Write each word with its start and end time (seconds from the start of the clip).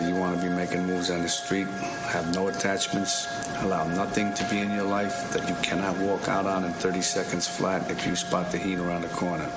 You 0.00 0.14
want 0.14 0.40
to 0.40 0.48
be 0.48 0.52
making 0.52 0.86
moves 0.86 1.10
on 1.10 1.20
the 1.20 1.28
street, 1.28 1.66
have 1.66 2.34
no 2.34 2.48
attachments, 2.48 3.26
allow 3.58 3.86
nothing 3.86 4.32
to 4.32 4.48
be 4.48 4.60
in 4.60 4.70
your 4.70 4.84
life 4.84 5.30
that 5.32 5.46
you 5.46 5.54
cannot 5.62 5.96
walk 5.98 6.26
out 6.26 6.46
on 6.46 6.64
in 6.64 6.72
30 6.72 7.02
seconds 7.02 7.46
flat 7.46 7.90
if 7.90 8.06
you 8.06 8.16
spot 8.16 8.50
the 8.50 8.56
heat 8.56 8.78
around 8.78 9.02
the 9.02 9.08
corner. 9.08 9.50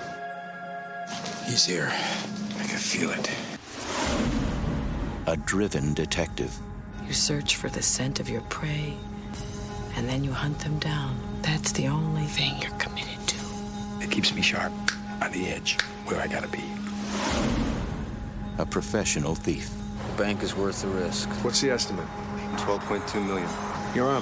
He's 1.46 1.66
here. 1.66 1.90
I 1.90 2.64
can 2.68 2.78
feel 2.78 3.10
it. 3.12 3.30
A 5.28 5.38
driven 5.38 5.94
detective. 5.94 6.54
You 7.08 7.14
search 7.14 7.56
for 7.56 7.70
the 7.70 7.82
scent 7.82 8.20
of 8.20 8.30
your 8.30 8.42
prey, 8.42 8.96
and 9.96 10.10
then 10.10 10.26
you 10.26 10.34
hunt 10.34 10.60
them 10.60 10.78
down. 10.80 11.18
That's 11.42 11.72
the 11.72 11.88
only 11.88 12.26
thing 12.26 12.62
you're 12.62 12.72
committed 12.72 13.28
to. 13.28 13.38
It 14.02 14.12
keeps 14.12 14.36
me 14.36 14.42
sharp, 14.42 14.74
on 15.22 15.32
the 15.32 15.48
edge, 15.48 15.80
where 16.06 16.20
I 16.20 16.28
gotta 16.28 16.50
be. 16.50 16.64
A 18.58 18.66
professional 18.66 19.36
thief. 19.36 19.72
The 20.16 20.24
bank 20.24 20.44
is 20.44 20.56
worth 20.56 20.84
the 20.84 20.90
risk. 20.90 21.28
What's 21.44 21.60
the 21.60 21.72
estimate? 21.72 22.06
12.2 22.58 23.26
million. 23.26 23.50
You're 23.96 24.10
on. 24.10 24.22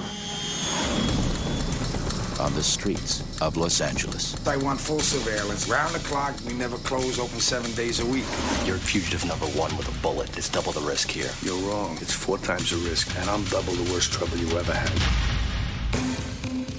On 2.40 2.54
the 2.54 2.62
streets 2.62 3.20
of 3.42 3.58
Los 3.58 3.82
Angeles. 3.82 4.34
I 4.46 4.56
want 4.56 4.80
full 4.80 5.00
surveillance. 5.00 5.68
Round 5.68 5.94
the 5.94 5.98
clock, 5.98 6.34
we 6.46 6.54
never 6.54 6.78
close, 6.78 7.18
open 7.18 7.40
seven 7.40 7.70
days 7.72 8.00
a 8.00 8.06
week. 8.06 8.24
You're 8.64 8.78
fugitive 8.78 9.26
number 9.26 9.44
one 9.48 9.76
with 9.76 9.86
a 9.86 10.00
bullet. 10.00 10.34
It's 10.38 10.48
double 10.48 10.72
the 10.72 10.80
risk 10.80 11.10
here. 11.10 11.30
You're 11.42 11.60
wrong. 11.68 11.98
It's 12.00 12.14
four 12.14 12.38
times 12.38 12.70
the 12.70 12.78
risk, 12.88 13.14
and 13.18 13.28
I'm 13.28 13.44
double 13.44 13.74
the 13.74 13.92
worst 13.92 14.14
trouble 14.14 14.38
you 14.38 14.48
ever 14.56 14.72
had. 14.72 14.98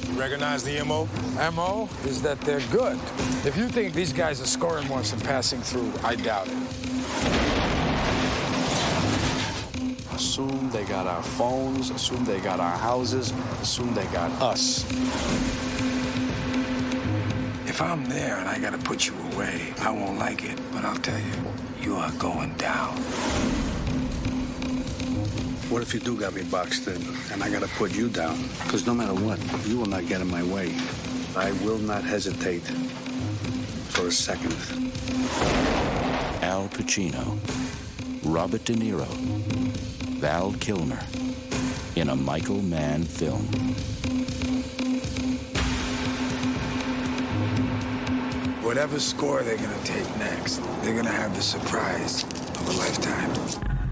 You 0.09 0.19
recognize 0.19 0.63
the 0.63 0.83
MO? 0.83 1.07
MO 1.51 1.87
is 2.05 2.19
that 2.23 2.41
they're 2.41 2.65
good. 2.71 2.99
If 3.45 3.55
you 3.57 3.67
think 3.67 3.93
these 3.93 4.11
guys 4.11 4.41
are 4.41 4.47
scoring 4.47 4.87
once 4.89 5.13
and 5.13 5.23
passing 5.23 5.61
through, 5.61 5.93
I 6.03 6.15
doubt 6.15 6.47
it. 6.47 6.57
Assume 10.23 10.69
they 10.71 10.85
got 10.85 11.05
our 11.05 11.21
phones, 11.21 11.89
assume 11.89 12.23
they 12.23 12.39
got 12.39 12.61
our 12.61 12.77
houses, 12.77 13.33
assume 13.61 13.93
they 13.93 14.05
got 14.05 14.31
us. 14.41 14.89
If 17.67 17.81
I'm 17.81 18.05
there 18.05 18.37
and 18.37 18.47
I 18.47 18.57
gotta 18.57 18.77
put 18.77 19.05
you 19.05 19.13
away, 19.33 19.73
I 19.81 19.91
won't 19.91 20.17
like 20.17 20.45
it, 20.45 20.57
but 20.71 20.85
I'll 20.85 20.95
tell 20.95 21.19
you, 21.19 21.35
you 21.81 21.95
are 21.97 22.09
going 22.13 22.53
down. 22.55 22.95
What 25.69 25.81
if 25.81 25.93
you 25.93 25.99
do 25.99 26.17
got 26.17 26.33
me 26.33 26.43
boxed 26.43 26.87
in, 26.87 27.03
and 27.31 27.43
I 27.43 27.51
gotta 27.51 27.67
put 27.77 27.93
you 27.93 28.07
down? 28.07 28.41
Because 28.63 28.87
no 28.87 28.93
matter 28.93 29.13
what, 29.13 29.39
you 29.67 29.77
will 29.77 29.87
not 29.87 30.07
get 30.07 30.21
in 30.21 30.31
my 30.31 30.41
way. 30.41 30.73
I 31.35 31.51
will 31.63 31.79
not 31.79 32.03
hesitate 32.03 32.63
for 33.91 34.07
a 34.07 34.11
second. 34.11 34.55
Al 36.41 36.69
Pacino. 36.69 37.37
Robert 38.23 38.63
De 38.63 38.73
Niro. 38.73 39.62
Val 40.23 40.53
Kilmer. 40.53 40.99
In 41.97 42.07
a 42.07 42.15
Michael 42.15 42.61
Mann 42.61 43.03
film. 43.03 43.43
Whatever 48.63 49.01
score 49.01 49.43
they're 49.43 49.57
gonna 49.57 49.83
take 49.83 50.07
next, 50.19 50.61
they're 50.81 50.95
gonna 50.95 51.09
have 51.09 51.35
the 51.35 51.41
surprise 51.41 52.23
of 52.23 52.69
a 52.69 52.71
lifetime. 52.71 53.82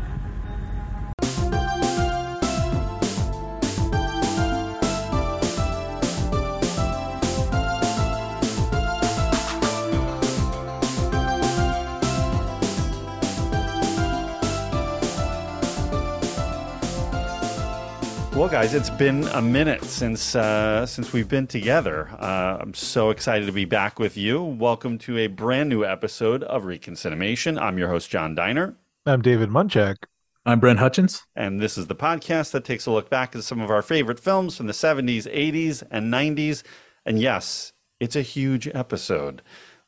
Guys, 18.51 18.73
it's 18.73 18.89
been 18.89 19.23
a 19.29 19.41
minute 19.41 19.81
since 19.85 20.35
uh, 20.35 20.85
since 20.85 21.13
we've 21.13 21.29
been 21.29 21.47
together. 21.47 22.09
Uh, 22.19 22.57
I'm 22.59 22.73
so 22.73 23.09
excited 23.09 23.45
to 23.45 23.53
be 23.53 23.63
back 23.63 23.97
with 23.97 24.17
you. 24.17 24.43
Welcome 24.43 24.97
to 24.99 25.17
a 25.19 25.27
brand 25.27 25.69
new 25.69 25.85
episode 25.85 26.43
of 26.43 26.63
ReconCinemation. 26.63 27.57
I'm 27.57 27.77
your 27.77 27.87
host, 27.87 28.09
Jon 28.09 28.35
Diner, 28.35 28.75
I'm 29.05 29.21
David 29.21 29.47
Munchak. 29.47 30.03
I'm 30.45 30.59
Brent 30.59 30.79
Hutchins. 30.79 31.23
and 31.33 31.61
this 31.61 31.77
is 31.77 31.87
the 31.87 31.95
podcast 31.95 32.51
that 32.51 32.65
takes 32.65 32.85
a 32.85 32.91
look 32.91 33.09
back 33.09 33.33
at 33.37 33.43
some 33.45 33.61
of 33.61 33.71
our 33.71 33.81
favorite 33.81 34.19
films 34.19 34.57
from 34.57 34.67
the 34.67 34.73
70s, 34.73 35.33
80s, 35.33 35.81
and 35.89 36.13
90s. 36.13 36.63
And 37.05 37.21
yes, 37.21 37.71
it's 38.01 38.17
a 38.17 38.21
huge 38.21 38.67
episode. 38.73 39.41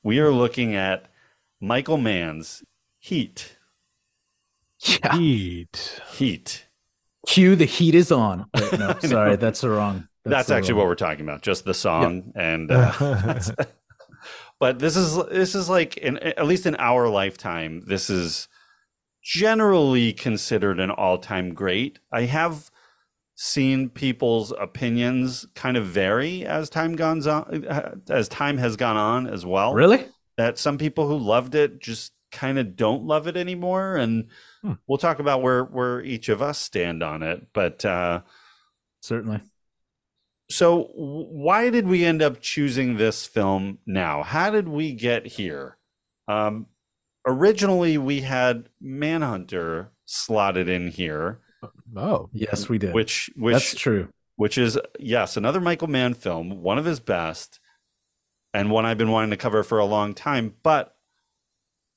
We 0.03 0.19
are 0.19 0.31
looking 0.31 0.73
at 0.73 1.11
Michael 1.59 1.97
Mann's 1.97 2.63
Heat. 2.97 3.57
Yeah. 4.79 5.17
Heat. 5.17 6.01
Heat. 6.13 6.67
Cue 7.27 7.55
the 7.55 7.65
heat 7.65 7.95
is 7.95 8.11
on. 8.11 8.45
Wait, 8.53 8.79
no, 8.79 8.97
sorry, 9.03 9.35
that's 9.37 9.61
the 9.61 9.69
wrong. 9.69 10.07
That's, 10.25 10.47
the 10.47 10.55
actually 10.55 10.73
wrong- 10.73 10.79
what 10.79 10.87
we're 10.87 10.95
talking 10.95 11.21
about, 11.21 11.41
just 11.41 11.65
the 11.65 11.73
song 11.73 12.31
and 12.35 12.71
uh, 12.71 13.43
but 14.59 14.79
this 14.79 14.95
is 14.95 15.15
this 15.27 15.55
is 15.55 15.69
like 15.69 15.97
in 15.97 16.17
at 16.19 16.45
least 16.45 16.65
in 16.65 16.75
our 16.77 17.09
lifetime 17.09 17.81
this 17.87 18.09
is 18.09 18.47
generally 19.21 20.13
considered 20.13 20.79
an 20.79 20.91
all-time 20.91 21.53
great 21.53 21.99
i 22.11 22.21
have 22.23 22.69
seen 23.35 23.89
people's 23.89 24.51
opinions 24.59 25.45
kind 25.55 25.75
of 25.77 25.85
vary 25.85 26.45
as 26.45 26.69
time 26.69 26.95
goes 26.95 27.25
on 27.25 27.65
as 28.09 28.27
time 28.27 28.57
has 28.57 28.75
gone 28.75 28.97
on 28.97 29.27
as 29.27 29.45
well 29.45 29.73
Really? 29.73 30.05
that 30.37 30.57
some 30.57 30.77
people 30.77 31.07
who 31.07 31.17
loved 31.17 31.55
it 31.55 31.79
just 31.79 32.11
kind 32.31 32.59
of 32.59 32.75
don't 32.75 33.03
love 33.05 33.27
it 33.27 33.37
anymore 33.37 33.95
and 33.95 34.27
Hmm. 34.63 34.73
we'll 34.87 34.97
talk 34.97 35.19
about 35.19 35.41
where 35.41 35.63
where 35.65 36.01
each 36.01 36.29
of 36.29 36.41
us 36.41 36.57
stand 36.57 37.03
on 37.03 37.21
it 37.21 37.47
but 37.53 37.83
uh 37.83 38.21
Certainly. 39.01 39.41
so 40.49 40.89
why 40.95 41.69
did 41.69 41.87
we 41.87 42.05
end 42.05 42.21
up 42.21 42.39
choosing 42.39 42.95
this 42.95 43.25
film 43.25 43.79
now 43.85 44.23
how 44.23 44.49
did 44.51 44.69
we 44.69 44.93
get 44.93 45.25
here 45.25 45.77
um 46.29 46.67
originally 47.27 47.97
we 47.97 48.21
had 48.21 48.69
manhunter 48.79 49.91
slotted 50.05 50.69
in 50.69 50.87
here 50.89 51.39
Oh, 51.95 52.29
Yes, 52.33 52.67
we 52.67 52.77
did. 52.77 52.93
which 52.93 53.29
which 53.37 53.53
that's 53.53 53.75
true. 53.75 54.09
which 54.35 54.57
is 54.57 54.77
yes 54.99 55.35
another 55.37 55.59
michael 55.61 55.87
mann 55.89 56.13
film 56.13 56.61
one 56.61 56.77
of 56.77 56.85
his 56.85 56.99
best 57.01 57.59
and 58.53 58.71
one 58.71 58.85
i've 58.85 58.97
been 58.97 59.11
wanting 59.11 59.29
to 59.31 59.37
cover 59.37 59.63
for 59.63 59.79
a 59.79 59.85
long 59.85 60.13
time 60.13 60.53
but 60.63 60.95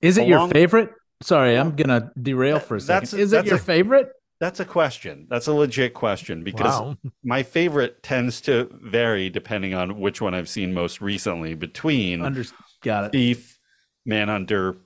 Is 0.03 0.19
it 0.19 0.27
your 0.27 0.49
favorite? 0.49 0.91
Sorry, 1.23 1.57
I'm 1.57 1.75
gonna 1.77 2.13
derail 2.21 2.59
for 2.59 2.77
a 2.77 2.81
second. 2.81 2.95
that's- 2.95 3.11
second. 3.11 3.23
Is 3.25 3.33
it 3.33 3.37
that's 3.37 3.49
your 3.49 3.57
a- 3.57 3.61
favorite? 3.61 4.09
that's 4.39 4.61
a 4.61 4.67
question 4.67 5.27
that's 5.31 5.47
a 5.47 5.53
legit 5.55 5.95
question 5.95 6.45
because 6.45 6.79
wow. 6.79 6.95
my 7.25 7.43
favorite 7.43 8.03
tends 8.03 8.43
to 8.43 8.69
vary 8.83 9.31
depending 9.31 9.73
on 9.73 9.99
which 9.99 10.21
one 10.21 10.35
i've 10.35 10.47
seen 10.49 10.75
most 10.75 11.01
recently 11.01 11.55
between 11.55 12.21
Under, 12.21 12.45
got 12.83 13.05
it. 13.05 13.13
Thief, 13.13 13.59
Manhunter, 14.05 14.77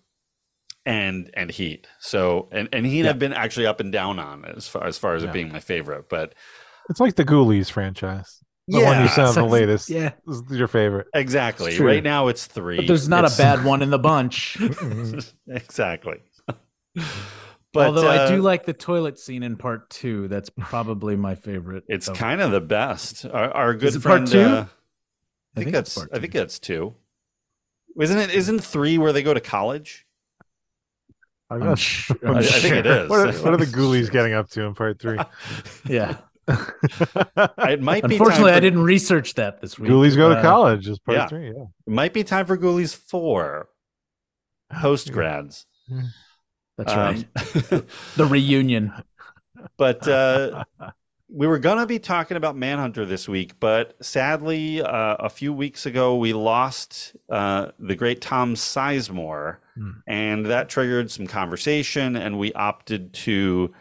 and 0.86 1.30
and 1.34 1.50
Heat. 1.50 1.88
So 1.98 2.48
and 2.52 2.68
and 2.72 2.86
Heat 2.86 3.04
Yeah. 3.06 3.10
I've 3.10 3.18
been 3.18 3.32
actually 3.32 3.66
up 3.66 3.80
and 3.80 3.90
down 3.92 4.20
on 4.20 4.44
as 4.44 4.68
far 4.68 4.84
as 4.84 4.96
far 4.98 5.14
as 5.16 5.24
Yeah. 5.24 5.30
it 5.30 5.32
being 5.32 5.50
my 5.50 5.58
favorite. 5.60 6.08
But 6.08 6.34
It's 6.88 7.00
like 7.00 7.16
the 7.16 7.24
Ghoulies 7.24 7.70
franchise. 7.72 8.39
The 8.70 8.78
one 8.84 8.98
you 8.98 9.04
Yeah. 9.04 9.08
sent 9.08 9.28
out 9.28 9.34
the 9.34 9.44
latest. 9.58 9.88
Yeah, 9.90 10.12
This 10.26 10.36
is 10.38 10.56
your 10.56 10.68
favorite. 10.68 11.08
exactly, 11.14 11.78
right 11.78 12.02
now 12.04 12.28
it's 12.28 12.46
three. 12.46 12.76
but 12.76 12.86
there's 12.86 13.08
not 13.08 13.24
It's- 13.24 13.38
a 13.38 13.42
bad 13.42 13.64
one 13.72 13.82
in 13.82 13.90
the 13.90 13.98
bunch. 13.98 14.56
exactly. 15.48 16.18
but 17.72 17.86
Although 17.86 18.08
I 18.08 18.28
do 18.28 18.40
uh, 18.40 18.42
like 18.42 18.64
the 18.66 18.72
toilet 18.72 19.18
scene 19.18 19.42
in 19.42 19.56
part 19.56 19.90
two. 19.90 20.28
That's 20.28 20.50
probably 20.50 21.16
my 21.16 21.34
favorite. 21.34 21.84
it's 21.88 22.08
of- 22.08 22.16
kind 22.16 22.40
of 22.40 22.50
the 22.50 22.60
best. 22.60 23.24
Our, 23.26 23.50
our 23.50 23.74
good 23.74 23.94
it 23.94 24.02
part 24.02 24.28
friend. 24.28 24.28
two? 24.28 24.40
Uh, 24.40 24.44
I 24.44 24.60
I 24.60 24.64
think, 24.64 24.66
think 25.66 25.72
that's. 25.72 25.94
part 25.96 26.10
I 26.12 26.18
think 26.20 26.32
that's 26.32 26.58
two. 26.58 26.94
Isn't 28.00 28.18
it? 28.18 28.30
Isn't 28.30 28.60
three 28.60 28.98
where 28.98 29.12
they 29.12 29.22
go 29.24 29.34
to 29.34 29.40
college? 29.40 30.06
I'm 31.50 31.62
I'm 31.62 31.74
sure- 31.76 32.16
I'm 32.22 32.36
I- 32.36 32.38
I 32.38 32.42
think 32.42 32.74
it 32.76 32.86
is. 32.86 33.10
What 33.10 33.20
are, 33.20 33.32
what 33.42 33.54
are 33.54 33.56
the 33.56 33.66
Ghoulies 33.66 34.10
getting 34.12 34.32
up 34.32 34.48
to 34.50 34.62
in 34.62 34.74
part 34.74 35.00
three? 35.00 35.18
Yeah. 35.86 36.18
It 37.58 37.80
might 37.82 38.04
be. 38.06 38.16
Unfortunately, 38.16 38.50
time 38.50 38.56
I 38.56 38.60
didn't 38.60 38.82
research 38.82 39.34
that 39.34 39.60
this 39.60 39.78
week. 39.78 39.90
Ghoulies 39.90 40.16
go 40.16 40.28
to 40.30 40.36
Uh, 40.38 40.42
college 40.42 40.88
is 40.88 40.98
part 40.98 41.18
yeah. 41.18 41.26
three. 41.28 41.46
Yeah. 41.46 41.64
It 41.86 41.92
might 41.92 42.12
be 42.12 42.24
time 42.24 42.46
for 42.46 42.56
Ghoulies 42.58 42.94
four. 42.94 43.68
Post 44.72 45.12
grads. 45.12 45.66
That's 46.78 46.92
Um, 46.92 46.98
right. 46.98 47.26
The 48.16 48.26
reunion. 48.26 48.92
but 49.76 50.06
uh, 50.08 50.64
we 51.28 51.46
were 51.46 51.58
gonna 51.58 51.86
be 51.86 51.98
talking 51.98 52.36
about 52.36 52.56
Manhunter 52.56 53.04
this 53.04 53.28
week, 53.28 53.60
but 53.60 53.94
sadly, 54.02 54.80
uh, 54.82 55.16
a 55.18 55.28
few 55.28 55.52
weeks 55.52 55.84
ago 55.86 56.16
we 56.16 56.32
lost 56.32 57.14
uh, 57.30 57.68
the 57.78 57.94
great 57.94 58.20
Tom 58.20 58.54
Sizemore, 58.54 59.58
Hmm. 59.76 59.90
and 60.06 60.46
that 60.46 60.68
triggered 60.68 61.10
some 61.10 61.26
conversation, 61.26 62.16
and 62.16 62.38
we 62.38 62.52
opted 62.54 63.12
to 63.14 63.72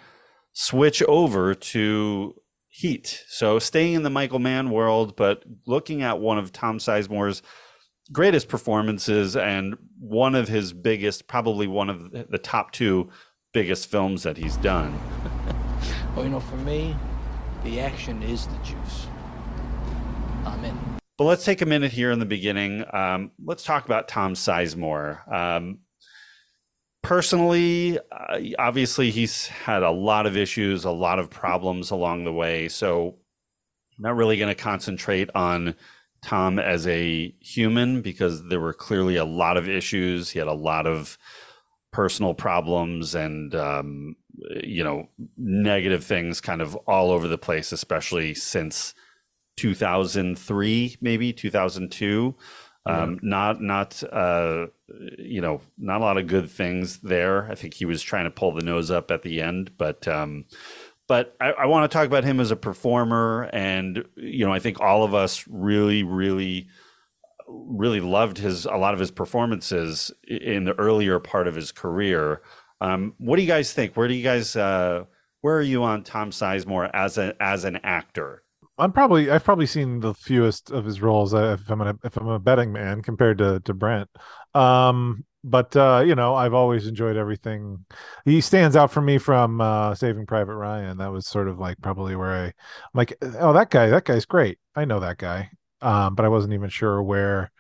switch 0.54 1.02
over 1.04 1.54
to 1.56 2.36
Heat. 2.80 3.26
So 3.28 3.60
staying 3.60 3.96
in 3.96 4.04
the 4.04 4.10
Michael 4.10 4.40
Mann 4.40 4.70
world, 4.70 5.18
but 5.18 5.44
looking 5.68 6.02
at 6.02 6.22
one 6.22 6.38
of 6.38 6.54
Tom 6.54 6.80
Sizemore's 6.80 7.42
greatest 8.10 8.48
performances 8.48 9.36
and 9.36 9.76
one 10.00 10.34
of 10.34 10.48
his 10.48 10.72
biggest, 10.72 11.28
probably 11.28 11.68
one 11.68 11.90
of 11.90 12.12
the 12.12 12.38
top 12.38 12.72
two 12.72 13.10
biggest 13.54 13.88
films 13.88 14.24
that 14.24 14.38
he's 14.38 14.56
done. 14.58 14.98
Well, 16.16 16.26
you 16.26 16.32
know, 16.32 16.40
for 16.40 16.58
me, 16.58 16.96
the 17.64 17.80
action 17.80 18.24
is 18.24 18.48
the 18.48 18.58
juice. 18.58 19.08
I'm 20.46 20.66
in. 20.66 20.78
But 21.18 21.26
let's 21.26 21.46
take 21.46 21.62
a 21.62 21.66
minute 21.66 21.92
here 21.92 22.12
in 22.12 22.20
the 22.20 22.26
beginning. 22.26 22.84
Um, 22.92 23.32
let's 23.44 23.64
talk 23.64 23.86
about 23.86 24.08
Tom 24.08 24.34
Sizemore. 24.34 25.32
Um, 25.32 25.80
personally, 27.02 28.00
obviously, 28.58 29.12
he's 29.12 29.48
had 29.48 29.84
a 29.84 29.92
lot 29.92 30.26
of 30.26 30.38
issues, 30.38 30.86
a 30.86 30.92
lot 30.92 31.20
of 31.20 31.30
problems 31.30 31.92
along 31.92 32.24
the 32.24 32.34
way. 32.34 32.70
So, 32.70 33.16
I'm 33.98 34.04
not 34.04 34.16
really 34.16 34.38
going 34.38 34.54
to 34.54 34.62
concentrate 34.62 35.30
on 35.36 35.76
Tom 36.22 36.60
as 36.60 36.88
a 36.88 37.34
human 37.40 38.02
because 38.02 38.48
there 38.48 38.60
were 38.60 38.74
clearly 38.74 39.16
a 39.16 39.26
lot 39.26 39.58
of 39.58 39.68
issues. 39.68 40.30
He 40.30 40.40
had 40.40 40.48
a 40.48 40.54
lot 40.54 40.88
of 40.88 41.18
personal 41.92 42.34
problems 42.34 43.16
and 43.16 43.56
um, 43.56 44.16
you 44.64 44.84
know 44.84 45.08
negative 45.38 46.04
things 46.04 46.40
kind 46.40 46.62
of 46.62 46.76
all 46.88 47.12
over 47.12 47.28
the 47.28 47.38
place 47.38 47.72
especially 47.72 48.34
since 48.34 48.94
2003 49.58 50.98
maybe 51.02 51.34
2002 51.34 52.36
um, 52.86 53.20
not 53.22 53.62
not 53.62 54.02
uh, 54.12 54.68
you 55.18 55.42
know 55.42 55.62
not 55.78 56.02
a 56.02 56.04
lot 56.04 56.18
of 56.18 56.28
good 56.28 56.50
things 56.50 57.00
there 57.00 57.50
i 57.52 57.56
think 57.56 57.74
he 57.74 57.86
was 57.86 58.02
trying 58.02 58.26
to 58.26 58.32
pull 58.32 58.54
the 58.54 58.64
nose 58.64 58.90
up 58.90 59.12
at 59.12 59.22
the 59.22 59.42
end 59.42 59.72
but 59.78 60.08
um, 60.08 60.46
but 61.08 61.36
I, 61.42 61.52
I 61.52 61.66
want 61.66 61.90
to 61.90 61.96
talk 61.96 62.08
about 62.08 62.24
him 62.24 62.40
as 62.40 62.52
a 62.52 62.56
performer 62.56 63.50
and 63.54 64.04
you 64.16 64.46
know 64.46 64.54
i 64.54 64.60
think 64.60 64.80
all 64.80 65.04
of 65.04 65.14
us 65.14 65.46
really 65.48 66.04
really 66.04 66.68
really 67.50 68.00
loved 68.00 68.38
his 68.38 68.66
a 68.66 68.76
lot 68.76 68.94
of 68.94 69.00
his 69.00 69.12
performances 69.12 70.12
in 70.28 70.66
the 70.66 70.78
earlier 70.80 71.20
part 71.20 71.48
of 71.48 71.56
his 71.56 71.72
career. 71.72 72.42
Um, 72.82 73.14
what 73.18 73.36
do 73.36 73.42
you 73.42 73.48
guys 73.48 73.74
think? 73.74 73.96
Where 73.96 74.08
do 74.08 74.14
you 74.14 74.24
guys 74.24 74.56
uh, 74.56 75.06
where 75.42 75.58
are 75.58 75.62
you 75.62 75.84
on 75.84 76.04
Tom 76.04 76.32
Sizemore 76.32 76.90
as 76.94 77.18
a 77.18 77.36
as 77.42 77.66
an 77.66 77.80
actor? 77.84 78.44
I'm 78.80 78.92
probably 78.92 79.30
I've 79.30 79.44
probably 79.44 79.66
seen 79.66 80.00
the 80.00 80.14
fewest 80.14 80.72
of 80.72 80.86
his 80.86 81.02
roles 81.02 81.34
uh, 81.34 81.58
if 81.60 81.70
I'm 81.70 81.82
a, 81.82 81.96
if 82.04 82.18
I'm 82.18 82.28
a 82.28 82.40
betting 82.40 82.72
man 82.72 83.02
compared 83.02 83.38
to 83.40 83.60
to 83.62 83.74
Brent. 83.74 84.10
Um, 84.54 85.26
but 85.44 85.76
uh, 85.76 86.04
you 86.06 86.16
know, 86.16 86.36
I've 86.36 86.54
always 86.54 86.88
enjoyed 86.88 87.18
everything. 87.18 87.86
He 88.26 88.42
stands 88.42 88.76
out 88.76 88.92
for 88.92 89.02
me 89.02 89.18
from 89.18 89.62
uh, 89.62 89.96
Saving 89.96 90.26
Private 90.26 90.56
Ryan. 90.56 90.98
That 90.98 91.12
was 91.12 91.28
sort 91.28 91.48
of 91.48 91.60
like 91.60 91.82
probably 91.82 92.16
where 92.16 92.32
I, 92.34 92.46
I'm 92.46 92.54
like, 92.94 93.14
oh, 93.22 93.54
that 93.54 93.70
guy, 93.70 93.88
that 93.90 94.06
guy's 94.06 94.26
great. 94.26 94.60
I 94.76 94.86
know 94.86 95.00
that 95.00 95.18
guy 95.18 95.52
um, 95.82 96.16
but 96.16 96.26
I 96.26 96.30
wasn't 96.30 96.54
even 96.54 96.70
sure 96.70 97.02
where, 97.02 97.52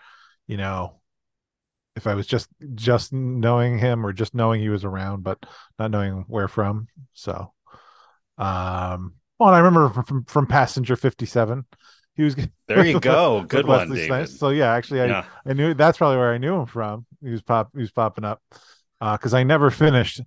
you 0.48 0.58
know, 0.58 1.00
if 1.96 2.08
I 2.08 2.16
was 2.16 2.28
just 2.28 2.48
just 2.76 3.12
knowing 3.14 3.78
him 3.80 4.06
or 4.06 4.14
just 4.14 4.34
knowing 4.34 4.62
he 4.62 4.70
was 4.70 4.86
around, 4.86 5.24
but 5.24 5.40
not 5.78 5.92
knowing 5.92 6.26
where 6.28 6.48
from. 6.48 6.88
So, 7.14 7.54
um, 8.38 9.16
well, 9.40 9.50
I 9.50 9.60
remember 9.60 9.90
from 9.90 10.04
from, 10.04 10.24
from 10.26 10.48
Passenger 10.48 10.96
Fifty 10.96 11.26
Seven. 11.26 11.66
He 12.16 12.24
was 12.24 12.36
there. 12.68 12.86
You 12.86 13.00
go, 13.02 13.44
good 13.44 13.66
one, 13.66 13.92
David. 13.92 14.30
So 14.30 14.50
yeah, 14.50 14.74
actually, 14.74 15.02
I 15.02 15.06
yeah. 15.06 15.26
I 15.46 15.54
knew 15.54 15.74
that's 15.74 15.98
probably 15.98 16.18
where 16.18 16.34
I 16.34 16.38
knew 16.38 16.56
him 16.56 16.66
from. 16.66 17.06
He 17.24 17.30
was 17.30 17.42
pop 17.42 17.70
he 17.74 17.82
was 17.82 17.92
popping 17.92 18.26
up 18.26 18.42
because 19.00 19.34
uh, 19.34 19.38
I 19.38 19.44
never 19.44 19.72
finished 19.72 20.22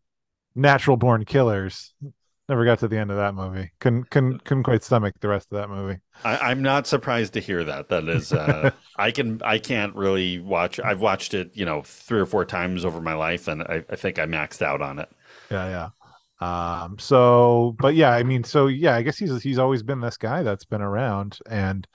Natural 0.55 0.97
Born 0.97 1.25
Killers 1.25 1.93
Never 2.49 2.65
got 2.65 2.81
to 2.81 2.89
the 2.89 2.99
end 2.99 3.11
of 3.11 3.17
that 3.17 3.35
movie. 3.35 3.71
Couldn't 3.79 4.11
couldn't 4.11 4.45
couldn't 4.45 4.65
quite 4.65 4.83
stomach 4.83 5.15
the 5.21 5.29
rest 5.29 5.49
of 5.53 5.59
that 5.59 5.71
movie. 5.71 6.01
I, 6.25 6.51
am 6.51 6.61
not 6.61 6.89
surprised 6.89 7.35
to 7.35 7.41
hear 7.41 7.63
that. 7.65 7.89
That 7.89 8.09
is, 8.09 8.33
uh, 8.33 8.73
I 8.97 9.13
can 9.13 9.41
I 9.45 9.59
can't 9.59 9.95
really 9.95 10.41
watch. 10.41 10.81
I've 10.81 11.01
watched 11.01 11.35
it, 11.35 11.53
you 11.55 11.65
know, 11.65 11.83
three 11.83 12.19
or 12.19 12.27
four 12.27 12.45
times 12.45 12.85
over 12.85 13.01
my 13.01 13.15
life, 13.15 13.47
and 13.47 13.63
I, 13.63 13.85
I 13.89 13.97
think 13.97 14.19
I 14.19 14.27
maxed 14.27 14.61
out 14.61 14.83
on 14.83 14.99
it. 14.99 15.09
Yeah, 15.51 15.69
yeah. 15.69 15.89
Um. 16.43 16.99
So, 16.99 17.77
but 17.79 17.95
yeah, 17.95 18.11
I 18.11 18.23
mean, 18.23 18.45
so 18.45 18.67
yeah, 18.67 18.97
I 18.97 19.03
guess 19.03 19.19
he's 19.19 19.43
he's 19.43 19.59
always 19.59 19.83
been 19.83 20.01
this 20.01 20.17
guy 20.17 20.43
that's 20.43 20.65
been 20.65 20.83
around, 20.83 21.39
and 21.49 21.87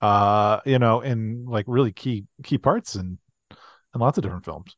uh, 0.00 0.60
you 0.64 0.78
know, 0.78 1.00
in 1.00 1.44
like 1.46 1.66
really 1.68 1.92
key 1.92 2.24
key 2.42 2.58
parts 2.58 2.94
and 2.94 3.18
and 3.50 4.00
lots 4.00 4.16
of 4.16 4.22
different 4.22 4.44
films. 4.44 4.76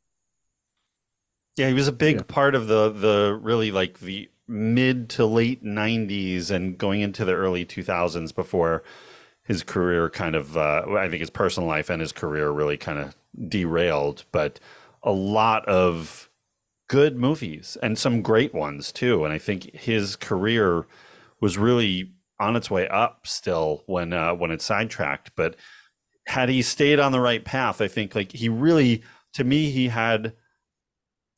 Yeah, 1.56 1.68
he 1.68 1.74
was 1.74 1.88
a 1.88 1.92
big 1.92 2.16
yeah. 2.16 2.22
part 2.26 2.54
of 2.54 2.66
the 2.66 2.90
the 2.90 3.38
really 3.40 3.70
like 3.70 4.00
the 4.00 4.30
mid 4.48 5.08
to 5.10 5.24
late 5.24 5.64
90s 5.64 6.50
and 6.50 6.76
going 6.76 7.00
into 7.00 7.24
the 7.24 7.32
early 7.32 7.64
2000s 7.64 8.34
before 8.34 8.82
his 9.44 9.62
career 9.62 10.10
kind 10.10 10.34
of 10.34 10.56
uh, 10.56 10.84
I 10.96 11.08
think 11.08 11.20
his 11.20 11.30
personal 11.30 11.68
life 11.68 11.90
and 11.90 12.00
his 12.00 12.12
career 12.12 12.50
really 12.50 12.76
kind 12.76 12.98
of 12.98 13.16
derailed, 13.48 14.24
but 14.32 14.58
a 15.02 15.12
lot 15.12 15.64
of 15.66 16.28
good 16.92 17.16
movies 17.16 17.78
and 17.82 17.98
some 17.98 18.20
great 18.20 18.52
ones 18.52 18.92
too. 18.92 19.24
And 19.24 19.32
I 19.32 19.38
think 19.38 19.74
his 19.74 20.14
career 20.14 20.86
was 21.40 21.56
really 21.56 22.12
on 22.38 22.54
its 22.54 22.70
way 22.70 22.86
up 22.88 23.26
still 23.26 23.82
when 23.86 24.12
uh, 24.12 24.34
when 24.34 24.50
it 24.50 24.60
sidetracked. 24.60 25.30
But 25.34 25.56
had 26.26 26.50
he 26.50 26.60
stayed 26.60 27.00
on 27.00 27.12
the 27.12 27.20
right 27.20 27.42
path, 27.42 27.80
I 27.80 27.88
think 27.88 28.14
like 28.14 28.32
he 28.32 28.50
really 28.50 29.02
to 29.32 29.42
me 29.42 29.70
he 29.70 29.88
had 29.88 30.34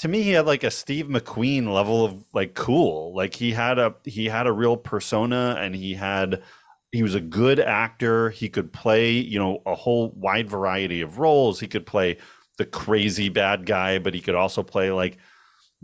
to 0.01 0.09
me 0.09 0.23
he 0.23 0.33
had 0.33 0.45
like 0.45 0.65
a 0.65 0.73
Steve 0.73 1.07
McQueen 1.07 1.73
level 1.73 2.05
of 2.05 2.25
like 2.35 2.55
cool. 2.55 3.15
Like 3.15 3.35
he 3.37 3.53
had 3.53 3.79
a 3.79 3.95
he 4.03 4.27
had 4.27 4.49
a 4.49 4.53
real 4.53 4.77
persona 4.77 5.57
and 5.61 5.77
he 5.77 5.95
had 5.95 6.43
he 6.91 7.05
was 7.05 7.15
a 7.15 7.21
good 7.21 7.61
actor. 7.61 8.31
He 8.31 8.49
could 8.49 8.73
play, 8.73 9.13
you 9.13 9.39
know, 9.39 9.63
a 9.67 9.77
whole 9.77 10.11
wide 10.17 10.51
variety 10.51 11.01
of 11.01 11.21
roles. 11.21 11.61
He 11.61 11.69
could 11.69 11.87
play 11.87 12.19
the 12.59 12.67
crazy 12.67 13.29
bad 13.29 13.67
guy, 13.67 14.01
but 14.01 14.15
he 14.15 14.21
could 14.21 14.35
also 14.35 14.65
play 14.65 14.91
like 14.91 15.17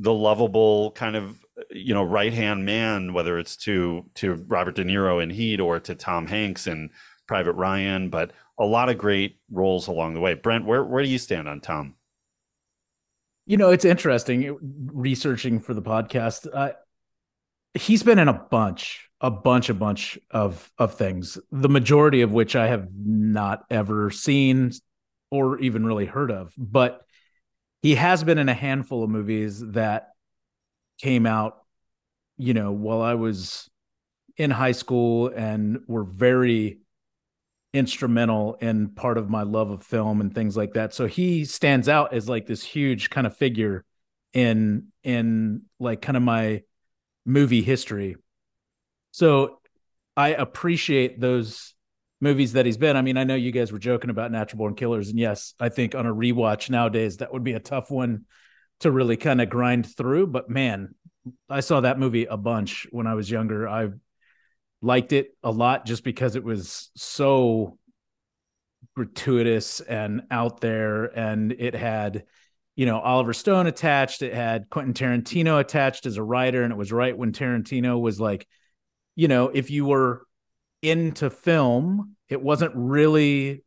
the 0.00 0.12
lovable 0.14 0.92
kind 0.92 1.14
of 1.14 1.44
you 1.70 1.94
know 1.94 2.02
right 2.02 2.32
hand 2.32 2.64
man, 2.64 3.12
whether 3.12 3.38
it's 3.38 3.56
to 3.58 4.04
to 4.14 4.34
Robert 4.48 4.74
De 4.74 4.84
Niro 4.84 5.22
in 5.22 5.30
Heat 5.30 5.60
or 5.60 5.78
to 5.80 5.94
Tom 5.94 6.26
Hanks 6.26 6.66
in 6.66 6.90
Private 7.28 7.52
Ryan. 7.52 8.08
But 8.08 8.32
a 8.58 8.64
lot 8.64 8.88
of 8.88 8.98
great 8.98 9.38
roles 9.50 9.86
along 9.86 10.14
the 10.14 10.20
way. 10.20 10.34
Brent, 10.34 10.64
where 10.64 10.82
where 10.82 11.02
do 11.02 11.08
you 11.08 11.18
stand 11.18 11.48
on 11.48 11.60
Tom? 11.60 11.94
You 13.46 13.56
know, 13.56 13.70
it's 13.70 13.84
interesting 13.84 14.56
researching 14.92 15.60
for 15.60 15.74
the 15.74 15.82
podcast. 15.82 16.46
Uh, 16.52 16.72
he's 17.74 18.02
been 18.02 18.18
in 18.18 18.28
a 18.28 18.46
bunch, 18.50 19.08
a 19.20 19.30
bunch, 19.30 19.68
a 19.68 19.74
bunch 19.74 20.18
of 20.30 20.72
of 20.78 20.94
things. 20.94 21.38
The 21.52 21.68
majority 21.68 22.22
of 22.22 22.32
which 22.32 22.56
I 22.56 22.68
have 22.68 22.88
not 22.94 23.64
ever 23.70 24.10
seen 24.10 24.72
or 25.30 25.58
even 25.58 25.84
really 25.84 26.06
heard 26.06 26.30
of. 26.30 26.54
But 26.56 27.02
he 27.82 27.94
has 27.94 28.24
been 28.24 28.38
in 28.38 28.48
a 28.48 28.54
handful 28.54 29.02
of 29.02 29.10
movies 29.10 29.60
that 29.72 30.10
came 30.98 31.26
out, 31.26 31.58
you 32.36 32.54
know, 32.54 32.72
while 32.72 33.00
I 33.00 33.14
was 33.14 33.68
in 34.36 34.50
high 34.50 34.72
school 34.72 35.28
and 35.28 35.80
were 35.86 36.04
very 36.04 36.78
instrumental 37.72 38.54
in 38.60 38.88
part 38.88 39.16
of 39.16 39.30
my 39.30 39.42
love 39.42 39.70
of 39.70 39.82
film 39.82 40.20
and 40.20 40.34
things 40.34 40.56
like 40.56 40.74
that. 40.74 40.92
So 40.92 41.06
he 41.06 41.44
stands 41.44 41.88
out 41.88 42.12
as 42.12 42.28
like 42.28 42.46
this 42.46 42.62
huge 42.62 43.10
kind 43.10 43.26
of 43.26 43.36
figure 43.36 43.84
in 44.32 44.88
in 45.02 45.62
like 45.78 46.02
kind 46.02 46.16
of 46.16 46.22
my 46.22 46.62
movie 47.24 47.62
history. 47.62 48.16
So 49.12 49.60
I 50.16 50.28
appreciate 50.28 51.20
those 51.20 51.74
movies 52.20 52.52
that 52.52 52.66
he's 52.66 52.76
been. 52.76 52.96
I 52.96 53.02
mean, 53.02 53.16
I 53.16 53.24
know 53.24 53.34
you 53.34 53.52
guys 53.52 53.72
were 53.72 53.78
joking 53.78 54.10
about 54.10 54.30
Natural 54.30 54.58
Born 54.58 54.74
Killers 54.74 55.08
and 55.08 55.18
yes, 55.18 55.54
I 55.58 55.68
think 55.68 55.94
on 55.94 56.06
a 56.06 56.14
rewatch 56.14 56.70
nowadays 56.70 57.18
that 57.18 57.32
would 57.32 57.44
be 57.44 57.54
a 57.54 57.60
tough 57.60 57.90
one 57.90 58.26
to 58.80 58.90
really 58.90 59.16
kind 59.16 59.40
of 59.40 59.50
grind 59.50 59.86
through, 59.94 60.26
but 60.26 60.48
man, 60.48 60.94
I 61.48 61.60
saw 61.60 61.80
that 61.82 61.98
movie 61.98 62.24
a 62.24 62.36
bunch 62.36 62.86
when 62.90 63.06
I 63.06 63.14
was 63.14 63.30
younger. 63.30 63.68
I 63.68 63.90
liked 64.82 65.12
it 65.12 65.36
a 65.42 65.50
lot 65.50 65.84
just 65.84 66.04
because 66.04 66.36
it 66.36 66.44
was 66.44 66.90
so 66.96 67.78
gratuitous 68.96 69.80
and 69.80 70.22
out 70.30 70.60
there 70.60 71.04
and 71.04 71.52
it 71.52 71.74
had 71.74 72.24
you 72.76 72.86
know 72.86 72.98
Oliver 72.98 73.32
Stone 73.32 73.66
attached 73.66 74.22
it 74.22 74.34
had 74.34 74.68
Quentin 74.70 74.94
Tarantino 74.94 75.60
attached 75.60 76.06
as 76.06 76.16
a 76.16 76.22
writer 76.22 76.62
and 76.62 76.72
it 76.72 76.76
was 76.76 76.90
right 76.90 77.16
when 77.16 77.32
Tarantino 77.32 78.00
was 78.00 78.18
like 78.18 78.48
you 79.16 79.28
know 79.28 79.48
if 79.48 79.70
you 79.70 79.84
were 79.84 80.26
into 80.82 81.30
film 81.30 82.16
it 82.28 82.40
wasn't 82.40 82.72
really 82.74 83.64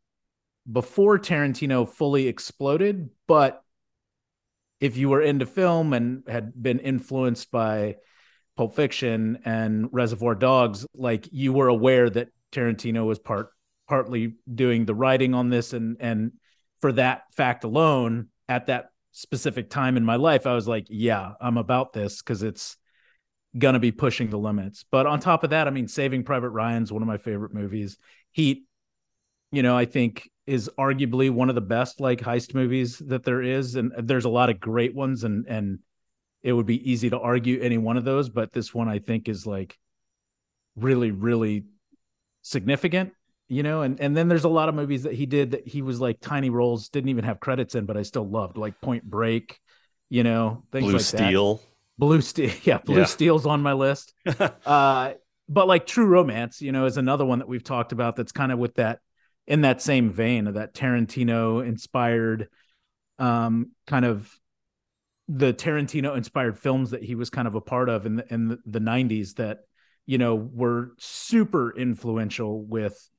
before 0.72 1.20
Tarantino 1.20 1.88
fully 1.88 2.28
exploded 2.28 3.10
but 3.28 3.64
if 4.84 4.98
you 4.98 5.08
were 5.08 5.22
into 5.22 5.46
film 5.46 5.94
and 5.94 6.24
had 6.28 6.62
been 6.62 6.80
influenced 6.80 7.50
by 7.52 7.96
Pulp 8.58 8.76
Fiction 8.76 9.40
and 9.46 9.88
Reservoir 9.94 10.36
Dogs, 10.36 10.86
like 10.94 11.30
you 11.32 11.54
were 11.54 11.70
aware 11.70 12.10
that 12.10 12.28
Tarantino 12.52 13.06
was 13.06 13.18
part 13.18 13.52
partly 13.88 14.36
doing 14.54 14.84
the 14.86 14.94
writing 14.94 15.34
on 15.34 15.50
this, 15.50 15.72
and 15.72 15.96
and 16.02 16.34
for 16.82 16.92
that 16.92 17.24
fact 17.34 17.64
alone, 17.64 18.28
at 18.50 18.68
that 18.68 18.90
specific 19.14 19.70
time 19.70 19.96
in 19.96 20.04
my 20.04 20.18
life, 20.18 20.46
I 20.46 20.54
was 20.54 20.68
like, 20.68 20.88
yeah, 20.90 21.32
I'm 21.40 21.58
about 21.58 21.94
this 21.94 22.22
because 22.22 22.44
it's 22.44 22.76
gonna 23.58 23.80
be 23.80 23.92
pushing 23.92 24.30
the 24.30 24.38
limits. 24.38 24.86
But 24.92 25.06
on 25.06 25.20
top 25.20 25.44
of 25.44 25.52
that, 25.52 25.68
I 25.68 25.72
mean, 25.72 25.88
Saving 25.88 26.24
Private 26.24 26.50
Ryan's 26.50 26.92
one 26.92 27.02
of 27.02 27.08
my 27.08 27.18
favorite 27.18 27.54
movies. 27.54 27.98
Heat, 28.32 28.66
you 29.52 29.62
know, 29.64 29.78
I 29.78 29.86
think 29.86 30.30
is 30.46 30.70
arguably 30.78 31.30
one 31.30 31.50
of 31.50 31.56
the 31.56 31.62
best 31.62 32.02
like 32.02 32.20
heist 32.20 32.54
movies 32.54 32.98
that 33.00 33.24
there 33.24 33.42
is, 33.42 33.76
and 33.76 33.94
there's 33.98 34.26
a 34.26 34.30
lot 34.30 34.50
of 34.50 34.60
great 34.60 34.96
ones, 34.96 35.24
and 35.24 35.46
and 35.48 35.80
it 36.42 36.52
would 36.52 36.66
be 36.66 36.92
easy 36.92 37.10
to 37.10 37.20
argue 37.20 37.62
any 37.62 37.78
one 37.78 37.96
of 37.96 38.04
those, 38.04 38.30
but 38.30 38.52
this 38.52 38.74
one 38.74 38.90
I 38.90 39.00
think 39.00 39.30
is 39.30 39.48
like 39.48 39.78
really, 40.76 41.12
really 41.12 41.66
significant, 42.42 43.14
you 43.48 43.64
know. 43.64 43.84
And 43.84 44.00
and 44.02 44.18
then 44.18 44.28
there's 44.28 44.44
a 44.44 44.50
lot 44.50 44.68
of 44.68 44.76
movies 44.76 45.04
that 45.04 45.14
he 45.14 45.26
did 45.26 45.52
that 45.52 45.68
he 45.68 45.82
was 45.82 46.02
like 46.02 46.20
tiny 46.20 46.50
roles, 46.50 46.90
didn't 46.90 47.10
even 47.10 47.24
have 47.24 47.40
credits 47.40 47.76
in, 47.76 47.86
but 47.86 47.96
I 47.96 48.02
still 48.02 48.28
loved, 48.28 48.58
like 48.58 48.82
Point 48.82 49.04
Break, 49.04 49.60
you 50.10 50.24
know, 50.24 50.64
things 50.72 50.86
Blue 50.86 50.94
like 50.94 51.02
Steel. 51.02 51.56
that. 51.56 51.64
Blue 51.98 52.22
Steel, 52.22 52.52
yeah, 52.64 52.80
Blue 52.80 53.00
Yeah. 53.00 53.06
Steel's 53.06 53.46
on 53.46 53.62
my 53.62 53.74
list. 53.74 54.14
uh, 54.66 55.14
but 55.50 55.68
like 55.68 55.86
True 55.86 56.08
Romance, 56.08 56.62
you 56.62 56.72
know, 56.72 56.86
is 56.86 56.98
another 56.98 57.26
one 57.26 57.40
that 57.40 57.48
we've 57.48 57.64
talked 57.64 57.92
about 57.92 58.16
that's 58.16 58.32
kind 58.32 58.52
of 58.52 58.60
with 58.60 58.76
that 58.76 59.00
in 59.46 59.62
that 59.62 59.82
same 59.82 60.10
vein 60.10 60.48
of 60.48 60.54
that 60.54 60.74
Tarantino 60.74 61.66
inspired 61.66 62.48
um 63.20 63.72
kind 63.86 64.06
of 64.06 64.34
the 65.28 65.54
Tarantino 65.54 66.18
inspired 66.18 66.58
films 66.58 66.92
that 66.92 67.04
he 67.04 67.16
was 67.16 67.30
kind 67.30 67.48
of 67.48 67.56
a 67.56 67.62
part 67.62 67.90
of 67.90 68.06
in 68.06 68.16
the 68.16 68.34
in 68.34 68.48
the, 68.48 68.58
the 68.66 68.80
90s 68.80 69.36
that 69.36 69.60
you 70.06 70.18
know 70.18 70.36
were 70.36 70.94
super 70.98 71.76
influential 71.78 72.64
with 72.64 73.10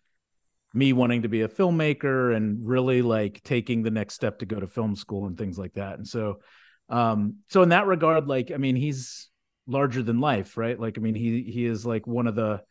me 0.74 0.92
wanting 0.92 1.22
to 1.22 1.28
be 1.28 1.42
a 1.42 1.48
filmmaker 1.48 2.34
and 2.34 2.66
really 2.66 3.00
like 3.00 3.40
taking 3.44 3.82
the 3.82 3.90
next 3.90 4.14
step 4.14 4.40
to 4.40 4.46
go 4.46 4.58
to 4.58 4.66
film 4.66 4.96
school 4.96 5.26
and 5.26 5.38
things 5.38 5.56
like 5.56 5.74
that. 5.74 5.98
And 5.98 6.06
so 6.06 6.40
um 6.88 7.36
so 7.48 7.62
in 7.62 7.70
that 7.70 7.86
regard 7.86 8.26
like 8.26 8.50
I 8.52 8.56
mean 8.56 8.76
he's 8.76 9.28
larger 9.66 10.02
than 10.02 10.20
life, 10.20 10.56
right? 10.56 10.78
Like 10.78 10.98
I 10.98 11.00
mean 11.00 11.14
he 11.14 11.42
he 11.42 11.64
is 11.64 11.86
like 11.86 12.06
one 12.06 12.26
of 12.26 12.34
the 12.34 12.62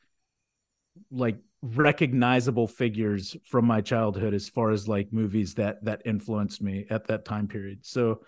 like 1.12 1.38
recognizable 1.62 2.68
figures 2.68 3.36
from 3.46 3.66
my 3.66 3.82
childhood 3.82 4.34
as 4.34 4.50
far 4.50 4.72
as 4.72 4.88
like 4.88 5.14
movies 5.14 5.56
that 5.56 5.84
that 5.86 6.02
influenced 6.06 6.62
me 6.62 6.86
at 6.90 7.08
that 7.08 7.26
time 7.26 7.48
period. 7.48 7.80
So 7.86 8.22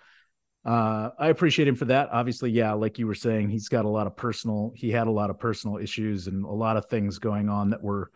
uh 0.65 1.12
I 1.20 1.27
appreciate 1.30 1.68
him 1.68 1.75
for 1.75 1.86
that. 1.86 2.10
Obviously, 2.12 2.51
yeah, 2.51 2.74
like 2.74 2.98
you 2.98 3.06
were 3.06 3.13
saying, 3.15 3.50
he's 3.50 3.70
got 3.70 3.86
a 3.86 3.89
lot 3.89 4.08
of 4.08 4.15
personal 4.15 4.74
he 4.75 4.92
had 4.92 5.08
a 5.08 5.12
lot 5.12 5.30
of 5.30 5.39
personal 5.39 5.77
issues 5.77 6.27
and 6.27 6.46
a 6.46 6.51
lot 6.51 6.77
of 6.77 6.86
things 6.86 7.20
going 7.20 7.50
on 7.50 7.70
that 7.72 7.84
were 7.84 8.12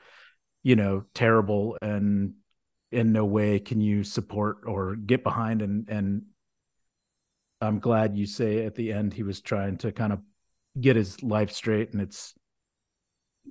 you 0.64 0.76
know 0.76 1.04
terrible 1.14 1.78
and 1.82 2.34
in 2.92 3.12
no 3.12 3.26
way 3.26 3.60
can 3.60 3.80
you 3.80 4.04
support 4.04 4.60
or 4.66 4.96
get 4.96 5.24
behind 5.24 5.62
and 5.62 5.90
and 5.90 6.24
I'm 7.62 7.80
glad 7.80 8.18
you 8.18 8.26
say 8.26 8.66
at 8.66 8.76
the 8.76 8.94
end 8.94 9.14
he 9.14 9.24
was 9.24 9.42
trying 9.42 9.78
to 9.80 9.92
kind 9.92 10.14
of 10.14 10.20
get 10.80 10.96
his 10.96 11.22
life 11.24 11.52
straight 11.52 11.94
and 11.94 12.02
it's 12.02 12.34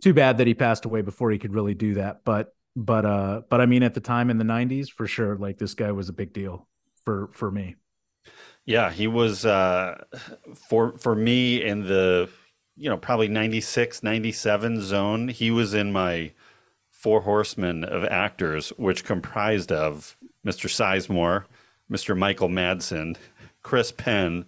too 0.02 0.14
bad 0.14 0.38
that 0.38 0.46
he 0.46 0.54
passed 0.54 0.84
away 0.84 1.02
before 1.02 1.30
he 1.30 1.38
could 1.38 1.54
really 1.54 1.74
do 1.74 1.94
that 1.94 2.24
but 2.24 2.54
but 2.76 3.04
uh 3.04 3.42
but 3.50 3.60
I 3.60 3.66
mean 3.66 3.82
at 3.82 3.94
the 3.94 4.00
time 4.00 4.30
in 4.30 4.38
the 4.38 4.44
90s 4.44 4.88
for 4.90 5.06
sure 5.06 5.36
like 5.36 5.58
this 5.58 5.74
guy 5.74 5.92
was 5.92 6.08
a 6.08 6.12
big 6.12 6.32
deal 6.32 6.68
for 7.04 7.30
for 7.32 7.50
me 7.50 7.76
Yeah, 8.64 8.90
he 8.90 9.06
was 9.06 9.44
uh 9.46 10.04
for 10.68 10.96
for 10.98 11.14
me 11.14 11.62
in 11.62 11.86
the 11.86 12.28
you 12.80 12.88
know, 12.88 12.96
probably 12.96 13.26
96, 13.28 14.04
97 14.04 14.80
zone. 14.82 15.28
He 15.28 15.50
was 15.50 15.74
in 15.74 15.92
my 15.92 16.32
four 16.90 17.22
horsemen 17.22 17.82
of 17.84 18.04
actors, 18.04 18.70
which 18.76 19.04
comprised 19.04 19.72
of 19.72 20.16
Mr. 20.46 20.68
Sizemore, 20.68 21.44
Mr. 21.90 22.16
Michael 22.16 22.48
Madsen, 22.48 23.16
Chris 23.68 23.92
Penn, 23.92 24.46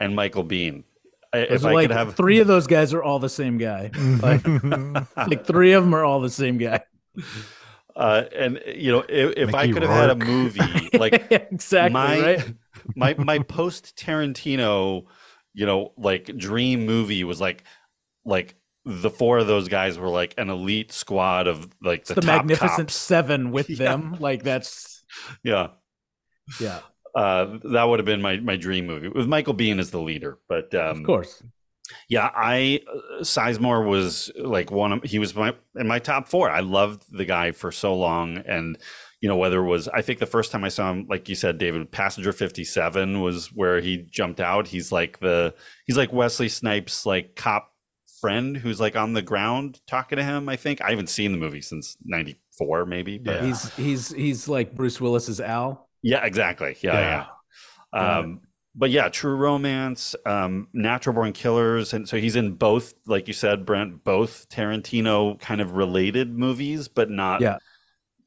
and 0.00 0.14
Michael 0.16 0.42
Bean. 0.42 0.84
If 1.32 1.64
I 1.64 1.72
like 1.72 1.88
could 1.88 1.96
have 1.96 2.14
three 2.16 2.40
of 2.40 2.46
those 2.46 2.66
guys 2.66 2.94
are 2.94 3.02
all 3.02 3.18
the 3.18 3.28
same 3.28 3.58
guy 3.58 3.90
like, 4.22 4.46
like 5.16 5.44
three 5.46 5.72
of 5.72 5.84
them 5.84 5.94
are 5.94 6.02
all 6.02 6.20
the 6.20 6.30
same 6.30 6.56
guy 6.56 6.80
uh 7.94 8.22
and 8.34 8.58
you 8.74 8.90
know 8.90 9.04
if, 9.06 9.36
if 9.36 9.54
I 9.54 9.62
Mickey 9.62 9.72
could 9.74 9.82
have 9.82 9.90
had 9.90 10.10
a 10.10 10.14
movie 10.14 10.88
like 10.98 11.30
exactly 11.30 11.92
my 11.92 12.20
right 12.20 12.54
my 12.94 13.14
my 13.18 13.38
post 13.40 13.96
Tarantino, 13.96 15.06
you 15.54 15.66
know, 15.66 15.92
like 15.96 16.26
dream 16.36 16.86
movie 16.86 17.24
was 17.24 17.40
like 17.40 17.64
like 18.24 18.54
the 18.84 19.10
four 19.10 19.38
of 19.38 19.46
those 19.46 19.68
guys 19.68 19.98
were 19.98 20.08
like 20.08 20.34
an 20.38 20.50
elite 20.50 20.92
squad 20.92 21.46
of 21.48 21.68
like 21.82 22.04
the, 22.04 22.14
the, 22.14 22.20
top 22.20 22.36
magnificent 22.46 22.88
cops. 22.88 22.94
seven 22.94 23.50
with 23.50 23.68
Yeah. 23.70 23.76
them 23.76 24.16
like 24.20 24.42
that's 24.42 25.04
Yeah. 25.42 25.68
yeah 26.60 26.80
Uh, 27.16 27.58
that 27.72 27.84
would 27.84 27.98
have 27.98 28.06
been 28.06 28.20
my, 28.20 28.36
my 28.36 28.56
dream 28.56 28.86
movie 28.86 29.08
with 29.08 29.26
Michael 29.26 29.54
Biehn 29.54 29.78
as 29.78 29.90
the 29.90 30.00
leader. 30.00 30.38
But 30.48 30.74
um, 30.74 30.98
of 30.98 31.04
course 31.04 31.42
yeah, 32.08 32.30
I 32.34 32.80
uh, 32.88 33.22
Sizemore 33.22 33.86
was 33.86 34.30
like 34.36 34.70
one 34.70 34.92
of 34.92 35.02
he 35.02 35.18
was 35.18 35.34
my 35.34 35.54
in 35.74 35.86
my 35.86 35.98
top 35.98 36.28
four. 36.28 36.50
I 36.50 36.60
loved 36.60 37.04
the 37.10 37.24
guy 37.24 37.52
for 37.52 37.72
so 37.72 37.94
long, 37.94 38.38
and 38.38 38.78
you 39.20 39.28
know 39.28 39.36
whether 39.36 39.58
it 39.58 39.68
was 39.68 39.88
I 39.88 40.02
think 40.02 40.18
the 40.18 40.26
first 40.26 40.52
time 40.52 40.64
I 40.64 40.68
saw 40.68 40.90
him, 40.90 41.06
like 41.08 41.28
you 41.28 41.34
said, 41.34 41.58
David, 41.58 41.90
Passenger 41.90 42.32
Fifty 42.32 42.64
Seven 42.64 43.20
was 43.20 43.52
where 43.52 43.80
he 43.80 43.98
jumped 43.98 44.40
out. 44.40 44.68
He's 44.68 44.92
like 44.92 45.20
the 45.20 45.54
he's 45.86 45.96
like 45.96 46.12
Wesley 46.12 46.48
Snipes 46.48 47.06
like 47.06 47.36
cop 47.36 47.72
friend 48.20 48.56
who's 48.56 48.80
like 48.80 48.96
on 48.96 49.12
the 49.12 49.22
ground 49.22 49.80
talking 49.86 50.16
to 50.16 50.24
him. 50.24 50.48
I 50.48 50.56
think 50.56 50.80
I 50.80 50.90
haven't 50.90 51.10
seen 51.10 51.32
the 51.32 51.38
movie 51.38 51.62
since 51.62 51.96
'94, 52.04 52.86
maybe. 52.86 53.18
But 53.18 53.42
he's 53.44 53.74
he's 53.74 54.12
he's 54.12 54.48
like 54.48 54.74
Bruce 54.74 55.00
Willis's 55.00 55.40
Al 55.40 55.85
yeah, 56.02 56.24
exactly. 56.24 56.76
Yeah, 56.80 56.92
Yeah. 56.92 57.26
yeah. 57.94 58.18
Um, 58.18 58.40
but 58.74 58.90
yeah, 58.90 59.08
True 59.08 59.36
Romance, 59.36 60.14
um, 60.26 60.68
Natural 60.74 61.14
Born 61.14 61.32
Killers, 61.32 61.94
and 61.94 62.06
so 62.06 62.18
he's 62.18 62.36
in 62.36 62.52
both, 62.52 62.92
like 63.06 63.26
you 63.26 63.32
said, 63.32 63.64
Brent, 63.64 64.04
both 64.04 64.48
Tarantino 64.50 65.40
kind 65.40 65.60
of 65.62 65.72
related 65.72 66.36
movies, 66.36 66.86
but 66.88 67.08
not. 67.10 67.40
Yeah. 67.40 67.56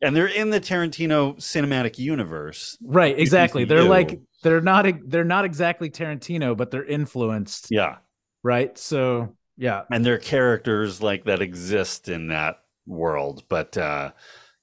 And 0.02 0.16
they're 0.16 0.28
in 0.28 0.50
the 0.50 0.62
Tarantino 0.62 1.36
cinematic 1.38 2.00
universe. 2.00 2.78
right 2.82 3.20
exactly 3.20 3.66
they're 3.66 3.84
like 3.84 4.18
they're 4.44 4.62
not 4.62 4.86
they're 5.08 5.26
not 5.26 5.44
exactly 5.46 5.90
Tarantino 5.90 6.56
but 6.56 6.72
they're 6.72 6.86
influenced 6.86 7.68
Yeah, 7.70 7.98
right 8.42 8.78
so 8.78 9.36
yeah 9.58 9.82
and 9.92 10.06
they're 10.06 10.18
characters 10.18 11.02
like 11.02 11.26
that 11.26 11.42
exist 11.42 12.08
in 12.08 12.30
that 12.30 12.62
world. 12.88 13.44
But 13.50 13.78
uh, 13.78 14.12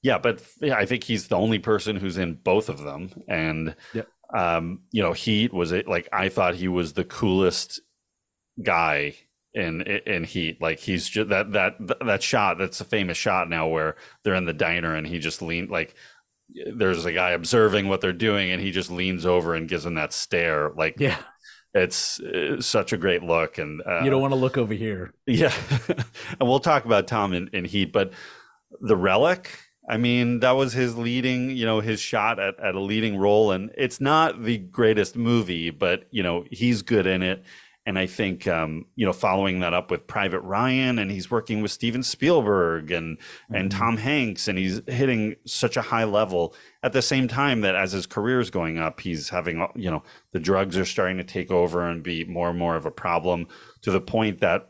yeah, 0.07 0.17
but 0.17 0.41
yeah, 0.61 0.75
I 0.75 0.85
think 0.85 1.03
he's 1.03 1.27
the 1.27 1.35
only 1.35 1.59
person 1.59 1.97
who's 1.97 2.17
in 2.17 2.35
both 2.35 2.69
of 2.69 2.79
them, 2.79 3.11
and 3.27 3.75
Yep. 3.93 4.07
um, 4.33 4.79
you 4.91 5.03
know, 5.03 5.11
Heat 5.11 5.53
was 5.53 5.73
it 5.73 5.85
like 5.85 6.07
I 6.13 6.29
thought 6.29 6.55
he 6.55 6.69
was 6.69 6.93
the 6.93 7.03
coolest 7.03 7.81
guy 8.63 9.15
in 9.53 9.81
in 9.81 10.23
Heat. 10.23 10.61
Like 10.61 10.79
he's 10.79 11.09
just 11.09 11.27
that 11.27 11.51
that 11.51 11.73
that 12.05 12.23
shot. 12.23 12.57
That's 12.57 12.79
a 12.79 12.85
famous 12.85 13.17
shot 13.17 13.49
now 13.49 13.67
where 13.67 13.97
they're 14.23 14.35
in 14.35 14.45
the 14.45 14.53
diner 14.53 14.95
and 14.95 15.05
he 15.05 15.19
just 15.19 15.41
leaned 15.41 15.69
like. 15.69 15.93
There's 16.73 17.03
a 17.03 17.11
guy 17.11 17.31
observing 17.31 17.89
what 17.89 17.99
they're 17.99 18.13
doing, 18.13 18.51
and 18.51 18.61
he 18.61 18.71
just 18.71 18.89
leans 18.89 19.25
over 19.25 19.53
and 19.53 19.67
gives 19.67 19.85
him 19.85 19.95
that 19.95 20.13
stare. 20.13 20.69
Like, 20.69 20.95
yeah 20.97 21.17
it's, 21.73 22.21
uh, 22.21 22.61
such 22.61 22.93
a 22.93 22.97
great 22.97 23.21
look. 23.21 23.57
And 23.57 23.81
uh, 23.85 23.99
you 24.01 24.09
don't 24.09 24.21
want 24.21 24.31
to 24.31 24.39
look 24.39 24.57
over 24.57 24.73
here 24.73 25.13
yeah, 25.25 25.53
and 26.39 26.47
we'll 26.47 26.61
talk 26.61 26.85
about 26.85 27.05
Tom 27.07 27.33
in, 27.33 27.49
in 27.51 27.65
Heat, 27.65 27.91
but 27.91 28.13
the 28.79 28.95
Relic. 28.95 29.51
I 29.87 29.97
mean, 29.97 30.41
that 30.41 30.51
was 30.51 30.73
his 30.73 30.97
leading, 30.97 31.51
you 31.51 31.65
know, 31.65 31.79
his 31.79 31.99
shot 31.99 32.39
at, 32.39 32.59
at 32.59 32.75
a 32.75 32.79
leading 32.79 33.17
role, 33.17 33.51
and 33.51 33.71
it's 33.77 34.01
not 34.01 34.43
the 34.43 34.57
greatest 34.57 35.15
movie, 35.15 35.69
but 35.69 36.07
you 36.11 36.21
know, 36.21 36.45
he's 36.51 36.81
good 36.81 37.07
in 37.07 37.23
it. 37.23 37.43
And 37.85 37.97
I 37.97 38.05
think, 38.05 38.45
um, 38.49 38.87
you 38.97 39.05
know, 39.05 39.13
following 39.13 39.61
that 39.61 39.73
up 39.73 39.89
with 39.89 40.07
Private 40.07 40.41
Ryan, 40.41 40.99
and 40.99 41.09
he's 41.09 41.31
working 41.31 41.61
with 41.61 41.71
Steven 41.71 42.03
Spielberg 42.03 42.91
and 42.91 43.17
and 43.49 43.71
Tom 43.71 43.95
Hanks, 43.95 44.49
and 44.49 44.57
he's 44.57 44.81
hitting 44.87 45.37
such 45.45 45.77
a 45.77 45.81
high 45.81 46.03
level 46.03 46.53
at 46.83 46.91
the 46.91 47.01
same 47.01 47.29
time 47.29 47.61
that 47.61 47.75
as 47.75 47.93
his 47.93 48.05
career 48.05 48.41
is 48.41 48.49
going 48.49 48.77
up, 48.77 48.99
he's 48.99 49.29
having, 49.29 49.65
you 49.73 49.89
know, 49.89 50.03
the 50.33 50.39
drugs 50.39 50.77
are 50.77 50.83
starting 50.83 51.15
to 51.15 51.23
take 51.23 51.49
over 51.49 51.87
and 51.87 52.03
be 52.03 52.25
more 52.25 52.49
and 52.49 52.59
more 52.59 52.75
of 52.75 52.85
a 52.85 52.91
problem 52.91 53.47
to 53.83 53.91
the 53.91 54.01
point 54.01 54.41
that 54.41 54.69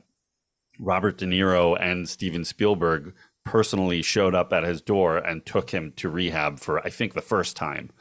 Robert 0.79 1.17
De 1.17 1.25
Niro 1.25 1.75
and 1.79 2.07
Steven 2.07 2.45
Spielberg 2.45 3.15
personally 3.47 4.01
showed 4.01 4.35
up 4.35 4.53
at 4.53 4.63
his 4.63 4.81
door 4.81 5.17
and 5.17 5.45
took 5.45 5.71
him 5.71 5.93
to 5.97 6.09
rehab 6.09 6.59
for 6.59 6.85
I 6.85 6.89
think 6.89 7.13
the 7.13 7.21
first 7.21 7.55
time. 7.55 7.91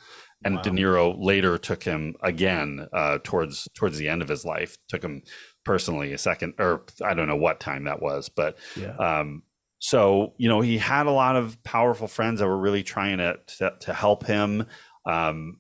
And 0.45 0.63
De 0.63 0.71
Niro 0.71 1.17
later 1.19 1.59
took 1.59 1.83
him 1.83 2.15
again 2.23 2.87
uh, 2.93 3.19
towards 3.25 3.69
towards 3.75 3.99
the 3.99 4.09
end 4.09 4.23
of 4.23 4.29
his 4.29 4.45
life. 4.45 4.77
Took 4.89 5.03
him 5.03 5.23
personally 5.65 6.13
a 6.13 6.19
second, 6.19 6.55
or 6.59 6.85
I 7.05 7.15
don't 7.15 7.27
know 7.27 7.37
what 7.37 7.59
time 7.59 7.85
that 7.85 8.01
was, 8.01 8.29
but 8.29 8.57
yeah 8.77 8.95
um, 8.97 9.43
so 9.79 10.35
you 10.39 10.49
know 10.49 10.61
he 10.61 10.79
had 10.79 11.07
a 11.07 11.11
lot 11.11 11.37
of 11.37 11.63
powerful 11.63 12.09
friends 12.09 12.41
that 12.41 12.47
were 12.47 12.59
really 12.59 12.83
trying 12.83 13.19
to 13.19 13.39
to, 13.59 13.75
to 13.81 13.95
help 13.95 14.27
him, 14.27 14.67
um, 15.05 15.59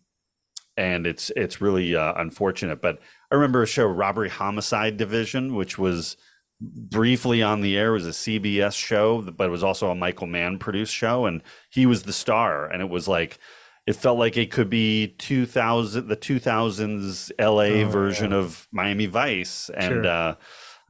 and 0.76 1.06
it's 1.06 1.30
it's 1.36 1.60
really 1.60 1.94
uh, 1.94 2.14
unfortunate. 2.16 2.80
But 2.80 2.98
I 3.30 3.34
remember 3.34 3.62
a 3.62 3.66
show, 3.66 3.86
Robbery 3.86 4.30
Homicide 4.30 4.96
Division, 4.96 5.54
which 5.54 5.78
was 5.78 6.16
briefly 6.60 7.42
on 7.42 7.60
the 7.60 7.76
air. 7.76 7.90
It 7.90 8.04
was 8.04 8.06
a 8.06 8.10
CBS 8.10 8.76
show, 8.76 9.22
but 9.22 9.44
it 9.44 9.50
was 9.50 9.64
also 9.64 9.90
a 9.90 9.94
Michael 9.94 10.26
Mann 10.26 10.58
produced 10.58 10.94
show, 10.94 11.26
and 11.26 11.42
he 11.70 11.86
was 11.86 12.04
the 12.04 12.12
star. 12.12 12.66
And 12.70 12.80
it 12.82 12.88
was 12.88 13.06
like 13.08 13.38
it 13.86 13.94
felt 13.94 14.18
like 14.18 14.36
it 14.36 14.50
could 14.50 14.68
be 14.70 15.14
2000 15.18 16.08
the 16.08 16.16
2000s 16.16 17.30
LA 17.38 17.84
Oh, 17.86 17.88
version 17.88 18.30
yeah. 18.32 18.38
of 18.38 18.66
Miami 18.72 19.06
Vice 19.06 19.70
and 19.76 20.04
Sure. 20.04 20.06
uh 20.06 20.34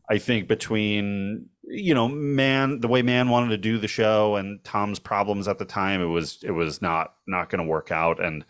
I 0.09 0.19
think 0.19 0.47
between 0.49 1.47
you 1.65 1.95
know 1.95 2.07
man 2.09 2.81
the 2.81 2.89
way 2.89 3.03
man 3.03 3.29
wanted 3.29 3.49
to 3.49 3.59
do 3.59 3.77
the 3.79 3.89
show 3.89 4.37
and 4.37 4.63
Tom's 4.63 5.01
problems 5.01 5.49
at 5.49 5.59
the 5.59 5.65
time 5.65 6.01
it 6.01 6.07
was 6.07 6.39
it 6.45 6.53
was 6.53 6.81
not 6.81 7.15
not 7.27 7.51
going 7.51 7.63
to 7.63 7.69
work 7.69 7.91
out 7.91 8.23
and 8.25 8.45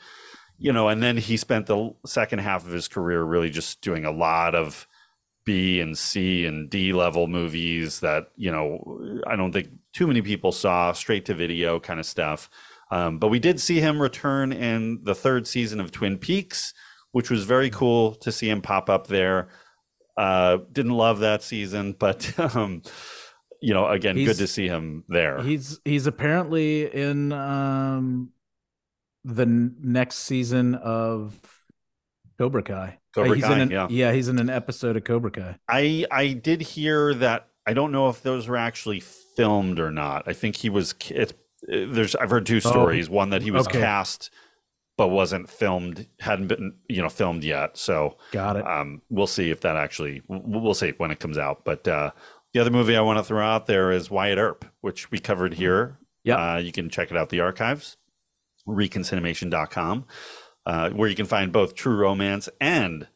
you 0.59 0.73
know, 0.73 0.89
and 0.89 1.03
then 1.03 1.19
he 1.19 1.37
spent 1.37 1.67
the 1.67 1.93
second 2.07 2.39
half 2.39 2.65
of 2.65 2.73
his 2.73 2.89
career 2.89 3.23
really 3.23 3.51
just 3.51 3.83
doing 3.83 4.07
a 4.07 4.11
lot 4.11 4.55
of 4.55 4.87
B 5.47 5.81
and 5.81 5.97
C 5.97 6.45
and 6.45 6.69
D 6.69 6.93
level 6.93 7.27
movies 7.29 8.01
that, 8.01 8.27
you 8.37 8.51
know, 8.51 9.21
I 9.27 9.37
don't 9.37 9.53
think 9.53 9.69
too 9.95 10.07
many 10.07 10.21
people 10.21 10.53
saw, 10.53 10.93
straight 10.93 11.25
to 11.27 11.35
video 11.35 11.81
kind 11.81 11.99
of 11.99 12.05
stuff. 12.05 12.51
Um, 12.91 13.19
but 13.19 13.29
we 13.29 13.39
did 13.39 13.59
see 13.61 13.81
him 13.81 14.01
return 14.03 14.53
in 14.53 15.01
the 15.03 15.15
third 15.15 15.47
season 15.47 15.81
of 15.81 15.91
Twin 15.91 16.19
Peaks, 16.19 16.75
which 17.13 17.31
was 17.31 17.45
very 17.45 17.71
cool 17.71 18.15
to 18.17 18.31
see 18.31 18.51
him 18.51 18.61
pop 18.61 18.91
up 18.91 19.07
there. 19.07 19.49
Uh, 20.17 20.59
didn't 20.73 20.93
love 20.93 21.21
that 21.21 21.43
season, 21.43 21.95
but 21.99 22.39
um, 22.55 22.83
you 23.63 23.73
know, 23.73 23.89
again, 23.89 24.17
He's- 24.17 24.29
good 24.29 24.39
to 24.39 24.47
see 24.47 24.67
him 24.69 25.05
there. 25.09 25.43
He's 25.43 25.81
he's 25.85 26.07
apparently 26.07 26.93
in 26.93 27.33
um 27.33 28.31
the 29.25 29.43
n- 29.43 29.77
next 29.81 30.19
season 30.19 30.75
of 30.77 31.35
Cobra 32.39 32.63
Kai. 32.63 32.99
Cobra 33.15 33.35
he's 33.35 33.45
Kai, 33.45 33.61
in 33.61 33.73
an, 33.73 33.91
yeah. 33.91 34.13
he's 34.13 34.29
in 34.29 34.39
an 34.39 34.51
episode 34.51 34.97
of 34.97 35.05
Cobra 35.05 35.31
Kai. 35.31 35.57
I 35.69 36.07
I 36.11 36.33
did 36.33 36.61
hear 36.61 37.15
that. 37.15 37.49
I 37.67 37.73
don't 37.73 37.93
know 37.93 38.09
if 38.09 38.23
those 38.23 38.47
were 38.47 38.57
actually 38.57 39.01
filmed 39.01 39.81
or 39.81 39.91
not. 39.91 40.25
I 40.27 40.33
think 40.33 40.57
he 40.57 40.71
was. 40.71 40.95
It's 41.09 41.33
there's. 41.63 42.15
I've 42.15 42.31
heard 42.31 42.47
two 42.47 42.61
stories. 42.61 43.09
One 43.09 43.31
that 43.31 43.43
he 43.43 43.51
was 43.51 43.67
okay. 43.67 43.81
cast, 43.81 44.31
but 44.97 45.09
wasn't 45.09 45.49
filmed. 45.49 46.07
Hadn't 46.21 46.49
been 46.49 46.75
you 46.89 47.03
know 47.03 47.09
filmed 47.09 47.45
yet. 47.45 47.77
So 47.77 48.19
Got 48.33 48.57
it. 48.57 48.67
um, 48.67 49.03
we'll 49.11 49.27
see 49.27 49.51
if 49.51 49.61
that 49.63 49.77
actually. 49.77 50.23
We'll 50.29 50.75
see 50.75 50.93
when 50.99 51.11
it 51.11 51.19
comes 51.19 51.39
out. 51.39 51.65
But 51.65 51.89
uh, 51.89 52.13
the 52.53 52.61
other 52.61 52.71
movie 52.71 52.97
I 52.97 53.01
want 53.03 53.19
to 53.19 53.23
throw 53.23 53.45
out 53.45 53.67
there 53.67 53.91
is 53.91 54.11
Wyatt 54.11 54.39
Earp, 54.39 54.65
which 54.81 55.11
we 55.11 55.19
covered 55.19 55.55
here. 55.55 55.99
Yeah. 56.25 56.55
Uh, 56.55 56.57
you 56.57 56.73
can 56.73 56.89
check 56.89 57.11
it 57.11 57.17
out 57.17 57.29
the 57.29 57.41
archives, 57.41 57.99
reconcinemation.com, 58.67 60.07
uh, 60.67 60.91
where 60.91 61.09
you 61.09 61.15
can 61.15 61.27
find 61.27 61.53
both 61.53 61.75
True 61.75 61.97
Romance 61.97 62.49
and 62.61 63.07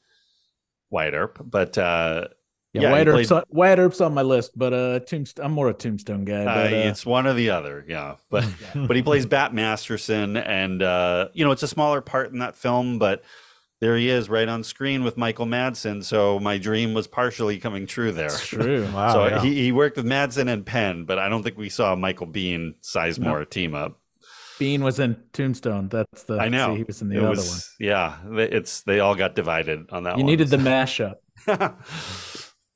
Wyatt 0.88 1.14
Earp. 1.14 1.38
But 1.44 1.76
uh, 1.76 2.28
Yeah, 2.72 2.82
yeah, 2.82 2.92
Wyatt, 2.92 3.08
Earp's 3.08 3.28
played- 3.28 3.36
on, 3.38 3.42
Wyatt 3.50 3.78
Earp's 3.80 4.00
on 4.00 4.14
my 4.14 4.22
list, 4.22 4.56
but 4.56 4.72
uh, 4.72 5.00
Tombstone. 5.00 5.44
I'm 5.44 5.52
more 5.52 5.68
a 5.68 5.74
Tombstone 5.74 6.24
guy. 6.24 6.42
Uh, 6.42 6.44
But, 6.44 6.72
uh, 6.72 6.76
it's 6.76 7.04
one 7.04 7.26
or 7.26 7.34
the 7.34 7.50
other, 7.50 7.84
yeah. 7.88 8.14
But 8.30 8.44
but 8.74 8.96
he 8.96 9.02
plays 9.02 9.26
Bat 9.26 9.52
Masterson, 9.54 10.36
and 10.36 10.82
uh, 10.82 11.28
you 11.34 11.44
know 11.44 11.50
it's 11.50 11.62
a 11.62 11.68
smaller 11.68 12.00
part 12.00 12.32
in 12.32 12.38
that 12.38 12.56
film, 12.56 12.98
but 12.98 13.22
there 13.80 13.96
he 13.96 14.10
is 14.10 14.28
right 14.28 14.46
on 14.46 14.62
screen 14.62 15.04
with 15.04 15.16
Michael 15.16 15.46
Madsen. 15.46 16.04
So 16.04 16.38
my 16.38 16.58
dream 16.58 16.92
was 16.92 17.06
partially 17.06 17.58
coming 17.58 17.86
true 17.86 18.12
there. 18.12 18.26
it's 18.26 18.46
true. 18.46 18.86
Wow, 18.92 19.12
so 19.14 19.26
yeah. 19.26 19.42
he, 19.42 19.54
he 19.64 19.72
worked 19.72 19.96
with 19.96 20.04
Madsen 20.06 20.48
and 20.52 20.66
Penn, 20.66 21.04
but 21.06 21.18
I 21.18 21.28
don't 21.30 21.42
think 21.42 21.56
we 21.56 21.70
saw 21.70 21.96
Michael 21.96 22.26
Biehn 22.26 22.74
Sizemore 22.82 23.48
team 23.48 23.74
up. 23.74 23.99
Biehn 24.60 24.80
was 24.82 25.00
in 25.00 25.16
Tombstone. 25.32 25.88
That's 25.88 26.24
the. 26.24 26.34
I 26.38 26.48
know 26.48 26.72
see, 26.72 26.76
he 26.78 26.84
was 26.84 27.00
in 27.02 27.08
the 27.08 27.16
It 27.16 27.22
other 27.24 27.30
was- 27.30 27.74
Yeah, 27.80 28.16
it's 28.36 28.82
they 28.82 29.00
all 29.00 29.14
got 29.14 29.34
divided 29.34 29.86
on 29.90 30.02
that 30.04 30.10
one. 30.12 30.18
You 30.20 30.24
one. 30.24 30.30
needed 30.32 30.48
the 30.48 30.56
mashup. 30.70 31.14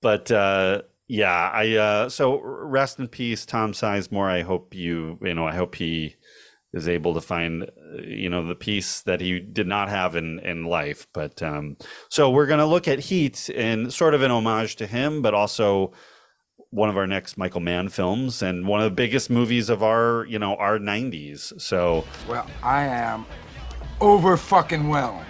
but 0.01 0.31
uh 0.31 0.83
yeah 1.09 1.51
i 1.53 1.75
uh 1.77 2.09
so 2.09 2.41
rest 2.43 2.99
in 2.99 3.07
peace 3.09 3.45
tom 3.45 3.73
sizemore 3.73 4.29
i 4.31 4.41
hope 4.43 4.75
you 4.75 5.19
you 5.23 5.35
know 5.35 5.47
i 5.47 5.55
hope 5.55 5.75
he 5.75 6.15
is 6.73 6.89
able 6.89 7.13
to 7.15 7.21
find 7.21 7.71
you 8.03 8.29
know 8.31 8.45
the 8.47 8.55
peace 8.55 9.03
that 9.03 9.21
he 9.21 9.39
did 9.39 9.67
not 9.67 9.89
have 9.91 10.17
in 10.17 10.39
in 10.41 10.65
life 10.65 11.07
but 11.13 11.43
um 11.43 11.77
so 12.09 12.31
we're 12.31 12.47
going 12.47 12.59
to 12.59 12.67
look 12.67 12.89
at 12.89 12.99
heat 12.99 13.51
and 13.55 13.93
sort 13.93 14.15
of 14.15 14.23
an 14.23 14.31
homage 14.31 14.77
to 14.77 14.87
him 14.87 15.21
but 15.23 15.35
also 15.35 15.93
one 16.75 16.89
of 16.89 16.97
our 16.97 17.07
next 17.07 17.37
michael 17.39 17.61
mann 17.61 17.89
films 17.89 18.43
and 18.43 18.67
one 18.67 18.81
of 18.81 18.85
the 18.85 18.95
biggest 18.95 19.31
movies 19.31 19.69
of 19.69 19.83
our 19.83 20.27
you 20.29 20.39
know 20.39 20.57
our 20.57 20.79
90s 20.79 21.59
so 21.61 22.05
Well, 22.29 22.47
I 22.63 22.83
am 22.85 23.25
over 24.01 24.37
fucking 24.37 24.89
well. 24.89 25.25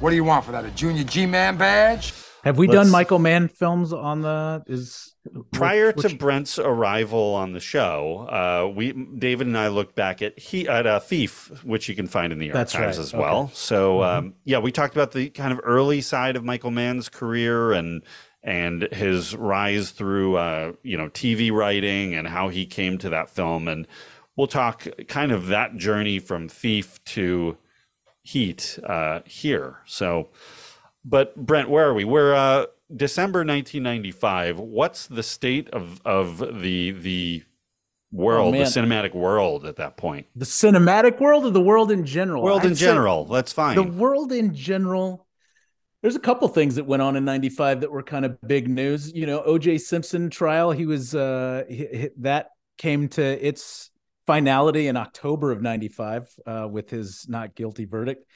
What 0.00 0.10
do 0.10 0.16
you 0.16 0.24
want 0.24 0.44
for 0.44 0.52
that? 0.52 0.64
A 0.64 0.70
junior 0.70 1.04
G-man 1.04 1.56
badge? 1.56 2.12
Have 2.44 2.58
we 2.58 2.66
Let's- 2.68 2.84
done 2.84 2.90
Michael 2.90 3.18
Mann 3.18 3.48
films 3.48 3.92
on 3.92 4.20
the? 4.22 4.62
Is 4.66 5.14
prior 5.50 5.92
which- 5.92 6.10
to 6.10 6.16
Brent's 6.16 6.58
arrival 6.58 7.34
on 7.34 7.52
the 7.52 7.60
show, 7.60 8.28
uh, 8.28 8.68
we 8.70 8.92
David 8.92 9.46
and 9.46 9.56
I 9.56 9.68
looked 9.68 9.94
back 9.96 10.20
at 10.20 10.38
he 10.38 10.68
at 10.68 10.86
a 10.86 11.00
thief, 11.00 11.50
which 11.64 11.88
you 11.88 11.94
can 11.96 12.06
find 12.06 12.32
in 12.34 12.38
the 12.38 12.50
That's 12.50 12.74
archives 12.74 12.98
right, 12.98 13.02
as 13.04 13.14
well. 13.14 13.38
okay. 13.44 13.52
So 13.54 14.02
um, 14.02 14.34
yeah, 14.44 14.58
we 14.58 14.70
talked 14.72 14.94
about 14.94 15.12
the 15.12 15.30
kind 15.30 15.52
of 15.52 15.60
early 15.64 16.00
side 16.02 16.36
of 16.36 16.44
Michael 16.44 16.70
Mann's 16.70 17.08
career 17.08 17.72
and 17.72 18.02
and 18.44 18.82
his 18.92 19.34
rise 19.34 19.90
through 19.90 20.36
uh, 20.36 20.72
you 20.82 20.96
know 20.96 21.08
TV 21.08 21.50
writing 21.50 22.14
and 22.14 22.28
how 22.28 22.48
he 22.50 22.66
came 22.66 22.98
to 22.98 23.08
that 23.08 23.28
film, 23.30 23.66
and 23.66 23.86
we'll 24.36 24.46
talk 24.46 24.86
kind 25.08 25.32
of 25.32 25.46
that 25.48 25.76
journey 25.76 26.18
from 26.18 26.48
Thief 26.48 27.02
to 27.06 27.56
Heat 28.22 28.78
uh, 28.86 29.20
here. 29.26 29.78
So. 29.86 30.28
But 31.06 31.36
Brent, 31.36 31.68
where 31.68 31.86
are 31.90 31.92
we? 31.92 32.04
We're 32.04 32.32
uh, 32.34 32.64
December 32.96 33.40
1995. 33.40 34.58
What's 34.58 35.06
the 35.06 35.22
state 35.22 35.68
of 35.68 36.00
of 36.06 36.38
the 36.38 36.92
the 36.92 37.42
world, 38.10 38.54
the 38.54 38.58
Oh, 38.58 38.62
man. 38.62 38.70
cinematic 38.70 39.14
world 39.14 39.66
at 39.66 39.76
that 39.76 39.98
point? 39.98 40.28
the 40.34 40.46
cinematic 40.46 41.20
world 41.20 41.44
or 41.44 41.50
the 41.50 41.60
world 41.60 41.90
in 41.90 42.06
general? 42.06 42.42
World 42.42 42.62
I'd 42.62 42.68
in 42.68 42.74
say 42.76 42.86
general. 42.86 43.26
That's 43.26 43.52
fine. 43.52 43.76
The 43.76 43.82
world 43.82 44.32
in 44.32 44.54
general. 44.54 45.26
There's 46.04 46.16
a 46.16 46.20
couple 46.20 46.46
things 46.48 46.74
that 46.74 46.84
went 46.84 47.00
on 47.00 47.16
in 47.16 47.24
'95 47.24 47.80
that 47.80 47.90
were 47.90 48.02
kind 48.02 48.26
of 48.26 48.38
big 48.46 48.68
news. 48.68 49.10
You 49.14 49.24
know, 49.24 49.42
O.J. 49.42 49.78
Simpson 49.78 50.28
trial. 50.28 50.70
He 50.70 50.84
was 50.84 51.14
uh, 51.14 51.64
he, 51.66 51.86
he- 51.86 52.10
that 52.18 52.48
came 52.76 53.08
to 53.08 53.22
its 53.22 53.90
finality 54.26 54.88
in 54.88 54.98
October 54.98 55.50
of 55.50 55.62
'95 55.62 56.28
uh, 56.44 56.68
with 56.70 56.90
his 56.90 57.24
not 57.26 57.54
guilty 57.54 57.86
verdict. 57.86 58.26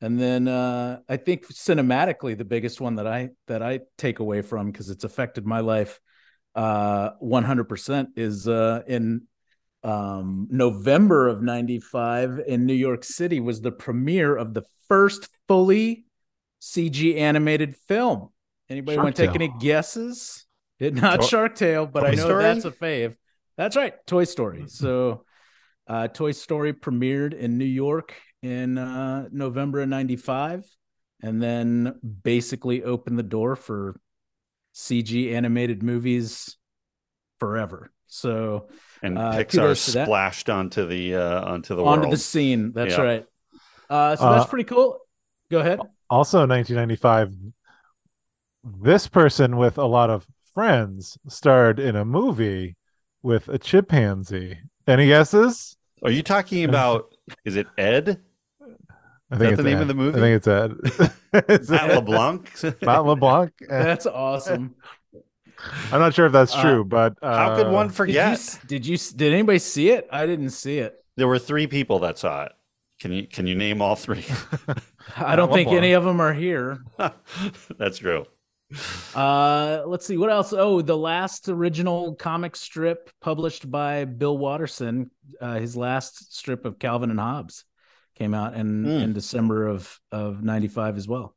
And 0.00 0.20
then 0.20 0.46
uh, 0.46 1.00
I 1.08 1.16
think 1.16 1.48
cinematically, 1.48 2.38
the 2.38 2.44
biggest 2.44 2.80
one 2.80 2.94
that 2.94 3.08
I 3.08 3.30
that 3.48 3.60
I 3.60 3.80
take 3.98 4.20
away 4.20 4.42
from 4.42 4.70
because 4.70 4.88
it's 4.88 5.02
affected 5.02 5.44
my 5.44 5.58
life 5.58 5.98
uh, 6.54 7.10
100% 7.20 8.06
is 8.14 8.46
uh, 8.46 8.82
in 8.86 9.22
um, 9.82 10.46
November 10.48 11.26
of 11.26 11.42
95 11.42 12.42
in 12.46 12.66
New 12.66 12.74
York 12.74 13.02
City 13.02 13.40
was 13.40 13.60
the 13.60 13.72
premiere 13.72 14.36
of 14.36 14.54
the 14.54 14.62
first 14.86 15.28
fully 15.48 16.05
CG 16.60 17.16
animated 17.16 17.76
film. 17.76 18.30
Anybody 18.68 18.96
Shark 18.96 19.04
want 19.04 19.16
to 19.16 19.26
take 19.26 19.34
any 19.34 19.52
guesses? 19.60 20.44
It 20.78 20.94
not 20.94 21.20
Toy- 21.20 21.26
Shark 21.26 21.54
Tale, 21.54 21.86
but 21.86 22.04
I 22.04 22.10
know 22.10 22.24
Story? 22.24 22.42
that's 22.42 22.64
a 22.64 22.70
fave. 22.70 23.16
That's 23.56 23.76
right, 23.76 23.94
Toy 24.06 24.24
Story. 24.24 24.64
So, 24.68 25.24
uh, 25.86 26.08
Toy 26.08 26.32
Story 26.32 26.72
premiered 26.74 27.32
in 27.32 27.56
New 27.58 27.64
York 27.64 28.14
in 28.42 28.76
uh, 28.76 29.28
November 29.32 29.80
of 29.80 29.88
'95, 29.88 30.66
and 31.22 31.42
then 31.42 31.94
basically 32.22 32.82
opened 32.82 33.18
the 33.18 33.22
door 33.22 33.56
for 33.56 33.98
CG 34.74 35.32
animated 35.32 35.82
movies 35.82 36.56
forever. 37.40 37.90
So, 38.08 38.68
and 39.02 39.16
uh, 39.16 39.32
Pixar 39.32 39.50
kudos 39.50 39.86
to 39.86 39.90
that. 39.92 40.06
splashed 40.06 40.50
onto 40.50 40.86
the 40.86 41.14
uh, 41.16 41.44
onto 41.50 41.74
the 41.74 41.84
onto 41.84 42.00
world. 42.02 42.12
the 42.12 42.18
scene. 42.18 42.72
That's 42.72 42.96
Yeah. 42.96 43.02
right. 43.02 43.26
Uh, 43.88 44.16
so 44.16 44.24
Uh, 44.26 44.36
that's 44.38 44.50
pretty 44.50 44.64
cool. 44.64 44.98
Go 45.50 45.58
ahead. 45.60 45.78
also 46.10 46.46
1995 46.46 47.32
this 48.82 49.06
person 49.06 49.56
with 49.56 49.78
a 49.78 49.84
lot 49.86 50.10
of 50.10 50.26
friends 50.52 51.18
starred 51.28 51.78
in 51.78 51.94
a 51.96 52.04
movie 52.04 52.76
with 53.22 53.48
a 53.48 53.58
chimpanzee 53.58 54.58
any 54.88 55.06
guesses 55.06 55.76
Are 56.02 56.10
you 56.10 56.22
talking 56.22 56.64
about? 56.64 57.12
Is 57.44 57.56
it 57.56 57.66
Ed? 57.78 58.20
i 59.30 59.34
Is 59.34 59.38
think 59.38 59.40
that 59.40 59.48
it's 59.52 59.56
the 59.58 59.62
name 59.62 59.78
Ed. 59.78 59.82
of 59.82 59.88
the 59.88 59.94
movie? 59.94 60.18
i 60.18 60.20
think 60.20 60.36
it's 60.36 60.48
ed 60.48 60.72
It's 61.48 61.68
Matt 61.70 61.90
Ed. 61.90 61.94
LeBlanc. 61.96 62.62
Matt 62.82 63.04
LeBlanc. 63.04 63.52
That's 63.68 64.06
awesome. 64.06 64.74
I'm 65.92 66.00
not 66.00 66.12
sure 66.14 66.26
if 66.26 66.32
that's 66.32 66.54
Uh, 66.54 66.60
true, 66.62 66.84
but 66.84 67.14
uh, 67.22 67.34
How 67.36 67.56
could 67.56 67.70
one 67.72 67.86
Did 67.86 67.92
you, 67.92 67.96
forget? 67.96 68.32
s- 68.32 68.58
did 68.66 68.84
you? 68.86 68.98
Did 68.98 69.32
anybody 69.32 69.58
see 69.58 69.88
it? 69.90 70.06
I 70.12 70.26
didn't 70.26 70.50
see 70.50 70.78
it. 70.78 71.02
There 71.16 71.26
were 71.26 71.38
three 71.38 71.66
people 71.66 71.98
that 72.00 72.18
saw 72.18 72.44
it. 72.44 72.52
Can 73.00 73.10
you 73.12 73.26
can 73.26 73.46
you 73.46 73.54
name 73.54 73.80
all 73.80 73.96
three? 73.96 74.24
I 75.16 75.36
don't 75.36 75.52
think 75.52 75.68
any 75.70 75.92
of 75.92 76.04
them 76.04 76.20
are 76.20 76.32
here. 76.34 76.78
That's 77.78 77.98
true. 77.98 78.26
Uh, 79.14 79.82
let's 79.86 80.04
see 80.06 80.16
what 80.16 80.30
else. 80.30 80.52
Oh, 80.52 80.82
the 80.82 80.96
last 80.96 81.48
original 81.48 82.14
comic 82.16 82.56
strip 82.56 83.10
published 83.20 83.70
by 83.70 84.04
Bill 84.04 84.36
Watterson, 84.36 85.10
uh, 85.40 85.58
his 85.60 85.76
last 85.76 86.34
strip 86.36 86.64
of 86.64 86.78
Calvin 86.78 87.10
and 87.10 87.20
Hobbes, 87.20 87.64
came 88.16 88.34
out 88.34 88.54
in 88.54 88.84
Hmm. 88.84 88.90
in 88.90 89.12
December 89.12 89.68
of 89.68 90.00
of 90.10 90.42
'95 90.42 90.96
as 90.96 91.06
well. 91.06 91.36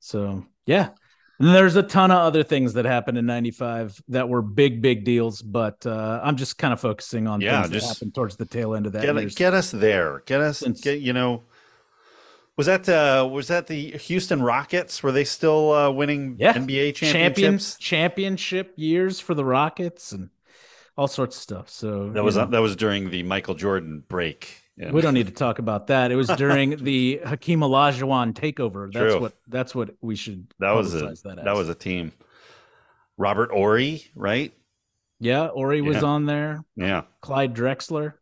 So 0.00 0.44
yeah, 0.66 0.90
and 1.38 1.48
there's 1.54 1.76
a 1.76 1.82
ton 1.82 2.10
of 2.10 2.18
other 2.18 2.42
things 2.42 2.74
that 2.74 2.84
happened 2.84 3.16
in 3.16 3.24
'95 3.24 4.02
that 4.08 4.28
were 4.28 4.42
big 4.42 4.82
big 4.82 5.04
deals, 5.04 5.40
but 5.40 5.86
uh, 5.86 6.20
I'm 6.22 6.36
just 6.36 6.58
kind 6.58 6.72
of 6.74 6.80
focusing 6.80 7.26
on 7.26 7.40
Yeah, 7.40 7.62
things 7.62 7.72
just 7.72 7.86
that 7.88 7.94
happened 7.94 8.14
towards 8.14 8.36
the 8.36 8.44
tail 8.46 8.74
end 8.74 8.84
of 8.86 8.92
that. 8.92 9.02
Get, 9.02 9.34
get 9.36 9.54
us 9.54 9.70
there. 9.70 10.22
Get 10.26 10.40
us. 10.40 10.58
Since- 10.58 10.82
Get 10.82 11.00
you 11.00 11.12
know. 11.14 11.44
Was 12.56 12.66
that 12.66 12.88
uh, 12.88 13.26
was 13.30 13.48
that 13.48 13.66
the 13.66 13.92
Houston 13.92 14.42
Rockets? 14.42 15.02
Were 15.02 15.12
they 15.12 15.24
still 15.24 15.72
uh, 15.72 15.90
winning 15.90 16.36
yeah, 16.38 16.52
NBA 16.52 16.94
champion 16.94 17.22
championships? 17.34 17.78
championship 17.78 18.72
years 18.76 19.20
for 19.20 19.34
the 19.34 19.44
Rockets 19.44 20.12
and 20.12 20.28
all 20.96 21.08
sorts 21.08 21.36
of 21.36 21.42
stuff. 21.42 21.70
So 21.70 22.10
That 22.10 22.22
was 22.22 22.36
know. 22.36 22.46
that 22.46 22.60
was 22.60 22.76
during 22.76 23.08
the 23.10 23.22
Michael 23.22 23.54
Jordan 23.54 24.04
break. 24.06 24.60
in- 24.76 24.92
We 24.92 25.00
don't 25.00 25.14
need 25.14 25.28
to 25.28 25.32
talk 25.32 25.58
about 25.60 25.86
that. 25.86 26.10
It 26.12 26.16
was 26.16 26.28
during 26.36 26.76
the 26.84 27.20
Hakeem 27.24 27.60
Olajuwon 27.60 28.34
takeover. 28.34 28.92
That's 28.92 29.12
True. 29.14 29.20
what 29.22 29.32
that's 29.48 29.74
what 29.74 29.94
we 30.02 30.14
should 30.14 30.52
that 30.58 30.72
was 30.72 30.94
a 30.94 30.98
that, 31.24 31.38
as. 31.38 31.56
was 31.56 31.68
a 31.70 31.74
team. 31.74 32.12
Robert 33.16 33.50
Horry, 33.50 34.04
right? 34.14 34.52
yeah. 35.20 35.48
Horry 35.48 35.80
was 35.80 36.02
on 36.02 36.26
there. 36.26 36.64
Yeah. 36.76 37.02
Clyde 37.22 37.54
Drexler. 37.54 38.14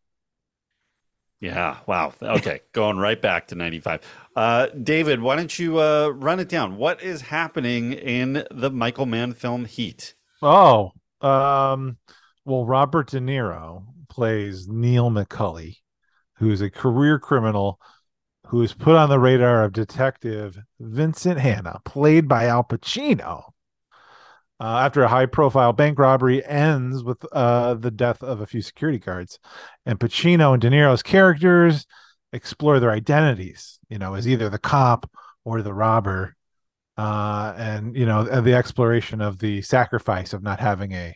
Yeah. 1.41 1.79
Wow. 1.87 2.13
Okay. 2.23 2.61
Going 2.73 2.99
right 2.99 3.21
back 3.21 3.49
to 3.49 3.55
95. 3.55 4.01
Uh, 4.37 4.67
David, 4.83 5.23
why 5.23 5.37
don't 5.37 5.59
you 5.59 5.79
uh, 5.81 6.09
run 6.09 6.39
it 6.39 6.49
down? 6.49 6.77
What 6.77 7.03
is 7.03 7.23
happening 7.23 7.95
in 7.95 8.45
the 8.51 8.71
Michael 8.71 9.07
Mann 9.07 9.33
film 9.33 9.65
Heat? 9.65 10.15
Oh, 10.43 10.93
um, 11.21 11.97
well, 12.45 12.65
Robert 12.65 13.11
De 13.11 13.21
Niro 13.21 13.85
plays 14.09 14.69
Neil 14.69 15.11
McCauley, 15.11 15.77
who 16.37 16.51
is 16.51 16.61
a 16.61 16.71
career 16.71 17.19
criminal 17.19 17.81
who 18.47 18.63
is 18.63 18.75
put 18.75 18.97
on 18.97 19.09
the 19.09 19.19
radar 19.19 19.65
of 19.65 19.73
Detective 19.73 20.59
Vincent 20.81 21.39
Hanna, 21.39 21.81
played 21.85 22.27
by 22.27 22.47
Al 22.47 22.65
Pacino. 22.65 23.53
Uh, 24.61 24.83
after 24.85 25.03
a 25.03 25.09
high 25.09 25.25
profile 25.25 25.73
bank 25.73 25.99
robbery 25.99 26.45
ends 26.45 27.03
with 27.03 27.25
uh, 27.33 27.73
the 27.75 27.91
death 27.91 28.23
of 28.23 28.43
a 28.43 28.47
few 28.47 28.61
security 28.61 28.99
guards, 28.99 29.39
and 29.87 29.99
Pacino 29.99 30.53
and 30.53 30.61
De 30.61 30.69
Niro's 30.69 31.03
characters 31.03 31.87
explore 32.33 32.79
their 32.79 32.91
identities, 32.91 33.79
you 33.89 33.99
know, 33.99 34.15
as 34.15 34.29
either 34.29 34.51
the 34.51 34.59
cop 34.59 35.11
or 35.45 35.63
the 35.63 35.73
robber 35.73 36.37
uh, 37.01 37.55
and 37.57 37.97
you 37.97 38.05
know 38.05 38.25
the 38.25 38.55
exploration 38.55 39.23
of 39.23 39.39
the 39.39 39.63
sacrifice 39.63 40.35
of 40.35 40.43
not 40.43 40.61
having 40.61 40.93
a 40.93 41.15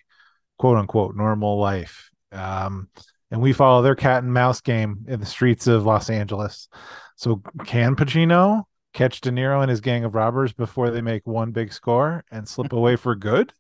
quote 0.58 0.78
unquote 0.78 1.14
normal 1.14 1.58
life. 1.58 2.10
Um, 2.32 2.88
and 3.30 3.42
we 3.42 3.52
follow 3.52 3.82
their 3.82 3.94
cat 3.94 4.22
and 4.22 4.32
mouse 4.32 4.62
game 4.62 5.04
in 5.08 5.20
the 5.20 5.26
streets 5.26 5.66
of 5.66 5.84
Los 5.84 6.08
Angeles. 6.08 6.68
So 7.16 7.42
can 7.66 7.96
Pacino 7.96 8.64
catch 8.94 9.20
De 9.20 9.30
Niro 9.30 9.60
and 9.60 9.68
his 9.68 9.82
gang 9.82 10.04
of 10.04 10.14
robbers 10.14 10.52
before 10.54 10.90
they 10.90 11.02
make 11.02 11.26
one 11.26 11.50
big 11.50 11.72
score 11.72 12.24
and 12.30 12.48
slip 12.48 12.72
away 12.72 12.96
for 12.96 13.14
good? 13.14 13.52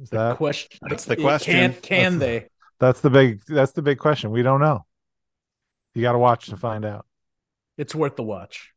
Is 0.00 0.10
that 0.10 0.36
Question. 0.36 0.78
That's 0.88 1.04
the 1.04 1.16
question. 1.16 1.74
can 1.82 2.18
That's- 2.18 2.40
they? 2.42 2.48
that's 2.80 3.00
the 3.00 3.10
big 3.10 3.42
that's 3.46 3.72
the 3.72 3.82
big 3.82 3.98
question. 3.98 4.30
We 4.30 4.42
don't 4.42 4.60
know. 4.60 4.84
You 5.94 6.02
got 6.02 6.12
to 6.12 6.18
watch 6.18 6.46
to 6.46 6.56
find 6.56 6.84
out. 6.84 7.06
It's 7.78 7.94
worth 7.94 8.16
the 8.16 8.22
watch. 8.24 8.72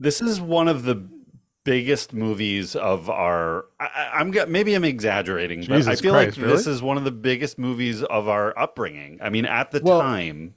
This 0.00 0.20
is 0.20 0.40
one 0.40 0.66
of 0.68 0.82
the 0.84 1.08
biggest 1.64 2.12
movies 2.14 2.74
of 2.74 3.08
our. 3.10 3.66
I, 3.78 3.84
I- 3.84 4.10
I'm 4.20 4.32
maybe 4.50 4.74
I'm 4.74 4.84
exaggerating, 4.84 5.64
but 5.66 5.86
I 5.86 5.94
feel 5.96 6.12
Christ, 6.12 6.38
like 6.38 6.46
this 6.48 6.66
is 6.66 6.82
one 6.82 6.96
of 6.96 7.04
the 7.04 7.12
biggest 7.12 7.58
movies 7.58 8.02
of 8.02 8.28
our 8.28 8.58
upbringing. 8.58 9.18
I 9.22 9.28
mean, 9.30 9.44
at 9.44 9.70
the 9.70 9.80
Well, 9.84 10.00
time, 10.00 10.54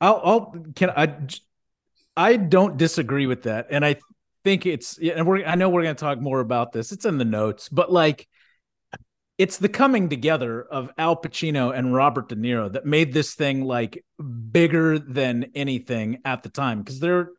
I'll, 0.00 0.20
I'll 0.24 0.54
can 0.76 0.90
I 0.90 1.12
I 2.18 2.36
don't 2.36 2.76
disagree 2.76 3.26
with 3.26 3.44
that, 3.44 3.68
and 3.70 3.84
I 3.84 3.96
think 4.44 4.66
it's 4.66 4.98
and 4.98 5.26
we're 5.26 5.44
I 5.44 5.54
know 5.54 5.68
we're 5.68 5.84
going 5.84 5.94
to 5.94 6.00
talk 6.00 6.20
more 6.20 6.40
about 6.40 6.72
this. 6.72 6.90
It's 6.90 7.04
in 7.04 7.16
the 7.16 7.24
notes, 7.24 7.68
but 7.68 7.92
like 7.92 8.26
it's 9.38 9.58
the 9.58 9.68
coming 9.68 10.08
together 10.08 10.60
of 10.62 10.90
Al 10.98 11.14
Pacino 11.14 11.72
and 11.72 11.94
Robert 11.94 12.28
De 12.28 12.34
Niro 12.34 12.72
that 12.72 12.84
made 12.84 13.12
this 13.12 13.34
thing 13.34 13.64
like 13.64 14.04
bigger 14.50 14.98
than 14.98 15.52
anything 15.54 16.18
at 16.24 16.42
the 16.42 16.48
time 16.48 16.80
because 16.80 16.98
they're 16.98 17.30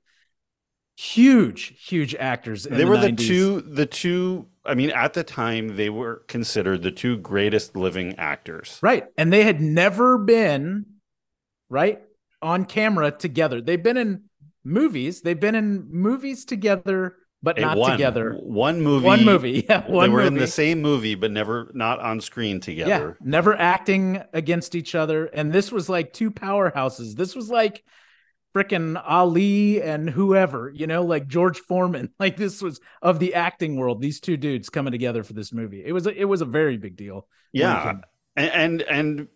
huge, 0.95 1.73
huge 1.85 2.15
actors. 2.15 2.65
In 2.65 2.77
they 2.77 2.85
were 2.85 2.97
the 2.97 3.11
two. 3.11 3.59
The 3.59 3.85
two. 3.85 4.47
I 4.65 4.75
mean, 4.75 4.91
at 4.91 5.13
the 5.13 5.25
time, 5.25 5.75
they 5.75 5.89
were 5.89 6.23
considered 6.27 6.83
the 6.83 6.91
two 6.91 7.17
greatest 7.17 7.75
living 7.75 8.15
actors. 8.17 8.79
Right. 8.81 9.07
And 9.17 9.33
they 9.33 9.43
had 9.43 9.59
never 9.59 10.17
been 10.17 10.85
right 11.69 12.01
on 12.41 12.63
camera 12.63 13.11
together. 13.11 13.61
They've 13.61 13.81
been 13.81 13.97
in 13.97 14.28
movies. 14.63 15.22
They've 15.22 15.39
been 15.39 15.56
in 15.56 15.88
movies 15.91 16.45
together, 16.45 17.15
but 17.41 17.58
Hey, 17.58 17.63
not 17.63 17.78
one, 17.78 17.91
together. 17.91 18.34
One 18.34 18.82
movie. 18.82 19.06
One 19.06 19.26
movie. 19.26 19.65
Yeah. 19.69 19.89
One. 19.89 20.10
They 20.10 20.13
were 20.13 20.22
in 20.22 20.36
the 20.36 20.48
same 20.48 20.82
movie, 20.82 21.15
but 21.15 21.32
never 21.32 21.72
not 21.74 22.00
on 22.00 22.22
screen 22.22 22.60
together. 22.60 23.17
yeah. 23.19 23.26
Never 23.28 23.56
acting 23.56 24.22
against 24.34 24.76
each 24.76 24.95
other. 24.95 25.26
And 25.26 25.52
this 25.52 25.72
was 25.72 25.89
like 25.89 26.13
two 26.13 26.32
powerhouses. 26.32 27.15
This 27.15 27.36
was 27.36 27.50
like 27.50 27.84
freaking 28.56 29.02
Ali 29.06 29.82
and 29.82 30.10
whoever, 30.10 30.72
you 30.74 30.88
know, 30.88 31.04
like 31.04 31.28
George 31.28 31.60
Foreman. 31.60 32.10
Like 32.19 32.36
this 32.36 32.62
was 32.62 32.82
of 33.02 33.19
the 33.19 33.36
acting 33.36 33.78
world, 33.78 34.02
these 34.02 34.19
two 34.19 34.38
dudes 34.38 34.69
coming 34.69 34.91
together 34.91 35.24
for 35.24 35.34
this 35.34 35.54
movie. 35.54 35.84
It 35.86 35.93
was 35.93 36.08
a, 36.08 36.13
it 36.13 36.26
was 36.26 36.41
a 36.41 36.45
very 36.45 36.78
big 36.78 36.98
deal. 36.98 37.28
Yeah, 37.54 37.93
and, 38.36 38.52
and 38.52 38.82
and 38.82 39.28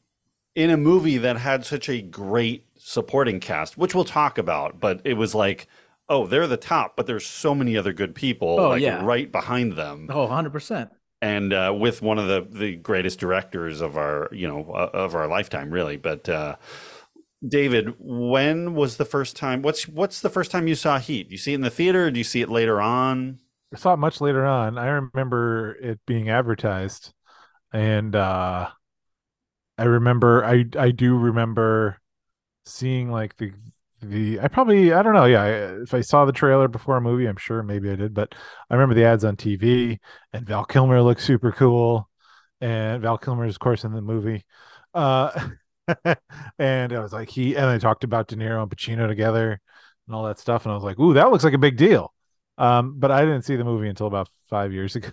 in 0.55 0.69
a 0.69 0.77
movie 0.77 1.17
that 1.17 1.37
had 1.37 1.65
such 1.65 1.89
a 1.89 2.01
great 2.01 2.65
supporting 2.77 3.39
cast, 3.39 3.77
which 3.77 3.95
we'll 3.95 4.05
talk 4.05 4.37
about, 4.37 4.79
but 4.79 5.01
it 5.03 5.15
was 5.15 5.33
like, 5.35 5.67
oh, 6.09 6.27
they're 6.27 6.47
the 6.47 6.57
top, 6.57 6.95
but 6.95 7.07
there's 7.07 7.25
so 7.25 7.55
many 7.55 7.77
other 7.77 7.93
good 7.93 8.13
people 8.15 8.63
Oh, 8.63 8.67
like 8.67 8.83
yeah. 8.83 9.01
right 9.05 9.31
behind 9.31 9.73
them, 9.73 10.13
Oh, 10.13 10.21
100%. 10.23 10.91
and 11.21 11.53
uh, 11.53 11.73
with 11.77 12.01
one 12.01 12.19
of 12.19 12.27
the 12.27 12.45
the 12.57 12.75
greatest 12.75 13.19
directors 13.19 13.81
of 13.81 13.97
our 13.97 14.29
you 14.31 14.47
know 14.47 14.71
uh, 14.73 14.89
of 14.93 15.15
our 15.15 15.27
lifetime, 15.27 15.71
really. 15.71 15.97
But 15.97 16.27
uh, 16.29 16.55
David, 17.47 17.95
when 17.99 18.75
was 18.75 18.97
the 18.97 19.05
first 19.05 19.35
time? 19.35 19.61
What's 19.61 19.87
what's 19.87 20.21
the 20.21 20.29
first 20.29 20.51
time 20.51 20.67
you 20.67 20.75
saw 20.75 20.99
Heat? 20.99 21.29
Do 21.29 21.33
you 21.33 21.37
see 21.39 21.53
it 21.53 21.57
in 21.57 21.61
the 21.61 21.69
theater? 21.69 22.07
Or 22.07 22.11
do 22.11 22.19
you 22.19 22.23
see 22.23 22.41
it 22.41 22.49
later 22.49 22.81
on? 22.81 23.39
I 23.73 23.77
saw 23.77 23.93
it 23.93 23.97
much 23.97 24.21
later 24.21 24.45
on. 24.45 24.77
I 24.77 24.87
remember 24.87 25.75
it 25.75 25.99
being 26.05 26.29
advertised, 26.29 27.13
and 27.73 28.15
uh 28.15 28.71
I 29.77 29.83
remember 29.85 30.43
I 30.45 30.65
I 30.77 30.91
do 30.91 31.17
remember 31.17 31.99
seeing 32.65 33.11
like 33.11 33.37
the 33.37 33.53
the 34.01 34.39
I 34.41 34.47
probably 34.49 34.93
I 34.93 35.03
don't 35.03 35.13
know 35.15 35.25
yeah 35.25 35.43
I- 35.43 35.81
if 35.83 35.93
I 35.93 36.01
saw 36.01 36.25
the 36.25 36.31
trailer 36.33 36.67
before 36.67 36.97
a 36.97 37.01
movie 37.01 37.27
I'm 37.27 37.37
sure 37.37 37.63
maybe 37.63 37.89
I 37.91 37.95
did 37.95 38.13
but 38.13 38.35
I 38.69 38.75
remember 38.75 38.95
the 38.95 39.05
ads 39.05 39.25
on 39.25 39.37
TV 39.37 39.99
and 40.33 40.47
Val 40.47 40.65
Kilmer 40.65 41.01
looked 41.01 41.21
super 41.21 41.51
cool 41.51 42.09
and 42.61 43.01
Val 43.03 43.17
Kilmer 43.17 43.45
is 43.45 43.55
of 43.55 43.59
course 43.61 43.83
in 43.85 43.93
the 43.93 44.01
movie 44.01 44.45
uh 44.93 45.49
and 46.59 46.93
I 46.93 46.99
was 46.99 47.13
like 47.13 47.29
he 47.29 47.55
and 47.57 47.69
they 47.71 47.79
talked 47.79 48.03
about 48.03 48.27
De 48.29 48.35
Niro 48.37 48.61
and 48.63 48.71
Pacino 48.71 49.07
together 49.07 49.61
and 50.07 50.15
all 50.15 50.25
that 50.25 50.39
stuff 50.39 50.65
and 50.65 50.71
I 50.73 50.75
was 50.75 50.83
like 50.83 50.99
ooh 50.99 51.13
that 51.15 51.31
looks 51.31 51.43
like 51.43 51.53
a 51.53 51.57
big 51.59 51.77
deal 51.77 52.13
um 52.57 52.99
but 52.99 53.11
I 53.11 53.21
didn't 53.23 53.43
see 53.43 53.55
the 53.57 53.63
movie 53.65 53.89
until 53.89 54.07
about 54.07 54.29
five 54.49 54.73
years 54.73 54.95
ago 54.97 55.11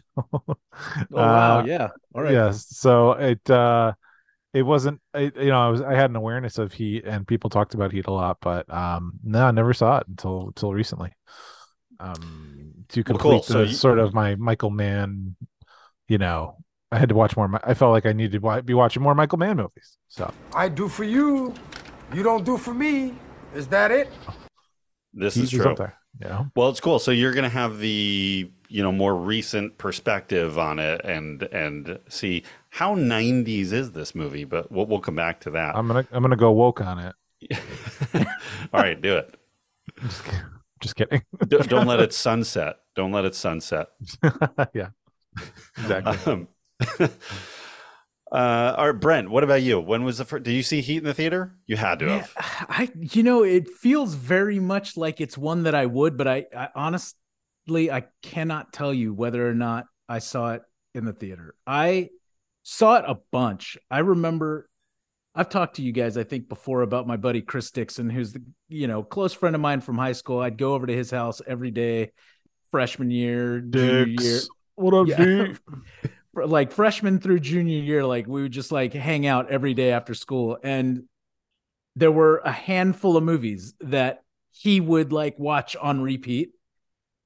Oh, 1.12 1.26
wow. 1.26 1.58
Uh, 1.58 1.60
Yeah. 1.60 1.90
All 2.14 2.22
right. 2.22 2.40
Yes. 2.40 2.66
So 2.70 3.12
it 3.12 3.48
uh 3.50 3.94
it 4.52 4.62
wasn't 4.62 5.00
it, 5.14 5.36
you 5.36 5.46
know, 5.50 5.60
I 5.60 5.68
was 5.68 5.80
I 5.80 5.94
had 5.94 6.10
an 6.10 6.16
awareness 6.16 6.58
of 6.58 6.72
heat 6.72 7.04
and 7.04 7.26
people 7.26 7.50
talked 7.50 7.74
about 7.74 7.92
heat 7.92 8.06
a 8.06 8.12
lot, 8.12 8.38
but 8.40 8.72
um 8.72 9.12
no, 9.22 9.46
I 9.46 9.50
never 9.50 9.72
saw 9.72 9.98
it 9.98 10.08
until 10.08 10.48
until 10.48 10.72
recently. 10.74 11.12
Um 11.98 12.72
to 12.88 13.00
Well, 13.00 13.04
complete 13.04 13.20
cool. 13.20 13.38
the, 13.40 13.44
So 13.44 13.62
you- 13.62 13.68
sort 13.74 13.98
of 13.98 14.14
my 14.14 14.34
Michael 14.36 14.70
Mann, 14.70 15.36
you 16.08 16.18
know, 16.18 16.56
I 16.90 16.98
had 16.98 17.08
to 17.10 17.14
watch 17.14 17.36
more. 17.36 17.48
I 17.62 17.74
felt 17.74 17.92
like 17.92 18.06
I 18.06 18.12
needed 18.12 18.40
to 18.42 18.62
be 18.62 18.74
watching 18.74 19.02
more 19.02 19.14
Michael 19.14 19.38
Mann 19.38 19.56
movies. 19.56 19.96
So 20.08 20.32
I 20.54 20.68
do 20.68 20.88
for 20.88 21.04
you, 21.04 21.54
you 22.12 22.22
don't 22.22 22.44
do 22.44 22.56
for 22.56 22.74
me. 22.74 23.14
Is 23.54 23.68
that 23.68 23.90
it? 23.92 24.08
This 25.12 25.34
Heat 25.34 25.44
is 25.44 25.52
is 25.52 25.60
true. 25.60 25.76
Yeah. 26.20 26.44
Well, 26.54 26.68
it's 26.68 26.80
cool. 26.80 26.98
So 26.98 27.10
you're 27.10 27.32
going 27.32 27.44
to 27.44 27.48
have 27.48 27.78
the 27.78 28.50
you 28.68 28.82
know 28.82 28.92
more 28.92 29.16
recent 29.16 29.78
perspective 29.78 30.58
on 30.58 30.78
it 30.78 31.00
and 31.04 31.42
and 31.44 31.98
see 32.08 32.44
how 32.70 32.94
90s 32.94 33.72
is 33.72 33.92
this 33.92 34.14
movie. 34.14 34.44
But 34.44 34.70
we'll, 34.70 34.86
we'll 34.86 35.00
come 35.00 35.16
back 35.16 35.40
to 35.40 35.50
that. 35.50 35.76
I'm 35.76 35.86
gonna 35.86 36.06
I'm 36.12 36.22
gonna 36.22 36.36
go 36.36 36.52
woke 36.52 36.80
on 36.80 36.98
it. 36.98 37.14
All 38.72 38.80
right, 38.80 39.00
do 39.00 39.16
it. 39.16 39.34
Just 40.80 40.96
kidding. 40.96 41.22
D- 41.46 41.58
don't 41.68 41.86
let 41.86 42.00
it 42.00 42.12
sunset. 42.12 42.76
Don't 42.94 43.12
let 43.12 43.24
it 43.24 43.34
sunset. 43.34 43.88
yeah. 44.74 44.88
Exactly. 45.76 46.32
Um, 46.32 46.48
uh, 48.32 48.74
all 48.76 48.92
right, 48.92 49.00
Brent. 49.00 49.30
What 49.30 49.44
about 49.44 49.62
you? 49.62 49.80
When 49.80 50.04
was 50.04 50.18
the 50.18 50.24
first? 50.24 50.44
Did 50.44 50.52
you 50.52 50.62
see 50.62 50.80
Heat 50.80 50.98
in 50.98 51.04
the 51.04 51.14
theater? 51.14 51.56
You 51.66 51.76
had 51.76 51.98
to 52.00 52.06
Man, 52.06 52.20
have. 52.20 52.32
I, 52.36 52.88
you 52.98 53.22
know, 53.22 53.42
it 53.42 53.68
feels 53.68 54.14
very 54.14 54.60
much 54.60 54.96
like 54.96 55.20
it's 55.20 55.36
one 55.36 55.64
that 55.64 55.74
I 55.74 55.86
would, 55.86 56.16
but 56.16 56.28
I, 56.28 56.46
I 56.56 56.68
honestly, 56.74 57.90
I 57.90 58.04
cannot 58.22 58.72
tell 58.72 58.94
you 58.94 59.12
whether 59.12 59.48
or 59.48 59.54
not 59.54 59.86
I 60.08 60.20
saw 60.20 60.52
it 60.52 60.62
in 60.94 61.04
the 61.04 61.12
theater. 61.12 61.54
I 61.66 62.10
saw 62.62 62.96
it 62.96 63.04
a 63.06 63.18
bunch. 63.32 63.76
I 63.90 64.00
remember 64.00 64.68
I've 65.34 65.48
talked 65.48 65.76
to 65.76 65.82
you 65.82 65.92
guys, 65.92 66.16
I 66.16 66.24
think, 66.24 66.48
before 66.48 66.82
about 66.82 67.06
my 67.06 67.16
buddy 67.16 67.40
Chris 67.40 67.70
Dixon, 67.70 68.10
who's 68.10 68.32
the 68.32 68.42
you 68.68 68.86
know 68.86 69.02
close 69.02 69.32
friend 69.32 69.54
of 69.54 69.60
mine 69.60 69.80
from 69.80 69.98
high 69.98 70.12
school. 70.12 70.40
I'd 70.40 70.58
go 70.58 70.74
over 70.74 70.86
to 70.86 70.94
his 70.96 71.10
house 71.10 71.40
every 71.46 71.70
day, 71.70 72.12
freshman 72.70 73.10
year, 73.10 73.60
junior 73.60 74.06
year. 74.06 74.40
What 74.76 74.94
up, 74.94 75.08
Yeah. 75.08 75.16
dude? 75.16 75.58
Like 76.32 76.70
freshman 76.70 77.18
through 77.18 77.40
junior 77.40 77.78
year, 77.80 78.06
like 78.06 78.26
we 78.26 78.42
would 78.42 78.52
just 78.52 78.70
like 78.70 78.92
hang 78.92 79.26
out 79.26 79.50
every 79.50 79.74
day 79.74 79.90
after 79.92 80.14
school. 80.14 80.58
And 80.62 81.04
there 81.96 82.12
were 82.12 82.38
a 82.44 82.52
handful 82.52 83.16
of 83.16 83.24
movies 83.24 83.74
that 83.80 84.22
he 84.52 84.80
would 84.80 85.12
like 85.12 85.38
watch 85.38 85.76
on 85.76 86.00
repeat. 86.00 86.50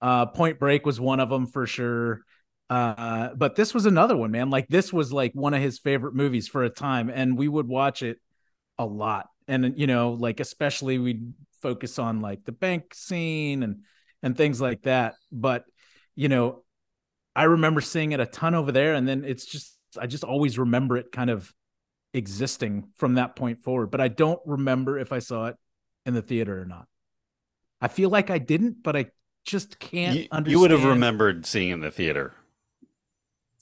Uh 0.00 0.26
Point 0.26 0.58
Break 0.58 0.86
was 0.86 1.00
one 1.00 1.20
of 1.20 1.28
them 1.30 1.46
for 1.46 1.66
sure. 1.66 2.24
Uh 2.70 3.34
but 3.34 3.56
this 3.56 3.74
was 3.74 3.86
another 3.86 4.16
one, 4.16 4.30
man. 4.30 4.50
Like 4.50 4.68
this 4.68 4.92
was 4.92 5.12
like 5.12 5.32
one 5.34 5.54
of 5.54 5.62
his 5.62 5.78
favorite 5.78 6.14
movies 6.14 6.48
for 6.48 6.64
a 6.64 6.70
time, 6.70 7.10
and 7.10 7.36
we 7.36 7.48
would 7.48 7.68
watch 7.68 8.02
it 8.02 8.18
a 8.78 8.86
lot. 8.86 9.28
and 9.46 9.78
you 9.78 9.86
know, 9.86 10.12
like 10.12 10.40
especially 10.40 10.98
we'd 10.98 11.34
focus 11.62 11.98
on 11.98 12.20
like 12.20 12.44
the 12.44 12.52
bank 12.52 12.94
scene 12.94 13.62
and 13.62 13.82
and 14.22 14.36
things 14.36 14.60
like 14.60 14.82
that. 14.82 15.14
But 15.30 15.64
you 16.16 16.28
know, 16.28 16.63
I 17.36 17.44
remember 17.44 17.80
seeing 17.80 18.12
it 18.12 18.20
a 18.20 18.26
ton 18.26 18.54
over 18.54 18.72
there, 18.72 18.94
and 18.94 19.06
then 19.08 19.24
it's 19.24 19.44
just 19.46 19.76
I 20.00 20.06
just 20.06 20.24
always 20.24 20.58
remember 20.58 20.96
it 20.96 21.12
kind 21.12 21.30
of 21.30 21.52
existing 22.12 22.88
from 22.96 23.14
that 23.14 23.36
point 23.36 23.62
forward. 23.62 23.90
But 23.90 24.00
I 24.00 24.08
don't 24.08 24.40
remember 24.46 24.98
if 24.98 25.12
I 25.12 25.18
saw 25.18 25.46
it 25.46 25.56
in 26.06 26.14
the 26.14 26.22
theater 26.22 26.60
or 26.60 26.64
not. 26.64 26.86
I 27.80 27.88
feel 27.88 28.08
like 28.10 28.30
I 28.30 28.38
didn't, 28.38 28.82
but 28.82 28.96
I 28.96 29.06
just 29.44 29.78
can't 29.78 30.16
You, 30.16 30.28
understand. 30.30 30.50
you 30.52 30.60
would 30.60 30.70
have 30.70 30.84
remembered 30.84 31.44
seeing 31.44 31.70
it 31.70 31.74
in 31.74 31.80
the 31.80 31.90
theater. 31.90 32.34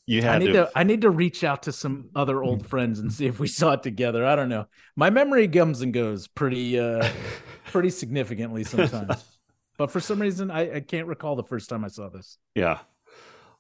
You 0.07 0.19
I 0.21 0.25
had 0.25 0.39
need 0.41 0.47
to. 0.49 0.53
to 0.53 0.71
I 0.75 0.83
need 0.83 1.03
to 1.03 1.11
reach 1.11 1.45
out 1.45 1.63
to 1.65 1.73
some 1.73 2.11
other 2.15 2.43
old 2.43 2.67
friends 2.73 2.99
and 2.99 3.13
see 3.13 3.27
if 3.27 3.39
we 3.39 3.49
saw 3.49 3.73
it 3.73 3.83
together. 3.83 4.27
I 4.27 4.37
don't 4.37 4.49
know. 4.49 4.67
My 4.97 5.11
memory 5.11 5.47
comes 5.49 5.81
and 5.81 5.93
goes 5.93 6.29
pretty 6.29 6.79
uh 6.79 7.09
pretty 7.73 7.91
significantly 7.91 8.65
sometimes. 8.65 9.25
but 9.79 9.91
for 9.91 10.01
some 10.01 10.21
reason 10.21 10.51
I, 10.51 10.77
I 10.77 10.81
can't 10.81 11.07
recall 11.07 11.37
the 11.37 11.45
first 11.45 11.69
time 11.71 11.85
I 11.85 11.89
saw 11.89 12.09
this. 12.09 12.37
Yeah. 12.55 12.79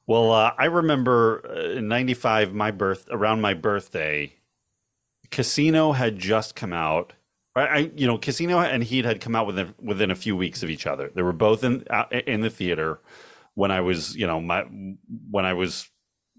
Well, 0.06 0.32
uh, 0.32 0.52
I 0.58 0.66
remember 0.66 1.42
uh, 1.48 1.78
in 1.78 1.88
'95, 1.88 2.54
my 2.54 2.70
birth 2.70 3.06
around 3.10 3.40
my 3.40 3.54
birthday, 3.54 4.34
Casino 5.30 5.92
had 5.92 6.18
just 6.18 6.54
come 6.54 6.72
out. 6.72 7.14
I, 7.54 7.90
you 7.94 8.06
know, 8.06 8.16
Casino 8.16 8.58
and 8.60 8.82
Heat 8.82 9.04
had 9.04 9.20
come 9.20 9.36
out 9.36 9.46
within 9.46 9.74
within 9.78 10.10
a 10.10 10.14
few 10.14 10.36
weeks 10.36 10.62
of 10.62 10.70
each 10.70 10.86
other. 10.86 11.10
They 11.14 11.22
were 11.22 11.34
both 11.34 11.62
in 11.64 11.84
uh, 11.90 12.04
in 12.26 12.40
the 12.40 12.50
theater 12.50 13.00
when 13.54 13.70
I 13.70 13.82
was, 13.82 14.16
you 14.16 14.26
know, 14.26 14.40
my 14.40 14.64
when 15.30 15.44
I 15.44 15.52
was 15.52 15.88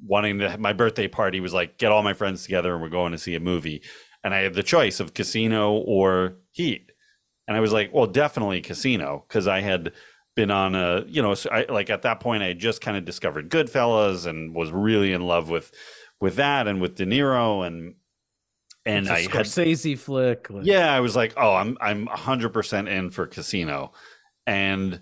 wanting 0.04 0.40
to. 0.40 0.58
My 0.58 0.74
birthday 0.74 1.08
party 1.08 1.40
was 1.40 1.54
like, 1.54 1.78
get 1.78 1.92
all 1.92 2.02
my 2.04 2.14
friends 2.14 2.44
together 2.44 2.74
and 2.74 2.82
we're 2.82 2.90
going 2.90 3.12
to 3.12 3.18
see 3.20 3.36
a 3.36 3.40
movie, 3.40 3.84
and 4.24 4.34
I 4.34 4.40
had 4.40 4.56
the 4.56 4.64
choice 4.64 5.00
of 5.00 5.14
Casino 5.14 5.74
or 5.74 6.38
Heat, 6.52 6.92
and 7.48 7.56
I 7.56 7.60
was 7.60 7.72
like, 7.72 7.94
well, 7.94 8.08
definitely 8.08 8.62
Casino 8.62 9.24
because 9.28 9.48
I 9.48 9.62
had 9.62 9.94
been 10.36 10.52
on 10.52 10.76
a 10.76 11.04
you 11.08 11.22
know 11.22 11.36
I, 11.52 11.66
like 11.70 11.90
at 11.90 12.02
that 12.04 12.20
point 12.20 12.44
I 12.44 12.48
had 12.48 12.60
just 12.60 12.82
kind 12.82 12.98
of 12.98 13.06
discovered 13.06 13.50
Goodfellas 13.50 14.26
and 14.26 14.56
was 14.56 14.72
really 14.72 15.14
in 15.14 15.22
love 15.22 15.50
with 15.50 15.72
with 16.20 16.38
that 16.38 16.68
and 16.68 16.82
with 16.82 16.96
De 16.96 17.06
Niro 17.06 17.66
and 17.66 17.96
and 18.86 19.08
I 19.08 19.22
had 19.22 19.30
Scorsese 19.32 19.98
flick. 19.98 20.50
like- 20.50 20.66
yeah 20.66 20.92
I 20.94 21.00
was 21.02 21.16
like 21.16 21.34
oh 21.38 21.54
I'm 21.54 21.78
I'm 21.80 22.08
100% 22.08 22.90
in 22.90 23.10
for 23.12 23.28
Casino 23.28 23.92
and 24.48 25.02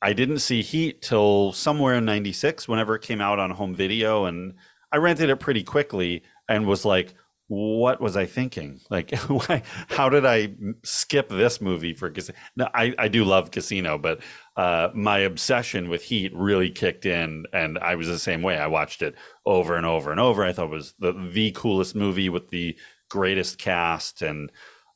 I 0.00 0.12
didn't 0.12 0.40
see 0.40 0.62
Heat 0.62 1.00
till 1.02 1.52
somewhere 1.52 1.94
in 1.94 2.04
96 2.04 2.66
whenever 2.68 2.94
it 2.94 3.02
came 3.02 3.20
out 3.20 3.38
on 3.38 3.50
home 3.50 3.74
video 3.74 4.24
and 4.26 4.54
I 4.92 4.96
rented 4.98 5.30
it 5.30 5.40
pretty 5.40 5.62
quickly 5.62 6.22
and 6.48 6.66
was 6.66 6.84
like 6.84 7.14
what 7.48 8.00
was 8.00 8.16
I 8.16 8.26
thinking? 8.26 8.80
Like, 8.90 9.14
why, 9.28 9.62
how 9.88 10.08
did 10.08 10.24
I 10.24 10.54
skip 10.82 11.28
this 11.28 11.60
movie 11.60 11.92
for 11.92 12.10
Casino? 12.10 12.38
No, 12.56 12.68
I, 12.74 12.94
I 12.98 13.08
do 13.08 13.24
love 13.24 13.50
Casino, 13.50 13.98
but 13.98 14.20
uh, 14.56 14.88
my 14.94 15.18
obsession 15.18 15.88
with 15.88 16.02
Heat 16.02 16.32
really 16.34 16.70
kicked 16.70 17.06
in, 17.06 17.44
and 17.52 17.78
I 17.78 17.96
was 17.96 18.08
the 18.08 18.18
same 18.18 18.42
way. 18.42 18.58
I 18.58 18.66
watched 18.66 19.02
it 19.02 19.14
over 19.44 19.76
and 19.76 19.86
over 19.86 20.10
and 20.10 20.20
over. 20.20 20.44
I 20.44 20.52
thought 20.52 20.66
it 20.66 20.70
was 20.70 20.94
the 20.98 21.12
the 21.32 21.52
coolest 21.52 21.94
movie 21.94 22.28
with 22.28 22.50
the 22.50 22.76
greatest 23.10 23.58
cast, 23.58 24.22
and 24.22 24.50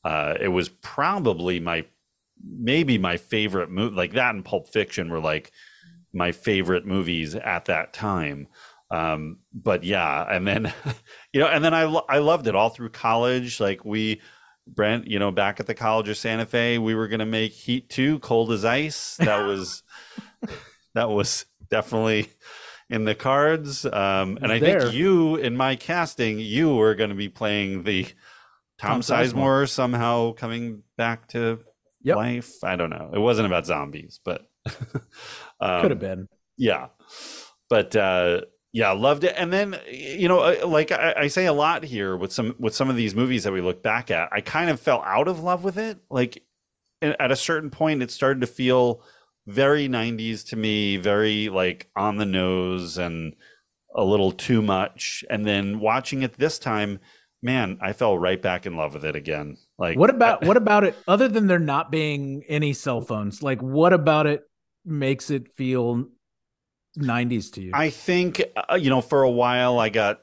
uh, 0.04 0.34
it 0.40 0.48
was 0.48 0.68
probably 0.68 1.60
my 1.60 1.84
maybe 2.42 2.98
my 2.98 3.16
favorite 3.16 3.70
movie. 3.70 3.96
Like 3.96 4.12
that 4.12 4.34
and 4.34 4.44
Pulp 4.44 4.68
Fiction 4.68 5.10
were 5.10 5.20
like 5.20 5.52
my 6.12 6.32
favorite 6.32 6.86
movies 6.86 7.34
at 7.34 7.66
that 7.66 7.92
time 7.92 8.48
um 8.90 9.38
but 9.52 9.84
yeah 9.84 10.24
and 10.34 10.46
then 10.48 10.72
you 11.32 11.40
know 11.40 11.46
and 11.46 11.62
then 11.64 11.74
i 11.74 11.82
i 12.08 12.18
loved 12.18 12.46
it 12.46 12.54
all 12.54 12.70
through 12.70 12.88
college 12.88 13.60
like 13.60 13.84
we 13.84 14.20
brent 14.66 15.06
you 15.06 15.18
know 15.18 15.30
back 15.30 15.60
at 15.60 15.66
the 15.66 15.74
college 15.74 16.08
of 16.08 16.16
santa 16.16 16.46
fe 16.46 16.78
we 16.78 16.94
were 16.94 17.08
going 17.08 17.18
to 17.20 17.26
make 17.26 17.52
heat 17.52 17.88
2 17.90 18.18
cold 18.20 18.50
as 18.52 18.64
ice 18.64 19.16
that 19.18 19.44
was 19.46 19.82
that 20.94 21.08
was 21.10 21.44
definitely 21.70 22.28
in 22.90 23.04
the 23.04 23.14
cards 23.14 23.84
um 23.84 24.38
and 24.40 24.50
i 24.50 24.58
There. 24.58 24.80
think 24.80 24.94
you 24.94 25.36
in 25.36 25.56
my 25.56 25.76
casting 25.76 26.38
you 26.38 26.74
were 26.74 26.94
going 26.94 27.10
to 27.10 27.16
be 27.16 27.28
playing 27.28 27.82
the 27.82 28.04
tom, 28.78 29.00
Tom 29.00 29.00
sizemore. 29.00 29.32
Sizemore. 29.34 29.68
somehow 29.68 30.32
coming 30.32 30.82
back 30.96 31.28
to 31.28 31.60
Yep. 32.04 32.16
life 32.16 32.52
i 32.64 32.76
don't 32.76 32.90
know 32.90 33.10
it 33.12 33.18
wasn't 33.18 33.46
about 33.46 33.66
zombies 33.66 34.20
but 34.24 34.46
um, 35.60 35.82
Could 35.82 35.90
have 35.90 35.98
been. 36.00 36.28
yeah 36.56 36.88
but 37.68 37.94
uh 37.96 38.42
yeah 38.72 38.90
loved 38.90 39.24
it. 39.24 39.34
And 39.36 39.52
then 39.52 39.78
you 39.90 40.28
know 40.28 40.40
uh, 40.40 40.66
like 40.66 40.92
I, 40.92 41.14
I 41.16 41.26
say 41.28 41.46
a 41.46 41.52
lot 41.52 41.84
here 41.84 42.16
with 42.16 42.32
some 42.32 42.54
with 42.58 42.74
some 42.74 42.90
of 42.90 42.96
these 42.96 43.14
movies 43.14 43.44
that 43.44 43.52
we 43.52 43.60
look 43.60 43.82
back 43.82 44.10
at 44.10 44.28
i 44.32 44.40
kind 44.40 44.70
of 44.70 44.80
fell 44.80 45.02
out 45.02 45.28
of 45.28 45.40
love 45.40 45.64
with 45.64 45.78
it. 45.78 45.98
Like 46.10 46.42
at 47.02 47.30
a 47.30 47.36
certain 47.36 47.70
point 47.70 48.02
it 48.02 48.10
started 48.10 48.40
to 48.40 48.46
feel 48.46 49.02
very 49.46 49.88
90s 49.88 50.46
to 50.48 50.56
me 50.56 50.96
very 50.96 51.48
like 51.48 51.88
on 51.96 52.16
the 52.16 52.26
nose 52.26 52.98
and 52.98 53.34
a 53.94 54.04
little 54.04 54.32
too 54.32 54.60
much. 54.62 55.24
And 55.30 55.46
then 55.46 55.80
watching 55.80 56.22
it 56.22 56.34
this 56.34 56.58
time 56.58 57.00
man 57.40 57.78
i 57.80 57.92
fell 57.92 58.18
right 58.18 58.42
back 58.42 58.66
in 58.66 58.76
love 58.76 58.94
with 58.94 59.04
it 59.04 59.16
again. 59.16 59.56
Like 59.78 59.96
What 59.96 60.10
about 60.10 60.44
what 60.44 60.56
about 60.56 60.84
it 60.84 60.96
other 61.06 61.28
than 61.28 61.46
there 61.46 61.58
not 61.58 61.90
being 61.90 62.42
any 62.48 62.72
cell 62.72 63.00
phones? 63.00 63.42
Like 63.42 63.62
what 63.62 63.92
about 63.92 64.26
it 64.26 64.42
makes 64.84 65.30
it 65.30 65.54
feel 65.56 66.08
90s 66.98 67.52
to 67.54 67.62
you? 67.62 67.70
I 67.74 67.90
think 67.90 68.42
uh, 68.56 68.74
you 68.74 68.90
know 68.90 69.00
for 69.00 69.22
a 69.22 69.30
while 69.30 69.78
I 69.78 69.88
got 69.88 70.22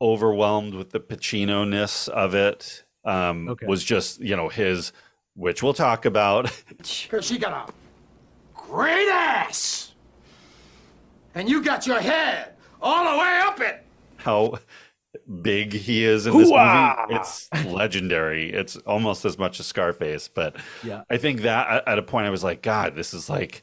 overwhelmed 0.00 0.74
with 0.74 0.90
the 0.90 1.00
Pacino 1.00 1.66
ness 1.68 2.08
of 2.08 2.34
it. 2.34 2.84
Um, 3.04 3.48
Okay. 3.48 3.66
Was 3.66 3.84
just 3.84 4.20
you 4.20 4.36
know 4.36 4.48
his, 4.48 4.92
which 5.34 5.62
we'll 5.62 5.74
talk 5.74 6.04
about. 6.04 6.50
Because 6.78 7.24
she 7.24 7.38
got 7.38 7.68
a 7.70 7.72
great 8.54 9.08
ass. 9.08 9.92
And 11.34 11.48
you 11.48 11.62
got 11.62 11.86
your 11.86 12.00
head 12.00 12.54
all 12.80 13.12
the 13.12 13.18
way 13.20 13.40
up 13.44 13.60
it. 13.60 13.84
how 14.16 14.58
big 15.42 15.72
he 15.72 16.04
is 16.04 16.26
in 16.26 16.36
this 16.36 16.48
Hoo-ah! 16.48 17.06
movie. 17.08 17.20
It's 17.20 17.48
legendary. 17.66 18.52
It's 18.52 18.76
almost 18.78 19.24
as 19.24 19.38
much 19.38 19.60
as 19.60 19.66
Scarface, 19.66 20.28
but 20.28 20.56
Yeah. 20.84 21.02
I 21.10 21.16
think 21.16 21.42
that 21.42 21.68
at- 21.68 21.88
at 21.88 21.98
a 21.98 22.02
point 22.02 22.26
I 22.26 22.30
was 22.30 22.44
like, 22.44 22.62
God, 22.62 22.94
this 22.96 23.12
is 23.14 23.28
like, 23.30 23.62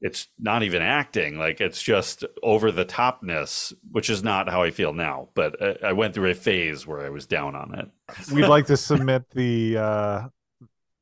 it's 0.00 0.28
not 0.38 0.62
even 0.62 0.82
acting. 0.82 1.38
Like 1.38 1.60
it's 1.60 1.82
just 1.82 2.24
over 2.42 2.70
the 2.70 2.84
topness, 2.84 3.72
which 3.90 4.10
is 4.10 4.22
not 4.22 4.48
how 4.48 4.62
I 4.62 4.70
feel 4.70 4.92
now. 4.92 5.28
But 5.34 5.60
I, 5.62 5.88
I 5.88 5.92
went 5.92 6.14
through 6.14 6.30
a 6.30 6.34
phase 6.34 6.86
where 6.86 7.00
I 7.00 7.10
was 7.10 7.26
down 7.26 7.54
on 7.54 7.74
it. 7.74 7.88
We'd 8.32 8.46
like 8.46 8.66
to 8.66 8.76
submit 8.76 9.28
the 9.30 9.76
uh 9.78 10.28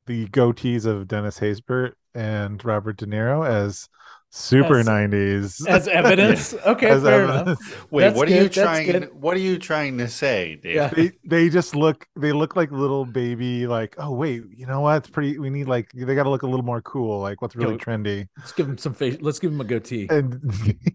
the 0.05 0.27
goatees 0.27 0.85
of 0.85 1.07
Dennis 1.07 1.39
Haysbert 1.39 1.93
and 2.15 2.63
Robert 2.63 2.97
De 2.97 3.05
Niro 3.05 3.45
as 3.45 3.89
super 4.29 4.79
As- 4.79 4.87
90s 4.87 5.67
As 5.67 5.87
evidence? 6.01 6.53
Okay, 6.53 6.87
As 6.89 7.03
fair 7.03 7.23
evidence. 7.23 7.59
enough. 7.61 7.91
Wait, 7.91 8.01
That's 8.03 8.17
what 8.17 8.27
are 8.27 8.31
you 8.31 8.37
good, 8.41 8.53
that's 8.53 8.55
trying? 8.55 9.03
What 9.03 9.35
are 9.37 9.39
you 9.39 9.57
trying 9.57 9.97
to 9.99 10.07
say, 10.07 10.55
Dave? 10.55 10.75
Yeah. 10.75 10.87
they 10.89 11.11
they 11.25 11.49
just 11.49 11.75
look 11.75 12.05
they 12.15 12.31
look 12.33 12.55
like 12.55 12.71
little 12.71 13.05
baby 13.05 13.67
like 13.67 13.95
oh 13.97 14.11
wait 14.13 14.43
you 14.55 14.65
know 14.67 14.81
what 14.81 14.97
it's 14.97 15.09
pretty 15.09 15.39
we 15.39 15.49
need 15.49 15.67
like 15.67 15.89
they 15.93 16.13
got 16.15 16.23
to 16.23 16.29
look 16.29 16.43
a 16.43 16.47
little 16.47 16.65
more 16.65 16.81
cool 16.81 17.19
like 17.21 17.41
what's 17.41 17.55
really 17.55 17.73
Yo, 17.73 17.77
trendy 17.79 18.27
Let's 18.37 18.51
give 18.51 18.67
them 18.67 18.77
some 18.77 18.93
face. 18.93 19.17
Let's 19.21 19.39
give 19.39 19.51
them 19.51 19.61
a 19.61 19.65
goatee. 19.65 20.07
and 20.09 20.41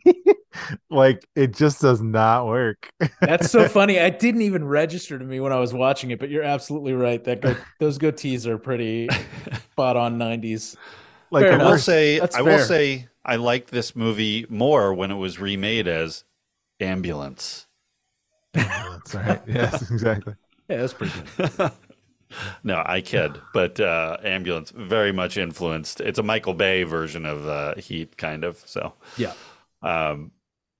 like 0.91 1.27
it 1.35 1.55
just 1.55 1.81
does 1.81 2.01
not 2.03 2.47
work 2.47 2.91
That's 3.21 3.51
so 3.51 3.67
funny. 3.79 3.99
I 3.99 4.11
didn't 4.11 4.43
even 4.43 4.65
register 4.65 5.19
to 5.19 5.25
me 5.25 5.41
when 5.41 5.53
I 5.53 5.59
was 5.59 5.73
watching 5.73 6.11
it, 6.11 6.19
but 6.21 6.29
you're 6.29 6.43
absolutely 6.43 6.93
right. 6.93 7.23
That 7.25 7.41
go- 7.41 7.57
those 7.81 7.99
goatees 7.99 8.47
are 8.47 8.59
pretty 8.59 9.09
spot 9.73 9.97
on 9.97 10.19
90s. 10.19 10.77
like 11.31 11.45
Fair 11.45 11.55
I 11.55 11.57
the 11.59 11.65
will 11.65 11.79
say, 11.79 12.19
That's 12.19 12.37
I 12.37 12.43
will 12.43 12.59
say, 12.59 13.09
I 13.25 13.37
liked 13.37 13.71
this 13.71 13.95
movie 13.97 14.47
more 14.49 14.93
when 14.95 15.11
it 15.11 15.17
was 15.17 15.39
remade 15.41 15.89
as 15.89 16.25
Ambulance. 16.81 17.67
that's 18.55 19.15
right 19.15 19.41
yes 19.47 19.83
exactly 19.91 20.35
Yeah, 20.69 20.79
that's 20.79 20.95
pretty 20.95 21.13
good. 21.13 21.29
no, 22.65 22.83
I 22.85 23.01
kid, 23.01 23.43
but 23.53 23.79
uh, 23.81 24.17
Ambulance 24.23 24.71
very 24.71 25.13
much 25.13 25.37
influenced. 25.37 26.01
It's 26.01 26.19
a 26.19 26.23
Michael 26.23 26.55
Bay 26.55 26.83
version 26.85 27.27
of 27.27 27.47
uh, 27.47 27.75
Heat, 27.77 28.17
kind 28.17 28.45
of. 28.45 28.59
So, 28.67 28.95
Yeah. 29.17 29.35
um, 29.83 30.33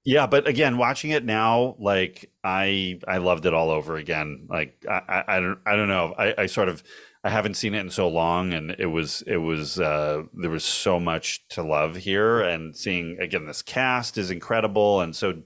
yeah. 0.05 0.27
But 0.27 0.49
again, 0.49 0.79
watching 0.79 1.11
it 1.13 1.25
now, 1.25 1.77
like 1.79 2.31
I, 2.45 3.01
I 3.09 3.19
loved 3.19 3.47
it 3.47 3.55
all 3.55 3.71
over 3.71 3.97
again. 3.97 4.47
Like 4.49 4.85
I, 4.89 5.03
I, 5.09 5.37
I 5.37 5.41
don't, 5.41 5.59
I 5.67 5.77
don't 5.77 5.89
know. 5.89 6.15
I, 6.19 6.35
I 6.43 6.47
sort 6.47 6.69
of, 6.69 6.83
I 7.25 7.31
haven't 7.31 7.55
seen 7.55 7.75
it 7.75 7.81
in 7.81 7.91
so 7.91 8.09
long, 8.09 8.53
and 8.53 8.75
it 8.79 8.87
was, 8.87 9.23
it 9.27 9.37
was, 9.37 9.79
uh, 9.79 10.23
there 10.35 10.51
was 10.51 10.65
so 10.65 10.99
much 10.99 11.47
to 11.51 11.63
love 11.63 11.97
here, 11.97 12.41
and 12.41 12.77
seeing 12.77 13.19
again 13.21 13.47
this 13.47 13.63
cast 13.63 14.19
is 14.19 14.31
incredible 14.31 15.01
and 15.01 15.15
so, 15.15 15.43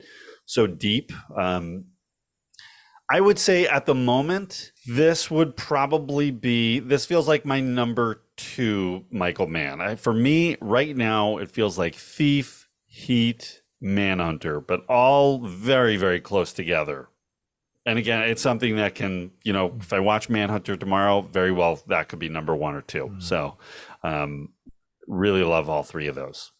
so 0.46 0.66
deep. 0.66 1.12
Um, 1.36 1.86
I 3.08 3.20
would 3.20 3.38
say 3.38 3.66
at 3.66 3.86
the 3.86 3.94
moment, 3.94 4.72
this 4.86 5.30
would 5.30 5.56
probably 5.56 6.30
be. 6.30 6.80
This 6.80 7.06
feels 7.06 7.28
like 7.28 7.44
my 7.44 7.60
number 7.60 8.22
two 8.36 9.04
Michael 9.10 9.46
Mann. 9.46 9.80
I, 9.80 9.94
for 9.94 10.12
me, 10.12 10.56
right 10.60 10.96
now, 10.96 11.38
it 11.38 11.50
feels 11.50 11.78
like 11.78 11.94
Thief, 11.94 12.68
Heat, 12.86 13.62
Manhunter, 13.80 14.60
but 14.60 14.84
all 14.86 15.46
very, 15.46 15.96
very 15.96 16.20
close 16.20 16.52
together. 16.52 17.08
And 17.86 17.98
again, 17.98 18.22
it's 18.22 18.42
something 18.42 18.76
that 18.76 18.96
can, 18.96 19.30
you 19.44 19.52
know, 19.52 19.76
if 19.80 19.92
I 19.92 20.00
watch 20.00 20.28
Manhunter 20.28 20.76
tomorrow, 20.76 21.22
very 21.22 21.52
well 21.52 21.80
that 21.86 22.08
could 22.08 22.18
be 22.18 22.28
number 22.28 22.54
one 22.54 22.74
or 22.74 22.82
2 22.82 23.06
Mm. 23.06 23.22
So, 23.22 23.56
um, 24.02 24.48
really 25.06 25.44
love 25.44 25.70
all 25.70 25.84
three 25.84 26.08
of 26.08 26.16
those. 26.16 26.50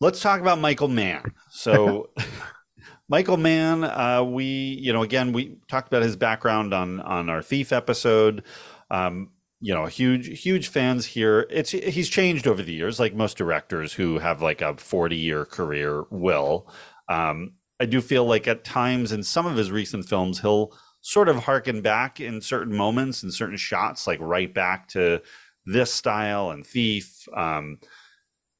Let's 0.00 0.20
talk 0.20 0.40
about 0.40 0.58
Michael 0.58 0.88
Mann. 0.88 1.32
So, 1.50 2.10
Michael 3.08 3.38
Mann, 3.38 3.84
uh, 3.84 4.22
we, 4.22 4.44
you 4.44 4.92
know, 4.92 5.02
again, 5.02 5.32
we 5.32 5.56
talked 5.68 5.88
about 5.88 6.02
his 6.02 6.16
background 6.16 6.74
on 6.74 7.00
on 7.00 7.28
our 7.28 7.42
Thief 7.42 7.72
episode. 7.72 8.44
Um, 8.90 9.30
you 9.60 9.74
know, 9.74 9.86
huge, 9.86 10.40
huge 10.42 10.68
fans 10.68 11.06
here. 11.06 11.46
It's 11.50 11.70
he's 11.70 12.08
changed 12.08 12.46
over 12.46 12.62
the 12.62 12.72
years, 12.72 13.00
like 13.00 13.14
most 13.14 13.36
directors 13.36 13.94
who 13.94 14.18
have 14.18 14.42
like 14.42 14.60
a 14.60 14.76
forty 14.76 15.16
year 15.16 15.44
career 15.44 16.04
will. 16.10 16.70
Um, 17.08 17.54
I 17.80 17.86
do 17.86 18.00
feel 18.02 18.26
like 18.26 18.46
at 18.46 18.62
times 18.62 19.10
in 19.10 19.22
some 19.22 19.46
of 19.46 19.56
his 19.56 19.70
recent 19.70 20.06
films, 20.06 20.40
he'll 20.40 20.76
sort 21.00 21.28
of 21.28 21.44
harken 21.44 21.80
back 21.80 22.20
in 22.20 22.42
certain 22.42 22.76
moments 22.76 23.22
and 23.22 23.32
certain 23.32 23.56
shots, 23.56 24.06
like 24.06 24.20
right 24.20 24.52
back 24.52 24.88
to 24.88 25.22
this 25.64 25.92
style 25.92 26.50
and 26.50 26.66
Thief. 26.66 27.26
Um, 27.34 27.78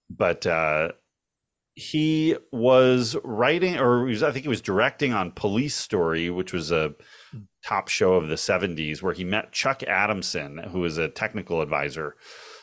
but 0.09 0.47
uh, 0.47 0.93
he 1.75 2.37
was 2.51 3.17
writing, 3.23 3.79
or 3.79 4.05
was, 4.05 4.23
I 4.23 4.33
think 4.33 4.45
he 4.45 4.49
was 4.49 4.63
directing 4.63 5.13
on 5.13 5.33
Police 5.33 5.77
Story, 5.77 6.31
which 6.31 6.53
was 6.53 6.73
a 6.73 6.95
top 7.65 7.89
show 7.89 8.15
of 8.15 8.29
the 8.29 8.37
70s, 8.37 9.03
where 9.03 9.13
he 9.13 9.25
met 9.25 9.53
Chuck 9.53 9.83
Adamson, 9.83 10.59
who 10.59 10.81
was 10.81 10.97
a 10.97 11.09
technical 11.09 11.61
advisor. 11.61 12.17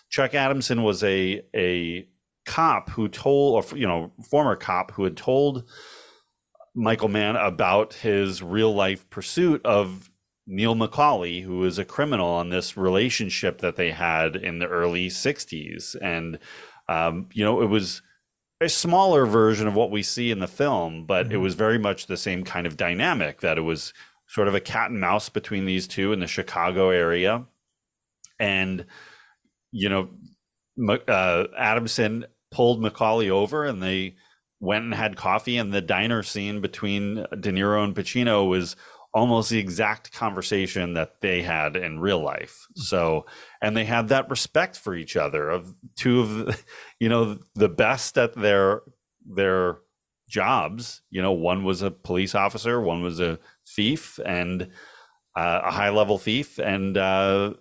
Chuck 0.10 0.34
Adamson 0.34 0.84
was 0.84 1.04
a 1.04 1.44
a 1.56 2.08
cop 2.46 2.90
who 2.92 3.08
told, 3.08 3.64
or 3.72 3.78
you 3.78 3.88
know, 3.88 4.12
former 4.30 4.56
cop 4.56 4.92
who 4.92 5.04
had 5.04 5.18
told 5.18 5.66
Michael 6.78 7.08
Mann 7.08 7.36
about 7.36 7.96
his 7.96 8.44
real 8.44 8.74
life 8.74 9.10
pursuit 9.10 9.66
of 9.66 10.12
Neil 10.46 10.76
McCauley, 10.76 11.42
who 11.42 11.58
was 11.58 11.80
a 11.80 11.84
criminal 11.84 12.28
on 12.28 12.50
this 12.50 12.78
relationship 12.78 13.62
that 13.62 13.78
they 13.78 13.90
had 13.92 14.36
in 14.36 14.60
the 14.60 14.68
early 14.68 15.08
60s. 15.08 15.96
And, 16.00 16.38
um, 16.88 17.30
you 17.34 17.44
know, 17.44 17.64
it 17.64 17.66
was 17.66 18.04
a 18.62 18.70
smaller 18.70 19.26
version 19.26 19.68
of 19.68 19.74
what 19.74 19.90
we 19.90 20.04
see 20.04 20.30
in 20.30 20.38
the 20.38 20.48
film, 20.48 21.08
but 21.08 21.34
it 21.34 21.38
was 21.38 21.56
very 21.56 21.80
much 21.80 22.06
the 22.06 22.16
same 22.16 22.44
kind 22.44 22.68
of 22.68 22.78
dynamic 22.78 23.42
that 23.42 23.58
it 23.58 23.62
was 23.62 23.92
sort 24.28 24.48
of 24.48 24.54
a 24.54 24.62
cat 24.62 24.92
and 24.92 25.00
mouse 25.00 25.30
between 25.30 25.66
these 25.66 25.88
two 25.88 26.14
in 26.14 26.20
the 26.20 26.28
Chicago 26.28 26.92
area. 26.92 27.46
And, 28.40 28.86
you 29.72 29.90
know, 29.90 30.10
uh, 31.08 31.46
Adamson 31.58 32.26
pulled 32.52 32.82
McCauley 32.84 33.32
over 33.32 33.66
and 33.66 33.82
they 33.82 34.16
went 34.60 34.86
and 34.86 34.94
had 34.94 35.16
coffee 35.16 35.58
and 35.58 35.74
the 35.74 35.82
diner 35.82 36.24
scene 36.24 36.62
between 36.62 37.16
De 37.40 37.52
Niro 37.52 37.84
and 37.84 37.96
Pacino 37.96 38.48
was 38.50 38.76
almost 39.14 39.50
the 39.50 39.60
exact 39.60 40.12
conversation 40.12 40.94
that 40.94 41.22
they 41.22 41.42
had 41.42 41.76
in 41.76 42.00
real 42.00 42.22
life. 42.22 42.68
So, 42.76 43.26
and 43.62 43.76
they 43.76 43.86
had 43.86 44.10
that 44.10 44.30
respect 44.30 44.78
for 44.78 44.96
each 44.96 45.16
other 45.16 45.50
of 45.50 45.74
two 45.96 46.22
of 46.22 46.36
the, 46.38 46.60
you 47.00 47.10
know 47.10 47.40
the 47.56 47.70
best 47.70 48.18
at 48.18 48.36
their 48.36 48.82
their 49.26 49.78
jobs. 50.30 51.02
You 51.10 51.22
know, 51.22 51.32
one 51.32 51.64
was 51.64 51.82
a 51.82 51.92
police 51.92 52.36
officer, 52.36 52.82
one 52.82 53.02
was 53.02 53.20
a 53.20 53.40
thief 53.66 54.20
and 54.26 54.70
uh, 55.36 55.62
a 55.66 55.72
high 55.72 55.90
level 55.90 56.18
thief 56.18 56.58
and 56.58 56.98
uh 56.98 57.54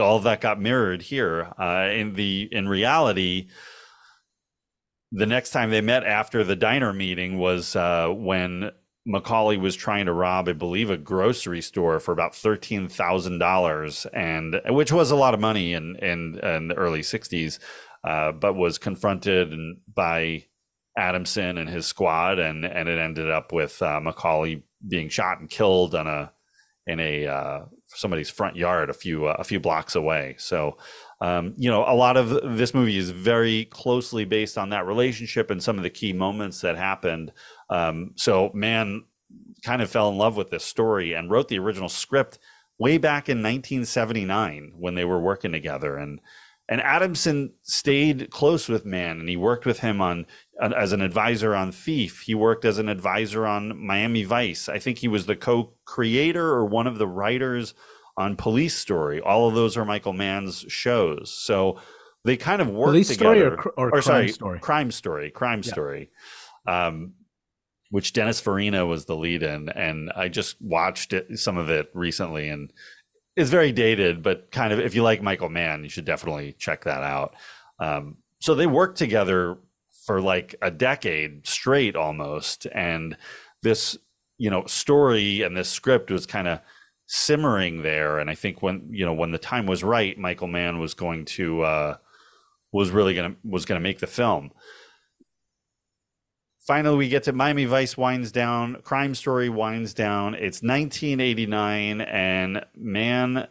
all 0.00 0.18
that 0.18 0.40
got 0.40 0.60
mirrored 0.60 1.00
here 1.00 1.50
uh 1.58 1.88
in 1.90 2.14
the 2.14 2.48
in 2.50 2.68
reality 2.68 3.48
the 5.12 5.26
next 5.26 5.50
time 5.50 5.70
they 5.70 5.82
met 5.82 6.04
after 6.04 6.42
the 6.42 6.56
diner 6.56 6.92
meeting 6.92 7.38
was 7.38 7.76
uh, 7.76 8.08
when 8.08 8.70
McCauley 9.06 9.60
was 9.60 9.76
trying 9.76 10.06
to 10.06 10.12
rob, 10.12 10.48
I 10.48 10.54
believe, 10.54 10.88
a 10.88 10.96
grocery 10.96 11.60
store 11.60 12.00
for 12.00 12.12
about 12.12 12.34
thirteen 12.34 12.88
thousand 12.88 13.38
dollars, 13.38 14.06
and 14.14 14.60
which 14.68 14.90
was 14.90 15.10
a 15.10 15.16
lot 15.16 15.34
of 15.34 15.40
money 15.40 15.74
in 15.74 15.96
in, 15.96 16.38
in 16.38 16.68
the 16.68 16.74
early 16.76 17.00
'60s, 17.00 17.58
uh, 18.04 18.32
but 18.32 18.54
was 18.54 18.78
confronted 18.78 19.52
by 19.92 20.46
Adamson 20.96 21.58
and 21.58 21.68
his 21.68 21.86
squad, 21.86 22.38
and 22.38 22.64
and 22.64 22.88
it 22.88 22.98
ended 22.98 23.30
up 23.30 23.52
with 23.52 23.82
uh, 23.82 24.00
McCauley 24.00 24.62
being 24.88 25.10
shot 25.10 25.40
and 25.40 25.50
killed 25.50 25.94
on 25.94 26.06
a 26.06 26.32
in 26.86 27.00
a 27.00 27.26
uh, 27.26 27.60
somebody's 27.86 28.30
front 28.30 28.56
yard 28.56 28.88
a 28.88 28.94
few 28.94 29.26
uh, 29.26 29.36
a 29.38 29.44
few 29.44 29.60
blocks 29.60 29.94
away. 29.94 30.36
So, 30.38 30.78
um, 31.22 31.54
you 31.56 31.70
know, 31.70 31.84
a 31.86 31.94
lot 31.94 32.16
of 32.16 32.56
this 32.56 32.74
movie 32.74 32.96
is 32.96 33.10
very 33.10 33.66
closely 33.66 34.24
based 34.24 34.58
on 34.58 34.70
that 34.70 34.86
relationship 34.86 35.52
and 35.52 35.62
some 35.62 35.76
of 35.76 35.84
the 35.84 35.90
key 35.90 36.12
moments 36.12 36.60
that 36.62 36.76
happened. 36.76 37.32
Um, 37.70 38.10
so, 38.16 38.50
Mann, 38.54 39.04
kind 39.64 39.80
of 39.82 39.88
fell 39.88 40.08
in 40.08 40.18
love 40.18 40.36
with 40.36 40.50
this 40.50 40.64
story 40.64 41.12
and 41.12 41.30
wrote 41.30 41.46
the 41.46 41.60
original 41.60 41.88
script 41.88 42.40
way 42.76 42.98
back 42.98 43.28
in 43.28 43.38
1979 43.38 44.72
when 44.76 44.96
they 44.96 45.04
were 45.04 45.20
working 45.20 45.52
together 45.52 45.96
and. 45.96 46.20
And 46.68 46.80
Adamson 46.80 47.52
stayed 47.64 48.30
close 48.30 48.68
with 48.68 48.86
Mann, 48.86 49.18
and 49.18 49.28
he 49.28 49.36
worked 49.36 49.66
with 49.66 49.80
him 49.80 50.00
on 50.00 50.26
as 50.58 50.92
an 50.92 51.02
advisor 51.02 51.54
on 51.54 51.70
Thief. 51.72 52.20
He 52.20 52.34
worked 52.34 52.64
as 52.64 52.78
an 52.78 52.88
advisor 52.88 53.44
on 53.44 53.76
Miami 53.84 54.22
Vice. 54.22 54.68
I 54.70 54.78
think 54.78 54.98
he 54.98 55.08
was 55.08 55.26
the 55.26 55.36
co-creator 55.36 56.46
or 56.46 56.64
one 56.64 56.86
of 56.86 56.98
the 56.98 57.08
writers 57.08 57.74
on 58.16 58.36
Police 58.36 58.76
Story. 58.76 59.20
All 59.20 59.48
of 59.48 59.54
those 59.54 59.76
are 59.76 59.84
Michael 59.84 60.12
Mann's 60.12 60.64
shows. 60.68 61.30
So 61.30 61.80
they 62.24 62.36
kind 62.36 62.62
of 62.62 62.68
worked 62.68 62.90
Police 62.90 63.08
together. 63.08 63.34
Story 63.34 63.42
or 63.42 63.56
cr- 63.56 63.68
or 63.76 63.90
Crime 63.90 64.02
sorry, 64.02 64.28
Story? 64.28 64.60
Crime 64.60 64.90
Story. 64.90 65.30
Crime 65.30 65.62
Yeah. 65.64 65.72
Story. 65.72 66.10
Um, 66.66 67.14
which 67.90 68.14
Dennis 68.14 68.40
Farina 68.40 68.86
was 68.86 69.04
the 69.04 69.16
lead 69.16 69.42
in, 69.42 69.68
and 69.68 70.10
I 70.16 70.28
just 70.28 70.56
watched 70.62 71.12
it, 71.12 71.38
some 71.38 71.58
of 71.58 71.68
it 71.68 71.90
recently, 71.92 72.48
and 72.48 72.72
it's 73.36 73.50
very 73.50 73.70
dated, 73.70 74.22
but 74.22 74.50
kind 74.50 74.72
of 74.72 74.80
if 74.80 74.94
you 74.94 75.02
like 75.02 75.22
Michael 75.22 75.50
Mann, 75.50 75.82
you 75.82 75.90
should 75.90 76.06
definitely 76.06 76.54
check 76.54 76.84
that 76.84 77.02
out. 77.02 77.34
Um, 77.78 78.16
so 78.38 78.54
they 78.54 78.66
worked 78.66 78.96
together 78.96 79.58
for 80.06 80.22
like 80.22 80.54
a 80.62 80.70
decade 80.70 81.46
straight 81.46 81.94
almost, 81.94 82.66
and 82.72 83.16
this 83.62 83.98
you 84.38 84.48
know 84.48 84.64
story 84.66 85.42
and 85.42 85.54
this 85.54 85.68
script 85.68 86.10
was 86.10 86.24
kind 86.24 86.48
of 86.48 86.60
simmering 87.14 87.82
there. 87.82 88.18
And 88.18 88.30
I 88.30 88.34
think 88.34 88.62
when 88.62 88.88
you 88.90 89.04
know 89.04 89.14
when 89.14 89.30
the 89.30 89.38
time 89.38 89.66
was 89.66 89.84
right, 89.84 90.16
Michael 90.18 90.48
Mann 90.48 90.78
was 90.78 90.94
going 90.94 91.24
to 91.26 91.62
uh, 91.62 91.96
was 92.72 92.90
really 92.90 93.14
gonna 93.14 93.36
was 93.44 93.64
gonna 93.64 93.80
make 93.80 94.00
the 94.00 94.06
film 94.06 94.52
finally 96.62 96.96
we 96.96 97.08
get 97.08 97.24
to 97.24 97.32
Miami 97.32 97.64
Vice 97.64 97.96
winds 97.96 98.32
down, 98.32 98.76
Crime 98.82 99.14
Story 99.14 99.48
winds 99.48 99.94
down. 99.94 100.34
It's 100.34 100.62
1989, 100.62 102.00
and 102.00 102.64
Mann 102.76 103.48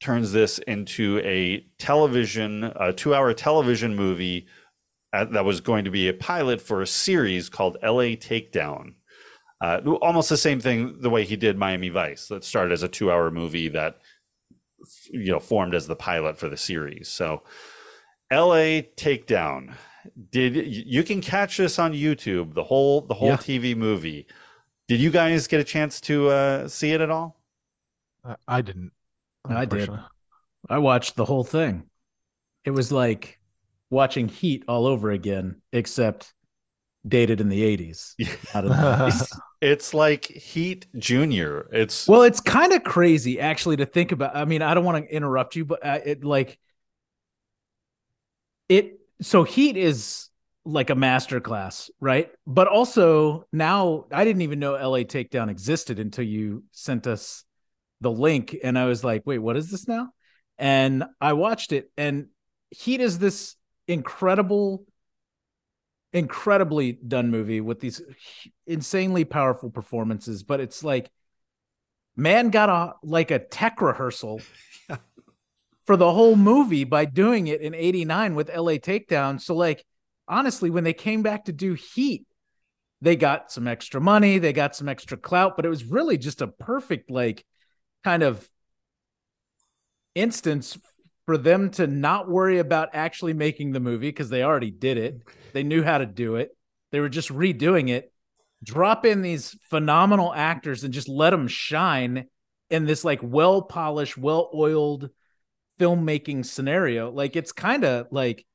turns 0.00 0.32
this 0.32 0.58
into 0.58 1.20
a 1.24 1.66
television, 1.78 2.64
a 2.64 2.92
two-hour 2.92 3.34
television 3.34 3.94
movie 3.94 4.46
uh, 5.12 5.24
that 5.26 5.44
was 5.44 5.60
going 5.60 5.84
to 5.84 5.90
be 5.90 6.08
a 6.08 6.14
pilot 6.14 6.60
for 6.60 6.82
a 6.82 6.86
series 6.86 7.48
called 7.48 7.76
L.A. 7.82 8.16
Takedown. 8.16 8.94
Uh, 9.60 9.80
almost 10.02 10.28
the 10.28 10.36
same 10.36 10.60
thing 10.60 11.00
the 11.00 11.08
way 11.10 11.24
he 11.24 11.36
did 11.36 11.56
Miami 11.56 11.88
Vice. 11.88 12.28
That 12.28 12.44
started 12.44 12.72
as 12.72 12.82
a 12.82 12.88
two-hour 12.88 13.30
movie 13.30 13.68
that 13.68 13.98
you 15.10 15.32
know 15.32 15.40
formed 15.40 15.74
as 15.74 15.86
the 15.86 15.96
pilot 15.96 16.38
for 16.38 16.48
the 16.48 16.56
series. 16.56 17.08
So, 17.08 17.42
L.A. 18.30 18.90
Takedown 18.96 19.74
did 20.30 20.54
you 20.54 21.02
can 21.02 21.20
catch 21.20 21.56
this 21.56 21.78
on 21.78 21.92
YouTube 21.92 22.54
the 22.54 22.64
whole 22.64 23.00
the 23.00 23.14
whole 23.14 23.28
Yeah. 23.30 23.36
TV 23.36 23.76
movie. 23.76 24.26
Did 24.88 25.00
you 25.00 25.10
guys 25.10 25.46
get 25.48 25.58
a 25.60 25.64
chance 25.64 26.00
to 26.02 26.28
uh, 26.28 26.68
see 26.68 26.92
it 26.92 27.00
at 27.00 27.10
all? 27.10 27.40
I- 28.24 28.36
I 28.46 28.60
didn't. 28.62 28.92
I 29.48 29.64
did. 29.64 29.88
I 30.68 30.78
watched 30.78 31.16
the 31.16 31.24
whole 31.24 31.44
thing. 31.44 31.84
It 32.64 32.70
was 32.72 32.90
like 32.92 33.38
watching 33.90 34.28
Heat 34.28 34.64
all 34.68 34.86
over 34.86 35.10
again, 35.12 35.62
except 35.72 36.32
dated 37.06 37.40
in 37.40 37.48
the 37.48 37.62
80s. 37.76 38.14
not 38.54 38.64
in 38.64 38.70
the 38.70 38.76
90s. 38.76 39.38
It's 39.66 39.92
like 39.92 40.26
Heat 40.26 40.86
Junior. 40.96 41.68
It's 41.72 42.06
well, 42.06 42.22
it's 42.22 42.38
kind 42.38 42.72
of 42.72 42.84
crazy 42.84 43.40
actually 43.40 43.78
to 43.78 43.84
think 43.84 44.12
about. 44.12 44.36
I 44.36 44.44
mean, 44.44 44.62
I 44.62 44.74
don't 44.74 44.84
want 44.84 45.04
to 45.04 45.12
interrupt 45.12 45.56
you, 45.56 45.64
but 45.64 45.84
uh, 45.84 45.98
it 46.04 46.22
like 46.22 46.56
it. 48.68 49.00
So 49.22 49.42
Heat 49.42 49.76
is 49.76 50.28
like 50.64 50.90
a 50.90 50.94
masterclass, 50.94 51.90
right? 51.98 52.30
But 52.46 52.68
also 52.68 53.48
now 53.52 54.04
I 54.12 54.24
didn't 54.24 54.42
even 54.42 54.60
know 54.60 54.74
LA 54.74 55.00
Takedown 55.00 55.50
existed 55.50 55.98
until 55.98 56.24
you 56.24 56.62
sent 56.70 57.08
us 57.08 57.42
the 58.00 58.12
link, 58.12 58.56
and 58.62 58.78
I 58.78 58.84
was 58.84 59.02
like, 59.02 59.22
wait, 59.26 59.38
what 59.40 59.56
is 59.56 59.68
this 59.68 59.88
now? 59.88 60.10
And 60.58 61.02
I 61.20 61.32
watched 61.32 61.72
it, 61.72 61.90
and 61.96 62.28
Heat 62.70 63.00
is 63.00 63.18
this 63.18 63.56
incredible 63.88 64.84
incredibly 66.12 66.92
done 66.92 67.30
movie 67.30 67.60
with 67.60 67.80
these 67.80 68.00
insanely 68.66 69.24
powerful 69.24 69.70
performances 69.70 70.42
but 70.42 70.60
it's 70.60 70.82
like 70.82 71.10
Mann 72.16 72.48
got 72.48 72.68
a 72.70 72.94
like 73.02 73.30
a 73.30 73.38
tech 73.38 73.80
rehearsal 73.80 74.40
for 75.84 75.96
the 75.96 76.12
whole 76.12 76.34
movie 76.34 76.84
by 76.84 77.04
doing 77.04 77.46
it 77.46 77.60
in 77.60 77.74
89 77.74 78.34
with 78.34 78.48
LA 78.48 78.72
Takedown. 78.72 79.40
So 79.40 79.54
like 79.54 79.84
honestly 80.26 80.70
when 80.70 80.84
they 80.84 80.94
came 80.94 81.22
back 81.22 81.44
to 81.44 81.52
do 81.52 81.74
Heat 81.74 82.26
they 83.02 83.14
got 83.14 83.52
some 83.52 83.68
extra 83.68 84.00
money, 84.00 84.38
they 84.38 84.54
got 84.54 84.74
some 84.74 84.88
extra 84.88 85.18
clout, 85.18 85.54
but 85.54 85.66
it 85.66 85.68
was 85.68 85.84
really 85.84 86.16
just 86.16 86.40
a 86.40 86.46
perfect 86.46 87.10
like 87.10 87.44
kind 88.02 88.22
of 88.22 88.48
instance 90.14 90.78
for 91.26 91.36
them 91.36 91.70
to 91.70 91.86
not 91.86 92.28
worry 92.28 92.58
about 92.58 92.90
actually 92.94 93.34
making 93.34 93.72
the 93.72 93.80
movie 93.80 94.08
because 94.08 94.30
they 94.30 94.42
already 94.42 94.70
did 94.70 94.96
it. 94.96 95.20
They 95.52 95.64
knew 95.64 95.82
how 95.82 95.98
to 95.98 96.06
do 96.06 96.36
it. 96.36 96.56
They 96.92 97.00
were 97.00 97.08
just 97.08 97.30
redoing 97.30 97.90
it. 97.90 98.12
Drop 98.64 99.04
in 99.04 99.22
these 99.22 99.56
phenomenal 99.68 100.32
actors 100.32 100.84
and 100.84 100.94
just 100.94 101.08
let 101.08 101.30
them 101.30 101.48
shine 101.48 102.26
in 102.70 102.86
this 102.86 103.04
like 103.04 103.20
well 103.22 103.62
polished, 103.62 104.16
well 104.16 104.50
oiled 104.54 105.10
filmmaking 105.78 106.46
scenario. 106.46 107.10
Like 107.10 107.36
it's 107.36 107.52
kind 107.52 107.84
of 107.84 108.06
like 108.10 108.46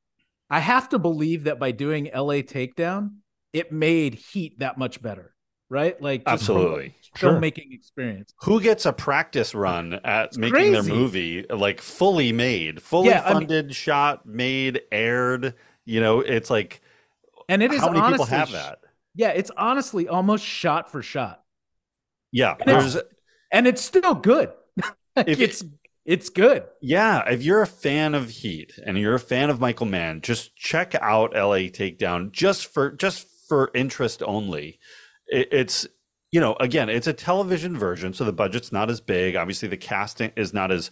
I 0.50 0.60
have 0.60 0.90
to 0.90 1.00
believe 1.00 1.46
that 1.46 1.60
by 1.60 1.72
doing 1.72 2.10
LA 2.14 2.42
Takedown, 2.42 3.18
it 3.54 3.72
made 3.72 4.16
Heat 4.16 4.60
that 4.60 4.78
much 4.78 5.02
better, 5.02 5.34
right? 5.70 6.02
Like 6.02 6.24
absolutely 6.26 6.90
filmmaking 6.90 7.01
sure. 7.16 7.42
experience. 7.44 8.34
Who 8.42 8.62
gets 8.62 8.86
a 8.86 8.94
practice 8.94 9.54
run 9.54 10.00
at 10.04 10.28
it's 10.28 10.38
making 10.38 10.54
crazy. 10.54 10.72
their 10.72 10.84
movie 10.84 11.46
like 11.50 11.82
fully 11.82 12.32
made, 12.32 12.82
fully 12.82 13.10
yeah, 13.10 13.22
funded, 13.22 13.66
I 13.66 13.68
mean, 13.68 13.74
shot, 13.74 14.26
made, 14.26 14.82
aired? 14.92 15.56
You 15.86 16.00
know, 16.00 16.20
it's 16.22 16.50
like, 16.50 16.82
and 17.50 17.62
it 17.62 17.72
is 17.74 17.82
how 17.82 17.88
many 17.88 18.00
honestly, 18.00 18.26
people 18.26 18.38
have 18.38 18.52
that? 18.52 18.80
Yeah, 19.16 19.30
it's 19.30 19.52
honestly 19.58 20.08
almost 20.08 20.46
shot 20.46 20.92
for 20.92 21.02
shot. 21.02 21.44
Yeah, 22.32 22.56
and 22.60 22.70
there's 22.70 22.96
it's, 22.96 23.10
and 23.52 23.68
it's 23.68 23.82
still 23.82 24.16
good. 24.16 24.52
if 25.16 25.40
it's 25.40 25.64
it's 26.06 26.30
good. 26.30 26.64
Yeah, 26.82 27.30
if 27.30 27.44
you're 27.44 27.62
a 27.62 27.68
fan 27.68 28.16
of 28.16 28.30
Heat 28.30 28.80
and 28.86 28.98
you're 28.98 29.16
a 29.16 29.20
fan 29.20 29.50
of 29.50 29.60
Michael 29.60 29.86
Mann, 29.86 30.22
just 30.22 30.56
check 30.56 30.96
out 30.96 31.34
LA 31.34 31.68
Takedown 31.70 32.32
just 32.32 32.68
for 32.68 32.92
just 32.92 33.28
for 33.48 33.70
interest 33.76 34.24
only. 34.24 34.80
It, 35.28 35.50
it's 35.52 35.88
you 36.32 36.40
know, 36.40 36.56
again, 36.60 36.90
it's 36.90 37.08
a 37.08 37.14
television 37.14 37.78
version, 37.78 38.14
so 38.14 38.24
the 38.24 38.34
budget's 38.34 38.72
not 38.72 38.90
as 38.90 39.02
big. 39.02 39.36
Obviously, 39.36 39.68
the 39.68 39.78
casting 39.78 40.32
is 40.36 40.54
not 40.54 40.72
as 40.72 40.90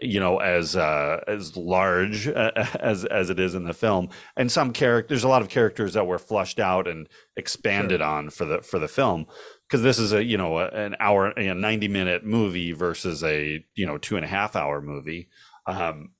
you 0.00 0.20
know 0.20 0.38
as 0.38 0.76
uh 0.76 1.20
as 1.26 1.56
large 1.56 2.28
as 2.28 3.04
as 3.04 3.30
it 3.30 3.38
is 3.38 3.54
in 3.54 3.64
the 3.64 3.74
film 3.74 4.08
and 4.36 4.50
some 4.50 4.72
characters 4.72 5.08
there's 5.08 5.24
a 5.24 5.28
lot 5.28 5.42
of 5.42 5.48
characters 5.48 5.92
that 5.92 6.06
were 6.06 6.18
flushed 6.18 6.58
out 6.58 6.88
and 6.88 7.08
expanded 7.36 8.00
sure. 8.00 8.08
on 8.08 8.30
for 8.30 8.44
the 8.44 8.62
for 8.62 8.78
the 8.78 8.88
film 8.88 9.26
because 9.68 9.82
this 9.82 9.98
is 9.98 10.12
a 10.12 10.24
you 10.24 10.38
know 10.38 10.58
a, 10.58 10.68
an 10.68 10.96
hour 11.00 11.30
a 11.30 11.54
90 11.54 11.88
minute 11.88 12.24
movie 12.24 12.72
versus 12.72 13.22
a 13.22 13.62
you 13.74 13.84
know 13.84 13.98
two 13.98 14.16
and 14.16 14.24
a 14.24 14.28
half 14.28 14.56
hour 14.56 14.80
movie 14.80 15.28
um 15.66 16.12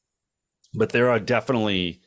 but 0.75 0.91
there 0.91 1.11
are 1.11 1.21
definitely 1.21 2.02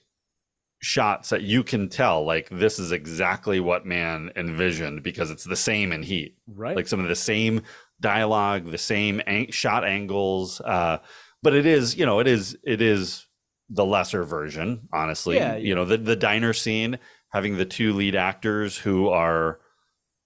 shots 0.80 1.30
that 1.30 1.42
you 1.42 1.64
can 1.64 1.90
tell 1.90 2.24
like 2.24 2.50
this 2.50 2.80
is 2.80 2.92
exactly 2.92 3.60
what 3.60 3.86
Mann 3.86 4.32
envisioned 4.36 5.04
because 5.04 5.32
it's 5.32 5.44
the 5.44 5.56
same 5.56 5.92
in 5.92 6.04
heat. 6.04 6.38
Right. 6.48 6.76
Like 6.76 6.88
some 6.88 7.00
of 7.00 7.08
the 7.08 7.16
same 7.16 7.62
dialogue 8.02 8.72
the 8.72 8.78
same 8.78 9.22
ang- 9.26 9.52
shot 9.52 9.86
angles 9.86 10.60
uh 10.60 10.98
but 11.42 11.56
it 11.56 11.66
is 11.66 11.96
you 11.96 12.06
know 12.06 12.20
it 12.20 12.28
is 12.28 12.58
it 12.64 12.82
is 12.82 13.26
the 13.70 13.86
lesser 13.86 14.24
version 14.24 14.88
honestly. 14.94 15.36
Yeah, 15.38 15.54
yeah. 15.54 15.58
you 15.58 15.76
know 15.76 15.86
the 15.86 15.98
the 15.98 16.16
diner 16.16 16.54
scene 16.54 17.00
having 17.30 17.58
the 17.58 17.66
two 17.66 17.94
lead 17.94 18.16
actors 18.16 18.78
who 18.78 19.10
are 19.10 19.60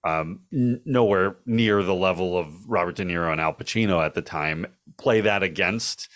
um, 0.04 0.40
n- 0.52 0.80
nowhere 0.84 1.36
near 1.44 1.82
the 1.82 1.94
level 1.94 2.38
of 2.38 2.48
Robert 2.66 2.96
De 2.96 3.04
Niro 3.04 3.30
and 3.30 3.40
Al 3.40 3.52
Pacino 3.52 4.04
at 4.04 4.14
the 4.14 4.22
time 4.22 4.66
play 4.96 5.20
that 5.20 5.42
against 5.42 6.08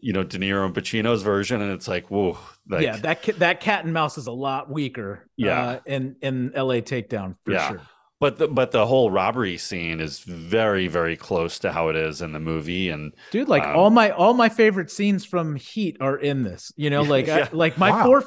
you 0.00 0.12
know 0.12 0.22
De 0.22 0.38
Niro 0.38 0.64
and 0.64 0.74
Pacino's 0.74 1.22
version, 1.22 1.60
and 1.60 1.72
it's 1.72 1.88
like, 1.88 2.10
whoa, 2.10 2.38
like, 2.68 2.82
yeah, 2.82 2.96
that 2.98 3.22
that 3.38 3.60
cat 3.60 3.84
and 3.84 3.92
mouse 3.92 4.18
is 4.18 4.26
a 4.26 4.32
lot 4.32 4.70
weaker. 4.70 5.28
Yeah, 5.36 5.60
uh, 5.60 5.80
in 5.86 6.16
in 6.22 6.52
L.A. 6.54 6.82
Takedown 6.82 7.36
for 7.44 7.52
yeah. 7.52 7.68
sure. 7.68 7.82
But 8.20 8.38
the 8.38 8.48
but 8.48 8.72
the 8.72 8.86
whole 8.86 9.10
robbery 9.10 9.58
scene 9.58 10.00
is 10.00 10.20
very 10.20 10.88
very 10.88 11.16
close 11.16 11.58
to 11.60 11.72
how 11.72 11.88
it 11.88 11.96
is 11.96 12.20
in 12.20 12.32
the 12.32 12.40
movie, 12.40 12.90
and 12.90 13.12
dude, 13.30 13.48
like 13.48 13.62
um, 13.62 13.76
all 13.76 13.90
my 13.90 14.10
all 14.10 14.34
my 14.34 14.48
favorite 14.48 14.90
scenes 14.90 15.24
from 15.24 15.56
Heat 15.56 15.98
are 16.00 16.16
in 16.16 16.42
this. 16.42 16.72
You 16.76 16.90
know, 16.90 17.02
like 17.14 17.26
yeah. 17.26 17.48
I, 17.52 17.56
like 17.56 17.78
my 17.78 17.90
wow. 17.90 18.04
four, 18.04 18.24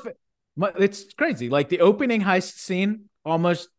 my, 0.55 0.71
it's 0.77 1.13
crazy. 1.13 1.49
Like 1.49 1.69
the 1.69 1.81
opening 1.81 2.21
heist 2.21 2.57
scene, 2.57 3.09
almost 3.25 3.69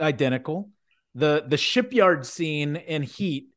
identical. 0.00 0.70
the 1.14 1.44
The 1.46 1.58
shipyard 1.58 2.24
scene 2.24 2.76
in 2.76 3.02
Heat 3.02 3.48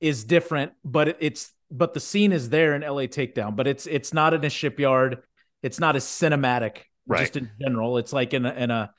is 0.00 0.24
different, 0.24 0.72
but 0.84 1.08
it, 1.08 1.16
it's 1.20 1.52
but 1.70 1.94
the 1.94 2.00
scene 2.00 2.32
is 2.32 2.48
there 2.48 2.74
in 2.74 2.82
LA 2.82 3.02
Takedown, 3.02 3.56
but 3.56 3.66
it's 3.66 3.86
it's 3.86 4.12
not 4.12 4.34
in 4.34 4.44
a 4.44 4.50
shipyard. 4.50 5.22
It's 5.62 5.80
not 5.80 5.96
as 5.96 6.04
cinematic, 6.04 6.78
right. 7.06 7.20
just 7.20 7.36
in 7.36 7.50
general. 7.60 7.98
It's 7.98 8.12
like 8.12 8.34
in 8.34 8.46
a 8.46 8.52
in 8.52 8.70
a 8.70 8.90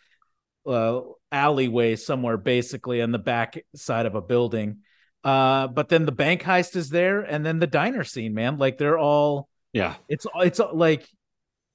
uh, 0.66 1.02
alleyway 1.32 1.96
somewhere, 1.96 2.38
basically 2.38 3.02
on 3.02 3.12
the 3.12 3.20
back 3.20 3.64
side 3.76 4.06
of 4.06 4.16
a 4.16 4.22
building. 4.22 4.80
Uh, 5.24 5.68
but 5.68 5.90
then 5.90 6.06
the 6.06 6.12
bank 6.12 6.44
heist 6.44 6.76
is 6.76 6.90
there, 6.90 7.22
and 7.22 7.46
then 7.46 7.60
the 7.60 7.68
diner 7.68 8.04
scene, 8.04 8.34
man. 8.34 8.58
Like 8.58 8.78
they're 8.78 9.00
all 9.00 9.50
yeah. 9.74 9.96
It's 10.08 10.26
it's 10.36 10.60
like 10.60 11.08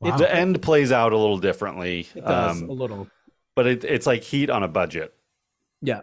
wow. 0.00 0.16
the 0.16 0.32
end 0.32 0.62
plays 0.62 0.92
out 0.92 1.12
a 1.12 1.18
little 1.18 1.38
differently. 1.38 2.08
It 2.14 2.24
does 2.24 2.62
um, 2.62 2.68
a 2.68 2.72
little, 2.72 3.08
but 3.54 3.66
it, 3.66 3.84
it's 3.84 4.06
like 4.06 4.22
heat 4.22 4.50
on 4.50 4.62
a 4.62 4.68
budget. 4.68 5.12
Yeah. 5.82 6.02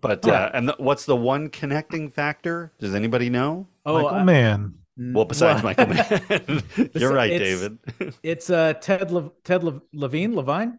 But 0.00 0.26
uh, 0.26 0.50
and 0.52 0.68
the, 0.68 0.76
what's 0.78 1.04
the 1.06 1.16
one 1.16 1.48
connecting 1.48 2.10
factor? 2.10 2.72
Does 2.78 2.94
anybody 2.94 3.30
know? 3.30 3.66
Oh, 3.84 4.02
Michael 4.02 4.18
uh, 4.18 4.24
Mann. 4.24 4.74
Well, 4.98 5.24
besides 5.26 5.62
well, 5.62 5.74
Michael 5.76 5.94
Mann, 5.94 6.62
you're 6.94 7.12
right, 7.12 7.30
it's, 7.30 7.60
David. 7.60 7.78
it's 8.22 8.50
uh, 8.50 8.74
Ted 8.74 9.10
Le- 9.10 9.30
Ted 9.44 9.62
Le- 9.62 9.82
Levine 9.92 10.34
Levine. 10.34 10.78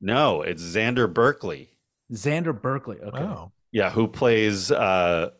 No, 0.00 0.42
it's 0.42 0.62
Xander 0.62 1.12
Berkeley. 1.12 1.70
Xander 2.12 2.60
Berkeley. 2.60 2.98
Okay. 3.00 3.18
Oh. 3.18 3.52
Yeah, 3.72 3.90
who 3.90 4.08
plays 4.08 4.70
uh, 4.70 5.30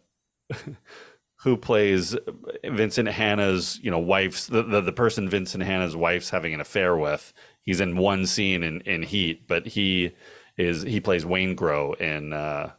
who 1.40 1.56
plays 1.56 2.16
Vincent 2.64 3.08
Hanna's 3.08 3.78
you 3.82 3.90
know 3.90 3.98
wife's 3.98 4.46
the, 4.46 4.62
the 4.62 4.80
the 4.80 4.92
person 4.92 5.28
Vincent 5.28 5.62
Hanna's 5.62 5.96
wife's 5.96 6.30
having 6.30 6.54
an 6.54 6.60
affair 6.60 6.96
with. 6.96 7.32
He's 7.62 7.80
in 7.80 7.96
one 7.96 8.26
scene 8.26 8.62
in 8.62 8.80
in 8.82 9.02
Heat, 9.02 9.46
but 9.48 9.66
he 9.66 10.12
is 10.56 10.82
he 10.82 11.00
plays 11.00 11.24
Waingro 11.24 12.00
in 12.00 12.32
uh, 12.32 12.72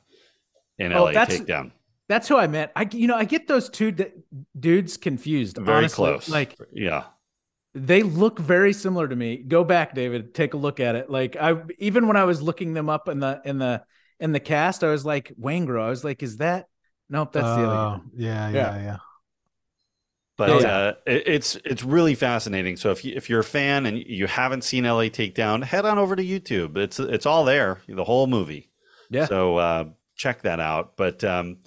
in 0.77 0.93
oh, 0.93 1.05
LA 1.05 1.11
that's, 1.11 1.37
Takedown. 1.37 1.71
That's 2.09 2.27
who 2.27 2.37
I 2.37 2.47
meant. 2.47 2.71
I 2.75 2.87
you 2.91 3.07
know 3.07 3.15
I 3.15 3.25
get 3.25 3.47
those 3.47 3.69
two 3.69 3.91
d- 3.91 4.05
dudes 4.57 4.97
confused. 4.97 5.57
Very 5.57 5.79
honestly. 5.79 5.95
close. 5.95 6.29
Like 6.29 6.57
yeah, 6.71 7.05
they 7.73 8.03
look 8.03 8.39
very 8.39 8.73
similar 8.73 9.07
to 9.07 9.15
me. 9.15 9.37
Go 9.37 9.63
back, 9.63 9.93
David. 9.93 10.33
Take 10.33 10.53
a 10.53 10.57
look 10.57 10.79
at 10.79 10.95
it. 10.95 11.09
Like 11.09 11.35
I 11.35 11.55
even 11.79 12.07
when 12.07 12.17
I 12.17 12.23
was 12.23 12.41
looking 12.41 12.73
them 12.73 12.89
up 12.89 13.09
in 13.09 13.19
the 13.19 13.41
in 13.43 13.57
the 13.57 13.83
in 14.19 14.31
the 14.31 14.39
cast, 14.39 14.83
I 14.83 14.89
was 14.89 15.05
like 15.05 15.33
Waingro. 15.39 15.81
I 15.81 15.89
was 15.89 16.03
like, 16.03 16.23
is 16.23 16.37
that? 16.37 16.67
Nope, 17.09 17.33
that's 17.33 17.45
uh, 17.45 17.55
the 17.55 17.67
other. 17.67 18.01
Yeah, 18.15 18.49
yeah, 18.49 18.55
yeah. 18.55 18.83
yeah. 18.83 18.97
But 20.37 20.61
yeah. 20.61 20.67
uh, 20.67 20.93
it, 21.05 21.23
it's 21.25 21.55
it's 21.65 21.83
really 21.83 22.15
fascinating. 22.15 22.77
So 22.77 22.91
if 22.91 23.03
you 23.03 23.13
if 23.15 23.29
you're 23.29 23.39
a 23.39 23.43
fan 23.43 23.85
and 23.85 23.97
you 23.97 24.27
haven't 24.27 24.63
seen 24.63 24.83
LA 24.85 25.09
Takedown, 25.09 25.63
head 25.63 25.83
on 25.83 25.97
over 25.97 26.15
to 26.15 26.23
YouTube. 26.23 26.77
It's 26.77 26.99
it's 26.99 27.25
all 27.25 27.43
there, 27.43 27.81
the 27.87 28.03
whole 28.03 28.27
movie. 28.27 28.69
Yeah. 29.09 29.25
So 29.25 29.57
uh, 29.57 29.85
check 30.17 30.41
that 30.41 30.59
out. 30.59 30.97
But 30.97 31.23
um, 31.23 31.57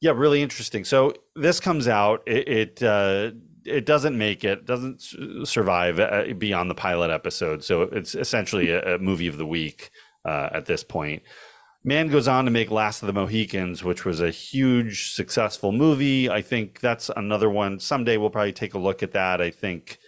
yeah, 0.00 0.12
really 0.12 0.42
interesting. 0.42 0.84
So 0.84 1.14
this 1.36 1.60
comes 1.60 1.88
out. 1.88 2.22
It 2.26 2.48
it, 2.48 2.82
uh, 2.82 3.32
it 3.64 3.86
doesn't 3.86 4.16
make 4.16 4.44
it. 4.44 4.66
Doesn't 4.66 5.02
survive 5.44 5.98
uh, 5.98 6.24
beyond 6.38 6.70
the 6.70 6.74
pilot 6.74 7.10
episode. 7.10 7.64
So 7.64 7.82
it's 7.82 8.14
essentially 8.14 8.70
a, 8.70 8.96
a 8.96 8.98
movie 8.98 9.26
of 9.26 9.36
the 9.36 9.46
week 9.46 9.90
uh, 10.24 10.50
at 10.52 10.66
this 10.66 10.84
point. 10.84 11.22
Mann 11.86 12.08
goes 12.08 12.26
on 12.28 12.46
to 12.46 12.50
make 12.50 12.70
Last 12.70 13.02
of 13.02 13.08
the 13.08 13.12
Mohicans, 13.12 13.84
which 13.84 14.06
was 14.06 14.20
a 14.20 14.30
huge 14.30 15.12
successful 15.12 15.70
movie. 15.70 16.30
I 16.30 16.40
think 16.40 16.80
that's 16.80 17.10
another 17.14 17.50
one. 17.50 17.78
Someday 17.78 18.16
we'll 18.16 18.30
probably 18.30 18.54
take 18.54 18.72
a 18.72 18.78
look 18.78 19.02
at 19.02 19.12
that. 19.12 19.42
I 19.42 19.50
think 19.50 19.98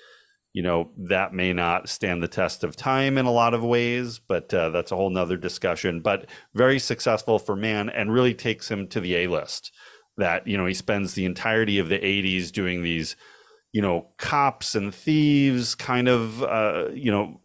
you 0.57 0.63
know 0.63 0.89
that 0.97 1.35
may 1.35 1.53
not 1.53 1.87
stand 1.87 2.23
the 2.23 2.29
test 2.29 2.65
of 2.65 2.75
time 2.75 3.19
in 3.19 3.27
a 3.27 3.31
lot 3.31 3.53
of 3.53 3.63
ways 3.63 4.19
but 4.19 4.55
uh, 4.55 4.71
that's 4.71 4.91
a 4.91 4.97
whole 4.97 5.11
nother 5.11 5.37
discussion. 5.37 6.01
But 6.01 6.31
very 6.55 6.79
successful 6.79 7.39
for 7.39 7.55
Mann 7.55 7.91
and 7.91 8.11
really 8.11 8.33
takes 8.33 8.71
him 8.71 8.89
to 8.89 9.01
the 9.01 9.17
a 9.17 9.27
list 9.27 9.71
that 10.17 10.47
you 10.47 10.57
know 10.57 10.65
he 10.65 10.73
spends 10.73 11.13
the 11.13 11.27
entirety 11.27 11.79
of 11.79 11.91
the 11.91 11.99
80s 11.99 12.51
doing 12.51 12.83
these 12.83 13.17
you 13.73 13.83
know 13.83 14.09
cops 14.17 14.75
and 14.75 14.95
thieves 14.95 15.75
kind 15.75 16.09
of 16.09 16.43
uh, 16.43 16.87
you 16.95 17.11
know 17.11 17.39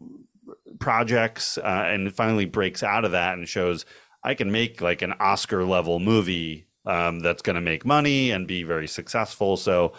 projects 0.80 1.58
uh, 1.58 1.84
and 1.86 2.14
finally 2.14 2.46
breaks 2.46 2.82
out 2.82 3.04
of 3.04 3.12
that 3.12 3.34
and 3.34 3.46
shows 3.46 3.84
i 4.24 4.32
can 4.32 4.50
make 4.50 4.80
like 4.80 5.02
an 5.02 5.12
oscar 5.20 5.64
level 5.64 6.00
movie 6.00 6.66
um, 6.84 7.20
that's 7.20 7.42
going 7.42 7.54
to 7.54 7.60
make 7.60 7.84
money 7.84 8.30
and 8.30 8.46
be 8.46 8.62
very 8.62 8.88
successful. 8.88 9.56
So 9.56 9.92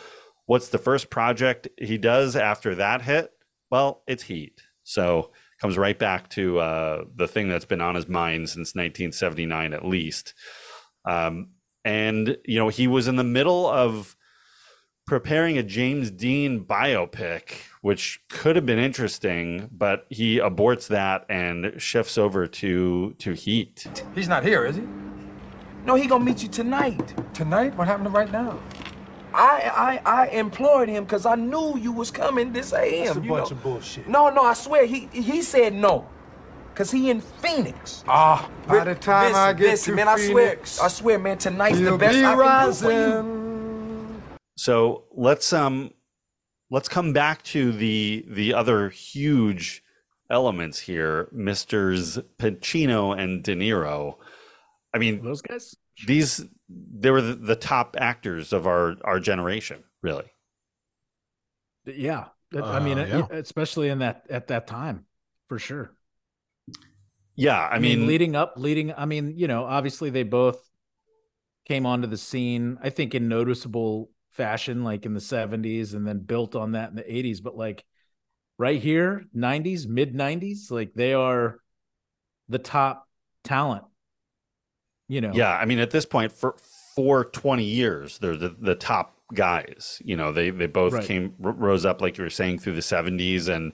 what's 0.46 0.70
the 0.70 0.78
first 0.78 1.10
project 1.10 1.68
he 1.78 1.98
does 1.98 2.36
after 2.36 2.76
that 2.76 3.02
hit 3.02 3.32
well 3.72 4.04
it's 4.08 4.24
heat 4.24 4.62
so 4.84 5.32
comes 5.62 5.78
right 5.78 5.98
back 5.98 6.30
to 6.30 6.60
uh, 6.60 7.06
the 7.16 7.28
thing 7.28 7.48
that's 7.48 7.66
been 7.66 7.80
on 7.80 7.96
his 7.96 8.08
mind 8.08 8.50
since 8.50 8.76
1979 8.76 9.74
at 9.74 9.86
least 9.86 10.34
um, 11.06 11.50
and 11.86 12.38
you 12.46 12.58
know 12.58 12.70
he 12.70 12.88
was 12.88 13.08
in 13.08 13.16
the 13.16 13.24
middle 13.24 13.68
of 13.68 14.16
preparing 15.06 15.58
a 15.58 15.64
James 15.64 16.10
Dean 16.10 16.64
biopic, 16.64 17.58
which 17.82 18.22
could 18.30 18.56
have 18.56 18.66
been 18.66 18.80
interesting, 18.80 19.70
but 19.72 20.06
he 20.10 20.38
aborts 20.38 20.88
that 20.88 21.26
and 21.30 21.74
shifts 21.78 22.18
over 22.18 22.48
to 22.48 23.14
to 23.20 23.34
Heat. 23.34 23.86
He's 24.16 24.28
not 24.28 24.44
here, 24.44 24.66
is 24.66 24.78
he? 24.78 24.84
No, 25.86 25.96
he 25.96 26.08
gonna 26.08 26.24
meet 26.24 26.42
you 26.42 26.50
tonight. 26.50 27.14
Tonight? 27.34 27.76
What 27.76 27.88
happened 27.88 28.06
to 28.06 28.12
right 28.12 28.32
now? 28.32 28.60
I 29.34 30.02
I 30.06 30.24
I 30.24 30.28
implored 30.28 30.90
him 30.90 31.04
because 31.06 31.26
I 31.26 31.36
knew 31.36 31.78
you 31.78 31.92
was 31.92 32.12
coming 32.12 32.54
this 32.54 32.74
AM. 32.74 33.06
That's 33.06 33.18
a 33.18 33.22
you 33.22 33.30
bunch 33.30 33.52
know. 33.52 33.58
of 33.58 33.64
bullshit. 33.64 34.08
No, 34.08 34.30
no, 34.30 34.44
I 34.44 34.54
swear 34.54 34.86
he 34.86 35.08
he 35.12 35.42
said 35.42 35.74
no, 35.74 36.08
cause 36.76 36.92
he 36.92 37.10
in 37.10 37.22
Phoenix. 37.22 38.04
Ah, 38.08 38.50
by 38.68 38.84
the 38.84 38.96
time 38.96 39.34
Listen, 39.34 39.40
I 39.42 39.54
get 39.54 39.66
listen, 39.68 39.92
to 39.92 39.96
man, 39.96 40.08
I 40.08 40.18
swear, 40.18 40.60
I 40.82 40.88
swear, 40.88 41.20
man, 41.20 41.38
tonight's 41.38 41.82
the 41.84 41.84
you'll 41.84 41.98
best 41.98 42.14
be 42.14 42.26
I 42.26 42.36
can 42.36 42.62
do 42.62 42.74
for 42.74 42.92
you. 42.92 43.00
rising. 43.00 44.22
So 44.58 45.06
let's 45.12 45.52
um 45.54 45.92
let's 46.70 46.88
come 46.88 47.14
back 47.14 47.44
to 47.44 47.72
the 47.72 48.26
the 48.28 48.54
other 48.54 48.90
huge 48.90 49.84
elements 50.30 50.80
here, 50.80 51.28
Misters 51.32 52.18
Pacino 52.38 53.18
and 53.18 53.44
De 53.44 53.56
Niro. 53.56 54.16
I 54.94 55.00
mean, 55.00 55.24
those 55.24 55.42
guys. 55.42 55.76
These 56.06 56.46
they 56.70 57.12
were 57.12 57.22
the, 57.22 57.36
the 57.36 57.56
top 57.56 57.96
actors 58.00 58.54
of 58.54 58.68
our 58.68 58.96
our 59.04 59.20
generation, 59.20 59.84
really. 60.02 60.32
Yeah, 61.86 62.28
I 62.54 62.80
mean, 62.80 62.98
Uh, 62.98 63.06
yeah. 63.06 63.28
especially 63.38 63.90
in 63.90 64.00
that 64.00 64.26
at 64.30 64.48
that 64.48 64.68
time, 64.68 65.06
for 65.48 65.60
sure. 65.60 65.92
Yeah, 67.36 67.60
I, 67.60 67.80
mean, 67.80 68.06
leading 68.06 68.36
up, 68.36 68.54
leading. 68.58 68.94
I 68.94 69.06
mean, 69.06 69.34
you 69.38 69.48
know, 69.48 69.66
obviously 69.66 70.12
they 70.12 70.24
both 70.24 70.70
came 71.66 71.86
onto 71.86 72.08
the 72.08 72.18
scene. 72.18 72.78
I 72.82 72.90
think 72.90 73.16
in 73.16 73.28
noticeable 73.28 74.12
fashion, 74.32 74.84
like 74.84 75.06
in 75.06 75.14
the 75.14 75.20
'70s, 75.20 75.94
and 75.94 76.08
then 76.08 76.20
built 76.20 76.56
on 76.56 76.74
that 76.74 76.90
in 76.90 76.96
the 76.96 77.12
'80s. 77.12 77.42
But 77.42 77.58
like 77.58 77.84
right 78.60 78.80
here, 78.80 79.26
'90s, 79.34 79.88
mid 79.88 80.14
'90s, 80.14 80.70
like 80.70 80.94
they 80.94 81.14
are 81.14 81.60
the 82.50 82.60
top 82.60 83.08
talent. 83.44 83.86
You 85.08 85.22
know, 85.22 85.32
Yeah, 85.34 85.52
I 85.52 85.66
mean, 85.66 85.80
at 85.80 85.92
this 85.92 86.06
point, 86.06 86.32
for 86.32 86.56
for 86.96 87.26
twenty 87.26 87.66
years, 87.66 88.20
they're 88.20 88.38
the, 88.38 88.56
the 88.60 88.76
top 88.76 89.18
guys. 89.34 90.02
You 90.06 90.16
know, 90.16 90.32
they 90.32 90.50
they 90.50 90.68
both 90.68 90.94
Right. 90.94 91.06
came 91.06 91.34
r- 91.44 91.52
rose 91.52 91.86
up 91.86 92.02
like 92.02 92.18
you 92.18 92.24
were 92.24 92.30
saying 92.30 92.60
through 92.60 92.74
the 92.76 92.82
seventies 92.82 93.48
and 93.48 93.74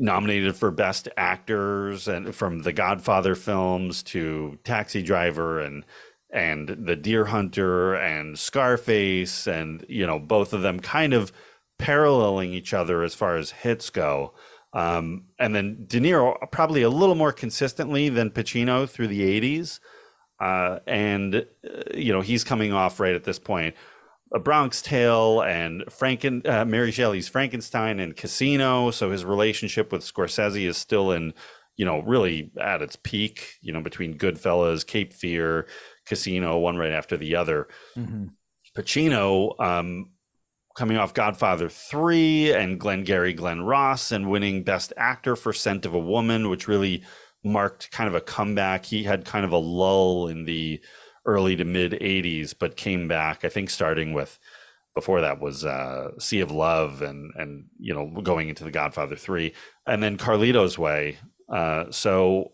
nominated 0.00 0.54
for 0.56 0.70
best 0.70 1.08
actors 1.16 2.06
and 2.08 2.34
from 2.34 2.62
the 2.62 2.72
Godfather 2.72 3.34
films 3.34 4.02
to 4.04 4.58
Taxi 4.64 5.02
Driver 5.02 5.60
and 5.60 5.84
and 6.30 6.68
The 6.68 6.94
Deer 6.96 7.26
Hunter 7.26 7.94
and 7.94 8.38
Scarface 8.38 9.46
and 9.46 9.84
you 9.88 10.06
know 10.06 10.18
both 10.18 10.52
of 10.52 10.62
them 10.62 10.80
kind 10.80 11.12
of 11.14 11.32
paralleling 11.78 12.52
each 12.52 12.74
other 12.74 13.02
as 13.02 13.14
far 13.14 13.36
as 13.36 13.50
hits 13.52 13.88
go. 13.90 14.34
Um, 14.72 15.24
and 15.38 15.54
then 15.54 15.84
De 15.86 16.00
Niro 16.00 16.36
probably 16.50 16.82
a 16.82 16.90
little 16.90 17.14
more 17.14 17.32
consistently 17.32 18.08
than 18.08 18.30
Pacino 18.30 18.88
through 18.88 19.08
the 19.08 19.22
80s. 19.40 19.80
Uh, 20.40 20.78
and, 20.86 21.34
uh, 21.36 21.42
you 21.94 22.12
know, 22.12 22.20
he's 22.20 22.44
coming 22.44 22.72
off 22.72 23.00
right 23.00 23.14
at 23.14 23.24
this 23.24 23.38
point. 23.38 23.74
A 24.32 24.38
Bronx 24.38 24.82
Tale 24.82 25.42
and 25.42 25.82
Franken, 25.86 26.46
uh, 26.46 26.64
Mary 26.64 26.90
Shelley's 26.90 27.28
Frankenstein 27.28 27.98
and 27.98 28.14
Casino. 28.14 28.90
So 28.90 29.10
his 29.10 29.24
relationship 29.24 29.90
with 29.90 30.02
Scorsese 30.02 30.68
is 30.68 30.76
still 30.76 31.10
in, 31.12 31.32
you 31.76 31.84
know, 31.84 32.00
really 32.00 32.50
at 32.60 32.82
its 32.82 32.96
peak, 32.96 33.54
you 33.62 33.72
know, 33.72 33.80
between 33.80 34.18
Goodfellas, 34.18 34.86
Cape 34.86 35.14
Fear, 35.14 35.66
Casino, 36.06 36.58
one 36.58 36.76
right 36.76 36.92
after 36.92 37.16
the 37.16 37.36
other. 37.36 37.68
Mhm. 37.96 38.30
Pacino 38.76 39.58
um, 39.60 40.10
coming 40.76 40.96
off 40.96 41.14
Godfather 41.14 41.68
3 41.68 42.52
and 42.52 42.78
Glengarry 42.78 43.32
Glen 43.32 43.62
Ross 43.62 44.12
and 44.12 44.30
winning 44.30 44.62
Best 44.62 44.92
Actor 44.96 45.36
for 45.36 45.52
Scent 45.52 45.84
of 45.84 45.94
a 45.94 45.98
Woman, 45.98 46.48
which 46.48 46.68
really 46.68 47.02
marked 47.48 47.90
kind 47.90 48.08
of 48.08 48.14
a 48.14 48.20
comeback. 48.20 48.84
He 48.84 49.02
had 49.02 49.24
kind 49.24 49.44
of 49.44 49.52
a 49.52 49.58
lull 49.58 50.28
in 50.28 50.44
the 50.44 50.80
early 51.26 51.56
to 51.56 51.64
mid 51.64 51.92
80s, 51.92 52.54
but 52.58 52.76
came 52.76 53.08
back, 53.08 53.44
I 53.44 53.48
think, 53.48 53.70
starting 53.70 54.12
with 54.12 54.38
before 54.94 55.20
that 55.20 55.40
was 55.40 55.64
uh, 55.64 56.10
Sea 56.18 56.40
of 56.40 56.50
Love 56.50 57.02
and, 57.02 57.30
and, 57.36 57.66
you 57.78 57.94
know, 57.94 58.20
going 58.20 58.48
into 58.48 58.64
The 58.64 58.72
Godfather 58.72 59.14
3 59.14 59.54
and 59.86 60.02
then 60.02 60.16
Carlito's 60.16 60.76
Way. 60.76 61.18
Uh, 61.48 61.84
so, 61.90 62.52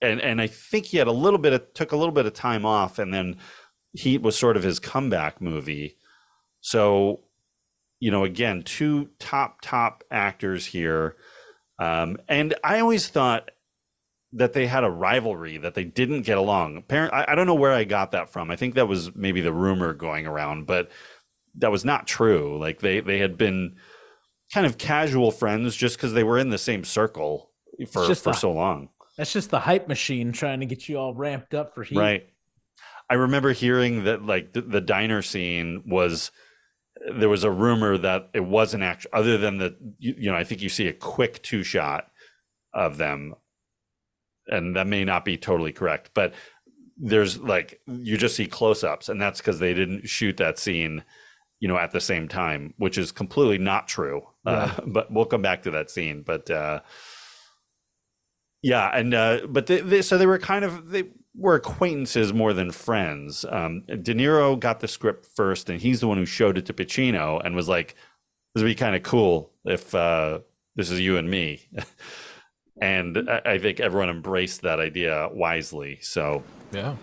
and, 0.00 0.20
and 0.20 0.40
I 0.40 0.46
think 0.46 0.86
he 0.86 0.98
had 0.98 1.08
a 1.08 1.12
little 1.12 1.40
bit 1.40 1.52
of, 1.52 1.74
took 1.74 1.90
a 1.90 1.96
little 1.96 2.14
bit 2.14 2.26
of 2.26 2.32
time 2.32 2.64
off 2.64 3.00
and 3.00 3.12
then 3.12 3.38
Heat 3.92 4.22
was 4.22 4.38
sort 4.38 4.56
of 4.56 4.62
his 4.62 4.78
comeback 4.78 5.40
movie. 5.40 5.96
So, 6.60 7.22
you 7.98 8.12
know, 8.12 8.22
again, 8.22 8.62
two 8.62 9.08
top, 9.18 9.60
top 9.60 10.04
actors 10.12 10.66
here. 10.66 11.16
Um, 11.80 12.18
and 12.28 12.54
I 12.62 12.78
always 12.78 13.08
thought 13.08 13.50
that 14.34 14.52
they 14.52 14.66
had 14.66 14.84
a 14.84 14.90
rivalry, 14.90 15.58
that 15.58 15.74
they 15.74 15.84
didn't 15.84 16.22
get 16.22 16.38
along. 16.38 16.76
Apparently, 16.76 17.16
I, 17.16 17.32
I 17.32 17.34
don't 17.34 17.46
know 17.46 17.54
where 17.54 17.72
I 17.72 17.84
got 17.84 18.10
that 18.12 18.30
from. 18.30 18.50
I 18.50 18.56
think 18.56 18.74
that 18.74 18.88
was 18.88 19.14
maybe 19.14 19.40
the 19.40 19.52
rumor 19.52 19.94
going 19.94 20.26
around, 20.26 20.66
but 20.66 20.90
that 21.56 21.70
was 21.70 21.84
not 21.84 22.06
true. 22.06 22.58
Like 22.58 22.80
they, 22.80 23.00
they 23.00 23.18
had 23.18 23.38
been 23.38 23.76
kind 24.52 24.66
of 24.66 24.76
casual 24.76 25.30
friends 25.30 25.76
just 25.76 25.96
because 25.96 26.12
they 26.12 26.24
were 26.24 26.38
in 26.38 26.50
the 26.50 26.58
same 26.58 26.84
circle 26.84 27.50
for, 27.90 28.06
just 28.06 28.24
for 28.24 28.30
a- 28.30 28.34
so 28.34 28.52
long. 28.52 28.88
that's 29.16 29.32
just 29.32 29.50
the 29.50 29.60
hype 29.60 29.88
machine 29.88 30.32
trying 30.32 30.60
to 30.60 30.66
get 30.66 30.88
you 30.88 30.98
all 30.98 31.14
ramped 31.14 31.54
up 31.54 31.74
for 31.74 31.84
heat. 31.84 31.96
Right. 31.96 32.28
I 33.08 33.14
remember 33.14 33.52
hearing 33.52 34.04
that 34.04 34.24
like 34.24 34.52
the, 34.52 34.62
the 34.62 34.80
diner 34.80 35.22
scene 35.22 35.82
was 35.86 36.30
there 37.18 37.28
was 37.28 37.44
a 37.44 37.50
rumor 37.50 37.98
that 37.98 38.30
it 38.32 38.44
wasn't 38.44 38.82
actually 38.82 39.12
other 39.12 39.36
than 39.36 39.58
the 39.58 39.76
you, 39.98 40.14
you 40.18 40.30
know 40.30 40.36
I 40.36 40.44
think 40.44 40.62
you 40.62 40.68
see 40.68 40.88
a 40.88 40.92
quick 40.92 41.42
two 41.42 41.62
shot 41.62 42.06
of 42.72 42.96
them 42.96 43.34
and 44.48 44.76
that 44.76 44.86
may 44.86 45.04
not 45.04 45.24
be 45.24 45.36
totally 45.36 45.72
correct 45.72 46.10
but 46.14 46.32
there's 46.96 47.38
like 47.38 47.80
you 47.86 48.16
just 48.16 48.36
see 48.36 48.46
close-ups 48.46 49.08
and 49.08 49.20
that's 49.20 49.40
because 49.40 49.58
they 49.58 49.74
didn't 49.74 50.08
shoot 50.08 50.36
that 50.36 50.58
scene 50.58 51.02
you 51.60 51.68
know 51.68 51.76
at 51.76 51.92
the 51.92 52.00
same 52.00 52.28
time 52.28 52.74
which 52.76 52.98
is 52.98 53.10
completely 53.12 53.58
not 53.58 53.88
true 53.88 54.22
uh, 54.46 54.72
but 54.86 55.12
we'll 55.12 55.24
come 55.24 55.42
back 55.42 55.62
to 55.62 55.70
that 55.70 55.90
scene 55.90 56.22
but 56.22 56.50
uh 56.50 56.80
yeah, 58.64 58.88
and 58.96 59.12
uh, 59.12 59.40
but 59.46 59.66
they, 59.66 59.82
they, 59.82 60.00
so 60.00 60.16
they 60.16 60.24
were 60.24 60.38
kind 60.38 60.64
of 60.64 60.88
they 60.88 61.04
were 61.36 61.56
acquaintances 61.56 62.32
more 62.32 62.54
than 62.54 62.70
friends. 62.70 63.44
Um, 63.46 63.82
De 63.82 64.14
Niro 64.14 64.58
got 64.58 64.80
the 64.80 64.88
script 64.88 65.26
first, 65.36 65.68
and 65.68 65.78
he's 65.78 66.00
the 66.00 66.08
one 66.08 66.16
who 66.16 66.24
showed 66.24 66.56
it 66.56 66.64
to 66.66 66.72
Pacino 66.72 67.42
and 67.44 67.54
was 67.54 67.68
like, 67.68 67.94
"This 68.54 68.62
would 68.62 68.70
be 68.70 68.74
kind 68.74 68.96
of 68.96 69.02
cool 69.02 69.52
if 69.66 69.94
uh, 69.94 70.38
this 70.76 70.90
is 70.90 70.98
you 70.98 71.18
and 71.18 71.30
me." 71.30 71.68
and 72.80 73.28
I, 73.28 73.42
I 73.44 73.58
think 73.58 73.80
everyone 73.80 74.10
embraced 74.10 74.62
that 74.62 74.80
idea 74.80 75.28
wisely. 75.32 75.98
So 76.02 76.42
yeah, 76.72 76.96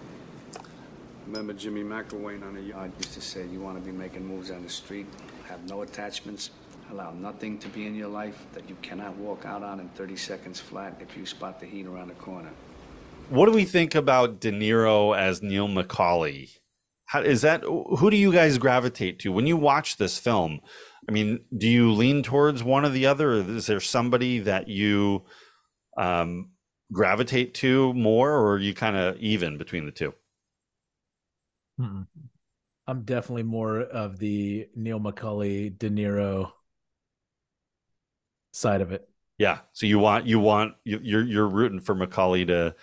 Remember 1.31 1.53
Jimmy 1.53 1.81
McElwain 1.81 2.43
on 2.43 2.55
the 2.55 2.61
yard 2.61 2.91
used 2.97 3.13
to 3.13 3.21
say, 3.21 3.45
you 3.47 3.61
want 3.61 3.77
to 3.77 3.81
be 3.89 3.95
making 3.95 4.25
moves 4.25 4.51
on 4.51 4.63
the 4.63 4.69
street, 4.69 5.05
have 5.47 5.63
no 5.69 5.81
attachments, 5.81 6.49
allow 6.91 7.11
nothing 7.11 7.57
to 7.59 7.69
be 7.69 7.85
in 7.85 7.95
your 7.95 8.09
life 8.09 8.45
that 8.51 8.67
you 8.67 8.75
cannot 8.81 9.15
walk 9.15 9.45
out 9.45 9.63
on 9.63 9.79
in 9.79 9.87
30 9.89 10.17
seconds 10.17 10.59
flat 10.59 10.97
if 10.99 11.15
you 11.15 11.25
spot 11.25 11.59
the 11.59 11.65
heat 11.65 11.85
around 11.85 12.09
the 12.09 12.15
corner. 12.15 12.49
What 13.29 13.45
do 13.45 13.53
we 13.53 13.63
think 13.63 13.95
about 13.95 14.41
De 14.41 14.51
Niro 14.51 15.17
as 15.17 15.41
Neil 15.41 15.69
McCauley? 15.69 16.57
How, 17.05 17.21
is 17.21 17.43
that 17.43 17.63
who 17.63 18.09
do 18.09 18.17
you 18.17 18.33
guys 18.33 18.57
gravitate 18.57 19.19
to 19.19 19.31
when 19.31 19.47
you 19.47 19.55
watch 19.55 19.95
this 19.95 20.17
film? 20.17 20.59
I 21.07 21.13
mean, 21.13 21.45
do 21.57 21.69
you 21.69 21.93
lean 21.93 22.23
towards 22.23 22.61
one 22.61 22.83
or 22.83 22.89
the 22.89 23.05
other? 23.05 23.35
Is 23.35 23.67
there 23.67 23.79
somebody 23.79 24.39
that 24.39 24.67
you 24.67 25.23
um, 25.97 26.51
gravitate 26.91 27.53
to 27.55 27.93
more, 27.93 28.31
or 28.31 28.53
are 28.53 28.59
you 28.59 28.73
kind 28.73 28.95
of 28.95 29.17
even 29.17 29.57
between 29.57 29.85
the 29.85 29.91
two? 29.91 30.13
Mm-mm. 31.79 32.07
I'm 32.87 33.03
definitely 33.03 33.43
more 33.43 33.79
of 33.79 34.17
the 34.19 34.67
Neil 34.75 34.99
McCauley, 34.99 35.77
De 35.77 35.89
Niro 35.89 36.51
side 38.51 38.81
of 38.81 38.91
it. 38.91 39.07
Yeah. 39.37 39.59
So 39.71 39.85
you 39.85 39.99
want 39.99 40.25
you 40.25 40.39
want 40.39 40.73
you, 40.83 40.99
you're 41.01 41.23
you're 41.23 41.47
rooting 41.47 41.79
for 41.79 41.95
McCauley 41.95 42.45
to 42.47 42.75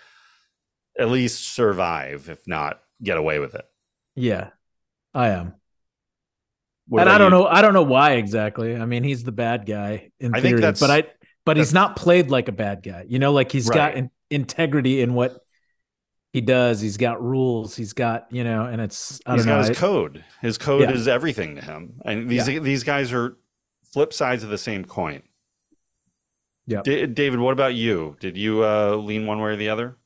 at 0.97 1.09
least 1.09 1.47
survive, 1.53 2.29
if 2.29 2.47
not 2.47 2.81
get 3.01 3.17
away 3.17 3.39
with 3.39 3.55
it. 3.55 3.65
Yeah, 4.15 4.49
I 5.13 5.29
am. 5.29 5.53
What 6.87 7.01
and 7.01 7.09
I 7.09 7.17
don't 7.17 7.31
you? 7.31 7.37
know. 7.37 7.45
I 7.47 7.61
don't 7.61 7.73
know 7.73 7.83
why 7.83 8.13
exactly. 8.13 8.75
I 8.75 8.85
mean, 8.85 9.03
he's 9.03 9.23
the 9.23 9.31
bad 9.31 9.65
guy 9.65 10.11
in 10.19 10.33
I 10.33 10.41
think 10.41 10.57
theory, 10.57 10.61
that's- 10.61 10.79
but 10.79 10.89
I 10.89 11.03
but 11.49 11.57
he's 11.57 11.73
not 11.73 11.95
played 11.95 12.29
like 12.29 12.47
a 12.47 12.51
bad 12.51 12.83
guy. 12.83 13.05
You 13.07 13.17
know, 13.17 13.33
like 13.33 13.51
he's 13.51 13.69
got 13.69 13.95
in, 13.95 14.11
integrity 14.29 15.01
in 15.01 15.15
what 15.15 15.39
he 16.31 16.41
does. 16.41 16.79
He's 16.79 16.97
got 16.97 17.23
rules. 17.23 17.75
He's 17.75 17.93
got 17.93 18.27
you 18.31 18.43
know, 18.43 18.65
and 18.65 18.79
it's 18.79 19.19
I 19.25 19.33
He's 19.33 19.45
don't 19.45 19.55
got 19.55 19.61
know. 19.63 19.67
his 19.67 19.77
I- 19.77 19.81
code. 19.81 20.23
His 20.41 20.57
code 20.59 20.81
Yeah. 20.83 20.91
is 20.91 21.07
everything 21.07 21.55
to 21.55 21.61
him. 21.61 22.01
And 22.05 22.29
these 22.29 22.47
Yeah. 22.47 22.59
these 22.59 22.83
guys 22.83 23.11
are 23.11 23.35
flip 23.83 24.13
sides 24.13 24.43
of 24.43 24.51
the 24.51 24.57
same 24.59 24.85
coin. 24.85 25.23
Yeah. 26.67 26.81
Da- 26.83 27.07
David, 27.07 27.39
what 27.39 27.53
about 27.53 27.73
you? 27.73 28.15
Did 28.19 28.37
you 28.37 28.63
uh, 28.63 28.95
lean 28.95 29.25
one 29.25 29.39
way 29.41 29.49
or 29.51 29.55
the 29.55 29.69
other? 29.69 29.97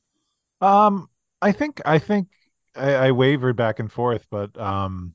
Um, 0.62 1.10
I 1.42 1.52
think 1.52 1.82
I 1.84 1.98
think 1.98 2.28
I, 2.74 2.94
I 2.94 3.10
wavered 3.12 3.56
back 3.56 3.78
and 3.78 3.92
forth, 3.92 4.26
but 4.30 4.58
um, 4.58 5.14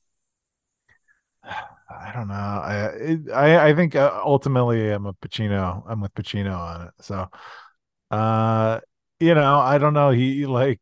I 1.90 2.12
don't 2.14 2.28
know. 2.28 2.34
I 2.34 2.86
it, 2.88 3.32
I 3.32 3.70
I 3.70 3.76
think 3.76 3.96
uh, 3.96 4.22
ultimately 4.24 4.90
I'm 4.92 5.06
a 5.06 5.14
Pacino. 5.14 5.84
I'm 5.88 6.02
with 6.02 6.14
Pacino 6.14 6.58
on 6.58 6.88
it. 6.88 6.94
So, 7.02 7.28
uh, 8.12 8.80
you 9.20 9.34
know, 9.34 9.60
I 9.60 9.78
don't 9.78 9.94
know. 9.94 10.12
He 10.12 10.46
like 10.46 10.82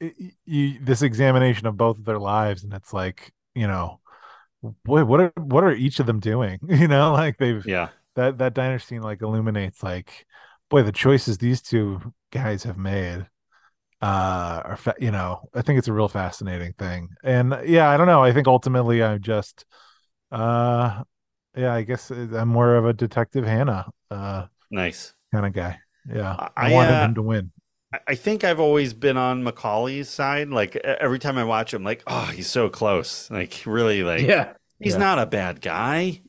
you 0.00 0.78
this 0.80 1.02
examination 1.02 1.66
of 1.66 1.76
both 1.76 1.98
of 1.98 2.04
their 2.04 2.18
lives, 2.18 2.64
and 2.64 2.72
it's 2.74 2.92
like 2.92 3.32
you 3.54 3.66
know, 3.66 4.00
boy, 4.84 5.04
what 5.04 5.20
are 5.20 5.32
what 5.36 5.64
are 5.64 5.72
each 5.72 6.00
of 6.00 6.06
them 6.06 6.20
doing? 6.20 6.58
You 6.68 6.88
know, 6.88 7.12
like 7.12 7.38
they've 7.38 7.64
yeah 7.66 7.90
that 8.16 8.38
that 8.38 8.54
diner 8.54 8.78
scene 8.78 9.02
like 9.02 9.22
illuminates 9.22 9.82
like 9.82 10.26
boy 10.68 10.82
the 10.82 10.92
choices 10.92 11.38
these 11.38 11.62
two 11.62 12.00
guys 12.30 12.64
have 12.64 12.78
made 12.78 13.26
uh 14.02 14.60
are 14.64 14.76
fa- 14.76 14.94
you 15.00 15.10
know 15.10 15.40
i 15.54 15.62
think 15.62 15.78
it's 15.78 15.88
a 15.88 15.92
real 15.92 16.08
fascinating 16.08 16.72
thing 16.74 17.08
and 17.24 17.56
yeah 17.64 17.88
i 17.88 17.96
don't 17.96 18.06
know 18.06 18.22
i 18.22 18.30
think 18.32 18.46
ultimately 18.46 19.02
i'm 19.02 19.20
just 19.22 19.64
uh 20.32 21.02
yeah 21.56 21.72
i 21.72 21.82
guess 21.82 22.10
i'm 22.10 22.48
more 22.48 22.76
of 22.76 22.84
a 22.84 22.92
detective 22.92 23.46
Hanna 23.46 23.86
uh 24.10 24.46
nice 24.70 25.14
kind 25.32 25.46
of 25.46 25.52
guy 25.54 25.78
yeah 26.12 26.34
i, 26.56 26.70
I, 26.70 26.72
wanted 26.72 26.92
uh, 26.94 27.04
him 27.06 27.14
to 27.14 27.22
win 27.22 27.52
I- 27.92 28.00
I 28.08 28.14
think 28.16 28.42
I've 28.44 28.58
always 28.60 28.92
been 28.92 29.16
on 29.16 29.44
McCauley's 29.44 30.10
side. 30.10 30.48
Like 30.48 30.74
every 30.76 31.20
time 31.20 31.38
I 31.38 31.44
watch 31.44 31.72
him, 31.72 31.84
like, 31.84 32.02
oh, 32.08 32.24
he's 32.34 32.48
so 32.48 32.68
close. 32.68 33.30
Like 33.30 33.62
really, 33.64 34.02
like 34.02 34.22
Yeah. 34.22 34.54
he's 34.80 34.94
Yeah. 34.94 34.98
not 34.98 35.18
a 35.20 35.24
bad 35.24 35.60
guy. 35.60 36.20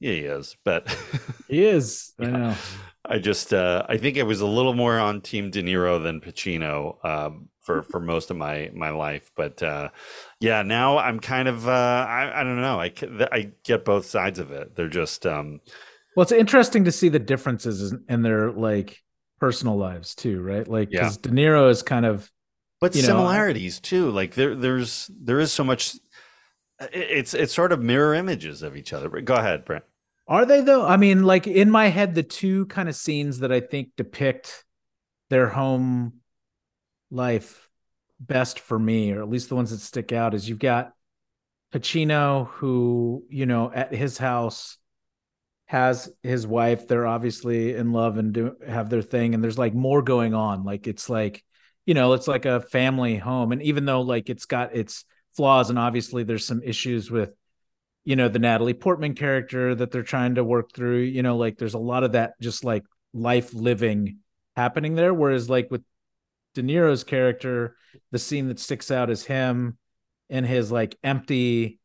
Yeah, 0.00 0.12
he 0.12 0.20
is, 0.20 0.56
but 0.64 0.88
He 1.46 1.62
is. 1.62 2.14
I 2.18 2.24
know. 2.30 2.54
I 3.06 3.18
just 3.18 3.52
uh, 3.52 3.84
I 3.88 3.96
think 3.98 4.18
I 4.18 4.22
was 4.22 4.40
a 4.40 4.46
little 4.46 4.74
more 4.74 4.98
on 4.98 5.20
Team 5.20 5.50
De 5.50 5.62
Niro 5.62 6.02
than 6.02 6.20
Pacino 6.20 7.04
um, 7.04 7.48
for 7.60 7.82
for 7.82 8.00
most 8.00 8.30
of 8.30 8.36
my 8.36 8.70
my 8.74 8.90
life. 8.90 9.30
But 9.36 9.62
uh, 9.62 9.90
yeah, 10.40 10.62
now 10.62 10.98
I'm 10.98 11.20
kind 11.20 11.48
of 11.48 11.68
uh, 11.68 11.70
I 12.08 12.40
I 12.40 12.44
don't 12.44 12.60
know. 12.60 12.80
I 12.80 12.92
I 13.30 13.52
get 13.64 13.84
both 13.84 14.06
sides 14.06 14.38
of 14.38 14.52
it. 14.52 14.74
They're 14.74 14.88
just 14.88 15.26
um, 15.26 15.60
Well, 16.16 16.22
it's 16.22 16.32
interesting 16.32 16.84
to 16.84 16.92
see 16.92 17.08
the 17.10 17.18
differences 17.18 17.94
in- 18.08 18.22
their 18.22 18.50
like 18.52 19.02
personal 19.38 19.76
lives 19.76 20.14
too, 20.14 20.40
right? 20.40 20.66
Like 20.66 20.88
Yeah. 20.90 21.00
because 21.00 21.18
De 21.18 21.28
Niro 21.28 21.68
is 21.68 21.82
kind 21.82 22.06
of 22.06 22.30
but 22.80 22.94
you 22.94 23.02
know, 23.02 23.08
similarities 23.08 23.80
too. 23.80 24.10
Like 24.10 24.34
there 24.34 24.54
there's 24.54 25.10
there 25.20 25.40
is 25.40 25.52
so 25.52 25.62
much. 25.64 25.94
It's 26.92 27.34
it's 27.34 27.54
sort 27.54 27.72
of 27.72 27.80
mirror 27.82 28.14
images 28.14 28.62
of 28.62 28.76
each 28.76 28.92
other. 28.92 29.08
But 29.08 29.24
Go 29.24 29.34
ahead, 29.34 29.64
Brent. 29.64 29.84
Are 30.26 30.46
they 30.46 30.62
though? 30.62 30.86
I 30.86 30.96
mean, 30.96 31.24
like 31.24 31.46
in 31.46 31.70
my 31.70 31.88
head, 31.88 32.14
the 32.14 32.22
two 32.22 32.66
kind 32.66 32.88
of 32.88 32.96
scenes 32.96 33.40
that 33.40 33.52
I 33.52 33.60
think 33.60 33.90
depict 33.96 34.64
their 35.28 35.48
home 35.48 36.20
life 37.10 37.68
best 38.18 38.60
for 38.60 38.78
me, 38.78 39.12
or 39.12 39.20
at 39.22 39.28
least 39.28 39.48
the 39.48 39.54
ones 39.54 39.70
that 39.70 39.80
stick 39.80 40.12
out, 40.12 40.34
is 40.34 40.48
you've 40.48 40.58
got 40.58 40.92
Pacino, 41.72 42.48
who, 42.48 43.24
you 43.28 43.46
know, 43.46 43.70
at 43.72 43.92
his 43.92 44.16
house 44.16 44.78
has 45.66 46.10
his 46.22 46.46
wife. 46.46 46.88
They're 46.88 47.06
obviously 47.06 47.74
in 47.74 47.92
love 47.92 48.16
and 48.16 48.32
do 48.32 48.56
have 48.66 48.88
their 48.88 49.02
thing, 49.02 49.34
and 49.34 49.44
there's 49.44 49.58
like 49.58 49.74
more 49.74 50.00
going 50.00 50.32
on. 50.32 50.64
Like 50.64 50.86
it's 50.86 51.10
like, 51.10 51.44
you 51.84 51.92
know, 51.92 52.14
it's 52.14 52.28
like 52.28 52.46
a 52.46 52.60
family 52.60 53.16
home. 53.16 53.52
And 53.52 53.62
even 53.62 53.84
though 53.84 54.00
like 54.00 54.30
it's 54.30 54.46
got 54.46 54.74
its 54.74 55.04
flaws, 55.36 55.68
and 55.68 55.78
obviously 55.78 56.22
there's 56.22 56.46
some 56.46 56.62
issues 56.62 57.10
with 57.10 57.34
you 58.04 58.16
know 58.16 58.28
the 58.28 58.38
Natalie 58.38 58.74
Portman 58.74 59.14
character 59.14 59.74
that 59.74 59.90
they're 59.90 60.02
trying 60.02 60.36
to 60.36 60.44
work 60.44 60.72
through. 60.74 61.00
You 61.00 61.22
know, 61.22 61.36
like 61.36 61.58
there's 61.58 61.74
a 61.74 61.78
lot 61.78 62.04
of 62.04 62.12
that 62.12 62.40
just 62.40 62.64
like 62.64 62.84
life 63.12 63.54
living 63.54 64.18
happening 64.56 64.94
there. 64.94 65.14
Whereas 65.14 65.48
like 65.48 65.70
with 65.70 65.82
De 66.54 66.62
Niro's 66.62 67.04
character, 67.04 67.76
the 68.12 68.18
scene 68.18 68.48
that 68.48 68.60
sticks 68.60 68.90
out 68.90 69.10
is 69.10 69.24
him 69.24 69.78
in 70.28 70.44
his 70.44 70.70
like 70.70 70.96
empty 71.02 71.78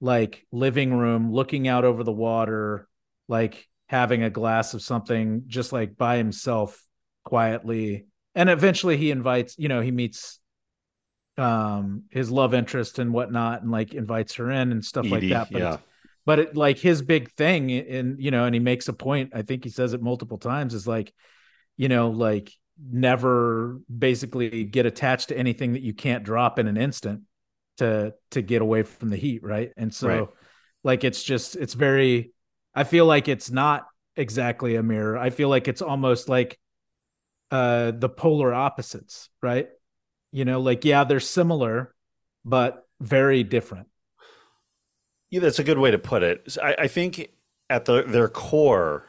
like 0.00 0.46
living 0.50 0.92
room 0.92 1.32
looking 1.32 1.68
out 1.68 1.84
over 1.84 2.02
the 2.02 2.12
water, 2.12 2.88
like 3.28 3.68
having 3.86 4.22
a 4.22 4.30
glass 4.30 4.74
of 4.74 4.82
something 4.82 5.44
just 5.46 5.72
like 5.72 5.96
by 5.96 6.16
himself 6.16 6.82
quietly. 7.24 8.06
And 8.34 8.50
eventually 8.50 8.96
he 8.96 9.10
invites, 9.10 9.56
you 9.58 9.68
know, 9.68 9.80
he 9.80 9.90
meets 9.90 10.40
um 11.38 12.04
his 12.10 12.30
love 12.30 12.52
interest 12.52 12.98
and 12.98 13.12
whatnot 13.12 13.62
and 13.62 13.70
like 13.70 13.94
invites 13.94 14.34
her 14.34 14.50
in 14.50 14.70
and 14.72 14.84
stuff 14.84 15.10
like 15.10 15.28
that. 15.28 15.50
But 15.52 15.62
yeah. 15.62 15.78
but 16.26 16.38
it 16.38 16.56
like 16.56 16.78
his 16.78 17.02
big 17.02 17.30
thing 17.32 17.70
and 17.72 18.20
you 18.22 18.30
know, 18.30 18.44
and 18.44 18.54
he 18.54 18.60
makes 18.60 18.88
a 18.88 18.92
point, 18.92 19.32
I 19.34 19.42
think 19.42 19.64
he 19.64 19.70
says 19.70 19.94
it 19.94 20.02
multiple 20.02 20.38
times, 20.38 20.74
is 20.74 20.86
like, 20.86 21.12
you 21.76 21.88
know, 21.88 22.10
like 22.10 22.52
never 22.90 23.80
basically 23.96 24.64
get 24.64 24.86
attached 24.86 25.28
to 25.28 25.36
anything 25.36 25.72
that 25.74 25.82
you 25.82 25.94
can't 25.94 26.24
drop 26.24 26.58
in 26.58 26.66
an 26.66 26.76
instant 26.76 27.22
to 27.78 28.14
to 28.30 28.42
get 28.42 28.62
away 28.62 28.82
from 28.82 29.10
the 29.10 29.16
heat, 29.16 29.42
right? 29.42 29.72
And 29.76 29.92
so 29.92 30.08
Right. 30.08 30.28
like 30.84 31.04
it's 31.04 31.22
just 31.22 31.56
it's 31.56 31.74
very 31.74 32.32
I 32.74 32.84
feel 32.84 33.06
like 33.06 33.28
it's 33.28 33.50
not 33.50 33.86
exactly 34.16 34.76
a 34.76 34.82
mirror. 34.82 35.16
I 35.16 35.30
feel 35.30 35.48
like 35.48 35.68
it's 35.68 35.82
almost 35.82 36.28
like 36.28 36.58
uh 37.50 37.92
the 37.92 38.08
polar 38.08 38.52
opposites, 38.52 39.28
right? 39.42 39.68
You 40.32 40.44
know, 40.44 40.60
like 40.60 40.84
yeah, 40.84 41.04
they're 41.04 41.20
similar, 41.20 41.94
but 42.44 42.88
very 43.00 43.42
different. 43.44 43.88
Yeah, 45.30 45.40
that's 45.40 45.58
a 45.58 45.64
good 45.64 45.78
way 45.78 45.90
to 45.90 45.98
put 45.98 46.22
it. 46.22 46.42
So 46.52 46.62
I, 46.62 46.74
I 46.80 46.88
think 46.88 47.30
at 47.70 47.84
the, 47.86 48.02
their 48.02 48.28
core, 48.28 49.06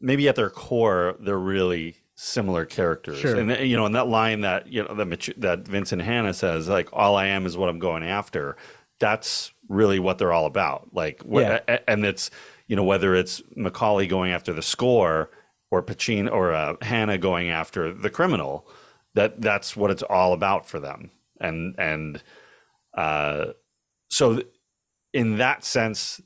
maybe 0.00 0.28
at 0.28 0.36
their 0.36 0.50
core, 0.50 1.16
they're 1.20 1.38
really 1.38 1.96
similar 2.16 2.64
characters. 2.64 3.18
Sure. 3.18 3.36
And 3.36 3.50
you 3.68 3.76
know, 3.76 3.86
and 3.86 3.94
that 3.94 4.08
line 4.08 4.42
that 4.42 4.66
you 4.66 4.84
know 4.84 4.94
that 4.94 5.34
that 5.38 5.66
Vincent 5.66 6.02
Hanna 6.02 6.32
says, 6.34 6.68
like, 6.68 6.88
"All 6.92 7.16
I 7.16 7.26
am 7.26 7.46
is 7.46 7.56
what 7.56 7.68
I'm 7.68 7.78
going 7.78 8.04
after." 8.04 8.56
That's 9.00 9.52
really 9.68 9.98
what 9.98 10.18
they're 10.18 10.32
all 10.32 10.46
about. 10.46 10.94
Like, 10.94 11.22
Yeah. 11.28 11.60
and 11.88 12.04
it's 12.04 12.30
you 12.68 12.76
know 12.76 12.84
whether 12.84 13.14
it's 13.14 13.42
McCauley 13.56 14.08
going 14.08 14.32
after 14.32 14.52
the 14.52 14.62
score 14.62 15.30
or 15.70 15.82
Pacino 15.82 16.30
or 16.30 16.52
uh, 16.52 16.76
Hanna 16.82 17.18
going 17.18 17.48
after 17.48 17.92
the 17.92 18.10
criminal. 18.10 18.66
That 19.14 19.40
that's 19.40 19.76
what 19.76 19.90
it's 19.90 20.02
all 20.02 20.32
about 20.32 20.66
for 20.66 20.80
them. 20.80 21.10
And 21.40 21.74
and 21.78 22.22
uh, 22.96 23.46
so 24.10 24.40
in 25.12 25.38
that 25.38 25.64
sense 25.64 26.20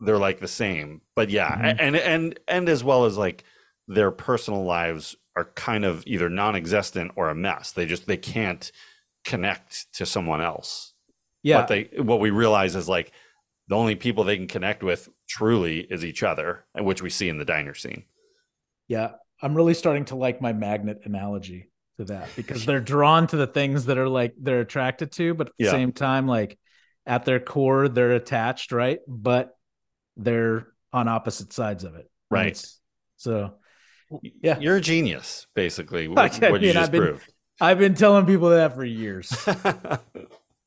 they're 0.00 0.18
like 0.18 0.40
the 0.40 0.48
same 0.48 1.02
but 1.14 1.28
yeah 1.30 1.56
Mhm. 1.56 1.76
and 1.78 1.96
and 1.96 2.40
and 2.48 2.68
as 2.70 2.82
well 2.82 3.04
as 3.04 3.18
like 3.18 3.44
their 3.86 4.10
personal 4.10 4.64
lives 4.64 5.14
are 5.36 5.46
kind 5.56 5.84
of 5.84 6.02
either 6.06 6.30
non-existent 6.30 7.12
or 7.16 7.28
a 7.28 7.34
mess 7.34 7.72
they 7.72 7.84
just 7.86 8.06
they 8.06 8.16
can't 8.16 8.72
connect 9.24 9.92
to 9.92 10.06
someone 10.06 10.40
else 10.40 10.94
Yeah. 11.42 11.58
but 11.60 11.68
they 11.68 11.90
what 12.02 12.20
we 12.20 12.30
realize 12.30 12.74
is 12.76 12.88
like 12.88 13.12
the 13.68 13.76
only 13.76 13.94
people 13.94 14.24
they 14.24 14.36
can 14.38 14.48
connect 14.48 14.82
with 14.82 15.08
truly 15.28 15.80
is 15.80 16.04
each 16.04 16.22
other 16.22 16.64
and 16.74 16.86
which 16.86 17.02
we 17.02 17.10
see 17.10 17.28
in 17.28 17.38
the 17.38 17.44
diner 17.44 17.74
scene 17.74 18.04
Yeah, 18.88 19.12
I'm 19.42 19.54
really 19.54 19.74
starting 19.74 20.06
to 20.06 20.16
like 20.16 20.40
my 20.40 20.52
magnet 20.54 21.00
analogy 21.04 21.69
to 22.00 22.04
that 22.12 22.28
because 22.36 22.66
they're 22.66 22.80
drawn 22.80 23.26
to 23.28 23.36
the 23.36 23.46
things 23.46 23.86
that 23.86 23.96
are 23.98 24.08
like 24.08 24.34
they're 24.38 24.60
attracted 24.60 25.12
to, 25.12 25.34
but 25.34 25.48
at 25.48 25.52
the 25.58 25.64
Yeah. 25.66 25.70
same 25.70 25.92
time, 25.92 26.26
like 26.26 26.58
at 27.06 27.24
their 27.24 27.40
core, 27.40 27.88
they're 27.88 28.12
attached, 28.12 28.72
right? 28.72 28.98
But 29.08 29.56
they're 30.16 30.66
on 30.92 31.08
opposite 31.08 31.52
sides 31.52 31.84
of 31.84 31.94
it. 31.94 32.10
And 32.30 32.40
Right. 32.40 32.64
So, 33.16 33.54
yeah, 34.42 34.58
you're 34.58 34.76
a 34.76 34.80
genius 34.80 35.46
basically 35.54 36.04
I 36.06 36.08
what, 36.08 36.32
can- 36.32 36.50
what 36.52 36.60
you 36.62 36.68
I 36.70 36.72
mean, 36.72 36.74
just 36.74 36.84
I've 36.86 36.92
been- 36.92 37.00
proved 37.02 37.32
I've 37.62 37.78
been 37.78 37.94
telling 37.94 38.24
people 38.26 38.48
that 38.50 38.74
for 38.74 38.84
years. 38.84 39.30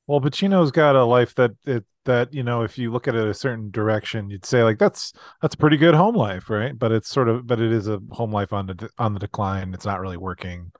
Well, 0.05 0.19
Pacino's 0.19 0.71
got 0.71 0.97
a 0.97 1.05
life 1.05 1.34
that 1.36 1.51
it 1.65 1.86
that 2.03 2.34
you 2.34 2.43
know, 2.43 2.63
if 2.63 2.77
you 2.77 2.91
look 2.91 3.07
at 3.07 3.15
it 3.15 3.25
a 3.25 3.34
certain 3.34 3.71
direction, 3.71 4.29
you'd 4.29 4.45
say 4.45 4.61
like 4.61 4.77
that's 4.77 5.13
that's 5.41 5.55
a 5.55 5.57
pretty 5.57 5.77
good 5.77 5.95
home 5.95 6.15
life, 6.15 6.49
right? 6.49 6.77
But 6.77 6.91
it's 6.91 7.07
sort 7.07 7.29
of 7.29 7.47
but 7.47 7.61
it 7.61 7.71
is 7.71 7.88
a 7.88 8.01
home 8.11 8.31
life 8.34 8.51
on 8.51 8.67
the 8.67 8.73
de- 8.73 8.89
on 8.97 9.13
the 9.13 9.19
decline. 9.21 9.73
It's 9.73 9.86
not 9.86 10.01
really 10.01 10.17
working. 10.17 10.73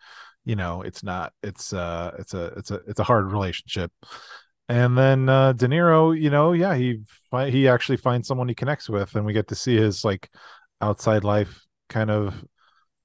You 0.45 0.55
know, 0.55 0.81
it's 0.81 1.03
not. 1.03 1.33
It's 1.41 1.73
uh, 1.73 2.11
it's 2.19 2.33
a 2.33 2.45
it's 2.57 2.71
a 2.71 2.75
it's 2.87 2.99
a 2.99 3.03
hard 3.03 3.31
relationship. 3.31 3.91
And 4.69 4.97
then 4.97 5.29
uh, 5.29 5.53
De 5.53 5.67
Niro, 5.67 6.19
you 6.19 6.29
know, 6.29 6.53
yeah, 6.53 6.75
he 6.75 7.01
fi- 7.31 7.49
he 7.49 7.67
actually 7.67 7.97
finds 7.97 8.27
someone 8.27 8.47
he 8.47 8.55
connects 8.55 8.89
with, 8.89 9.15
and 9.15 9.25
we 9.25 9.33
get 9.33 9.49
to 9.49 9.55
see 9.55 9.75
his 9.77 10.03
like 10.05 10.29
outside 10.81 11.23
life 11.23 11.65
kind 11.89 12.09
of 12.11 12.43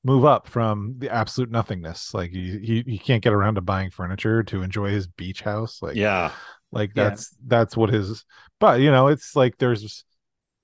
move 0.05 0.25
up 0.25 0.49
from 0.49 0.95
the 0.99 1.11
absolute 1.11 1.51
nothingness. 1.51 2.15
Like 2.15 2.31
he 2.31 2.59
he, 2.61 2.85
he 2.87 2.99
can't 2.99 3.23
get 3.23 3.33
around 3.33 3.57
to 3.57 3.61
buying 3.61 3.91
furniture 3.91 4.43
to 4.45 4.63
enjoy 4.63 4.91
his 4.91 5.07
beach 5.07 5.43
house. 5.43 5.83
Like 5.83 5.97
yeah 5.97 6.33
like 6.73 6.95
Yeah. 6.95 7.05
that's 7.05 7.35
that's 7.47 7.77
what 7.77 7.91
his 7.91 8.25
but 8.61 8.81
you 8.81 8.91
know 8.91 9.09
it's 9.09 9.35
like 9.37 9.57
there's 9.59 10.05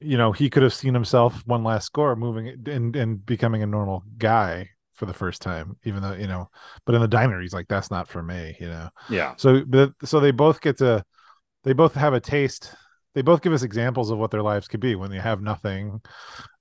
you 0.01 0.19
know 0.19 0.33
he 0.33 0.51
could 0.51 0.63
have 0.63 0.75
seen 0.75 0.95
himself 0.95 1.43
one 1.47 1.65
last 1.65 1.87
score 1.87 2.17
moving 2.17 2.49
and 2.69 2.97
and 2.97 3.25
becoming 3.27 3.63
a 3.63 3.67
normal 3.67 4.05
guy 4.19 4.71
for 4.95 5.07
the 5.07 5.13
first 5.13 5.43
time 5.43 5.77
even 5.85 6.03
though 6.03 6.13
you 6.13 6.27
know 6.27 6.49
but 6.87 6.95
in 6.95 7.01
the 7.01 7.09
diner 7.09 7.41
he's 7.41 7.53
like 7.53 7.69
that's 7.69 7.91
not 7.91 8.09
for 8.09 8.23
me 8.23 8.57
you 8.61 8.69
know. 8.69 8.89
Yeah. 9.09 9.35
So 9.37 9.65
but 9.65 9.93
so 10.05 10.21
they 10.21 10.31
both 10.31 10.61
get 10.61 10.79
to 10.79 11.05
they 11.65 11.73
both 11.73 11.95
have 11.95 12.15
a 12.15 12.21
taste 12.21 12.73
they 13.15 13.23
both 13.23 13.43
give 13.43 13.53
us 13.53 13.63
examples 13.63 14.11
of 14.11 14.19
what 14.19 14.31
their 14.31 14.43
lives 14.43 14.67
could 14.69 14.81
be 14.81 14.97
when 14.97 15.13
you 15.13 15.21
have 15.21 15.41
nothing 15.41 16.01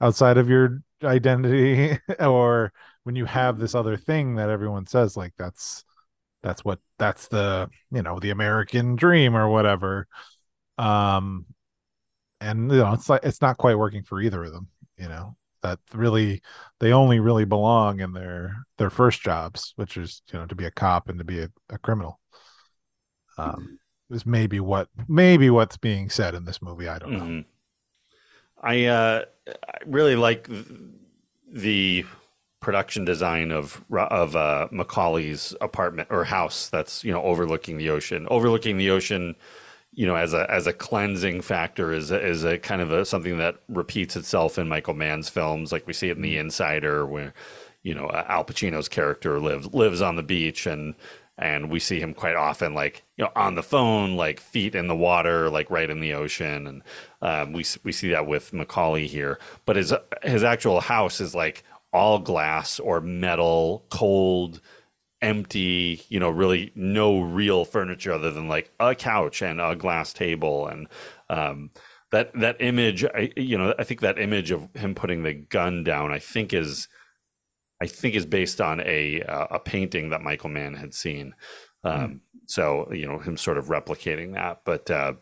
outside 0.02 0.38
of 0.38 0.50
your 0.50 0.82
identity 1.04 1.98
or 2.20 2.72
when 3.04 3.16
you 3.16 3.26
have 3.26 3.60
this 3.60 3.76
other 3.76 3.98
thing 3.98 4.36
that 4.36 4.50
everyone 4.50 4.86
says 4.86 5.18
like 5.18 5.34
that's 5.38 5.84
that's 6.42 6.64
what 6.64 6.80
that's 7.00 7.28
the 7.30 7.70
you 7.92 8.02
know 8.02 8.20
the 8.20 8.30
american 8.30 8.96
dream 8.96 9.36
or 9.36 9.50
whatever. 9.50 10.08
Um 10.78 11.46
and 12.42 12.72
you 12.72 12.78
know 12.78 12.94
it's 12.94 13.10
like 13.10 13.24
it's 13.24 13.42
not 13.42 13.58
quite 13.58 13.78
working 13.78 14.04
for 14.04 14.22
either 14.22 14.44
of 14.44 14.52
them 14.52 14.68
you 14.98 15.08
know 15.08 15.36
that 15.64 15.80
really 15.94 16.42
they 16.80 16.94
only 16.94 17.20
really 17.20 17.46
belong 17.46 18.00
in 18.00 18.14
their 18.14 18.56
their 18.78 18.92
first 18.92 19.22
jobs 19.22 19.74
which 19.78 19.98
is 19.98 20.22
you 20.32 20.40
know 20.40 20.46
to 20.46 20.56
be 20.56 20.66
a 20.66 20.72
cop 20.72 21.10
and 21.10 21.18
to 21.20 21.26
be 21.26 21.40
a, 21.42 21.50
a 21.70 21.78
criminal 21.80 22.20
um 23.38 23.80
is 24.10 24.26
maybe 24.26 24.60
what 24.60 24.90
maybe 25.08 25.50
what's 25.50 25.78
being 25.78 26.10
said 26.10 26.36
in 26.36 26.46
this 26.46 26.62
movie 26.62 26.88
i 26.88 27.00
don't 27.00 27.14
know 27.14 27.20
Mhm. 27.20 27.46
I 28.62 28.86
uh, 28.86 29.26
I 29.48 29.78
really 29.86 30.16
like 30.16 30.48
th- 30.48 30.66
the 31.52 32.06
production 32.62 33.04
design 33.06 33.52
of 33.52 33.84
of 33.92 34.36
uh, 34.36 34.68
McCauley's 34.72 35.56
apartment 35.60 36.08
or 36.12 36.26
house 36.26 36.70
that's 36.70 37.04
you 37.04 37.12
know 37.12 37.22
overlooking 37.24 37.78
the 37.78 37.90
ocean, 37.90 38.28
overlooking 38.30 38.78
the 38.78 38.90
ocean. 38.90 39.36
You 39.96 40.08
know, 40.08 40.16
as 40.16 40.34
a 40.34 40.50
as 40.50 40.68
a 40.68 40.74
cleansing 40.74 41.42
factor 41.42 41.92
is 41.92 42.12
a, 42.12 42.20
is 42.20 42.44
a 42.44 42.58
kind 42.58 42.82
of 42.82 42.92
a 42.92 43.06
something 43.06 43.38
that 43.38 43.58
repeats 43.70 44.16
itself 44.16 44.58
in 44.58 44.68
Michael 44.68 44.96
Mann's 44.96 45.30
films, 45.30 45.72
like 45.72 45.86
we 45.86 45.94
see 45.94 46.10
it 46.10 46.18
in 46.18 46.24
The 46.24 46.38
Insider, 46.38 47.06
where 47.06 47.34
you 47.84 47.94
know 47.94 48.08
uh, 48.08 48.26
Al 48.28 48.46
Pacino's 48.46 48.90
character 48.90 49.40
lives 49.40 49.74
lives 49.74 50.02
on 50.02 50.16
the 50.16 50.24
beach 50.24 50.66
and 50.66 50.96
and 51.38 51.70
we 51.70 51.80
see 51.80 52.00
him 52.00 52.14
quite 52.14 52.36
often 52.36 52.74
like 52.74 53.04
you 53.18 53.26
know 53.26 53.32
on 53.36 53.56
the 53.56 53.64
phone 53.64 54.16
like 54.16 54.40
feet 54.40 54.76
in 54.76 54.88
the 54.88 54.96
water 54.96 55.50
like 55.50 55.70
right 55.70 55.90
in 55.90 56.00
the 56.00 56.14
ocean. 56.14 56.68
And 56.68 56.84
um, 57.22 57.54
we 57.54 57.66
we 57.84 57.92
see 57.92 58.10
that 58.12 58.28
with 58.28 58.52
McCauley 58.52 59.08
here. 59.08 59.40
But 59.66 59.76
his 59.76 59.94
his 60.22 60.44
actual 60.44 60.82
house 60.82 61.20
is 61.20 61.34
like 61.34 61.64
all 61.92 62.20
glass 62.20 62.80
or 62.80 63.02
metal 63.02 63.86
cold 63.90 64.62
empty 65.24 66.04
you 66.10 66.20
know 66.20 66.30
really 66.30 66.72
no 66.76 67.20
real 67.22 67.66
furniture 67.66 68.12
other 68.12 68.30
than 68.32 68.48
like 68.48 68.72
a 68.80 68.94
couch 68.94 69.42
and 69.42 69.60
a 69.62 69.76
glass 69.76 70.14
table 70.14 70.68
and 70.68 70.88
um 71.30 71.72
that 72.12 72.32
that 72.40 72.58
image 72.60 73.04
I 73.06 73.32
you 73.36 73.58
know 73.58 73.74
I 73.80 73.84
think 73.84 74.02
that 74.02 74.20
image 74.20 74.52
of 74.52 74.68
him 74.76 74.94
putting 74.94 75.24
the 75.24 75.34
gun 75.34 75.84
down 75.84 76.12
I 76.12 76.20
think 76.20 76.54
is 76.54 76.88
I 77.82 77.88
think 77.88 78.16
is 78.16 78.26
based 78.26 78.62
on 78.62 78.82
a 78.82 79.22
uh, 79.24 79.48
a 79.52 79.60
painting 79.60 80.10
that 80.12 80.22
Michael 80.22 80.50
Mann 80.50 80.76
had 80.76 80.94
seen. 80.94 81.34
Um, 81.84 82.22
So 82.48 82.92
you 82.94 83.08
know 83.08 83.20
him 83.20 83.38
sort 83.38 83.58
of 83.58 83.68
replicating 83.68 84.34
that, 84.34 84.62
but 84.66 84.92
uh, 84.92 85.14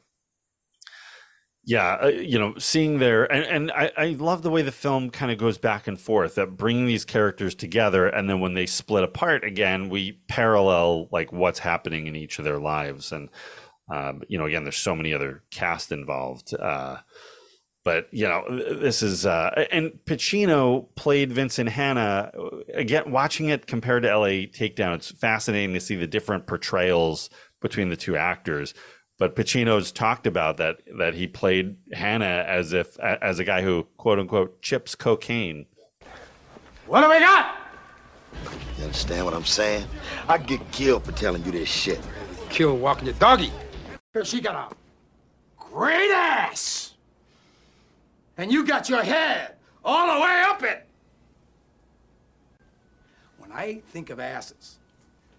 yeah, 1.63 1.97
uh, 2.01 2.07
you 2.07 2.39
know, 2.39 2.55
seeing 2.57 2.97
there, 2.97 3.31
and, 3.31 3.45
and 3.45 3.71
I, 3.71 3.91
I 3.95 4.05
love 4.19 4.41
the 4.41 4.49
way 4.49 4.63
the 4.63 4.71
film 4.71 5.11
kind 5.11 5.31
of 5.31 5.37
goes 5.37 5.59
back 5.59 5.87
and 5.87 5.99
forth, 5.99 6.35
that 6.35 6.57
bringing 6.57 6.87
these 6.87 7.05
characters 7.05 7.53
together, 7.53 8.07
and 8.07 8.27
then 8.27 8.39
when 8.39 8.55
they 8.55 8.65
split 8.65 9.03
apart 9.03 9.43
again, 9.43 9.89
we 9.89 10.13
parallel 10.27 11.07
like 11.11 11.31
what's 11.31 11.59
happening 11.59 12.07
in 12.07 12.15
each 12.15 12.39
of 12.39 12.45
their 12.45 12.59
lives, 12.59 13.11
and 13.11 13.29
um, 13.89 14.23
you 14.27 14.37
know, 14.37 14.45
again, 14.45 14.63
there's 14.63 14.77
so 14.77 14.95
many 14.95 15.13
other 15.13 15.43
cast 15.51 15.91
involved. 15.91 16.53
Uh, 16.53 16.97
but 17.83 18.07
you 18.11 18.27
know 18.27 18.43
this 18.79 19.01
is 19.01 19.25
uh 19.25 19.65
and 19.71 19.91
Pacino 20.05 20.93
played 20.95 21.31
Vincent 21.31 21.69
Hanna 21.69 22.31
again 22.73 23.11
watching 23.11 23.49
it 23.49 23.65
compared 23.65 24.03
to 24.03 24.15
LA 24.15 24.45
Takedown 24.45 24.95
it's 24.95 25.09
fascinating 25.11 25.73
to 25.73 25.79
see 25.79 25.95
the 25.95 26.07
different 26.07 26.45
portrayals 26.45 27.29
between 27.59 27.89
the 27.89 27.97
two 27.97 28.15
actors 28.15 28.73
but 29.21 29.35
Pacino's 29.35 29.91
talked 29.91 30.25
about 30.25 30.57
that 30.57 30.79
that 30.97 31.13
he 31.13 31.27
played 31.27 31.75
Hanna 31.93 32.43
as 32.47 32.73
if 32.73 32.99
as 32.99 33.37
a 33.37 33.43
guy 33.43 33.61
who 33.61 33.85
quote 33.97 34.17
unquote 34.17 34.63
chips 34.63 34.95
cocaine 34.95 35.67
What 36.87 37.01
do 37.01 37.09
we 37.11 37.19
got? 37.19 37.55
You 38.79 38.85
understand 38.85 39.23
what 39.23 39.35
I'm 39.35 39.45
saying? 39.45 39.85
I 40.27 40.39
get 40.39 40.59
killed 40.71 41.05
for 41.05 41.11
telling 41.11 41.45
you 41.45 41.51
this 41.51 41.69
shit. 41.69 41.99
Kill 42.49 42.75
walking 42.75 43.05
your 43.05 43.13
doggy. 43.13 43.51
She 44.23 44.41
got 44.41 44.71
a 44.71 44.75
great 45.55 46.09
ass. 46.09 46.95
And 48.37 48.51
you 48.51 48.65
got 48.65 48.89
your 48.89 49.03
head 49.03 49.53
all 49.85 50.15
the 50.15 50.19
way 50.19 50.43
up 50.47 50.63
it. 50.63 50.87
When 53.37 53.51
I 53.51 53.83
think 53.91 54.09
of 54.09 54.19
asses, 54.19 54.79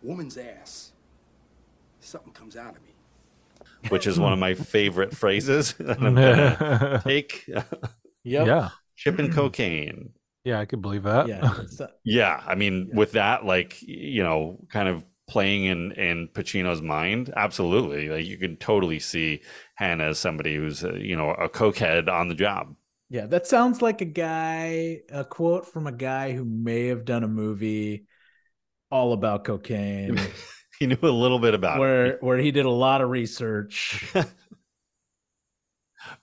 woman's 0.04 0.38
ass, 0.38 0.92
something 1.98 2.32
comes 2.32 2.56
out 2.56 2.76
of 2.76 2.82
me. 2.84 2.91
Which 3.88 4.06
is 4.06 4.18
one 4.18 4.32
of 4.32 4.38
my 4.38 4.54
favorite 4.54 5.14
phrases 5.16 5.74
that 5.78 6.02
I'm 6.02 6.20
gonna 6.20 6.58
take 7.04 7.50
Yeah. 8.24 8.70
chipping 8.96 9.28
cocaine 9.30 10.12
yeah 10.44 10.58
i 10.60 10.64
could 10.64 10.82
believe 10.82 11.02
that 11.04 11.26
Yeah, 11.26 11.54
it's, 11.62 11.80
Yeah, 12.04 12.42
I 12.46 12.54
mean, 12.56 12.90
with 12.92 13.12
that, 13.12 13.44
like 13.44 13.80
you 13.82 14.22
know, 14.24 14.58
kind 14.70 14.88
of 14.88 15.04
playing 15.28 15.64
in 15.66 15.92
in 15.92 16.28
Pacino's 16.28 16.82
mind, 16.82 17.32
absolutely. 17.36 18.08
Like 18.08 18.26
you 18.26 18.38
can 18.38 18.56
totally 18.56 18.98
see 18.98 19.42
Hanna 19.76 20.04
as 20.10 20.18
somebody 20.18 20.56
who's 20.56 20.84
uh, 20.84 20.94
you 20.94 21.16
know 21.16 21.30
a 21.30 21.48
cokehead 21.48 22.08
on 22.08 22.28
the 22.28 22.34
job. 22.34 22.74
yeah, 23.08 23.26
that 23.26 23.46
sounds 23.46 23.82
like 23.82 24.00
a 24.00 24.04
guy, 24.06 25.00
a 25.10 25.24
quote 25.24 25.66
from 25.66 25.86
a 25.86 25.92
guy 25.92 26.32
who 26.32 26.44
may 26.44 26.86
have 26.86 27.04
done 27.04 27.24
a 27.24 27.28
movie 27.28 28.06
all 28.90 29.12
about 29.12 29.44
cocaine, 29.44 30.34
He 30.82 30.86
knew 30.88 30.98
a 31.02 31.06
little 31.06 31.38
bit 31.38 31.54
about 31.54 31.78
where 31.78 32.06
it. 32.06 32.22
where 32.22 32.38
he 32.38 32.50
did 32.50 32.66
a 32.66 32.70
lot 32.70 33.02
of 33.02 33.10
research. 33.10 34.04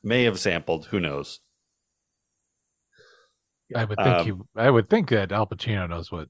May 0.03 0.25
have 0.25 0.37
sampled. 0.37 0.87
Who 0.87 0.99
knows? 0.99 1.39
i 3.75 3.85
would 3.85 3.97
think 3.99 4.07
Um, 4.07 4.25
he 4.25 4.33
i 4.55 4.67
would 4.69 4.89
think 4.89 5.09
that 5.09 5.31
al 5.31 5.45
pacino 5.45 5.87
knows 5.87 6.11
what 6.11 6.27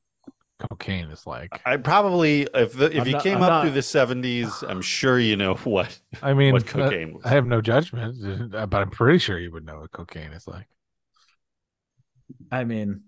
cocaine 0.69 1.09
is 1.09 1.25
like 1.25 1.49
I 1.65 1.77
probably 1.77 2.41
if 2.53 2.73
the, 2.73 2.91
if 2.93 3.01
I'm 3.01 3.07
you 3.07 3.13
not- 3.13 3.23
came 3.23 3.37
I'm 3.37 3.43
up 3.43 3.49
not- 3.49 3.61
through 3.61 3.71
the 3.71 3.81
seventies, 3.81 4.61
I'm 4.67 4.81
sure 4.81 5.17
you 5.17 5.37
know 5.37 5.55
what. 5.63 5.97
i 6.21 6.33
mean 6.33 6.51
what 6.51 6.63
uh, 6.63 6.71
cocaine 6.89 7.13
was. 7.13 7.23
i 7.25 7.29
have 7.29 7.45
no 7.47 7.61
judgment 7.61 8.53
uh, 8.53 8.65
but 8.65 8.81
i'm 8.81 8.89
pretty 8.91 9.19
sure 9.19 9.39
you 9.39 9.53
would 9.53 9.65
know 9.65 9.79
what 9.79 9.91
cocaine 9.93 10.33
is 10.33 10.47
like 10.47 10.67
I 12.51 12.63
mean, 12.65 13.03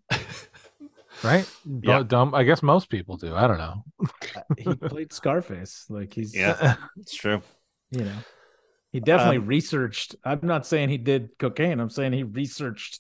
right 1.24 1.46
Yeah. 1.66 2.00
Dumb- 2.00 2.08
dumb 2.08 2.36
i 2.36 2.44
guess 2.44 2.64
most 2.64 2.90
people 2.90 3.18
do 3.18 3.36
i 3.36 3.48
don't 3.48 3.58
know 3.58 3.84
he 4.58 4.76
played 4.76 5.14
Scarface. 5.14 5.86
Like 5.90 6.14
he's 6.14 6.36
Yeah, 6.36 6.76
it's 6.98 7.14
true. 7.16 7.42
you 7.92 8.04
know, 8.06 8.18
he 8.92 9.00
definitely 9.00 9.38
Um, 9.38 9.46
researched. 9.48 10.16
I'm 10.24 10.40
not 10.44 10.66
saying 10.66 10.90
he 10.90 10.98
did 10.98 11.30
cocaine. 11.40 11.80
I'm 11.80 11.90
saying 11.90 12.14
he 12.14 12.24
researched 12.24 13.00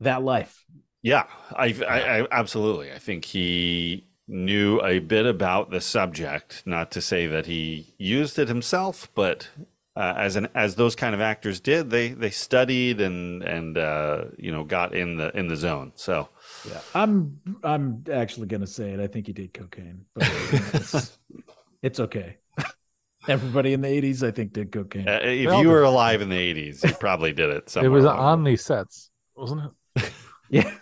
that 0.00 0.22
life. 0.22 0.64
Yeah, 1.02 1.24
I, 1.54 1.66
I, 1.88 2.00
I 2.22 2.26
absolutely. 2.30 2.92
I 2.92 2.98
think 2.98 3.24
he 3.24 4.06
knew 4.28 4.80
a 4.82 4.98
bit 4.98 5.26
about 5.26 5.70
the 5.70 5.80
subject. 5.80 6.62
Not 6.66 6.90
to 6.92 7.00
say 7.00 7.26
that 7.26 7.46
he 7.46 7.94
used 7.98 8.38
it 8.38 8.48
himself, 8.48 9.08
but 9.14 9.48
uh, 9.96 10.14
as 10.16 10.36
an 10.36 10.48
as 10.54 10.74
those 10.76 10.94
kind 10.96 11.14
of 11.14 11.20
actors 11.20 11.60
did, 11.60 11.90
they 11.90 12.08
they 12.08 12.30
studied 12.30 13.00
and 13.00 13.42
and 13.42 13.78
uh, 13.78 14.24
you 14.38 14.52
know 14.52 14.64
got 14.64 14.94
in 14.94 15.16
the 15.16 15.36
in 15.36 15.48
the 15.48 15.56
zone. 15.56 15.92
So 15.94 16.28
Yeah, 16.68 16.80
I'm 16.94 17.40
I'm 17.62 18.04
actually 18.12 18.46
gonna 18.48 18.66
say 18.66 18.90
it. 18.90 19.00
I 19.00 19.06
think 19.06 19.26
he 19.26 19.32
did 19.32 19.54
cocaine, 19.54 20.04
but 20.14 20.28
it's, 20.52 21.18
it's 21.82 22.00
okay. 22.00 22.36
Everybody 23.28 23.72
in 23.72 23.80
the 23.80 23.88
'80s, 23.88 24.26
I 24.26 24.30
think, 24.30 24.52
did 24.52 24.72
cocaine. 24.72 25.08
uh, 25.08 25.20
if 25.22 25.52
you 25.62 25.68
were 25.68 25.82
alive 25.82 26.20
in 26.22 26.28
the 26.28 26.36
'80s, 26.36 26.84
you 26.86 26.94
probably 26.94 27.32
did 27.32 27.50
it. 27.50 27.64
it 27.64 27.70
Somewhere 27.70 27.90
was 27.90 28.04
along 28.04 28.16
the 28.16 28.22
on 28.22 28.44
these 28.44 28.64
sets 28.64 29.10
wasn't 29.40 29.72
it 29.96 30.12
yeah, 30.50 30.74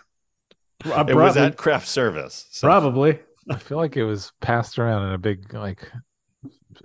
way. 0.85 1.05
It 1.07 1.15
was 1.15 1.37
at 1.37 1.57
craft 1.57 1.87
service. 1.87 2.47
So. 2.51 2.67
probably. 2.67 3.19
i 3.49 3.55
feel 3.55 3.77
like 3.77 3.97
it 3.97 4.03
was 4.03 4.31
passed 4.41 4.77
around 4.77 5.07
in 5.07 5.13
a 5.13 5.17
big 5.17 5.53
like 5.53 5.91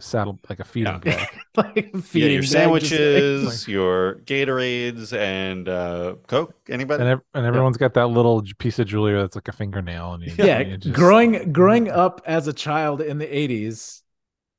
saddle 0.01 0.38
like 0.49 0.61
a 0.61 0.64
feeding 0.64 0.92
Yeah. 1.05 1.16
bag 1.16 1.28
like 1.57 1.90
Yeah, 1.95 2.01
feeding 2.01 2.32
your 2.32 2.40
bag, 2.42 2.42
just 2.42 2.53
sandwiches, 2.53 3.68
your 3.68 4.16
Gatorades, 4.24 5.12
and 5.16 5.68
uh, 5.68 6.16
Coke. 6.26 6.55
Anybody? 6.68 7.03
and, 7.03 7.11
ev- 7.12 7.20
and 7.34 7.47
everyone's 7.47 7.76
got 7.76 7.95
that 7.95 8.07
little 8.09 8.42
piece 8.59 8.78
of 8.78 8.86
jewelry 8.86 9.20
that's 9.20 9.34
like 9.36 9.49
a 9.49 9.53
fingernail 9.53 10.14
and 10.14 10.22
you, 10.24 10.32
yeah, 10.36 10.61
you 10.61 10.76
just- 10.76 10.95
growing 10.95 11.53
growing 11.53 11.90
up 12.05 12.20
as 12.26 12.49
a 12.49 12.53
child 12.53 13.01
in 13.01 13.18
the 13.18 13.26
'80s, 13.26 14.03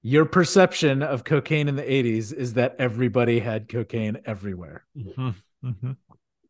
your 0.01 0.25
perception 0.25 1.01
of 1.03 1.23
cocaine 1.23 1.67
in 1.67 1.75
the 1.75 1.83
'80s 1.83 2.31
is 2.33 2.53
that 2.53 2.75
everybody 2.79 3.39
had 3.39 3.67
cocaine 3.69 4.17
everywhere. 4.25 4.85
Mhm, 4.97 5.35
mhm. 5.63 5.97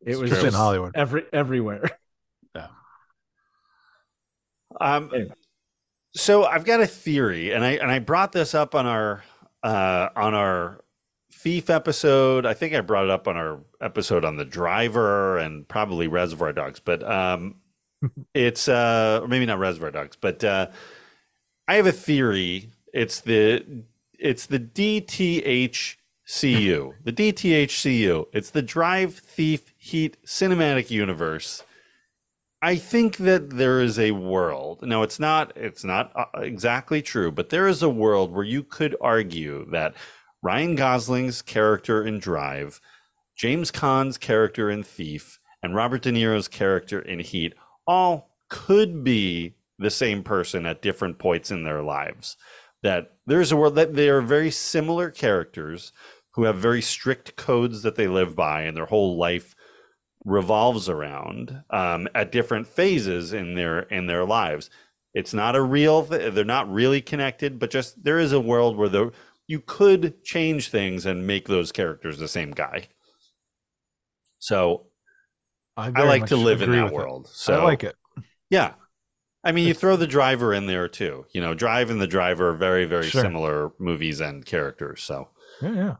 It 0.04 0.12
It's 0.12 0.18
was 0.20 0.30
true. 0.30 0.48
in 0.48 0.54
Hollywood. 0.54 0.92
every 0.94 1.24
everywhere. 1.32 1.90
Yeah. 2.54 2.68
Um, 4.80 5.10
Anyway. 5.14 5.32
So 6.16 6.44
I've 6.44 6.64
got 6.64 6.80
a 6.80 6.86
theory, 6.86 7.52
and 7.52 7.62
I 7.64 7.72
and 7.72 7.90
I 7.90 7.98
brought 7.98 8.32
this 8.32 8.54
up 8.54 8.74
on 8.74 8.86
our 8.86 9.22
uh, 9.62 10.08
on 10.16 10.34
our 10.34 10.80
thief 11.30 11.68
episode. 11.70 12.46
I 12.46 12.54
think 12.54 12.74
I 12.74 12.80
brought 12.80 13.04
it 13.04 13.10
up 13.10 13.28
on 13.28 13.36
our 13.36 13.60
episode 13.80 14.24
on 14.24 14.36
the 14.36 14.44
driver 14.44 15.38
and 15.38 15.68
probably 15.68 16.08
Reservoir 16.08 16.52
Dogs, 16.52 16.80
but 16.80 17.08
um, 17.08 17.56
it's 18.34 18.66
uh, 18.66 19.20
or 19.22 19.28
maybe 19.28 19.46
not 19.46 19.58
Reservoir 19.58 19.90
Dogs, 19.90 20.16
but 20.18 20.42
uh, 20.42 20.68
I 21.68 21.74
have 21.74 21.86
a 21.86 21.92
theory. 21.92 22.70
It's 22.94 23.20
the 23.20 23.64
it's 24.18 24.46
the 24.46 24.58
DTHCU, 24.58 25.96
the 27.04 27.12
DTHCU. 27.12 28.26
It's 28.32 28.50
the 28.50 28.62
Drive 28.62 29.14
Thief 29.16 29.74
Heat 29.76 30.16
Cinematic 30.24 30.90
Universe. 30.90 31.62
I 32.66 32.74
think 32.74 33.18
that 33.18 33.50
there 33.50 33.80
is 33.80 33.96
a 33.96 34.10
world. 34.10 34.82
Now, 34.82 35.04
it's 35.04 35.20
not 35.20 35.52
it's 35.56 35.84
not 35.84 36.10
uh, 36.16 36.40
exactly 36.40 37.00
true, 37.00 37.30
but 37.30 37.50
there 37.50 37.68
is 37.68 37.80
a 37.80 37.88
world 37.88 38.32
where 38.32 38.44
you 38.44 38.64
could 38.64 38.96
argue 39.00 39.70
that 39.70 39.94
Ryan 40.42 40.74
Gosling's 40.74 41.42
character 41.42 42.04
in 42.04 42.18
Drive 42.18 42.80
James 43.36 43.70
Caan's 43.70 44.18
character 44.18 44.68
in 44.68 44.82
Thief 44.82 45.38
and 45.62 45.76
Robert 45.76 46.02
De 46.02 46.10
Niro's 46.10 46.48
character 46.48 47.00
in 47.00 47.20
Heat 47.20 47.54
all 47.86 48.32
could 48.48 49.04
be 49.04 49.54
the 49.78 49.88
same 49.88 50.24
person 50.24 50.66
at 50.66 50.82
different 50.82 51.20
points 51.20 51.52
in 51.52 51.62
their 51.62 51.84
lives. 51.84 52.36
That 52.82 53.12
there's 53.26 53.52
a 53.52 53.56
world 53.56 53.76
that 53.76 53.94
they 53.94 54.08
are 54.08 54.20
very 54.20 54.50
similar 54.50 55.10
characters 55.10 55.92
who 56.32 56.42
have 56.42 56.56
very 56.56 56.82
strict 56.82 57.36
codes 57.36 57.82
that 57.82 57.94
they 57.94 58.08
live 58.08 58.34
by, 58.34 58.62
and 58.62 58.76
their 58.76 58.86
whole 58.86 59.16
life 59.16 59.54
revolves 60.26 60.88
around 60.90 61.62
um, 61.70 62.08
at 62.14 62.32
different 62.32 62.66
phases 62.66 63.32
in 63.32 63.54
their 63.54 63.80
in 63.80 64.06
their 64.06 64.24
lives. 64.26 64.68
It's 65.14 65.32
not 65.32 65.56
a 65.56 65.62
real; 65.62 66.04
th- 66.04 66.34
they're 66.34 66.44
not 66.44 66.70
really 66.70 67.00
connected, 67.00 67.58
but 67.58 67.70
just 67.70 68.04
there 68.04 68.18
is 68.18 68.32
a 68.32 68.40
world 68.40 68.76
where 68.76 68.90
the 68.90 69.12
you 69.46 69.60
could 69.60 70.22
change 70.24 70.68
things 70.68 71.06
and 71.06 71.26
make 71.26 71.46
those 71.48 71.72
characters 71.72 72.18
the 72.18 72.28
same 72.28 72.50
guy. 72.50 72.88
So 74.40 74.88
I, 75.76 75.92
I, 75.94 76.02
like 76.02 76.26
to 76.26 76.36
live 76.36 76.62
in 76.62 76.72
that 76.72 76.84
with 76.84 76.92
it. 76.92 76.96
world. 76.96 77.28
So 77.32 77.60
I 77.60 77.64
like 77.64 77.84
it. 77.84 77.94
Yeah. 78.50 78.74
I 79.44 79.52
mean, 79.52 79.68
you 79.68 79.74
throw 79.74 79.94
the 79.94 80.08
driver 80.08 80.52
in 80.52 80.66
there 80.66 80.88
too. 80.88 81.26
You 81.32 81.40
know, 81.40 81.54
Drive 81.54 81.90
and 81.90 82.00
the 82.00 82.08
Driver 82.08 82.48
are 82.48 82.54
very, 82.54 82.84
very 82.84 83.06
Sure. 83.08 83.22
similar 83.22 83.70
movies 83.78 84.20
and 84.20 84.44
characters. 84.44 85.04
So 85.04 85.28
Yeah, 85.62 85.72
yeah. 85.74 85.94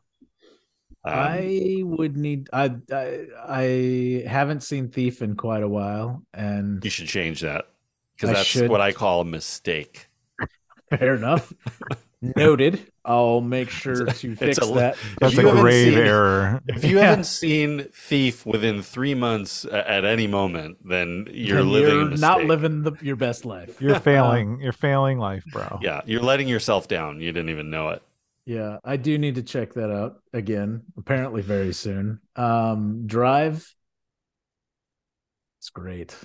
Um, 1.06 1.14
I 1.18 1.80
would 1.84 2.16
need. 2.16 2.48
I, 2.52 2.74
I 2.92 3.26
I 3.48 4.24
haven't 4.28 4.62
seen 4.62 4.88
Thief 4.88 5.22
in 5.22 5.36
quite 5.36 5.62
a 5.62 5.68
while, 5.68 6.22
and 6.34 6.82
you 6.84 6.90
should 6.90 7.08
change 7.08 7.40
that 7.40 7.68
because 8.16 8.30
that's 8.30 8.46
should. 8.48 8.70
what 8.70 8.80
I 8.80 8.92
call 8.92 9.20
a 9.20 9.24
mistake. 9.24 10.08
fair 10.90 11.14
enough. 11.14 11.52
Noted. 12.34 12.90
I'll 13.04 13.42
make 13.42 13.68
sure 13.70 14.06
to 14.06 14.34
fix 14.36 14.58
a- 14.58 14.64
that. 14.74 14.96
That's 15.20 15.34
If 15.34 15.38
a 15.38 15.42
you 15.42 15.46
haven't 15.48 15.62
grave 15.62 15.92
seen- 15.94 15.98
error. 16.02 16.62
If 16.66 16.82
you 16.82 16.96
Yeah. 16.96 17.10
haven't 17.10 17.24
seen 17.24 17.84
Thief 17.92 18.44
within 18.46 18.82
three 18.82 19.14
months 19.14 19.64
at 19.66 20.04
any 20.04 20.26
moment, 20.26 20.78
then 20.88 21.28
you're 21.30 21.58
Then 21.58 21.72
living 21.72 21.90
you're 22.10 22.16
not 22.18 22.44
living 22.44 22.82
the, 22.82 22.92
your 23.02 23.14
best 23.16 23.44
life. 23.44 23.80
You're 23.80 23.96
Uh, 23.96 24.00
failing. 24.00 24.60
You're 24.60 24.72
failing 24.72 25.18
life, 25.18 25.44
bro. 25.52 25.78
Yeah, 25.82 26.00
you're 26.06 26.22
letting 26.22 26.48
yourself 26.48 26.88
down. 26.88 27.20
You 27.20 27.30
didn't 27.32 27.50
even 27.50 27.70
know 27.70 27.90
it. 27.90 28.02
Yeah, 28.46 28.78
I 28.84 28.96
do 28.96 29.18
need 29.18 29.34
to 29.34 29.42
check 29.42 29.74
that 29.74 29.90
out 29.90 30.22
again. 30.32 30.84
Apparently, 30.96 31.42
very 31.42 31.72
soon. 31.72 32.20
Um, 32.36 33.06
Drive. 33.06 33.74
It's 35.58 35.70
great. 35.70 36.16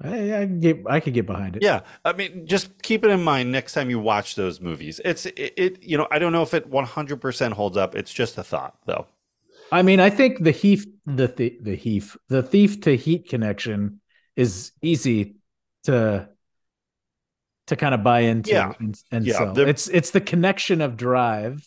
I, 0.00 0.42
I 0.42 0.46
can 0.46 0.60
get. 0.60 0.78
I 0.88 1.00
could 1.00 1.12
get 1.12 1.26
behind 1.26 1.56
it. 1.56 1.62
Yeah, 1.62 1.80
I 2.04 2.12
mean, 2.12 2.46
just 2.46 2.80
keep 2.82 3.04
it 3.04 3.10
in 3.10 3.22
mind 3.22 3.50
next 3.50 3.74
time 3.74 3.90
you 3.90 3.98
watch 3.98 4.36
those 4.36 4.60
movies. 4.60 5.00
It's 5.04 5.26
it, 5.26 5.52
it 5.56 5.82
you 5.82 5.98
know, 5.98 6.06
I 6.10 6.20
don't 6.20 6.32
know 6.32 6.42
if 6.42 6.54
it 6.54 6.70
100% 6.70 7.52
holds 7.52 7.76
up. 7.76 7.96
It's 7.96 8.12
just 8.12 8.38
a 8.38 8.44
thought, 8.44 8.76
though. 8.86 9.06
I 9.72 9.82
mean, 9.82 9.98
I 9.98 10.08
think 10.08 10.42
the 10.42 10.52
Heath, 10.52 10.86
the 11.04 11.26
the, 11.26 11.58
the 11.60 11.74
Heath, 11.74 12.16
the 12.28 12.44
thief 12.44 12.80
to 12.82 12.96
heat 12.96 13.28
connection 13.28 14.00
is 14.36 14.70
easy 14.82 15.34
to 15.84 16.28
to 17.70 17.76
kind 17.76 17.94
of 17.94 18.02
buy 18.04 18.20
into. 18.20 18.50
Yeah. 18.50 18.72
and, 18.78 19.00
and 19.10 19.24
Yeah, 19.26 19.52
the- 19.52 19.66
it's 19.68 19.88
it's 19.88 20.10
the 20.10 20.20
connection 20.20 20.80
of 20.80 20.96
Drive. 20.96 21.66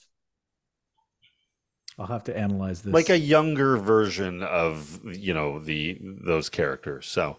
I'll 1.99 2.07
have 2.07 2.23
to 2.25 2.35
analyze 2.37 2.81
this. 2.81 2.93
Like 2.93 3.09
a 3.09 3.17
younger 3.19 3.77
version 3.77 4.41
of 4.43 4.99
you 5.05 5.33
know 5.33 5.59
the 5.59 5.99
those 6.01 6.49
characters. 6.49 7.05
So 7.07 7.37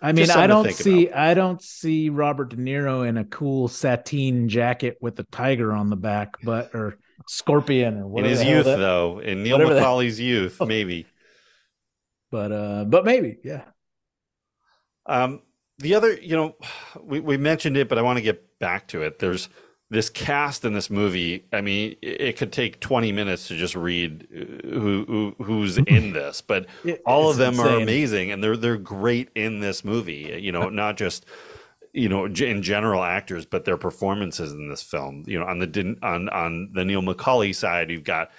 I 0.00 0.12
mean, 0.12 0.30
I 0.30 0.46
don't 0.46 0.72
see 0.72 1.06
about. 1.08 1.18
I 1.20 1.34
don't 1.34 1.62
see 1.62 2.10
Robert 2.10 2.50
De 2.50 2.56
Niro 2.56 3.06
in 3.08 3.16
a 3.16 3.24
cool 3.24 3.68
sateen 3.68 4.48
jacket 4.48 4.98
with 5.00 5.18
a 5.20 5.24
tiger 5.24 5.72
on 5.72 5.88
the 5.90 5.96
back, 5.96 6.34
but 6.42 6.74
or 6.74 6.98
scorpion 7.28 8.02
or 8.02 8.18
in 8.18 8.24
his 8.24 8.42
youth, 8.42 8.64
that- 8.64 8.78
though, 8.78 9.20
in 9.20 9.44
Neil 9.44 9.58
whatever 9.58 9.74
that- 9.74 10.18
youth, 10.18 10.60
maybe. 10.66 11.06
But 12.32 12.50
uh, 12.50 12.84
but 12.84 13.04
maybe 13.04 13.38
yeah. 13.44 13.62
Um, 15.06 15.42
the 15.78 15.94
other, 15.94 16.12
you 16.14 16.36
know, 16.36 16.56
we, 17.02 17.20
we 17.20 17.36
mentioned 17.36 17.76
it, 17.76 17.88
but 17.88 17.98
I 17.98 18.02
want 18.02 18.18
to 18.18 18.22
get 18.22 18.58
back 18.58 18.88
to 18.88 19.02
it. 19.02 19.18
There's 19.18 19.48
this 19.90 20.08
cast 20.08 20.64
in 20.64 20.72
this 20.72 20.88
movie. 20.88 21.44
I 21.52 21.60
mean, 21.60 21.96
it, 22.00 22.38
could 22.38 22.50
take 22.50 22.80
20 22.80 23.12
minutes 23.12 23.48
to 23.48 23.56
just 23.56 23.76
read 23.76 24.26
uh, 24.34 24.66
who, 24.68 25.04
who 25.36 25.44
who's 25.44 25.76
in 25.86 26.14
this, 26.14 26.40
but 26.40 26.66
It- 26.84 27.02
all 27.04 27.30
of 27.30 27.36
them 27.36 27.60
are 27.60 27.76
amazing, 27.76 28.30
and 28.30 28.42
they're 28.42 28.56
they're 28.56 28.78
great 28.78 29.28
in 29.34 29.60
this 29.60 29.84
movie. 29.84 30.38
You 30.40 30.50
know, 30.52 30.68
not 30.70 30.96
just 30.96 31.26
you 31.92 32.08
know 32.08 32.24
in 32.24 32.62
general 32.62 33.02
actors, 33.02 33.44
but 33.44 33.66
their 33.66 33.76
performances 33.76 34.52
in 34.52 34.70
this 34.70 34.82
film. 34.82 35.24
You 35.26 35.40
know, 35.40 35.44
on 35.44 35.58
the 35.58 35.96
on 36.02 36.30
on 36.30 36.70
the 36.72 36.86
Neil 36.86 37.02
McCauley 37.02 37.54
side, 37.54 37.90
you've 37.90 38.02
got 38.04 38.30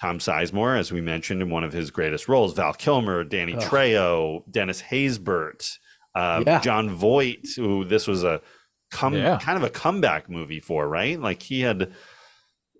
Tom 0.00 0.20
Sizemore, 0.20 0.78
as 0.78 0.90
we 0.90 1.02
mentioned 1.02 1.42
in 1.42 1.50
one 1.50 1.64
of 1.64 1.72
his 1.72 1.90
greatest 1.90 2.28
roles, 2.28 2.54
Val 2.54 2.72
Kilmer, 2.72 3.24
Danny 3.24 3.54
Ugh. 3.54 3.62
Trejo, 3.62 4.42
Dennis 4.50 4.80
Haysbert, 4.82 5.76
um, 6.18 6.44
Yeah. 6.46 6.60
Jon 6.60 6.90
Voight, 6.90 7.46
who 7.56 7.84
this 7.84 8.06
was 8.06 8.24
a 8.24 8.40
come 8.90 9.14
Yeah. 9.14 9.38
kind 9.40 9.56
of 9.56 9.62
a 9.64 9.70
comeback 9.70 10.28
movie 10.30 10.60
for, 10.60 10.88
right? 10.88 11.20
Like 11.20 11.42
he 11.42 11.60
had 11.60 11.92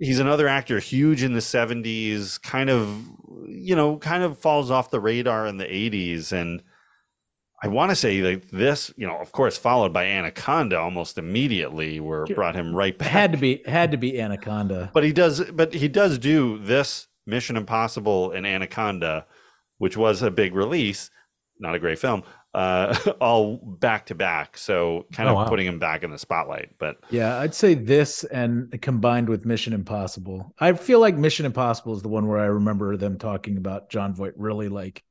he's 0.00 0.20
another 0.20 0.46
actor 0.48 0.78
huge 0.78 1.22
in 1.22 1.32
the 1.34 1.40
70s, 1.40 2.40
kind 2.42 2.70
of 2.70 3.04
you 3.50 3.74
know, 3.74 3.96
kind 3.98 4.22
of 4.22 4.38
falls 4.38 4.70
off 4.70 4.90
the 4.90 5.00
radar 5.00 5.46
in 5.46 5.56
the 5.56 5.64
80s 5.64 6.32
and 6.32 6.62
I 7.60 7.66
want 7.66 7.90
to 7.90 7.96
say 7.96 8.20
like 8.22 8.50
this, 8.50 8.92
you 8.96 9.04
know, 9.06 9.16
of 9.18 9.32
course, 9.32 9.58
followed 9.58 9.92
by 9.92 10.04
Anaconda 10.04 10.78
almost 10.78 11.18
immediately, 11.18 11.98
where 11.98 12.24
brought 12.26 12.54
him 12.54 12.72
right 12.72 12.96
back. 12.96 13.08
Had 13.08 13.32
to 13.32 13.38
be 13.38 13.62
had 13.66 13.90
to 13.90 13.96
be 13.96 14.20
Anaconda. 14.20 14.90
But 14.94 15.02
he 15.02 15.12
does, 15.12 15.42
but 15.50 15.74
he 15.74 15.88
does 15.88 16.18
do 16.18 16.58
this 16.58 17.08
Mission 17.26 17.56
Impossible 17.56 18.30
and 18.30 18.46
Anaconda, 18.46 19.26
which 19.78 19.96
was 19.96 20.22
a 20.22 20.30
big 20.30 20.54
release, 20.54 21.10
not 21.58 21.74
a 21.74 21.80
great 21.80 21.98
film, 21.98 22.22
uh, 22.54 22.96
all 23.20 23.56
back 23.58 24.06
to 24.06 24.14
back. 24.14 24.56
So 24.58 25.06
kind 25.12 25.28
Oh, 25.28 25.32
of 25.32 25.36
wow. 25.36 25.48
putting 25.48 25.66
him 25.66 25.78
back 25.78 26.02
in 26.02 26.10
the 26.10 26.18
spotlight. 26.18 26.70
But 26.78 26.96
Yeah, 27.10 27.38
I'd 27.38 27.54
say 27.54 27.74
this 27.74 28.24
and 28.24 28.80
combined 28.82 29.28
with 29.28 29.44
Mission 29.44 29.72
Impossible. 29.72 30.54
I 30.58 30.72
feel 30.72 31.00
like 31.00 31.16
Mission 31.16 31.46
Impossible 31.46 31.94
is 31.94 32.02
the 32.02 32.08
one 32.08 32.26
where 32.26 32.38
I 32.38 32.46
remember 32.46 32.96
them 32.96 33.18
talking 33.18 33.56
about 33.56 33.90
Jon 33.90 34.14
Voight 34.14 34.34
really 34.36 34.68
like 34.68 35.02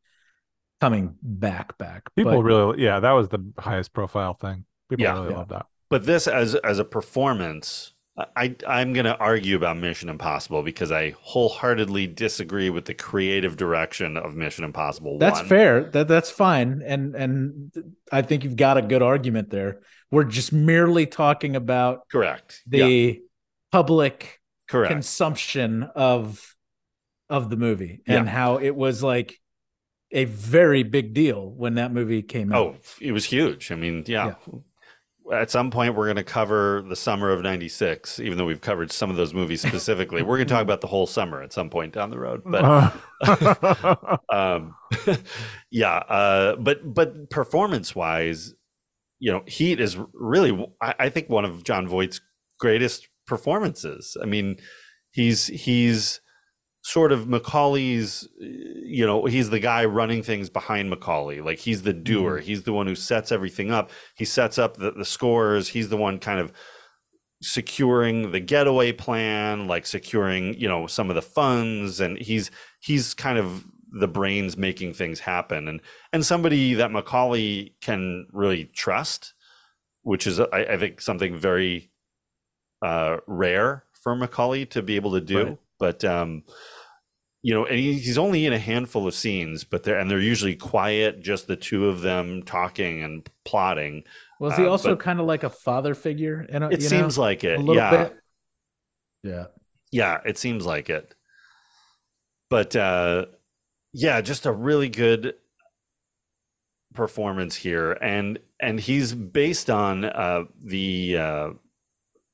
coming 0.82 1.16
back 1.22 1.78
back. 1.78 2.04
People 2.16 2.34
But- 2.34 2.44
really, 2.44 2.84
yeah, 2.84 3.00
that 3.00 3.12
was 3.12 3.30
the 3.30 3.40
highest 3.58 3.94
profile 3.94 4.34
thing. 4.34 4.66
People 4.90 5.04
Yeah. 5.04 5.14
really 5.14 5.32
Yeah. 5.32 5.38
love 5.38 5.50
that. 5.50 5.66
but 5.90 6.06
this 6.06 6.28
as 6.28 6.54
as 6.56 6.80
a 6.80 6.86
performance, 6.86 7.94
I 8.36 8.56
I'm 8.68 8.94
going 8.94 9.06
to 9.06 9.16
argue 9.18 9.56
about 9.56 9.78
Mission 9.78 10.10
Impossible 10.10 10.64
because 10.64 10.92
I 10.92 11.12
wholeheartedly 11.22 12.08
disagree 12.08 12.70
with 12.70 12.86
the 12.86 12.94
creative 12.96 13.58
direction 13.58 14.18
of 14.18 14.36
Mission 14.36 14.64
Impossible. 14.64 15.20
That's 15.20 15.40
1. 15.40 15.48
fair. 15.48 15.84
That 15.92 16.08
that's 16.08 16.32
fine. 16.32 16.82
And 16.86 17.16
and 17.16 17.72
I 18.12 18.24
think 18.24 18.44
you've 18.44 18.56
got 18.56 18.78
a 18.78 18.82
good 18.82 19.04
argument 19.04 19.50
there. 19.52 19.82
We're 20.10 20.24
just 20.24 20.52
merely 20.52 21.06
talking 21.06 21.56
about 21.56 22.08
Correct. 22.10 22.62
the 22.66 22.78
yeah, 22.78 23.14
public 23.72 24.40
correct. 24.68 24.92
consumption 24.92 25.84
of 25.84 26.56
of 27.30 27.50
the 27.50 27.58
movie 27.58 28.02
Yeah. 28.08 28.20
and 28.20 28.30
how 28.30 28.58
it 28.58 28.76
was 28.76 29.04
like 29.04 29.38
a 30.12 30.24
very 30.26 30.84
big 30.84 31.14
deal 31.14 31.50
when 31.52 31.76
that 31.76 31.92
movie 31.92 32.22
came 32.24 32.54
out. 32.54 32.58
Oh, 32.58 32.76
it 33.02 33.12
was 33.12 33.26
huge. 33.26 33.72
I 33.72 33.76
mean, 33.76 34.06
yeah. 34.08 34.36
At 35.34 35.52
some 35.52 35.72
point, 35.72 35.96
we're 35.96 36.06
going 36.06 36.18
to 36.18 36.24
cover 36.24 36.84
the 36.88 36.96
summer 36.96 37.30
of 37.32 37.42
'96, 37.42 38.20
even 38.20 38.38
though 38.38 38.46
we've 38.46 38.62
covered 38.62 38.92
some 38.92 39.10
of 39.10 39.18
those 39.18 39.34
movies 39.34 39.62
specifically. 39.62 40.22
we're 40.22 40.38
going 40.38 40.48
to 40.48 40.54
talk 40.54 40.62
about 40.62 40.82
the 40.82 40.88
whole 40.88 41.08
summer 41.08 41.42
at 41.42 41.52
some 41.54 41.70
point 41.70 41.94
down 41.94 42.10
the 42.10 42.20
road. 42.20 42.44
But 42.46 42.94
um, 44.30 44.76
yeah, 45.72 45.96
uh, 45.96 46.56
but 46.56 46.94
but 46.94 47.30
performance 47.30 47.96
wise, 47.96 48.54
you 49.20 49.32
know, 49.32 49.44
Heat 49.48 49.80
is 49.80 49.98
really, 50.14 50.68
I, 50.82 50.96
I 51.00 51.10
think, 51.10 51.30
one 51.30 51.46
of 51.46 51.64
Jon 51.64 51.88
Voight's 51.88 52.22
greatest 52.60 53.08
performances. 53.26 54.16
I 54.22 54.26
mean, 54.26 54.58
he's 55.12 55.48
he's 55.48 56.22
sort 56.88 57.12
of 57.12 57.26
McCauley's, 57.26 58.30
you 58.40 59.06
know, 59.06 59.26
he's 59.26 59.50
the 59.50 59.60
guy 59.60 59.84
running 59.84 60.24
things 60.24 60.50
behind 60.50 60.90
McCauley. 60.90 61.44
Like 61.44 61.60
he's 61.60 61.82
the 61.82 61.92
doer. 61.92 62.38
He's 62.38 62.64
the 62.64 62.72
one 62.72 62.88
who 62.88 62.96
sets 62.96 63.30
everything 63.30 63.72
up. 63.72 63.92
He 64.16 64.24
sets 64.24 64.58
up 64.58 64.78
the, 64.78 64.94
the 64.94 65.04
scores. 65.04 65.68
He's 65.68 65.90
the 65.90 65.98
one 65.98 66.18
kind 66.18 66.40
of 66.40 66.54
securing 67.42 68.32
the 68.32 68.40
getaway 68.40 68.94
plan, 68.94 69.68
like 69.68 69.86
securing, 69.86 70.54
you 70.54 70.70
know, 70.70 70.88
some 70.88 71.10
of 71.10 71.18
the 71.18 71.22
funds. 71.22 72.00
And 72.00 72.18
he's 72.20 72.52
he's 72.80 73.14
kind 73.14 73.38
of 73.38 73.66
the 73.92 74.08
brains 74.08 74.56
making 74.56 74.94
things 74.94 75.20
happen. 75.20 75.68
And 75.68 75.82
and 76.14 76.26
somebody 76.26 76.74
that 76.76 76.92
McCauley 76.92 77.74
can 77.82 78.28
really 78.32 78.64
trust, 78.64 79.34
which 80.04 80.26
is 80.26 80.40
I, 80.40 80.46
I 80.54 80.78
think 80.78 81.02
something 81.02 81.36
very 81.36 81.92
uh 82.82 83.18
rare 83.28 83.84
for 83.92 84.16
McCauley 84.16 84.70
to 84.70 84.82
be 84.82 84.96
able 84.96 85.12
to 85.12 85.22
do. 85.22 85.44
Right. 85.44 85.58
But 85.80 86.06
um 86.06 86.44
you 87.48 87.54
know, 87.54 87.66
and 87.66 87.80
he's 87.80 88.18
only 88.18 88.46
in 88.46 88.52
a 88.52 88.60
handful 88.60 89.08
of 89.08 89.14
scenes, 89.14 89.64
but 89.64 89.84
they're 89.84 89.98
and 89.98 90.12
they're 90.12 90.20
usually 90.20 90.54
quiet, 90.58 91.22
just 91.22 91.48
the 91.48 91.56
two 91.56 91.88
of 91.88 92.02
them 92.02 92.44
talking 92.44 93.02
and 93.02 93.26
plotting. 93.46 94.04
Was 94.42 94.58
he 94.58 94.66
Uh, 94.66 94.70
also 94.70 94.96
but 94.96 95.00
kind 95.00 95.22
of 95.22 95.28
like 95.28 95.44
a 95.44 95.50
father 95.50 95.96
figure? 95.96 96.42
In 96.42 96.62
a, 96.62 96.68
it 96.68 96.82
you 96.82 96.90
seems 96.90 97.18
know, 97.18 97.24
like 97.24 97.46
it, 97.46 97.58
a 97.58 97.64
yeah, 97.64 97.90
bit. 97.90 98.18
Yeah. 99.24 99.46
yeah, 99.94 100.20
it 100.26 100.38
seems 100.38 100.66
like 100.66 100.90
it. 100.90 101.16
But 102.50 102.76
uh, 102.76 103.28
yeah, 103.94 104.20
just 104.20 104.46
a 104.46 104.52
really 104.52 104.90
good 104.90 105.36
performance 106.94 107.56
here, 107.56 107.94
and 107.94 108.40
and 108.60 108.78
he's 108.78 109.14
based 109.14 109.70
on 109.70 110.04
uh, 110.04 110.44
the 110.62 111.18
uh, 111.18 111.50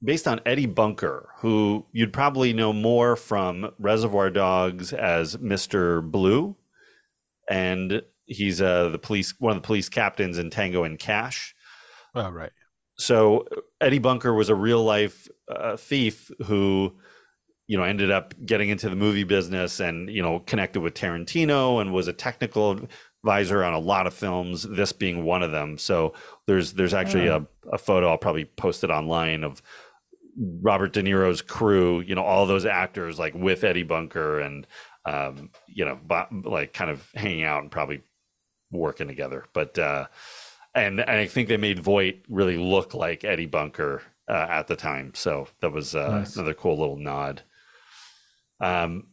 based 0.04 0.28
on 0.28 0.42
Eddie 0.46 0.66
Bunker, 0.66 1.30
who 1.38 1.86
you'd 1.92 2.14
probably 2.14 2.54
know 2.54 2.74
more 2.74 3.16
from 3.16 3.72
Reservoir 3.80 4.30
Dogs 4.30 4.94
as 4.94 5.40
Mister 5.40 6.02
Blue, 6.02 6.56
and 7.50 8.02
he's 8.26 8.62
uh, 8.62 8.90
the 8.90 9.00
police 9.00 9.34
one 9.40 9.56
of 9.56 9.62
the 9.62 9.66
police 9.66 9.90
captains 9.90 10.38
in 10.38 10.50
Tango 10.50 10.84
and 10.84 11.00
Cash. 11.00 11.56
Oh, 12.16 12.30
right. 12.30 12.52
So 12.98 13.48
Eddie 13.82 14.00
Bunker 14.00 14.34
was 14.34 14.50
a 14.50 14.56
real 14.56 14.84
life 14.84 15.28
uh, 15.50 15.78
thief 15.78 16.30
who, 16.46 16.94
you 17.66 17.76
know, 17.78 17.84
ended 17.84 18.12
up 18.12 18.36
getting 18.46 18.70
into 18.70 18.88
the 18.90 18.96
movie 18.96 19.24
business 19.24 19.80
and 19.80 20.10
you 20.10 20.22
know 20.22 20.40
connected 20.40 20.82
with 20.82 20.94
Tarantino 20.94 21.82
and 21.82 21.92
was 21.92 22.08
a 22.08 22.14
technical 22.14 22.88
advisor 23.24 23.64
on 23.64 23.74
a 23.74 23.80
lot 23.80 24.06
of 24.06 24.14
films. 24.14 24.64
This 24.64 24.94
being 24.94 25.24
one 25.24 25.42
of 25.42 25.52
them. 25.52 25.78
So 25.78 26.14
there's 26.46 26.74
there's 26.74 26.94
actually 26.94 27.30
Oh. 27.30 27.48
a, 27.66 27.76
a 27.76 27.78
photo 27.78 28.10
I'll 28.10 28.18
probably 28.18 28.46
post 28.46 28.84
it 28.84 28.92
online 28.92 29.44
of 29.44 29.62
Robert 30.38 30.94
De 30.94 31.02
Niro's 31.04 31.42
crew. 31.42 32.02
You 32.02 32.16
know, 32.16 32.24
all 32.24 32.46
those 32.46 32.66
actors 32.66 33.20
like 33.20 33.34
with 33.34 33.64
Eddie 33.64 33.84
Bunker 33.84 34.40
and 34.40 34.68
um, 35.06 35.50
you 35.68 35.86
know, 35.86 36.00
like 36.46 36.74
kind 36.74 36.90
of 36.90 37.08
hanging 37.16 37.44
out 37.44 37.62
and 37.62 37.72
probably 37.72 38.02
working 38.72 39.08
together. 39.08 39.46
But 39.54 39.78
uh, 39.78 40.08
and, 40.76 41.00
and 41.00 41.10
I 41.12 41.28
think 41.28 41.48
they 41.48 41.58
made 41.58 41.80
Voight 41.80 42.24
really 42.30 42.58
look 42.58 42.94
like 42.94 43.24
Eddie 43.24 43.46
Bunker 43.46 44.02
uh, 44.28 44.48
at 44.50 44.68
the 44.68 44.76
time. 44.76 45.12
So 45.14 45.48
that 45.62 45.72
was 45.72 45.96
uh, 45.96 46.20
Nice. 46.20 46.36
another 46.36 46.54
cool 46.54 46.80
little 46.80 46.98
nod. 46.98 47.42
Um, 48.62 49.08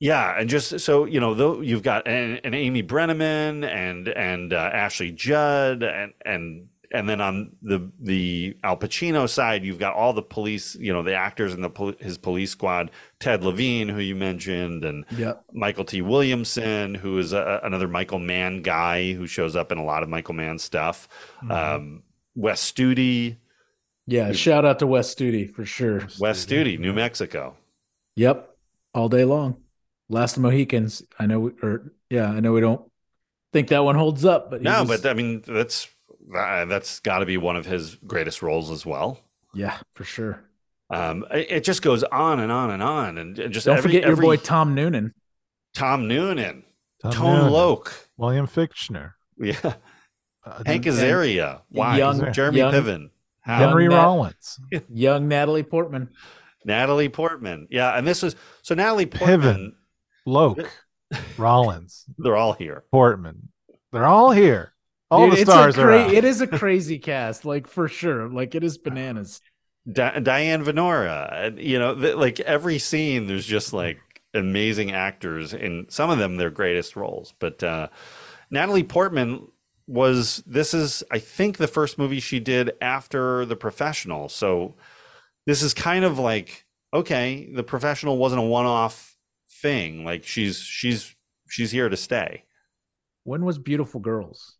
yeah, 0.00 0.38
and 0.38 0.48
just 0.48 0.80
so 0.80 1.04
you 1.04 1.20
know, 1.20 1.34
though 1.34 1.60
you've 1.60 1.82
got 1.82 2.08
an, 2.08 2.40
an 2.42 2.54
Amy 2.54 2.82
Brenneman 2.82 3.64
and 3.68 4.08
and 4.08 4.52
uh, 4.52 4.70
Ashley 4.72 5.12
Judd 5.12 5.82
and 5.82 6.12
and 6.24 6.68
and 6.92 7.08
then 7.08 7.20
on 7.20 7.52
the 7.62 7.90
the 8.00 8.56
Al 8.64 8.76
Pacino 8.76 9.28
side, 9.28 9.64
you've 9.64 9.78
got 9.78 9.94
all 9.94 10.12
the 10.12 10.22
police, 10.22 10.74
you 10.76 10.92
know, 10.92 11.02
the 11.02 11.14
actors 11.14 11.54
in 11.54 11.60
the 11.62 11.70
pol- 11.70 11.94
his 12.00 12.18
police 12.18 12.50
squad, 12.50 12.90
Ted 13.20 13.44
Levine, 13.44 13.88
who 13.88 14.00
you 14.00 14.14
mentioned, 14.16 14.84
and 14.84 15.04
Yep. 15.16 15.44
Mykelti 15.54 16.02
Williamson, 16.02 16.94
who 16.96 17.18
is 17.18 17.32
a, 17.32 17.60
another 17.62 17.86
Michael 17.88 18.18
Mann 18.18 18.62
guy 18.62 19.12
who 19.12 19.26
shows 19.26 19.54
up 19.56 19.70
in 19.72 19.78
a 19.78 19.84
lot 19.84 20.02
of 20.02 20.08
Michael 20.08 20.34
Mann 20.34 20.58
stuff. 20.58 21.08
Um, 21.48 22.02
Wes 22.34 22.72
Studi, 22.72 23.36
Yeah, 24.06 24.32
shout 24.32 24.64
out 24.64 24.78
to 24.80 24.86
Wes 24.86 25.14
Studi 25.14 25.52
for 25.52 25.64
sure. 25.64 26.00
Wes 26.18 26.44
Studi, 26.44 26.78
New 26.78 26.92
Mexico. 26.92 27.56
Yep, 28.16 28.50
all 28.94 29.08
day 29.08 29.24
long. 29.24 29.56
Last 30.08 30.36
of 30.36 30.42
Mohicans. 30.42 31.02
I 31.20 31.26
know, 31.26 31.38
we, 31.40 31.50
or 31.62 31.92
yeah, 32.08 32.28
I 32.30 32.40
know 32.40 32.52
we 32.52 32.60
don't 32.60 32.82
think 33.52 33.68
that 33.68 33.84
one 33.84 33.94
holds 33.94 34.24
up, 34.24 34.50
but 34.50 34.60
he 34.60 34.64
No, 34.64 34.82
was- 34.82 35.00
but 35.00 35.08
I 35.08 35.14
mean 35.14 35.42
that's 35.46 35.88
that's 36.28 37.00
got 37.00 37.18
to 37.20 37.26
be 37.26 37.36
one 37.36 37.56
of 37.56 37.66
his 37.66 37.96
greatest 38.06 38.42
roles 38.42 38.70
as 38.70 38.84
well. 38.86 39.20
yeah, 39.54 39.78
for 39.94 40.04
sure. 40.04 40.44
Um, 40.90 41.24
it, 41.32 41.46
it 41.50 41.64
just 41.64 41.82
goes 41.82 42.02
on 42.04 42.40
and 42.40 42.50
on 42.50 42.70
and 42.70 42.82
on, 42.82 43.16
and 43.18 43.38
and 43.38 43.52
just 43.54 43.66
Don't 43.66 43.78
every- 43.78 43.90
forget 43.90 44.02
your 44.02 44.12
every- 44.12 44.24
boy 44.26 44.36
Tom 44.36 44.74
Noonan. 44.74 45.14
Tom 45.74 46.08
Noonan, 46.08 46.64
Tom 47.02 47.12
Tone 47.12 47.36
Noonan. 47.36 47.52
Loc, 47.52 48.08
William 48.16 48.46
Fichtner. 48.48 49.12
yeah, 49.38 49.54
Uh, 50.44 50.62
Hank 50.66 50.86
and- 50.86 50.96
Azaria, 50.96 51.60
why 51.68 51.98
young- 51.98 52.32
Jeremy 52.32 52.58
young- 52.58 52.72
Piven, 52.72 53.10
how? 53.42 53.58
Henry 53.58 53.86
Nat- 53.88 53.96
Rollins. 54.02 54.58
Young 54.92 55.28
Natalie 55.28 55.62
Portman. 55.62 56.10
Natalie 56.64 57.08
Portman, 57.08 57.68
yeah, 57.70 57.96
and 57.96 58.06
this 58.06 58.22
was 58.22 58.34
so 58.62 58.74
Natalie 58.74 59.06
Portman. 59.06 59.40
Piven. 59.40 59.72
Loc. 60.26 60.58
Rollins. 61.38 62.04
They're 62.18 62.36
all 62.36 62.52
here. 62.54 62.84
Portman. 62.92 63.48
They're 63.92 64.06
all 64.06 64.30
here. 64.32 64.72
All 65.10 65.26
Dude, 65.26 65.36
the 65.36 65.40
it's 65.42 65.50
a 65.50 65.52
stars 65.52 65.78
are 65.78 65.92
out. 65.92 66.14
It 66.14 66.24
is 66.24 66.40
a 66.40 66.46
crazy 66.46 66.98
cast, 66.98 67.44
like 67.44 67.66
for 67.66 67.88
sure. 67.88 68.28
Like 68.28 68.54
it 68.54 68.62
is 68.62 68.78
bananas. 68.78 69.40
Di- 69.90 70.20
Diane 70.20 70.64
Venora, 70.64 71.60
you 71.60 71.78
know, 71.78 71.94
th- 71.94 72.16
like 72.16 72.38
every 72.40 72.78
scene, 72.78 73.26
there's 73.26 73.46
just 73.46 73.72
like 73.72 73.98
amazing 74.34 74.92
actors, 74.92 75.52
and 75.52 75.90
some 75.90 76.10
of 76.10 76.18
them 76.18 76.36
their 76.36 76.50
greatest 76.50 76.94
roles. 76.94 77.34
But 77.40 77.62
uh, 77.64 77.88
Natalie 78.50 78.84
Portman 78.84 79.48
was 79.88 80.44
this 80.46 80.74
is 80.74 81.02
I 81.10 81.18
think 81.18 81.56
the 81.56 81.66
first 81.66 81.98
movie 81.98 82.20
she 82.20 82.38
did 82.38 82.72
after 82.80 83.44
The 83.44 83.56
Professional, 83.56 84.28
so 84.28 84.76
this 85.46 85.62
is 85.62 85.74
kind 85.74 86.04
of 86.04 86.18
like 86.18 86.66
okay, 86.94 87.50
The 87.52 87.64
Professional 87.64 88.16
wasn't 88.18 88.42
a 88.42 88.44
one-off 88.44 89.16
thing. 89.60 90.04
Like 90.04 90.24
she's 90.24 90.58
she's 90.58 91.16
she's 91.48 91.72
here 91.72 91.88
to 91.88 91.96
stay. 91.96 92.44
When 93.24 93.44
was 93.44 93.58
Beautiful 93.58 94.00
Girls? 94.00 94.56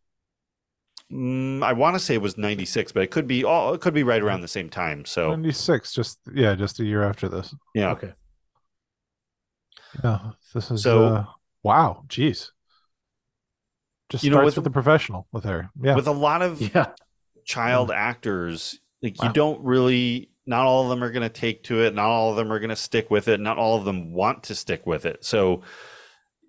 Mm, 1.13 1.63
I 1.65 1.73
want 1.73 1.97
to 1.97 1.99
say 2.01 2.15
it 2.15 2.23
was 2.23 2.39
'96, 2.39 2.93
but 2.93 3.03
it 3.03 3.11
could 3.11 3.27
be 3.27 3.43
all 3.45 3.75
it 3.75 3.81
could 3.81 3.95
be 3.95 4.03
right 4.05 4.23
around 4.23 4.43
the 4.43 4.49
same 4.49 4.71
time. 4.71 5.05
So 5.05 5.31
96, 5.31 5.93
just 5.93 6.21
yeah, 6.33 6.55
just 6.55 6.79
a 6.81 6.85
year 6.85 7.03
after 7.03 7.29
this. 7.29 7.55
yeah, 7.75 7.91
Okay. 7.93 8.13
Yeah, 10.05 10.19
this 10.55 10.71
is 10.71 10.83
So- 10.83 11.05
uh, 11.05 11.25
wow, 11.65 12.05
jeez. 12.09 12.51
Just 14.09 14.23
You 14.25 14.31
know, 14.31 14.37
starts 14.37 14.47
with- 14.47 14.57
with, 14.59 14.65
the 14.65 14.71
professional 14.71 15.27
with 15.33 15.45
her. 15.45 15.71
Yeah, 15.81 15.95
with 15.97 16.07
a 16.07 16.13
lot 16.13 16.43
of 16.43 16.61
Yeah. 16.75 16.93
child 17.45 17.91
actors 17.91 18.79
like 19.03 19.17
Wow. 19.21 19.29
you 19.29 19.33
don't 19.33 19.65
really 19.65 20.31
not 20.47 20.67
all 20.67 20.85
of 20.85 20.91
them 20.91 21.03
are 21.03 21.11
going 21.11 21.23
to 21.23 21.29
take 21.29 21.65
to 21.65 21.83
it 21.83 21.95
not 21.95 22.07
all 22.07 22.31
of 22.31 22.37
them 22.37 22.53
are 22.53 22.59
going 22.59 22.71
to 22.71 22.77
stick 22.77 23.11
with 23.11 23.29
it 23.29 23.41
not 23.41 23.57
all 23.59 23.77
of 23.77 23.85
them 23.85 24.13
want 24.13 24.43
to 24.45 24.55
stick 24.55 24.85
with 24.87 25.05
it 25.07 25.25
so 25.25 25.63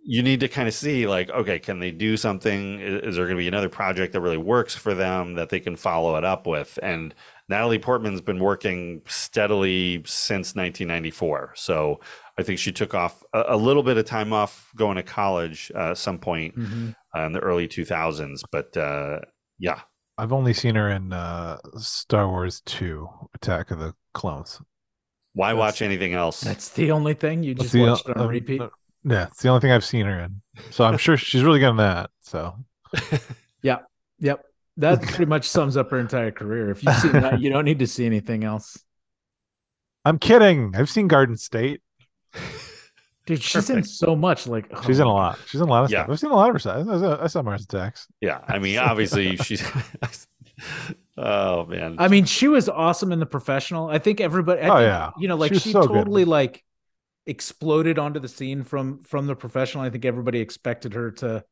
you 0.04 0.24
need 0.24 0.40
to 0.40 0.48
kind 0.48 0.68
of 0.68 0.74
see 0.74 1.06
like 1.08 1.30
okay 1.30 1.60
can 1.60 1.80
they 1.80 1.92
do 1.92 2.18
something 2.18 2.80
is, 2.80 3.02
is 3.10 3.16
there 3.16 3.26
going 3.26 3.38
to 3.38 3.42
be 3.42 3.48
another 3.48 3.70
project 3.70 4.14
that 4.14 4.22
really 4.22 4.38
works 4.38 4.76
for 4.76 4.94
them 4.96 5.36
that 5.36 5.50
they 5.50 5.60
can 5.60 5.76
follow 5.76 6.16
it 6.16 6.24
up 6.26 6.48
with 6.48 6.80
and 6.82 7.14
natalie 7.50 7.78
portman's 7.78 8.20
been 8.22 8.40
working 8.40 9.02
steadily 9.06 10.02
since 10.08 10.56
1994 10.56 11.54
so 11.56 12.00
i 12.40 12.44
think 12.44 12.58
she 12.58 12.72
took 12.72 12.96
off 12.96 13.22
a, 13.34 13.44
a 13.50 13.58
little 13.58 13.84
bit 13.84 13.98
of 13.98 14.06
time 14.06 14.34
off 14.34 14.72
going 14.76 14.96
to 14.96 15.04
college 15.04 15.72
uh, 15.76 15.92
at 15.92 15.98
some 15.98 16.18
point 16.18 16.58
Mhm. 16.58 16.96
uh, 17.16 17.22
in 17.26 17.34
the 17.34 17.40
early 17.40 17.68
2000s 17.68 18.42
but 18.52 18.76
uh, 18.78 19.20
yeah 19.60 19.82
I've 20.18 20.34
only 20.34 20.54
seen 20.54 20.76
her 20.76 20.90
in 20.90 21.14
uh, 21.14 21.58
Star 21.78 22.28
Wars 22.28 22.62
2, 22.66 23.10
Attack 23.34 23.72
of 23.72 23.80
the 23.80 23.96
Clones. 24.14 24.62
Why 25.34 25.48
That's- 25.54 25.60
watch 25.60 25.82
anything 25.82 26.14
else? 26.14 26.42
That's 26.42 26.70
the 26.70 26.92
only 26.92 27.16
thing 27.16 27.42
you 27.42 27.56
just 27.56 27.74
watched 27.74 28.08
it 28.08 28.18
on 28.18 28.24
um, 28.26 28.28
repeat. 28.30 28.62
Yeah, 29.04 29.28
it's 29.28 29.42
the 29.42 29.50
only 29.50 29.62
thing 29.62 29.72
I've 29.72 29.86
seen 29.86 30.06
her 30.06 30.20
in. 30.20 30.42
So 30.70 30.84
I'm 30.84 30.98
sure 30.98 31.18
she's 31.18 31.44
really 31.44 31.60
good 31.60 31.70
in 31.72 31.78
that. 31.78 32.10
So 32.22 32.56
Yeah. 33.64 33.80
Yep. 34.20 34.46
That 34.78 35.02
pretty 35.02 35.26
much 35.26 35.48
sums 35.48 35.76
up 35.78 35.90
her 35.92 36.00
entire 36.00 36.32
career. 36.32 36.70
If 36.72 36.84
you've 36.84 36.96
seen 36.96 37.12
that, 37.14 37.40
you 37.42 37.50
don't 37.50 37.66
need 37.66 37.80
to 37.80 37.88
see 37.88 38.06
anything 38.06 38.44
else. 38.44 38.78
I'm 40.06 40.18
kidding. 40.18 40.74
I've 40.76 40.90
seen 40.90 41.08
Garden 41.08 41.38
State. 41.38 41.82
Dude, 43.28 43.42
she's 43.42 43.70
in 43.70 43.84
so 43.84 44.16
much. 44.16 44.48
Like 44.48 44.66
She's 44.86 45.00
oh 45.00 45.04
in 45.04 45.08
a 45.08 45.14
lot. 45.14 45.40
She's 45.48 45.62
in 45.62 45.68
a 45.68 45.70
lot 45.70 45.84
of 45.86 45.92
Yeah. 45.92 46.04
stuff. 46.04 46.12
I've 46.14 46.20
seen 46.20 46.32
a 46.32 46.36
lot 46.36 46.50
of 46.50 46.56
her 46.56 46.60
stuff. 46.60 46.88
I 46.88 47.00
saw, 47.00 47.24
I 47.24 47.28
saw 47.28 47.42
Mars 47.44 47.64
Attacks. 47.64 48.08
Yeah, 48.20 48.40
I 48.48 48.58
mean, 48.60 48.78
obviously 48.80 49.36
she's. 49.38 49.64
oh 51.18 51.66
man, 51.66 51.96
I 52.00 52.08
mean, 52.08 52.26
she 52.26 52.48
was 52.48 52.68
awesome 52.70 53.12
in 53.12 53.20
the 53.20 53.26
professional. 53.26 53.88
I 53.90 54.00
think 54.00 54.22
everybody. 54.22 54.62
I 54.62 54.68
Oh, 54.70 54.76
think, 54.78 54.82
yeah. 54.88 55.10
you 55.20 55.28
know, 55.28 55.36
like 55.36 55.54
She 55.54 55.60
she 55.60 55.72
so 55.72 55.82
good. 55.82 55.94
totally 55.94 56.26
like 56.26 56.64
exploded 57.26 58.00
onto 58.00 58.20
the 58.20 58.28
scene 58.28 58.64
from 58.64 59.00
from 59.00 59.28
the 59.28 59.36
professional. 59.36 59.84
I 59.84 59.90
think 59.90 60.06
everybody 60.06 60.40
expected 60.40 60.94
her 60.94 61.12
to 61.12 61.44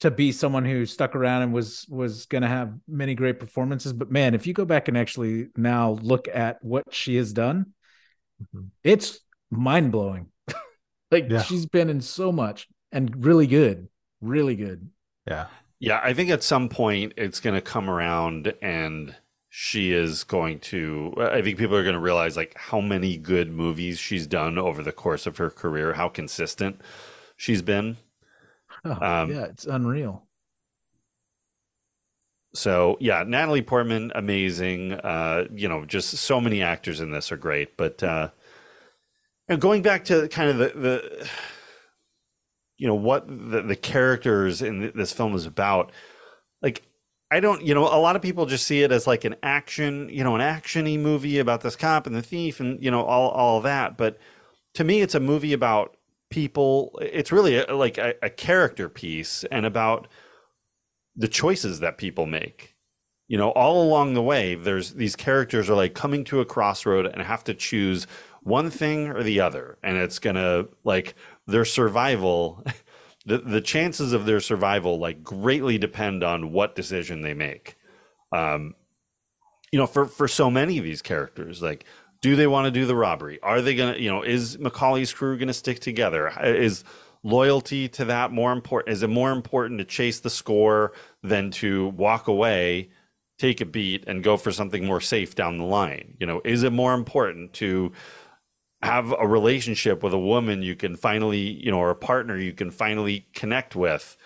to 0.00 0.10
be 0.10 0.30
someone 0.30 0.64
who 0.64 0.86
stuck 0.86 1.16
around 1.16 1.42
and 1.42 1.52
was 1.52 1.84
was 1.88 2.26
going 2.26 2.42
to 2.42 2.48
have 2.48 2.72
many 2.86 3.14
great 3.14 3.40
performances. 3.40 3.92
But 3.92 4.10
man, 4.10 4.34
if 4.34 4.46
you 4.46 4.54
go 4.54 4.64
back 4.64 4.88
and 4.88 4.96
actually 4.96 5.48
now 5.56 5.98
look 6.02 6.28
at 6.28 6.62
what 6.64 6.94
she 6.94 7.16
has 7.16 7.32
done, 7.32 7.74
Mhm. 8.54 8.68
it's 8.84 9.20
mind 9.50 9.90
blowing. 9.92 10.30
like 11.10 11.28
Yeah. 11.28 11.42
she's 11.42 11.66
been 11.66 11.90
in 11.90 12.00
so 12.00 12.30
much 12.30 12.68
and 12.92 13.24
really 13.24 13.46
good, 13.46 13.88
really 14.20 14.54
good. 14.56 14.88
Yeah. 15.26 15.48
yeah, 15.80 16.00
I 16.02 16.14
think 16.14 16.30
at 16.30 16.42
some 16.42 16.68
point 16.68 17.14
it's 17.16 17.40
going 17.40 17.54
to 17.54 17.60
come 17.60 17.90
around, 17.90 18.54
and 18.62 19.14
she 19.60 19.90
is 19.90 20.22
going 20.22 20.60
to. 20.60 21.12
I 21.18 21.42
think 21.42 21.58
people 21.58 21.74
are 21.74 21.82
going 21.82 21.94
to 21.94 22.00
realize 22.00 22.36
like 22.36 22.56
how 22.56 22.80
many 22.80 23.16
good 23.16 23.50
movies 23.50 23.98
she's 23.98 24.24
done 24.24 24.56
over 24.56 24.84
the 24.84 24.92
course 24.92 25.26
of 25.26 25.38
her 25.38 25.50
career, 25.50 25.94
how 25.94 26.08
consistent 26.08 26.80
she's 27.36 27.60
been. 27.60 27.96
Oh, 28.84 28.92
Um, 28.92 29.32
yeah, 29.32 29.46
it's 29.46 29.66
unreal. 29.66 30.28
So 32.54 32.98
yeah, 33.00 33.24
Natalie 33.26 33.62
Portman, 33.62 34.12
amazing. 34.14 34.92
Uh, 34.92 35.46
you 35.52 35.68
know, 35.68 35.84
just 35.84 36.10
so 36.10 36.40
many 36.40 36.62
actors 36.62 37.00
in 37.00 37.10
this 37.10 37.32
are 37.32 37.36
great. 37.36 37.76
But 37.76 38.00
uh, 38.00 38.30
and 39.48 39.60
going 39.60 39.82
back 39.82 40.04
to 40.04 40.28
kind 40.28 40.50
of 40.50 40.58
the, 40.58 40.68
the 40.68 41.28
you 42.76 42.86
know 42.86 42.94
what 42.94 43.26
the, 43.26 43.62
the 43.62 43.76
characters 43.76 44.62
in 44.62 44.92
this 44.94 45.12
film 45.12 45.34
is 45.34 45.46
about, 45.46 45.90
I 47.30 47.40
don't, 47.40 47.62
you 47.62 47.74
know, 47.74 47.84
a 47.84 48.00
lot 48.00 48.16
of 48.16 48.22
people 48.22 48.46
just 48.46 48.66
see 48.66 48.82
it 48.82 48.90
as 48.90 49.06
like 49.06 49.24
an 49.24 49.36
action, 49.42 50.08
you 50.08 50.24
know, 50.24 50.34
an 50.34 50.40
actiony 50.40 50.98
movie 50.98 51.38
about 51.38 51.60
this 51.60 51.76
cop 51.76 52.06
and 52.06 52.16
the 52.16 52.22
thief, 52.22 52.58
and 52.58 52.82
you 52.82 52.90
know 52.90 53.04
all 53.04 53.30
all 53.30 53.60
that. 53.60 53.96
But 53.98 54.18
to 54.74 54.84
me, 54.84 55.02
it's 55.02 55.14
a 55.14 55.20
movie 55.20 55.52
about 55.52 55.96
people. 56.30 56.98
It's 57.02 57.30
really 57.32 57.58
a, 57.58 57.74
like 57.74 57.98
a, 57.98 58.14
a 58.22 58.30
character 58.30 58.88
piece 58.88 59.44
and 59.50 59.66
about 59.66 60.08
the 61.16 61.28
choices 61.28 61.80
that 61.80 61.98
people 61.98 62.26
make. 62.26 62.74
You 63.26 63.36
know, 63.36 63.50
all 63.50 63.82
along 63.82 64.14
the 64.14 64.22
way, 64.22 64.54
there's 64.54 64.94
these 64.94 65.14
characters 65.14 65.68
are 65.68 65.74
like 65.74 65.94
coming 65.94 66.24
to 66.24 66.40
a 66.40 66.46
crossroad 66.46 67.04
and 67.04 67.20
have 67.22 67.44
to 67.44 67.54
choose 67.54 68.06
one 68.42 68.70
thing 68.70 69.08
or 69.08 69.22
the 69.22 69.40
other, 69.40 69.76
and 69.82 69.98
it's 69.98 70.18
gonna 70.18 70.66
like 70.82 71.14
their 71.46 71.66
survival. 71.66 72.64
The, 73.28 73.38
the 73.38 73.60
chances 73.60 74.12
of 74.12 74.26
their 74.26 74.40
survival 74.40 74.98
like 74.98 75.22
greatly 75.22 75.78
depend 75.78 76.24
on 76.24 76.52
what 76.52 76.74
decision 76.74 77.20
they 77.22 77.34
make 77.34 77.76
um, 78.32 78.74
you 79.72 79.78
know, 79.78 79.86
for 79.86 80.06
for 80.06 80.28
so 80.28 80.50
many 80.50 80.78
of 80.78 80.84
these 80.84 81.02
characters, 81.02 81.62
like, 81.62 81.84
do 82.20 82.36
they 82.36 82.46
want 82.46 82.66
to 82.66 82.70
do 82.70 82.86
the 82.86 82.96
robbery? 82.96 83.38
Are 83.42 83.60
they 83.60 83.74
gonna, 83.74 83.96
you 83.96 84.10
know, 84.10 84.22
is 84.22 84.56
McCauley's 84.56 85.12
crew 85.12 85.38
gonna 85.38 85.54
stick 85.54 85.80
together? 85.80 86.28
Is 86.42 86.84
loyalty 87.22 87.88
to 87.90 88.04
that 88.06 88.32
more 88.32 88.52
important? 88.52 88.92
Is 88.92 89.02
it 89.02 89.10
more 89.10 89.30
important 89.30 89.78
to 89.78 89.84
chase 89.84 90.20
the 90.20 90.30
score 90.30 90.92
than 91.22 91.50
to 91.52 91.88
walk 91.88 92.28
away, 92.28 92.90
take 93.38 93.60
a 93.60 93.66
beat, 93.66 94.04
and 94.06 94.24
go 94.24 94.36
for 94.36 94.52
something 94.52 94.84
more 94.84 95.00
safe 95.00 95.34
down 95.34 95.58
the 95.58 95.64
line? 95.64 96.16
You 96.18 96.26
know, 96.26 96.40
is 96.44 96.62
it 96.62 96.72
more 96.72 96.94
important 96.94 97.52
to 97.54 97.92
have 98.82 99.12
a 99.18 99.26
relationship 99.26 100.02
with 100.02 100.12
a 100.12 100.18
woman 100.18 100.62
you 100.62 100.76
can 100.76 100.96
finally, 100.96 101.38
you 101.64 101.70
know, 101.70 101.78
or 101.78 101.90
a 101.90 101.96
partner 101.96 102.36
you 102.38 102.52
can 102.52 102.70
finally 102.70 103.26
connect 103.34 103.74
with, 103.74 104.16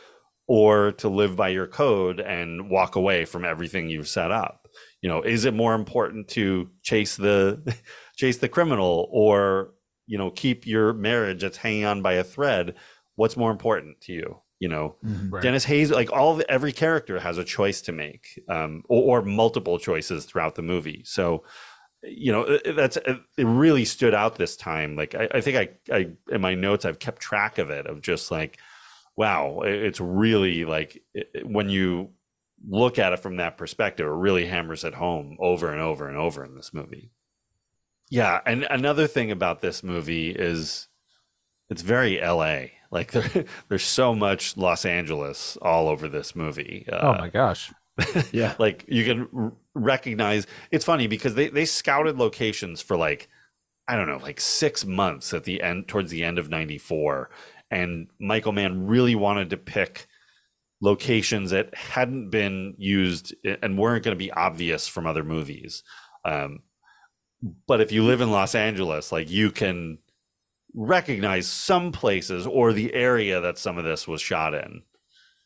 or 0.47 0.93
to 0.93 1.09
live 1.09 1.37
by 1.37 1.49
your 1.49 1.67
code 1.67 2.21
and 2.21 2.69
walk 2.69 2.97
away 2.97 3.25
from 3.25 3.45
everything 3.45 3.89
you've 3.89 4.09
set 4.09 4.31
up? 4.31 4.69
You 5.01 5.09
know, 5.09 5.23
is 5.23 5.45
it 5.45 5.55
more 5.55 5.75
important 5.75 6.29
to 6.29 6.71
chase 6.83 7.17
the 7.17 7.77
chase 8.17 8.39
the 8.39 8.49
criminal 8.49 9.09
or, 9.11 9.73
you 10.07 10.19
know, 10.19 10.31
keep 10.31 10.67
your 10.67 10.93
marriage 10.93 11.43
that's 11.43 11.57
hanging 11.59 11.85
on 11.85 12.03
by 12.03 12.15
a 12.15 12.25
thread? 12.25 12.75
What's 13.17 13.37
more 13.37 13.51
important 13.51 14.01
to 14.03 14.13
you? 14.13 14.43
You 14.59 14.69
know, 14.69 14.97
Mhm. 15.05 15.33
Right. 15.33 15.43
Dennis 15.43 15.65
Hayes, 15.65 15.91
like 15.91 16.13
all 16.13 16.37
the, 16.37 16.49
every 16.51 16.73
character 16.73 17.19
has 17.19 17.37
a 17.37 17.45
choice 17.45 17.81
to 17.83 17.93
make, 17.93 18.41
um, 18.49 18.85
or, 18.89 19.19
or 19.19 19.23
multiple 19.25 19.79
choices 19.79 20.25
throughout 20.25 20.55
the 20.55 20.63
movie. 20.63 21.03
So, 21.05 21.43
you 22.03 22.33
know, 22.33 22.59
that's 22.75 22.97
it 22.97 23.21
really 23.39 23.85
stood 23.85 24.15
out 24.15 24.37
this 24.37 24.57
time. 24.57 24.97
Like 24.97 25.15
I, 25.15 25.29
I 25.35 25.41
think 25.41 25.57
I, 25.91 25.95
I 25.95 26.09
in 26.35 26.41
my 26.41 26.55
notes 26.55 26.85
I've 26.85 26.99
kept 26.99 27.23
track 27.23 27.59
of 27.59 27.71
it 27.71 27.87
of 27.87 28.03
just 28.03 28.31
like, 28.31 28.59
wow, 29.17 29.61
it's 29.65 30.01
really 30.01 30.65
like 30.65 31.03
it- 31.15 31.47
when 31.47 31.69
you 31.69 32.11
look 32.69 32.99
at 32.99 33.13
it 33.13 33.21
from 33.21 33.37
that 33.37 33.59
perspective, 33.59 34.07
it 34.07 34.11
really 34.11 34.47
hammers 34.47 34.85
it 34.85 34.95
home 34.95 35.37
over 35.41 35.71
and 35.73 35.81
over 35.81 36.09
and 36.09 36.17
over 36.17 36.45
in 36.45 36.55
this 36.55 36.73
movie. 36.73 37.11
Yeah, 38.11 38.41
and 38.45 38.65
another 38.65 39.07
thing 39.07 39.31
about 39.31 39.61
this 39.61 39.83
movie 39.83 40.31
is 40.31 40.89
it's 41.71 41.83
very 41.83 42.21
LA. 42.21 42.65
Like 42.91 43.13
there, 43.13 43.45
there's 43.69 43.85
so 43.85 44.15
much 44.15 44.57
Los 44.57 44.85
Angeles 44.85 45.57
all 45.63 45.89
over 45.89 46.09
this 46.09 46.37
movie. 46.37 46.87
Uh, 46.93 46.99
oh 47.01 47.15
my 47.19 47.29
gosh. 47.29 47.73
yeah. 48.33 48.55
like 48.59 48.85
you 48.89 49.05
can 49.05 49.53
recognize 49.75 50.47
it's 50.71 50.85
funny 50.85 51.07
because 51.07 51.35
they 51.35 51.49
they 51.49 51.65
scouted 51.65 52.19
locations 52.19 52.81
for 52.83 52.97
like 52.97 53.29
I 53.89 53.97
don't 53.97 54.07
know, 54.07 54.19
like 54.19 54.41
6 54.41 54.85
months 54.85 55.35
at 55.35 55.45
the 55.45 55.61
end 55.61 55.89
towards 55.89 56.11
the 56.11 56.23
end 56.25 56.39
of 56.39 56.49
94 56.49 57.31
and 57.71 58.09
Michael 58.21 58.53
Mann 58.53 58.87
really 58.87 59.15
wanted 59.15 59.51
to 59.51 59.57
pick 59.57 60.07
locations 60.83 61.51
that 61.51 61.75
hadn't 61.75 62.31
been 62.31 62.75
used 62.77 63.35
and 63.45 63.79
weren't 63.79 64.05
going 64.05 64.17
to 64.17 64.25
be 64.25 64.31
obvious 64.31 64.87
from 64.87 65.07
other 65.07 65.25
movies. 65.25 65.83
Um, 66.25 66.61
but 67.67 67.81
if 67.81 67.91
you 67.91 68.05
live 68.05 68.21
in 68.21 68.31
Los 68.31 68.55
Angeles, 68.55 69.11
like 69.11 69.31
you 69.31 69.51
can 69.51 69.99
recognize 70.75 71.47
some 71.47 71.93
places 71.93 72.47
or 72.47 72.73
the 72.73 72.93
area 72.93 73.41
that 73.41 73.59
some 73.59 73.79
of 73.79 73.85
this 73.85 74.07
was 74.07 74.21
shot 74.21 74.55
in. 74.55 74.83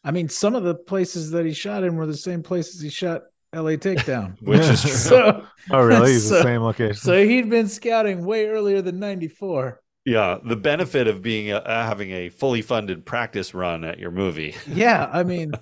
I 0.02 0.10
mean, 0.10 0.28
some 0.28 0.54
of 0.54 0.64
the 0.64 0.74
places 0.74 1.30
that 1.30 1.46
he 1.46 1.52
shot 1.52 1.84
in 1.84 1.96
were 1.96 2.06
the 2.06 2.16
same 2.16 2.42
places 2.42 2.80
he 2.80 2.90
shot 2.90 3.22
LA 3.54 3.72
Takedown, 3.72 4.36
Which 4.42 4.60
is 4.60 4.82
true. 4.82 4.90
So, 4.90 5.46
Oh, 5.70 5.80
really? 5.82 6.12
He's 6.12 6.28
the 6.28 6.42
same 6.42 6.62
location. 6.62 6.94
So 6.96 7.24
he'd 7.24 7.50
been 7.50 7.68
scouting 7.68 8.24
way 8.24 8.46
earlier 8.48 8.82
than 8.82 8.98
'94. 9.00 9.80
Yeah, 10.04 10.38
the 10.44 10.54
benefit 10.56 11.08
of 11.08 11.20
being 11.22 11.50
a, 11.50 11.56
uh, 11.56 11.84
having 11.84 12.12
a 12.12 12.28
fully 12.28 12.62
funded 12.62 13.04
practice 13.04 13.54
run 13.54 13.82
at 13.84 13.98
your 13.98 14.12
movie. 14.12 14.54
Yeah, 14.68 15.10
I 15.12 15.24
mean, 15.24 15.52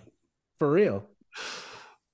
for 0.59 0.71
real. 0.71 1.09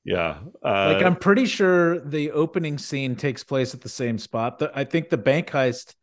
yeah, 0.05 0.39
uh, 0.65 0.93
like 0.95 1.05
I'm 1.05 1.17
pretty 1.17 1.47
sure 1.47 1.99
the 2.01 2.31
opening 2.31 2.79
scene 2.79 3.17
takes 3.17 3.43
place 3.43 3.75
at 3.75 3.81
the 3.81 3.89
same 3.89 4.17
spot. 4.19 4.59
The, 4.61 4.71
I 4.75 4.85
think 4.85 5.09
the 5.11 5.19
bank 5.19 5.49
heist 5.49 5.95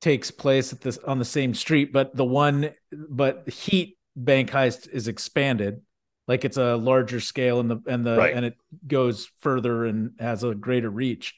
takes 0.00 0.32
place 0.32 0.72
at 0.72 0.80
this 0.80 0.98
on 0.98 1.20
the 1.20 1.24
same 1.24 1.54
street, 1.54 1.92
but 1.92 2.16
the 2.16 2.24
one 2.24 2.70
but 3.08 3.48
Heat 3.48 3.98
bank 4.16 4.50
heist 4.50 4.88
is 4.88 5.06
expanded, 5.06 5.80
like 6.28 6.44
it's 6.44 6.56
a 6.56 6.76
larger 6.76 7.20
scale 7.20 7.60
and 7.60 7.70
the 7.70 7.82
and 7.86 8.06
the 8.06 8.16
Right. 8.16 8.34
and 8.34 8.44
it 8.44 8.56
goes 8.86 9.30
further 9.40 9.84
and 9.86 10.12
has 10.18 10.44
a 10.44 10.54
greater 10.54 10.90
reach. 10.90 11.34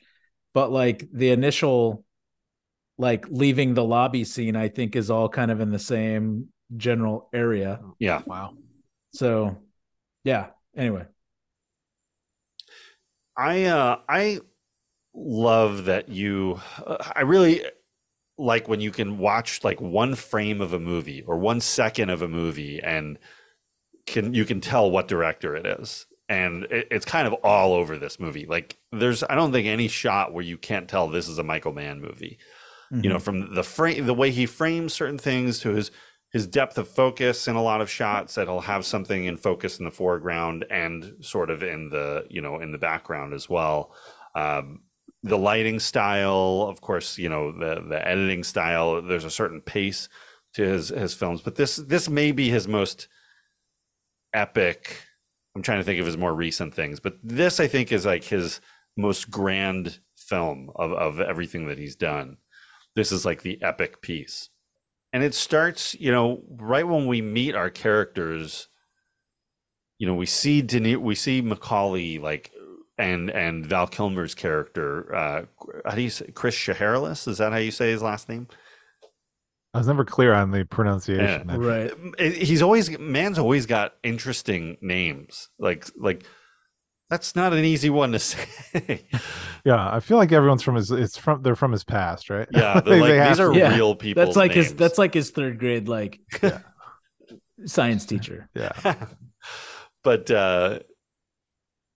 But 0.52 0.70
like 0.70 1.08
the 1.12 1.30
initial 1.30 2.04
like 2.96 3.26
leaving 3.28 3.74
the 3.74 3.84
lobby 3.84 4.24
scene, 4.24 4.54
I 4.56 4.68
think 4.68 4.94
is 4.94 5.10
all 5.10 5.28
kind 5.28 5.50
of 5.50 5.60
in 5.60 5.70
the 5.70 5.78
same 5.80 6.48
general 6.76 7.28
area. 7.32 7.80
yeah, 7.98 8.22
Wow. 8.26 8.54
So 9.12 9.56
yeah. 10.24 10.48
Anyway. 10.76 11.06
I 13.36 13.64
uh, 13.64 13.98
I 14.08 14.40
love 15.14 15.86
that 15.86 16.08
you. 16.08 16.60
Uh, 16.84 16.98
I 17.16 17.22
really 17.22 17.64
like 18.38 18.68
when 18.68 18.80
you 18.80 18.90
can 18.90 19.18
watch 19.18 19.62
like 19.64 19.80
one 19.80 20.14
frame 20.14 20.60
of 20.60 20.72
a 20.72 20.78
movie 20.80 21.22
or 21.22 21.38
one 21.38 21.60
second 21.60 22.10
of 22.10 22.22
a 22.22 22.28
movie 22.28 22.80
and 22.82 23.18
can 24.06 24.34
you 24.34 24.44
can 24.44 24.60
tell 24.60 24.90
what 24.90 25.08
director 25.08 25.56
it 25.56 25.66
is. 25.66 26.06
And 26.28 26.64
it, 26.64 26.88
it's 26.90 27.04
kind 27.04 27.26
of 27.26 27.34
all 27.44 27.74
over 27.74 27.98
this 27.98 28.18
movie. 28.18 28.46
Like 28.46 28.78
there's 28.92 29.22
i 29.24 29.34
don't 29.34 29.52
think 29.52 29.66
any 29.66 29.88
shot 29.88 30.32
where 30.32 30.44
you 30.44 30.56
can't 30.56 30.88
tell 30.88 31.08
this 31.08 31.28
is 31.28 31.38
a 31.38 31.44
michael 31.44 31.72
mann 31.72 32.00
movie. 32.00 32.38
You 33.02 33.08
know 33.08 33.18
from 33.18 33.54
the 33.54 33.64
frame 33.64 34.06
the 34.06 34.14
way 34.14 34.30
he 34.30 34.46
frames 34.46 34.92
certain 34.92 35.18
things 35.18 35.58
to 35.60 35.70
his 35.70 35.90
his 36.32 36.46
depth 36.46 36.78
of 36.78 36.88
focus 36.88 37.46
in 37.46 37.54
a 37.56 37.62
lot 37.62 37.80
of 37.80 37.88
shots 37.88 38.34
that 38.34 38.48
he'll 38.48 38.60
have 38.60 38.84
something 38.84 39.24
in 39.24 39.36
focus 39.36 39.78
in 39.78 39.84
the 39.84 39.90
foreground 39.90 40.64
and 40.68 41.14
sort 41.20 41.50
of 41.50 41.62
in 41.62 41.90
the 41.90 42.26
you 42.28 42.40
know 42.40 42.60
in 42.60 42.72
the 42.72 42.78
background 42.78 43.32
as 43.32 43.48
well. 43.48 43.94
Um, 44.34 44.80
the 45.22 45.38
lighting 45.38 45.78
style 45.78 46.66
of 46.68 46.80
course 46.80 47.18
you 47.18 47.28
know 47.28 47.52
the 47.52 47.84
the 47.88 48.06
editing 48.06 48.44
style 48.44 49.00
there's 49.00 49.24
a 49.24 49.30
certain 49.30 49.60
pace 49.60 50.08
to 50.54 50.62
his 50.62 50.88
his 50.88 51.14
films. 51.14 51.40
But 51.40 51.56
this 51.56 51.76
this 51.76 52.08
may 52.08 52.32
be 52.32 52.48
his 52.48 52.66
most 52.66 53.08
epic 54.34 54.98
i'm 55.56 55.62
trying 55.62 55.78
to 55.78 55.84
think 55.84 56.00
of 56.00 56.06
his 56.06 56.16
more 56.16 56.34
recent 56.34 56.74
things 56.74 57.00
but 57.00 57.16
this 57.22 57.60
i 57.60 57.66
think 57.66 57.92
is 57.92 58.04
like 58.04 58.24
his 58.24 58.60
most 58.96 59.30
grand 59.30 60.00
film 60.16 60.70
of 60.76 60.92
of 60.92 61.20
everything 61.20 61.66
that 61.66 61.78
he's 61.78 61.96
done. 61.96 62.38
This 62.96 63.12
is 63.12 63.24
like 63.24 63.42
the 63.42 63.60
epic 63.62 64.00
piece. 64.00 64.50
And 65.12 65.22
it 65.22 65.34
starts 65.34 65.94
you 65.94 66.10
know 66.10 66.42
right 66.56 66.86
when 66.86 67.06
we 67.06 67.22
meet 67.22 67.54
our 67.54 67.70
characters 67.70 68.68
you 69.98 70.06
know 70.06 70.14
we 70.14 70.26
see 70.26 70.62
Deni- 70.62 70.96
we 70.96 71.14
see 71.14 71.40
mccauley 71.40 72.20
like 72.20 72.50
and 72.98 73.30
and 73.30 73.64
val 73.64 73.86
kilmer's 73.86 74.34
character 74.34 75.14
uh 75.14 75.44
how 75.84 75.94
do 75.94 76.02
you 76.02 76.10
say 76.10 76.26
chris 76.32 76.56
shiherlis 76.56 77.28
is 77.28 77.38
that 77.38 77.52
how 77.52 77.58
you 77.58 77.70
say 77.70 77.90
his 77.90 78.02
last 78.02 78.28
name 78.28 78.48
I 79.74 79.78
was 79.78 79.86
never 79.88 80.04
clear 80.04 80.32
on 80.32 80.50
the 80.52 80.64
pronunciation. 80.64 81.48
Yeah. 81.48 81.56
Right. 81.58 81.92
he's 82.34 82.62
always 82.62 82.96
man's 82.98 83.38
always 83.38 83.66
got 83.66 83.94
interesting 84.02 84.76
names 84.80 85.48
like 85.58 85.86
like 85.98 86.24
that's 87.10 87.36
not 87.36 87.52
an 87.52 87.64
easy 87.64 87.90
one 87.90 88.12
to 88.12 88.18
say 88.20 89.06
Yeah, 89.64 89.92
I 89.94 90.00
feel 90.00 90.16
like 90.16 90.32
everyone's 90.32 90.62
from 90.62 90.76
his. 90.76 90.90
It's 90.90 91.16
from 91.18 91.42
they're 91.42 91.56
from 91.56 91.72
his 91.72 91.84
past, 91.84 92.30
right? 92.30 92.48
Yeah, 92.52 92.80
they're 92.84 93.00
like, 93.00 93.14
have 93.14 93.28
these 93.36 93.40
are 93.40 93.52
Yeah. 93.54 93.74
real 93.74 93.94
people. 93.94 94.24
That's 94.24 94.36
like 94.36 94.52
his 94.52 94.74
that's 94.74 94.96
like 94.98 95.12
his 95.12 95.30
third 95.30 95.58
grade 95.58 95.88
like 95.88 96.20
science 97.66 98.06
teacher. 98.06 98.48
Yeah. 98.54 98.94
but 100.02 100.30
uh 100.30 100.80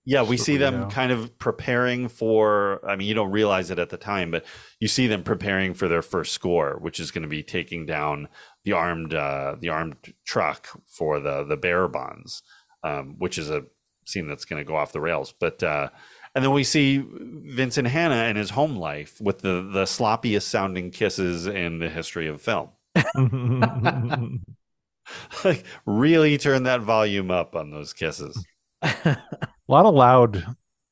yeah 0.08 0.22
we 0.22 0.38
see 0.38 0.56
them 0.56 0.84
Surreal. 0.84 0.90
kind 0.90 1.12
of 1.12 1.38
preparing 1.38 2.08
for 2.08 2.80
i 2.88 2.96
mean 2.96 3.06
you 3.06 3.14
don't 3.14 3.30
realize 3.30 3.70
it 3.70 3.78
at 3.78 3.90
the 3.90 3.98
time 3.98 4.30
but 4.30 4.44
you 4.80 4.88
see 4.88 5.06
them 5.06 5.22
preparing 5.22 5.74
for 5.74 5.86
their 5.86 6.00
first 6.00 6.32
score 6.32 6.78
which 6.80 6.98
is 6.98 7.10
going 7.10 7.22
to 7.22 7.28
be 7.28 7.42
taking 7.42 7.84
down 7.84 8.26
the 8.64 8.72
armed 8.72 9.12
uh 9.12 9.54
the 9.60 9.68
armed 9.68 9.96
truck 10.24 10.68
for 10.86 11.20
the 11.20 11.44
the 11.44 11.56
bearer 11.56 11.88
bonds 11.88 12.42
um 12.82 13.16
which 13.18 13.36
is 13.36 13.50
a 13.50 13.64
scene 14.06 14.26
that's 14.26 14.46
going 14.46 14.58
to 14.58 14.66
go 14.66 14.74
off 14.74 14.92
the 14.92 15.00
rails 15.00 15.34
but 15.38 15.62
uh 15.62 15.88
and 16.34 16.44
then 16.44 16.52
we 16.52 16.62
see 16.62 17.04
Vincent 17.10 17.88
Hanna 17.88 18.14
and 18.14 18.38
his 18.38 18.50
home 18.50 18.76
life 18.76 19.20
with 19.20 19.40
the 19.40 19.62
the 19.62 19.84
sloppiest 19.84 20.42
sounding 20.42 20.90
kisses 20.90 21.46
in 21.46 21.78
the 21.78 21.88
history 21.88 22.28
of 22.28 22.40
film. 22.40 22.68
like 25.44 25.64
really 25.86 26.38
turn 26.38 26.64
that 26.64 26.82
volume 26.82 27.30
up 27.30 27.56
on 27.56 27.70
those 27.70 27.92
kisses. 27.92 28.44
a 29.68 29.72
lot 29.72 29.86
of 29.86 29.94
loud 29.94 30.44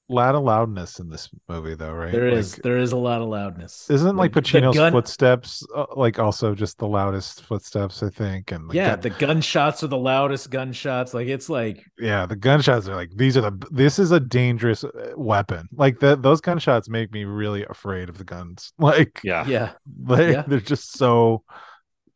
lot 0.08 0.36
of 0.36 0.44
loudness 0.44 1.00
in 1.00 1.08
this 1.10 1.28
movie, 1.48 1.74
though, 1.74 1.90
right? 1.92 2.12
There 2.12 2.28
is 2.28 2.52
Like, 2.54 2.62
there 2.62 2.78
is 2.78 2.92
a 2.92 2.96
lot 2.96 3.20
of 3.22 3.26
loudness. 3.28 3.90
Isn't 3.90 4.14
like 4.14 4.32
The- 4.34 4.40
the 4.40 4.46
Pacino's 4.48 4.76
gun- 4.76 4.92
footsteps 4.92 5.66
uh, 5.74 5.86
like 5.96 6.20
also 6.20 6.54
just 6.54 6.78
the 6.78 6.86
loudest 6.86 7.42
footsteps? 7.42 8.04
I 8.04 8.10
think, 8.10 8.52
and 8.52 8.68
like, 8.68 8.76
yeah, 8.76 8.90
that- 8.90 9.02
the 9.02 9.10
gunshots 9.10 9.82
are 9.82 9.88
the 9.88 9.98
loudest 9.98 10.48
gunshots. 10.50 11.12
Like 11.12 11.26
it's 11.26 11.48
like 11.48 11.84
yeah, 11.98 12.24
the 12.24 12.36
gunshots 12.36 12.86
are 12.86 12.94
like 12.94 13.10
these 13.16 13.36
are 13.36 13.40
the. 13.40 13.66
This 13.72 13.98
is 13.98 14.12
a 14.12 14.20
dangerous 14.20 14.84
uh, 14.84 15.12
weapon. 15.16 15.68
Like 15.72 15.98
that, 15.98 16.22
those 16.22 16.40
gunshots 16.40 16.88
make 16.88 17.10
me 17.12 17.24
really 17.24 17.64
afraid 17.68 18.08
of 18.08 18.16
the 18.18 18.24
guns. 18.24 18.72
Like, 18.78 19.20
Yeah. 19.24 19.44
yeah, 19.48 19.72
they, 19.86 20.30
Yeah. 20.32 20.42
they're 20.46 20.60
just 20.60 20.92
so 20.96 21.42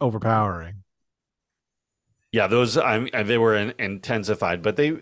overpowering. 0.01 0.85
Yeah, 2.31 2.47
those 2.47 2.77
I 2.78 3.01
mean, 3.01 3.27
they 3.27 3.37
were 3.39 3.57
in, 3.57 3.74
intensified, 3.81 4.62
but 4.62 4.77
they. 4.77 5.01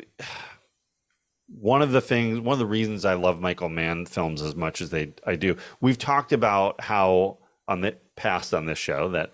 One 1.48 1.82
of 1.82 1.92
the 1.92 2.00
things, 2.00 2.40
one 2.40 2.54
of 2.54 2.58
the 2.58 2.66
reasons 2.66 3.04
I 3.04 3.14
love 3.14 3.40
Michael 3.40 3.68
Mann 3.68 4.06
films 4.06 4.42
as 4.42 4.54
much 4.54 4.80
as 4.80 4.90
they 4.90 5.14
I 5.26 5.36
do, 5.36 5.56
we've 5.80 5.98
talked 5.98 6.32
about 6.32 6.80
how 6.82 7.38
on 7.66 7.80
the 7.80 7.96
past 8.16 8.52
on 8.52 8.66
this 8.66 8.78
show 8.78 9.08
that 9.10 9.32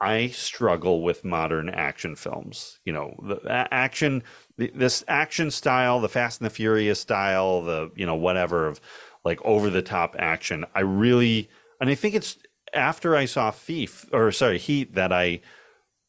I 0.00 0.28
struggle 0.28 1.02
with 1.02 1.24
modern 1.24 1.68
action 1.68 2.14
films. 2.14 2.78
You 2.84 2.92
know, 2.92 3.14
the 3.22 3.68
action, 3.72 4.22
the, 4.56 4.70
this 4.74 5.04
action 5.08 5.50
style, 5.50 6.00
the 6.00 6.08
Fast 6.08 6.40
and 6.40 6.46
the 6.46 6.54
Furious 6.54 7.00
style, 7.00 7.62
the 7.62 7.90
you 7.96 8.06
know 8.06 8.14
whatever 8.14 8.66
of 8.66 8.80
like 9.24 9.40
over 9.44 9.70
the 9.70 9.82
top 9.82 10.14
action. 10.18 10.64
I 10.74 10.80
really, 10.80 11.50
and 11.80 11.90
I 11.90 11.94
think 11.94 12.14
it's 12.14 12.38
after 12.72 13.16
I 13.16 13.24
saw 13.24 13.50
Thief 13.50 14.06
or 14.12 14.30
sorry 14.30 14.58
Heat 14.58 14.94
that 14.94 15.12
I 15.12 15.40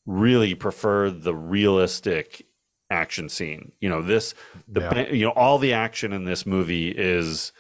really 0.06 0.54
prefer 0.56 1.10
the 1.10 1.36
realistic 1.36 2.46
action 2.90 3.30
scene. 3.30 3.72
You 3.80 3.90
know, 3.90 4.02
this 4.02 4.34
the 4.68 4.82
Yeah. 4.82 5.12
you 5.12 5.26
know 5.26 5.32
all 5.32 5.58
the 5.58 5.74
action 5.74 6.14
in 6.14 6.26
this 6.26 6.46
movie 6.46 6.90
is 6.90 7.52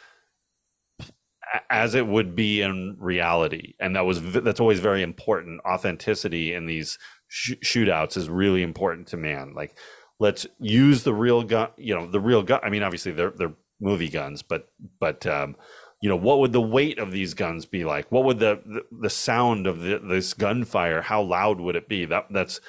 as 1.69 1.95
it 1.95 2.05
would 2.07 2.35
be 2.35 2.61
in 2.61 2.95
reality, 2.99 3.73
and 3.79 3.95
that 3.95 4.05
was 4.05 4.21
that's 4.33 4.59
always 4.59 4.79
very 4.79 5.01
important. 5.01 5.61
Authenticity 5.65 6.53
in 6.53 6.65
these 6.67 6.97
sh- 7.27 7.53
shootouts 7.63 8.17
is 8.17 8.29
really 8.29 8.61
important 8.61 9.07
to 9.07 9.17
man. 9.17 9.53
Like, 9.55 9.77
let's 10.19 10.45
use 10.59 11.03
the 11.03 11.13
real 11.13 11.43
gun. 11.43 11.69
You 11.77 11.95
know, 11.95 12.05
the 12.09 12.19
real 12.19 12.43
gun. 12.43 12.59
I 12.63 12.69
mean, 12.69 12.83
obviously 12.83 13.11
they're 13.11 13.31
they're 13.31 13.53
movie 13.81 14.09
guns, 14.09 14.43
but 14.43 14.69
but 14.99 15.25
um, 15.25 15.55
you 16.01 16.09
know, 16.09 16.15
what 16.15 16.39
would 16.39 16.53
the 16.53 16.61
weight 16.61 16.99
of 16.99 17.11
these 17.11 17.33
guns 17.33 17.65
be 17.65 17.83
like? 17.83 18.11
What 18.11 18.25
would 18.25 18.39
the 18.39 18.61
the, 18.65 18.81
the 19.01 19.09
sound 19.09 19.65
of 19.65 19.81
the, 19.81 19.99
this 19.99 20.33
gunfire? 20.33 21.01
How 21.01 21.21
loud 21.21 21.59
would 21.59 21.75
it 21.75 21.89
be? 21.89 22.05
That 22.05 22.27
that's 22.29 22.61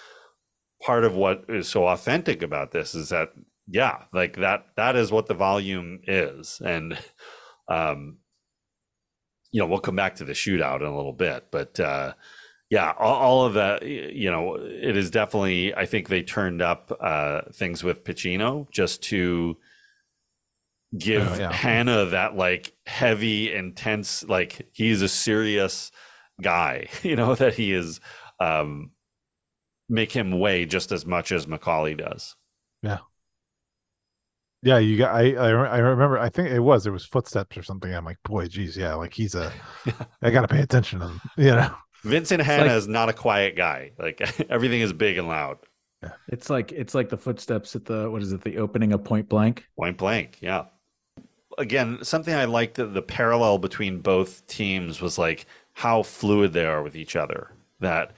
part 0.83 1.05
of 1.05 1.15
what 1.15 1.45
is 1.49 1.69
so 1.69 1.87
authentic 1.87 2.43
about 2.43 2.73
this 2.73 2.95
is 2.95 3.11
that 3.11 3.31
yeah 3.69 4.05
like 4.13 4.37
that 4.37 4.67
that 4.77 4.97
is 4.97 5.13
what 5.13 5.27
the 5.27 5.35
volume 5.35 6.01
is 6.07 6.61
and 6.65 6.99
um 7.69 8.17
you 9.53 9.61
know 9.61 9.67
we'll 9.67 9.79
come 9.79 9.97
back 9.97 10.17
to 10.17 10.25
the 10.25 10.33
shootout 10.33 10.81
in 10.81 10.87
a 10.87 10.97
little 10.97 11.13
bit 11.13 11.47
but 11.51 11.79
uh 11.81 12.13
yeah 12.71 12.93
all, 12.99 13.15
all 13.15 13.45
of 13.47 13.55
that 13.55 13.83
you 13.85 14.31
know 14.31 14.57
it 14.57 14.97
is 14.97 15.11
definitely 15.11 15.75
i 15.75 15.85
think 15.87 16.09
they 16.09 16.23
turned 16.23 16.63
up 16.63 16.97
uh 17.01 17.43
things 17.53 17.85
with 17.85 18.05
pacino 18.05 18.69
just 18.71 19.03
to 19.03 19.57
give 20.99 21.29
Oh, 21.33 21.39
yeah. 21.39 21.53
hanna 21.53 22.07
that 22.07 22.37
like 22.37 22.73
heavy 22.87 23.53
intense 23.53 24.25
like 24.25 24.69
he's 24.73 25.03
a 25.03 25.09
serious 25.09 25.93
guy 26.43 26.89
you 27.03 27.15
know 27.17 27.35
that 27.35 27.55
he 27.55 27.73
is 27.73 28.01
um 28.41 28.91
make 29.91 30.13
him 30.13 30.39
weigh 30.39 30.65
just 30.65 30.93
as 30.93 31.05
much 31.05 31.33
as 31.33 31.47
McCauley 31.47 31.97
does. 31.97 32.37
Yeah. 32.83 32.99
Yeah, 34.63 34.79
you 34.79 34.99
got. 34.99 35.15
I, 35.15 35.35
I 35.35 35.49
I 35.49 35.79
remember. 35.79 36.19
I 36.19 36.29
think 36.29 36.51
it 36.51 36.61
was 36.61 36.85
there 36.85 36.93
was 36.93 37.07
footsteps 37.07 37.57
or 37.57 37.63
something. 37.63 37.95
I'm 37.95 38.05
like, 38.05 38.19
boy, 38.25 38.47
geez, 38.47 38.77
yeah, 38.77 38.93
like 38.95 39.15
he's 39.15 39.35
a. 39.35 39.51
I 40.23 40.31
got 40.31 40.43
to 40.43 40.49
pay 40.49 40.61
attention 40.61 41.01
to 41.01 41.09
him. 41.09 41.21
You 41.37 41.53
know. 41.53 41.75
Vincent 42.03 42.43
Hanna 42.43 42.65
like- 42.65 42.73
is 42.73 42.87
not 42.89 43.09
a 43.09 43.15
quiet 43.15 43.57
guy. 43.57 43.93
Like 43.99 44.21
everything 44.51 44.81
is 44.81 44.93
big 44.93 45.19
and 45.19 45.29
loud. 45.29 45.59
Yeah. 46.03 46.13
it's 46.29 46.49
like 46.49 46.73
it's 46.73 46.95
like 46.95 47.11
the 47.11 47.19
footsteps 47.19 47.77
at 47.77 47.85
the 47.85 48.11
what 48.11 48.23
is 48.23 48.33
it 48.33 48.41
the 48.43 48.57
opening 48.59 48.93
of 48.93 49.05
Point 49.05 49.29
Blank. 49.29 49.67
Point 49.79 49.99
blank, 49.99 50.39
yeah. 50.41 50.65
Again, 51.59 51.99
something 52.03 52.33
I 52.33 52.47
liked 52.47 52.77
the, 52.77 52.87
the 52.87 53.03
parallel 53.03 53.59
between 53.59 54.01
both 54.01 54.47
teams 54.47 55.03
was 55.03 55.19
like 55.19 55.45
how 55.75 56.03
fluid 56.03 56.55
they 56.55 56.65
are 56.65 56.83
with 56.83 56.97
each 56.97 57.17
other. 57.17 57.53
That 57.81 58.13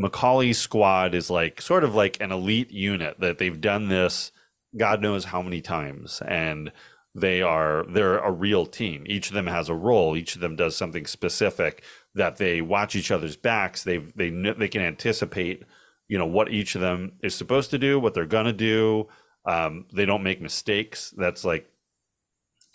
McCauley's 0.00 0.58
squad 0.58 1.14
is 1.14 1.30
like 1.30 1.60
sort 1.60 1.84
of 1.84 1.94
like 1.94 2.20
an 2.20 2.32
elite 2.32 2.70
unit 2.70 3.18
that 3.20 3.38
they've 3.38 3.60
done 3.60 3.88
this 3.88 4.32
God 4.76 5.00
knows 5.00 5.24
how 5.24 5.42
many 5.42 5.60
times 5.60 6.22
and 6.26 6.72
they 7.14 7.40
are 7.40 7.86
they're 7.88 8.18
a 8.18 8.30
real 8.30 8.66
team. 8.66 9.04
Each 9.06 9.28
of 9.28 9.34
them 9.34 9.46
has 9.46 9.68
a 9.68 9.74
role. 9.74 10.16
Each 10.16 10.34
of 10.34 10.40
them 10.40 10.54
does 10.54 10.76
something 10.76 11.06
specific 11.06 11.82
that 12.14 12.36
they 12.36 12.60
watch 12.60 12.94
each 12.94 13.10
other's 13.10 13.36
backs. 13.36 13.84
They 13.84 13.98
they 13.98 14.30
they 14.30 14.68
can 14.68 14.82
anticipate, 14.82 15.62
you 16.08 16.18
know, 16.18 16.26
what 16.26 16.50
each 16.50 16.74
of 16.74 16.82
them 16.82 17.12
is 17.22 17.34
supposed 17.34 17.70
to 17.70 17.78
do, 17.78 17.98
what 17.98 18.12
they're 18.12 18.26
gonna 18.26 18.52
do. 18.52 19.08
Um, 19.46 19.86
they 19.94 20.04
don't 20.04 20.24
make 20.24 20.42
mistakes. 20.42 21.14
That's 21.16 21.44
like, 21.44 21.70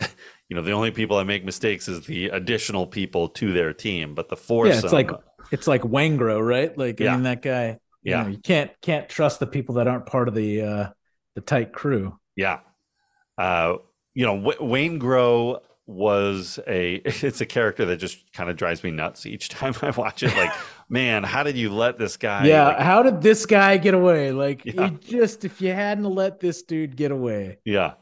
you 0.00 0.56
know, 0.56 0.62
the 0.62 0.72
only 0.72 0.90
people 0.90 1.18
that 1.18 1.26
make 1.26 1.44
mistakes 1.44 1.86
is 1.86 2.06
the 2.06 2.28
additional 2.30 2.86
people 2.86 3.28
to 3.28 3.52
their 3.52 3.72
team. 3.72 4.14
But 4.14 4.28
the 4.28 4.36
foursome, 4.36 4.72
Yeah, 4.72 4.78
it's 4.78 4.92
like 4.92 5.10
it's 5.52 5.66
like 5.68 5.82
Waingro, 5.82 6.44
right? 6.44 6.76
Like 6.76 7.00
I 7.00 7.04
Yeah. 7.04 7.12
mean 7.14 7.22
that 7.24 7.42
guy. 7.42 7.78
you 8.02 8.10
Yeah. 8.12 8.22
know, 8.24 8.28
you 8.30 8.38
can't 8.38 8.70
can't 8.82 9.08
trust 9.08 9.38
the 9.38 9.46
people 9.46 9.76
that 9.76 9.86
aren't 9.86 10.06
part 10.06 10.26
of 10.26 10.34
the 10.34 10.62
uh 10.62 10.86
the 11.36 11.40
tight 11.40 11.72
crew. 11.72 12.18
Yeah. 12.36 12.58
Uh, 13.38 13.76
you 14.14 14.26
know, 14.26 14.36
w- 14.36 14.58
Waingro 14.60 15.60
was 15.86 16.58
a 16.66 16.94
it's 17.04 17.40
a 17.40 17.46
character 17.46 17.84
that 17.86 17.96
just 17.96 18.30
kind 18.32 18.50
of 18.50 18.56
drives 18.56 18.82
me 18.84 18.90
nuts 18.90 19.24
each 19.26 19.48
time 19.48 19.74
I 19.82 19.90
watch 19.90 20.22
it. 20.22 20.36
Like, 20.36 20.52
man, 20.88 21.22
how 21.24 21.42
did 21.42 21.56
you 21.56 21.72
let 21.72 21.98
this 21.98 22.16
guy? 22.16 22.46
yeah, 22.46 22.68
like- 22.68 22.78
how 22.78 23.02
did 23.02 23.22
this 23.22 23.46
guy 23.46 23.76
get 23.78 23.94
away? 23.94 24.32
Like 24.32 24.64
Yeah. 24.64 24.90
you 24.90 24.98
just 25.00 25.44
if 25.44 25.60
you 25.60 25.72
hadn't 25.72 26.04
let 26.04 26.40
this 26.40 26.62
dude 26.62 26.96
get 26.96 27.10
away. 27.12 27.58
yeah. 27.64 27.94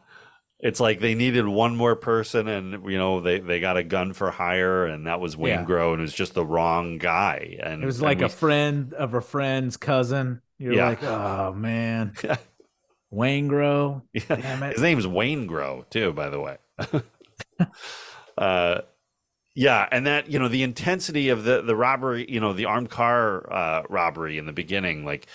It's 0.62 0.78
like 0.78 1.01
they 1.01 1.15
needed 1.15 1.47
one 1.47 1.74
more 1.74 1.97
person, 1.97 2.47
and 2.47 2.85
you 2.91 2.99
know 2.99 3.20
they, 3.20 3.41
they 3.41 3.61
got 3.61 3.77
a 3.78 3.82
gun 3.82 4.12
for 4.12 4.31
hire, 4.31 4.85
and 4.85 5.07
that 5.07 5.19
was 5.20 5.37
Wayne 5.37 5.61
Yeah. 5.61 5.65
Grow, 5.65 5.93
and 5.93 6.01
it 6.01 6.03
was 6.03 6.12
just 6.12 6.35
the 6.35 6.45
wrong 6.45 6.99
guy. 6.99 7.57
And 7.62 7.82
It 7.82 7.87
was 7.87 8.03
like 8.03 8.19
we- 8.19 8.24
a 8.24 8.28
friend 8.28 8.93
of 8.95 9.15
a 9.15 9.20
friend's 9.23 9.77
cousin. 9.78 10.43
You're 10.59 10.74
Yeah. 10.74 10.89
like, 10.91 11.03
oh 11.03 11.55
man. 11.55 12.12
Waingro. 13.12 14.03
Yeah. 14.12 14.23
Damn 14.37 14.62
it. 14.62 14.74
His 14.74 14.82
name's 14.82 15.07
Waingro, 15.07 15.89
too, 15.91 16.12
by 16.12 16.28
the 16.28 16.41
way. 16.41 16.59
uh, 18.39 18.81
yeah, 19.55 19.89
and 19.91 20.07
that 20.07 20.31
you 20.31 20.39
know 20.39 20.49
the 20.49 20.62
intensity 20.62 21.28
of 21.31 21.45
the 21.45 21.62
the 21.62 21.74
robbery, 21.74 22.31
you 22.31 22.41
know, 22.41 22.53
the 22.53 22.66
armed 22.66 22.91
car 22.91 23.53
uh, 23.53 23.82
robbery 23.89 24.39
in 24.39 24.47
the 24.47 24.53
beginning, 24.53 25.05
like 25.05 25.27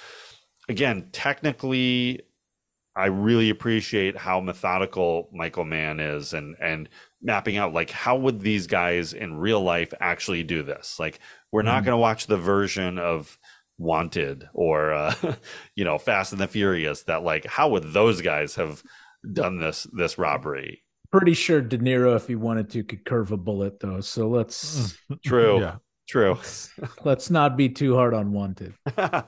again, 0.70 1.10
technically, 1.12 2.22
I 2.96 3.08
really 3.08 3.50
appreciate 3.50 4.16
how 4.18 4.40
methodical 4.40 5.30
Michael 5.34 5.66
Mann 5.66 6.00
is, 6.00 6.34
and 6.34 6.56
and 6.62 6.88
mapping 7.22 7.58
out 7.58 7.74
like 7.74 7.90
how 7.92 8.16
would 8.18 8.40
these 8.42 8.68
guys 8.68 9.14
in 9.14 9.38
real 9.38 9.62
life 9.62 9.94
actually 10.00 10.44
do 10.44 10.64
this? 10.64 10.98
Like, 11.00 11.20
we're 11.52 11.62
not 11.64 11.82
Mhm. 11.84 11.86
going 11.88 11.94
to 11.94 11.98
watch 12.02 12.28
the 12.28 12.38
version 12.38 12.98
of 13.00 13.38
Wanted 13.78 14.48
or 14.54 14.94
uh, 14.94 15.14
you 15.76 15.84
know 15.84 15.98
Fast 15.98 16.32
and 16.32 16.40
the 16.40 16.48
Furious 16.48 17.04
that 17.04 17.24
like 17.24 17.46
how 17.46 17.70
would 17.70 17.92
those 17.92 18.22
guys 18.22 18.56
have 18.56 18.82
done 19.34 19.60
this 19.60 19.86
this 19.92 20.18
robbery? 20.18 20.82
Pretty 21.12 21.34
sure 21.34 21.62
De 21.62 21.78
Niro, 21.78 22.16
if 22.16 22.28
he 22.28 22.36
wanted 22.36 22.70
to, 22.72 22.84
could 22.84 23.04
curve 23.06 23.32
a 23.34 23.38
bullet 23.38 23.80
though. 23.82 24.00
So 24.00 24.30
let's 24.30 24.98
True, 25.26 25.60
Yeah. 25.60 25.76
true. 26.08 26.38
let's 27.04 27.30
not 27.30 27.58
be 27.58 27.68
too 27.68 27.96
hard 27.96 28.14
on 28.14 28.32
wanted. 28.32 28.74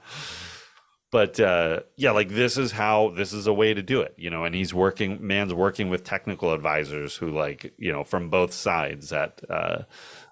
but 1.17 1.39
uh 1.39 1.79
yeah 1.95 2.11
like 2.11 2.29
this 2.29 2.59
is 2.59 2.71
how 2.73 3.09
this 3.15 3.33
is 3.33 3.47
a 3.47 3.53
way 3.61 3.73
to 3.73 3.81
do 3.81 4.01
it 4.01 4.13
you 4.17 4.29
know 4.29 4.43
and 4.43 4.53
he's 4.53 4.71
working 4.71 5.17
man's 5.25 5.51
working 5.51 5.89
with 5.89 6.03
technical 6.03 6.53
advisors 6.53 7.15
who 7.15 7.31
like 7.31 7.73
you 7.79 7.91
know 7.91 8.03
from 8.03 8.29
both 8.29 8.53
sides 8.53 9.09
that 9.09 9.41
uh 9.49 9.79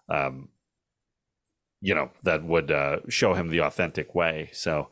um 0.09 0.47
you 1.81 1.95
know 1.95 2.11
that 2.21 2.43
would 2.43 2.69
uh 2.69 2.97
show 3.09 3.33
him 3.33 3.49
the 3.49 3.61
authentic 3.61 4.13
way 4.13 4.49
so 4.53 4.89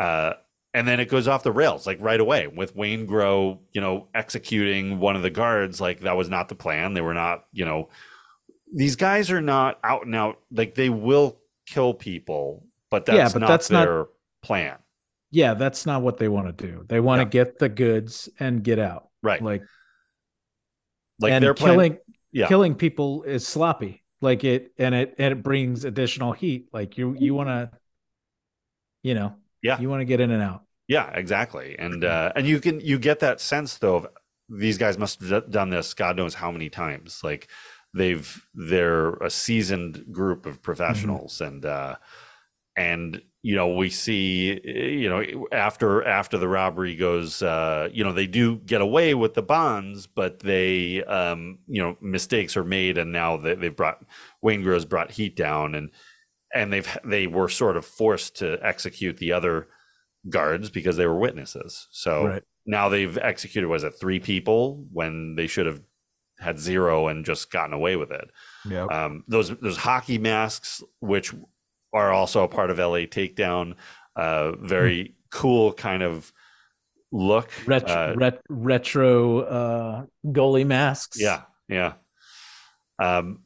uh 0.00 0.32
and 0.74 0.86
then 0.86 1.00
it 1.00 1.08
goes 1.08 1.26
off 1.26 1.42
the 1.42 1.50
rails 1.50 1.88
like 1.88 1.98
right 2.00 2.20
away 2.20 2.46
with 2.46 2.76
Waingro, 2.76 3.58
you 3.72 3.80
know, 3.80 4.06
executing 4.14 5.00
one 5.00 5.16
of 5.16 5.22
the 5.22 5.30
guards. 5.30 5.80
Like 5.80 5.98
that 6.02 6.16
was 6.16 6.28
not 6.28 6.48
the 6.48 6.54
plan. 6.54 6.94
They 6.94 7.00
were 7.00 7.12
not, 7.12 7.46
you 7.52 7.64
know, 7.64 7.88
these 8.72 8.94
guys 8.94 9.32
are 9.32 9.40
not 9.40 9.80
out 9.82 10.06
and 10.06 10.14
out. 10.14 10.38
Like 10.52 10.76
they 10.76 10.88
will 10.88 11.40
kill 11.66 11.92
people, 11.92 12.62
but 12.88 13.04
that's 13.04 13.16
Yeah, 13.16 13.28
but 13.32 13.40
not 13.40 13.48
that's 13.48 13.68
not- 13.68 13.84
their 13.84 14.06
plan. 14.42 14.76
Yeah, 15.30 15.54
that's 15.54 15.86
not 15.86 16.02
what 16.02 16.18
they 16.18 16.28
want 16.28 16.56
to 16.56 16.66
do. 16.66 16.84
They 16.88 17.00
want 17.00 17.20
to 17.20 17.24
get 17.24 17.58
the 17.58 17.68
goods 17.68 18.28
and 18.38 18.62
get 18.62 18.78
out. 18.78 19.08
Right. 19.22 19.42
Like 19.42 19.62
Like 21.20 21.32
and 21.32 21.44
plan- 21.44 21.54
killing 21.56 21.98
yeah. 22.32 22.48
killing 22.48 22.74
people 22.74 23.22
is 23.22 23.46
sloppy. 23.46 24.02
Like 24.20 24.44
it 24.44 24.72
and 24.78 24.94
it 24.94 25.14
and 25.18 25.32
it 25.32 25.42
brings 25.42 25.84
additional 25.84 26.32
heat. 26.32 26.68
Like 26.72 26.98
you 26.98 27.16
you 27.18 27.34
want 27.34 27.48
to 27.48 27.70
you 29.02 29.14
know, 29.14 29.34
Yeah. 29.62 29.80
you 29.80 29.88
want 29.88 30.00
to 30.00 30.04
get 30.04 30.20
in 30.20 30.30
and 30.30 30.42
out. 30.42 30.64
Yeah, 30.88 31.10
exactly. 31.10 31.76
And 31.78 32.04
uh 32.04 32.32
and 32.34 32.46
you 32.46 32.60
can 32.60 32.80
you 32.80 32.98
get 32.98 33.20
that 33.20 33.40
sense 33.40 33.78
though 33.78 33.96
of 33.96 34.06
these 34.48 34.78
guys 34.78 34.98
must 34.98 35.22
have 35.22 35.48
done 35.48 35.70
this 35.70 35.94
god 35.94 36.16
knows 36.16 36.34
how 36.34 36.50
many 36.50 36.68
times 36.68 37.20
like 37.22 37.48
they've 37.94 38.44
they're 38.52 39.10
a 39.14 39.30
seasoned 39.30 40.04
group 40.10 40.44
of 40.44 40.60
professionals 40.60 41.34
mm-hmm. 41.34 41.54
and 41.54 41.64
uh 41.64 41.94
and 42.76 43.22
you 43.42 43.54
know 43.54 43.74
we 43.74 43.88
see 43.88 44.60
you 44.64 45.08
know 45.08 45.46
after 45.50 46.06
after 46.06 46.36
the 46.36 46.48
robbery 46.48 46.94
goes 46.94 47.42
uh 47.42 47.88
you 47.92 48.04
know 48.04 48.12
they 48.12 48.26
do 48.26 48.56
get 48.56 48.82
away 48.82 49.14
with 49.14 49.34
the 49.34 49.42
bonds 49.42 50.06
but 50.06 50.40
they 50.40 51.02
um 51.04 51.58
you 51.66 51.82
know 51.82 51.96
mistakes 52.02 52.56
are 52.56 52.64
made 52.64 52.98
and 52.98 53.12
now 53.12 53.38
they, 53.38 53.54
they've 53.54 53.76
brought 53.76 54.04
waingro's 54.44 54.84
brought 54.84 55.12
heat 55.12 55.34
down 55.36 55.74
and 55.74 55.90
and 56.54 56.72
they've 56.72 56.98
they 57.04 57.26
were 57.26 57.48
sort 57.48 57.76
of 57.76 57.84
forced 57.84 58.36
to 58.36 58.58
execute 58.62 59.16
the 59.18 59.32
other 59.32 59.68
guards 60.28 60.70
because 60.70 60.96
they 60.96 61.06
were 61.06 61.18
witnesses. 61.18 61.88
So 61.90 62.26
right. 62.26 62.42
now 62.66 62.88
they've 62.88 63.16
executed 63.18 63.68
was 63.68 63.84
it 63.84 63.94
three 63.98 64.20
people 64.20 64.86
when 64.92 65.34
they 65.36 65.46
should 65.46 65.66
have 65.66 65.80
had 66.38 66.58
zero 66.58 67.08
and 67.08 67.24
just 67.24 67.50
gotten 67.50 67.74
away 67.74 67.96
with 67.96 68.10
it. 68.10 68.30
Yeah 68.64 68.86
um 68.86 69.24
those 69.28 69.50
those 69.58 69.76
hockey 69.76 70.18
masks 70.18 70.82
which 71.00 71.32
are 71.92 72.12
also 72.12 72.44
a 72.44 72.48
part 72.48 72.70
of 72.70 72.78
LA 72.78 73.06
Takedown. 73.06 73.74
Uh, 74.16 74.52
very 74.56 75.04
mm. 75.04 75.12
cool 75.30 75.72
kind 75.72 76.02
of 76.02 76.32
look. 77.12 77.50
Retro, 77.66 77.94
uh, 77.94 78.14
ret- 78.16 78.42
retro 78.48 79.40
uh, 79.40 80.04
goalie 80.26 80.66
masks. 80.66 81.20
Yeah, 81.20 81.42
yeah. 81.68 81.94
Um, 82.98 83.40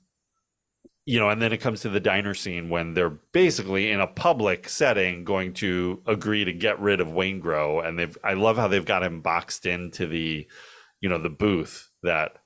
you 1.07 1.21
know, 1.21 1.29
and 1.29 1.41
then 1.41 1.53
it 1.53 1.59
comes 1.59 1.83
to 1.83 1.91
the 1.91 2.01
diner 2.01 2.33
scene 2.33 2.71
when 2.71 2.95
they're 2.95 3.11
basically 3.11 3.91
in 3.91 4.01
a 4.01 4.07
public 4.07 4.69
setting 4.69 5.25
going 5.25 5.53
to 5.55 6.03
agree 6.07 6.47
to 6.47 6.53
get 6.53 6.81
rid 6.81 7.01
of 7.01 7.09
Waingro, 7.09 7.87
and 7.87 7.99
they've. 7.99 8.17
I 8.25 8.35
love 8.35 8.57
how 8.57 8.69
they've 8.69 8.85
got 8.85 9.03
him 9.03 9.21
boxed 9.21 9.67
into 9.67 10.07
the, 10.07 10.47
you 11.01 11.09
know, 11.09 11.19
the 11.19 11.31
booth 11.31 11.91
that, 12.03 12.39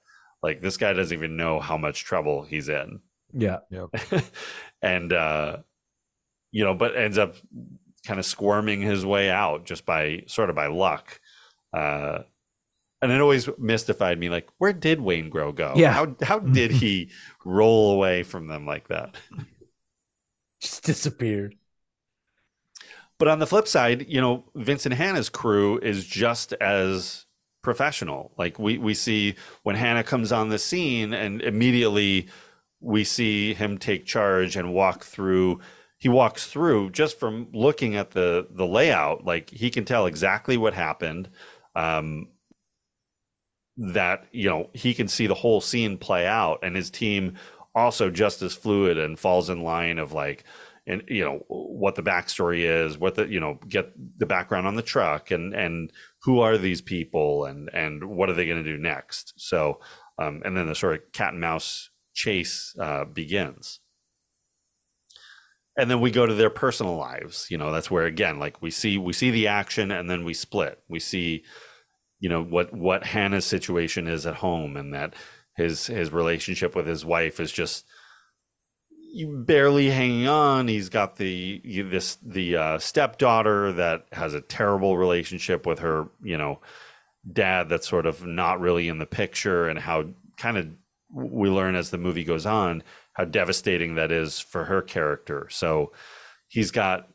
like, 0.42 0.60
this 0.60 0.76
guy 0.76 0.92
doesn't 0.92 1.16
even 1.16 1.36
know 1.36 1.60
how 1.60 1.76
much 1.78 2.04
trouble 2.04 2.42
he's 2.42 2.68
in. 2.68 3.00
Yeah. 3.32 3.58
Yep. 3.70 4.24
and 4.82 5.12
uh 5.12 5.58
you 6.50 6.64
know, 6.64 6.74
but 6.74 6.96
ends 6.96 7.18
up 7.18 7.36
kind 8.06 8.18
of 8.18 8.26
squirming 8.26 8.80
his 8.80 9.04
way 9.04 9.30
out 9.30 9.64
just 9.64 9.84
by 9.84 10.22
sort 10.26 10.50
of 10.50 10.56
by 10.56 10.66
luck. 10.66 11.20
Uh, 11.72 12.20
and 13.00 13.12
it 13.12 13.20
always 13.20 13.48
mystified 13.58 14.18
me, 14.18 14.28
like, 14.28 14.48
where 14.58 14.72
did 14.72 14.98
Waingro 14.98 15.54
go? 15.54 15.74
Yeah. 15.76 15.92
How 15.92 16.16
how 16.22 16.38
did 16.40 16.70
he 16.70 17.10
roll 17.44 17.94
away 17.94 18.22
from 18.24 18.48
them 18.48 18.66
like 18.66 18.88
that? 18.88 19.14
Just 20.60 20.82
disappeared. 20.84 21.54
But 23.18 23.28
on 23.28 23.38
the 23.38 23.46
flip 23.46 23.68
side, 23.68 24.06
you 24.08 24.20
know, 24.20 24.44
Vincent 24.54 24.94
Hanna's 24.94 25.28
crew 25.28 25.78
is 25.78 26.04
just 26.06 26.52
as 26.54 27.26
professional. 27.62 28.32
Like 28.38 28.58
we 28.58 28.78
we 28.78 28.94
see 28.94 29.36
when 29.62 29.76
Hanna 29.76 30.02
comes 30.02 30.32
on 30.32 30.48
the 30.48 30.58
scene, 30.58 31.12
and 31.12 31.42
immediately 31.42 32.28
we 32.80 33.04
see 33.04 33.54
him 33.54 33.78
take 33.78 34.06
charge 34.06 34.56
and 34.56 34.72
walk 34.72 35.04
through 35.04 35.60
he 35.98 36.08
walks 36.08 36.46
through 36.46 36.90
just 36.90 37.18
from 37.18 37.48
looking 37.52 37.96
at 37.96 38.12
the 38.12 38.46
the 38.50 38.66
layout 38.66 39.24
like 39.24 39.50
he 39.50 39.70
can 39.70 39.84
tell 39.84 40.06
exactly 40.06 40.56
what 40.56 40.74
happened 40.74 41.28
um 41.74 42.28
that 43.76 44.24
you 44.32 44.48
know 44.48 44.70
he 44.72 44.94
can 44.94 45.08
see 45.08 45.26
the 45.26 45.34
whole 45.34 45.60
scene 45.60 45.96
play 45.98 46.26
out 46.26 46.58
and 46.62 46.74
his 46.74 46.90
team 46.90 47.34
also 47.74 48.10
just 48.10 48.42
as 48.42 48.54
fluid 48.54 48.98
and 48.98 49.18
falls 49.18 49.50
in 49.50 49.62
line 49.62 49.98
of 49.98 50.12
like 50.12 50.44
and 50.86 51.04
you 51.06 51.22
know 51.22 51.44
what 51.48 51.94
the 51.94 52.02
backstory 52.02 52.60
is 52.60 52.98
what 52.98 53.14
the 53.14 53.26
you 53.28 53.38
know 53.38 53.58
get 53.68 53.92
the 54.18 54.26
background 54.26 54.66
on 54.66 54.74
the 54.74 54.82
truck 54.82 55.30
and 55.30 55.54
and 55.54 55.92
who 56.22 56.40
are 56.40 56.58
these 56.58 56.80
people 56.80 57.44
and 57.44 57.70
and 57.72 58.02
what 58.04 58.28
are 58.28 58.32
they 58.32 58.46
going 58.46 58.62
to 58.62 58.68
do 58.68 58.78
next? 58.78 59.34
So 59.36 59.80
um 60.18 60.42
and 60.44 60.56
then 60.56 60.66
the 60.66 60.74
sort 60.74 60.94
of 60.94 61.12
cat 61.12 61.32
and 61.32 61.40
mouse 61.40 61.90
chase 62.14 62.74
uh 62.80 63.04
begins 63.04 63.80
and 65.78 65.90
then 65.90 66.00
we 66.00 66.10
go 66.10 66.26
to 66.26 66.34
their 66.34 66.50
personal 66.50 66.96
lives 66.96 67.46
you 67.50 67.56
know 67.56 67.72
that's 67.72 67.90
where 67.90 68.04
again 68.04 68.38
like 68.38 68.60
we 68.60 68.70
see 68.70 68.98
we 68.98 69.12
see 69.12 69.30
the 69.30 69.46
action 69.46 69.90
and 69.90 70.10
then 70.10 70.24
we 70.24 70.34
split. 70.34 70.82
We 70.88 71.00
see 71.00 71.44
you 72.20 72.28
know 72.28 72.42
what 72.42 72.74
what 72.74 73.04
hanna's 73.04 73.46
situation 73.46 74.08
is 74.08 74.26
at 74.26 74.34
home 74.34 74.76
and 74.76 74.92
that 74.92 75.14
his 75.56 75.86
his 75.86 76.12
relationship 76.12 76.74
with 76.74 76.86
his 76.86 77.04
wife 77.04 77.40
is 77.40 77.52
just 77.52 77.86
barely 79.44 79.90
hanging 79.90 80.28
on. 80.28 80.68
He's 80.68 80.88
got 80.88 81.16
the 81.16 81.60
this 81.90 82.16
the 82.22 82.56
uh, 82.56 82.78
stepdaughter 82.78 83.72
that 83.72 84.06
has 84.12 84.34
a 84.34 84.40
terrible 84.40 84.96
relationship 84.96 85.66
with 85.66 85.80
her 85.80 86.08
you 86.22 86.36
know 86.36 86.60
dad 87.30 87.68
that's 87.68 87.88
sort 87.88 88.06
of 88.06 88.24
not 88.24 88.60
really 88.60 88.88
in 88.88 88.98
the 88.98 89.06
picture 89.06 89.68
and 89.68 89.78
how 89.78 90.04
kind 90.36 90.56
of 90.56 90.68
we 91.12 91.48
learn 91.48 91.74
as 91.74 91.90
the 91.90 91.98
movie 91.98 92.24
goes 92.24 92.46
on 92.46 92.82
how 93.18 93.24
devastating 93.24 93.96
that 93.96 94.12
is 94.12 94.38
for 94.38 94.64
her 94.64 94.80
character. 94.80 95.48
So 95.50 95.92
he's 96.46 96.70
got, 96.70 97.08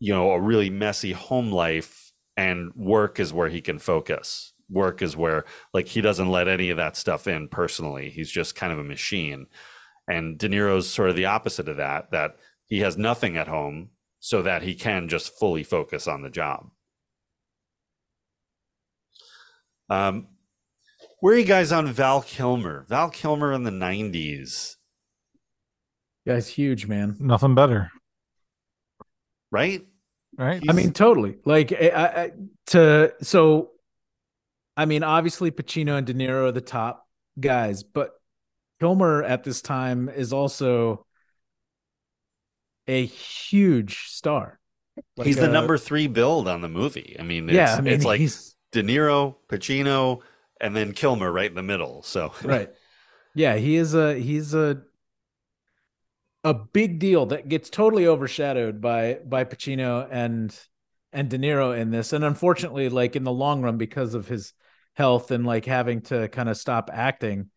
you 0.00 0.14
know, 0.14 0.32
a 0.32 0.40
really 0.40 0.70
messy 0.70 1.12
home 1.12 1.52
life, 1.52 2.12
and 2.36 2.72
work 2.74 3.20
is 3.20 3.32
where 3.32 3.50
he 3.50 3.60
can 3.60 3.78
focus. 3.78 4.54
Work 4.70 5.02
is 5.02 5.16
where, 5.16 5.44
like, 5.74 5.88
he 5.88 6.00
doesn't 6.00 6.30
let 6.30 6.48
any 6.48 6.70
of 6.70 6.78
that 6.78 6.96
stuff 6.96 7.26
in 7.26 7.48
personally. 7.48 8.08
He's 8.10 8.30
just 8.30 8.54
kind 8.54 8.72
of 8.72 8.78
a 8.78 8.84
machine. 8.84 9.46
And 10.08 10.38
De 10.38 10.48
Niro's 10.48 10.88
sort 10.88 11.10
of 11.10 11.16
the 11.16 11.26
opposite 11.26 11.68
of 11.68 11.76
that, 11.76 12.10
that 12.12 12.36
he 12.66 12.80
has 12.80 12.96
nothing 12.96 13.36
at 13.36 13.48
home 13.48 13.90
so 14.20 14.40
that 14.42 14.62
he 14.62 14.74
can 14.74 15.08
just 15.08 15.38
fully 15.38 15.64
focus 15.64 16.08
on 16.08 16.22
the 16.22 16.30
job. 16.30 16.70
Um, 19.90 20.28
where 21.20 21.34
are 21.34 21.38
you 21.38 21.44
guys 21.44 21.72
on 21.72 21.88
Val 21.88 22.22
Kilmer? 22.22 22.86
Val 22.88 23.10
Kilmer 23.10 23.52
in 23.52 23.64
the 23.64 23.70
90s. 23.70 24.76
Guy's 26.28 26.46
huge, 26.46 26.86
man. 26.86 27.16
Nothing 27.18 27.54
better. 27.54 27.90
Right? 29.50 29.86
Right. 30.36 30.62
I 30.68 30.74
mean, 30.74 30.92
totally. 30.92 31.38
Like, 31.46 31.72
I, 31.72 31.88
I, 31.88 32.30
to, 32.66 33.14
so, 33.22 33.70
I 34.76 34.84
mean, 34.84 35.02
obviously 35.02 35.50
Pacino 35.50 35.96
and 35.96 36.06
De 36.06 36.12
Niro 36.12 36.48
are 36.48 36.52
the 36.52 36.60
top 36.60 37.08
guys, 37.40 37.82
but 37.82 38.10
Kilmer 38.78 39.22
at 39.22 39.42
this 39.42 39.62
time 39.62 40.10
is 40.10 40.34
also 40.34 41.06
a 42.86 43.06
huge 43.06 44.08
star. 44.08 44.60
Like 45.16 45.28
he's 45.28 45.36
the 45.36 45.48
uh, 45.48 45.50
number 45.52 45.78
three 45.78 46.08
billed 46.08 46.46
on 46.46 46.60
the 46.60 46.68
movie. 46.68 47.16
I 47.18 47.22
mean, 47.22 47.48
it's, 47.48 47.56
yeah, 47.56 47.74
I 47.74 47.80
mean, 47.80 47.94
it's 47.94 48.04
like 48.04 48.20
De 48.72 48.82
Niro, 48.82 49.36
Pacino, 49.48 50.20
and 50.60 50.76
then 50.76 50.92
Kilmer 50.92 51.32
right 51.32 51.48
in 51.48 51.56
the 51.56 51.62
middle. 51.62 52.02
So 52.02 52.34
right, 52.44 52.68
yeah, 53.34 53.56
he 53.56 53.76
is 53.76 53.94
a 53.94 54.14
he's 54.14 54.52
a 54.52 54.82
a 56.48 56.54
big 56.54 56.98
deal 56.98 57.26
that 57.26 57.48
gets 57.48 57.68
totally 57.68 58.06
overshadowed 58.06 58.80
by 58.80 59.18
by 59.24 59.44
Pacino 59.44 60.08
and 60.10 60.58
and 61.12 61.28
De 61.28 61.38
Niro 61.38 61.78
in 61.78 61.90
this. 61.90 62.12
And 62.14 62.24
unfortunately, 62.24 62.88
like 62.88 63.16
in 63.16 63.24
the 63.24 63.32
long 63.32 63.60
run, 63.60 63.76
because 63.76 64.14
of 64.14 64.28
his 64.28 64.54
health 64.94 65.30
and 65.30 65.44
like 65.44 65.66
having 65.66 66.00
to 66.02 66.28
kind 66.28 66.48
of 66.48 66.56
stop 66.56 66.90
acting, 66.92 67.50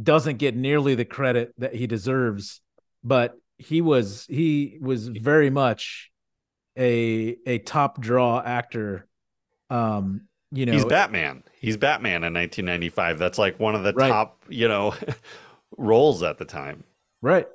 doesn't 0.00 0.38
get 0.38 0.56
nearly 0.56 0.94
the 0.94 1.04
credit 1.04 1.52
that 1.58 1.74
he 1.74 1.86
deserves. 1.86 2.62
But 3.04 3.34
he 3.58 3.82
was 3.82 4.24
he 4.30 4.78
was 4.80 5.08
very 5.08 5.50
much 5.50 6.10
a 6.78 7.36
a 7.44 7.58
top 7.58 8.00
draw 8.00 8.40
actor. 8.40 9.06
Um, 9.68 10.22
you 10.52 10.64
know, 10.64 10.72
he's 10.72 10.86
Batman. 10.86 11.44
He's 11.60 11.76
Batman 11.76 12.24
in 12.24 12.32
1995. 12.32 13.18
That's 13.18 13.36
like 13.36 13.60
one 13.60 13.74
of 13.74 13.82
the 13.82 13.92
right. 13.92 14.08
top, 14.08 14.42
you 14.48 14.68
know, 14.68 14.94
roles 15.76 16.22
at 16.22 16.38
the 16.38 16.46
time. 16.46 16.84
Right. 17.20 17.46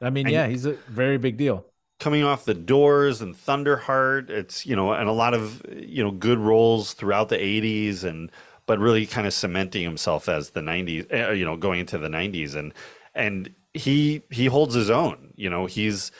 I 0.00 0.10
mean, 0.10 0.26
and 0.26 0.32
yeah, 0.32 0.46
he's 0.46 0.64
a 0.64 0.72
very 0.88 1.18
big 1.18 1.36
deal. 1.36 1.66
Coming 2.00 2.22
off 2.22 2.44
the 2.44 2.54
Doors 2.54 3.20
and 3.20 3.34
Thunderheart, 3.34 4.30
it's 4.30 4.64
you 4.64 4.76
know, 4.76 4.92
and 4.92 5.08
a 5.08 5.12
lot 5.12 5.34
of 5.34 5.62
you 5.70 6.02
know 6.02 6.10
good 6.12 6.38
roles 6.38 6.94
throughout 6.94 7.28
the 7.28 7.36
'80s, 7.36 8.04
and 8.04 8.30
but 8.66 8.78
really 8.78 9.06
kind 9.06 9.26
of 9.26 9.34
cementing 9.34 9.82
himself 9.82 10.28
as 10.28 10.50
the 10.50 10.60
'90s, 10.60 11.12
uh, 11.12 11.32
you 11.32 11.44
know, 11.44 11.56
going 11.56 11.80
into 11.80 11.98
the 11.98 12.08
'90s, 12.08 12.54
and 12.54 12.72
and 13.14 13.54
he 13.74 14.22
he 14.30 14.46
holds 14.46 14.74
his 14.74 14.90
own. 14.90 15.32
You 15.36 15.50
know, 15.50 15.66
he's 15.66 16.12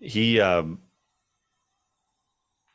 he. 0.00 0.40
um 0.40 0.80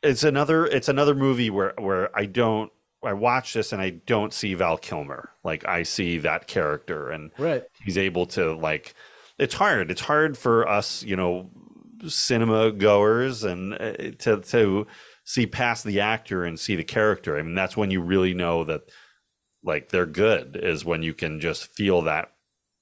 It's 0.02 0.24
another 0.24 0.66
it's 0.66 0.88
another 0.88 1.14
movie 1.14 1.50
where 1.50 1.74
where 1.78 2.16
I 2.16 2.24
don't 2.26 2.72
I 3.02 3.12
watch 3.14 3.52
this 3.54 3.72
and 3.72 3.82
I 3.82 3.90
don't 3.90 4.32
see 4.32 4.54
Val 4.54 4.78
Kilmer. 4.78 5.30
Like 5.44 5.64
I 5.66 5.82
see 5.82 6.18
that 6.18 6.46
character 6.46 7.10
and 7.10 7.32
right. 7.38 7.64
he's 7.84 7.98
able 7.98 8.26
to 8.26 8.54
like 8.54 8.94
it's 9.40 9.54
hard. 9.54 9.90
It's 9.90 10.02
hard 10.02 10.36
for 10.36 10.68
us, 10.68 11.02
you 11.02 11.16
know, 11.16 11.50
cinema 12.06 12.70
goers 12.70 13.42
and 13.42 13.74
uh, 13.74 13.92
to 14.18 14.40
to 14.40 14.86
see 15.24 15.46
past 15.46 15.84
the 15.84 16.00
actor 16.00 16.44
and 16.44 16.60
see 16.60 16.76
the 16.76 16.84
character. 16.84 17.38
I 17.38 17.42
mean, 17.42 17.54
that's 17.54 17.76
when 17.76 17.90
you 17.90 18.02
really 18.02 18.34
know 18.34 18.64
that 18.64 18.82
like 19.62 19.88
they're 19.88 20.06
good 20.06 20.58
is 20.62 20.84
when 20.84 21.02
you 21.02 21.14
can 21.14 21.40
just 21.40 21.74
feel 21.74 22.02
that 22.02 22.32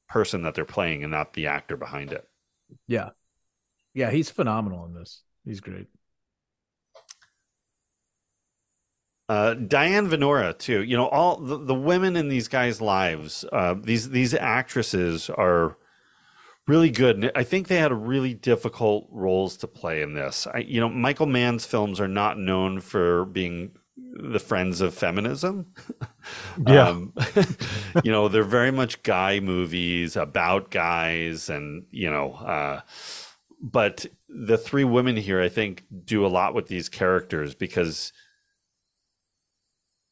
person 0.08 0.42
that 0.42 0.54
they're 0.54 0.64
playing 0.64 1.02
and 1.02 1.12
not 1.12 1.34
the 1.34 1.46
actor 1.46 1.76
behind 1.76 2.12
it. 2.12 2.26
Yeah. 2.86 3.10
Yeah, 3.94 4.10
he's 4.10 4.30
phenomenal 4.30 4.84
in 4.86 4.94
this. 4.94 5.22
He's 5.44 5.60
great. 5.60 5.86
Uh, 9.28 9.54
Diane 9.54 10.08
Venora 10.08 10.56
too. 10.56 10.82
You 10.82 10.96
know, 10.96 11.08
all 11.08 11.36
the, 11.36 11.58
the 11.58 11.74
women 11.74 12.16
in 12.16 12.28
these 12.28 12.48
guys' 12.48 12.80
lives. 12.80 13.44
Uh, 13.52 13.74
these 13.78 14.08
these 14.08 14.32
actresses 14.34 15.28
are 15.28 15.76
really 16.68 16.90
good. 16.90 17.16
And 17.16 17.32
I 17.34 17.42
think 17.42 17.66
they 17.66 17.78
had 17.78 17.92
really 17.92 18.34
difficult 18.34 19.08
roles 19.10 19.56
to 19.58 19.66
play 19.66 20.02
in 20.02 20.14
this. 20.14 20.46
I, 20.46 20.58
you 20.58 20.80
know, 20.80 20.88
Michael 20.88 21.26
Mann's 21.26 21.64
films 21.64 21.98
are 21.98 22.08
not 22.08 22.38
known 22.38 22.80
for 22.80 23.24
being 23.24 23.72
the 23.96 24.38
friends 24.38 24.80
of 24.80 24.94
feminism. 24.94 25.74
Yeah. 26.66 26.88
um, 26.88 27.14
you 28.04 28.12
know, 28.12 28.28
they're 28.28 28.42
very 28.42 28.70
much 28.70 29.02
guy 29.02 29.40
movies 29.40 30.14
about 30.14 30.70
guys, 30.70 31.48
and 31.48 31.86
you 31.90 32.10
know, 32.10 32.34
uh, 32.34 32.80
but 33.62 34.04
the 34.28 34.58
three 34.58 34.84
women 34.84 35.16
here, 35.16 35.40
I 35.40 35.48
think, 35.48 35.84
do 36.04 36.26
a 36.26 36.28
lot 36.28 36.54
with 36.54 36.66
these 36.66 36.90
characters 36.90 37.54
because 37.54 38.12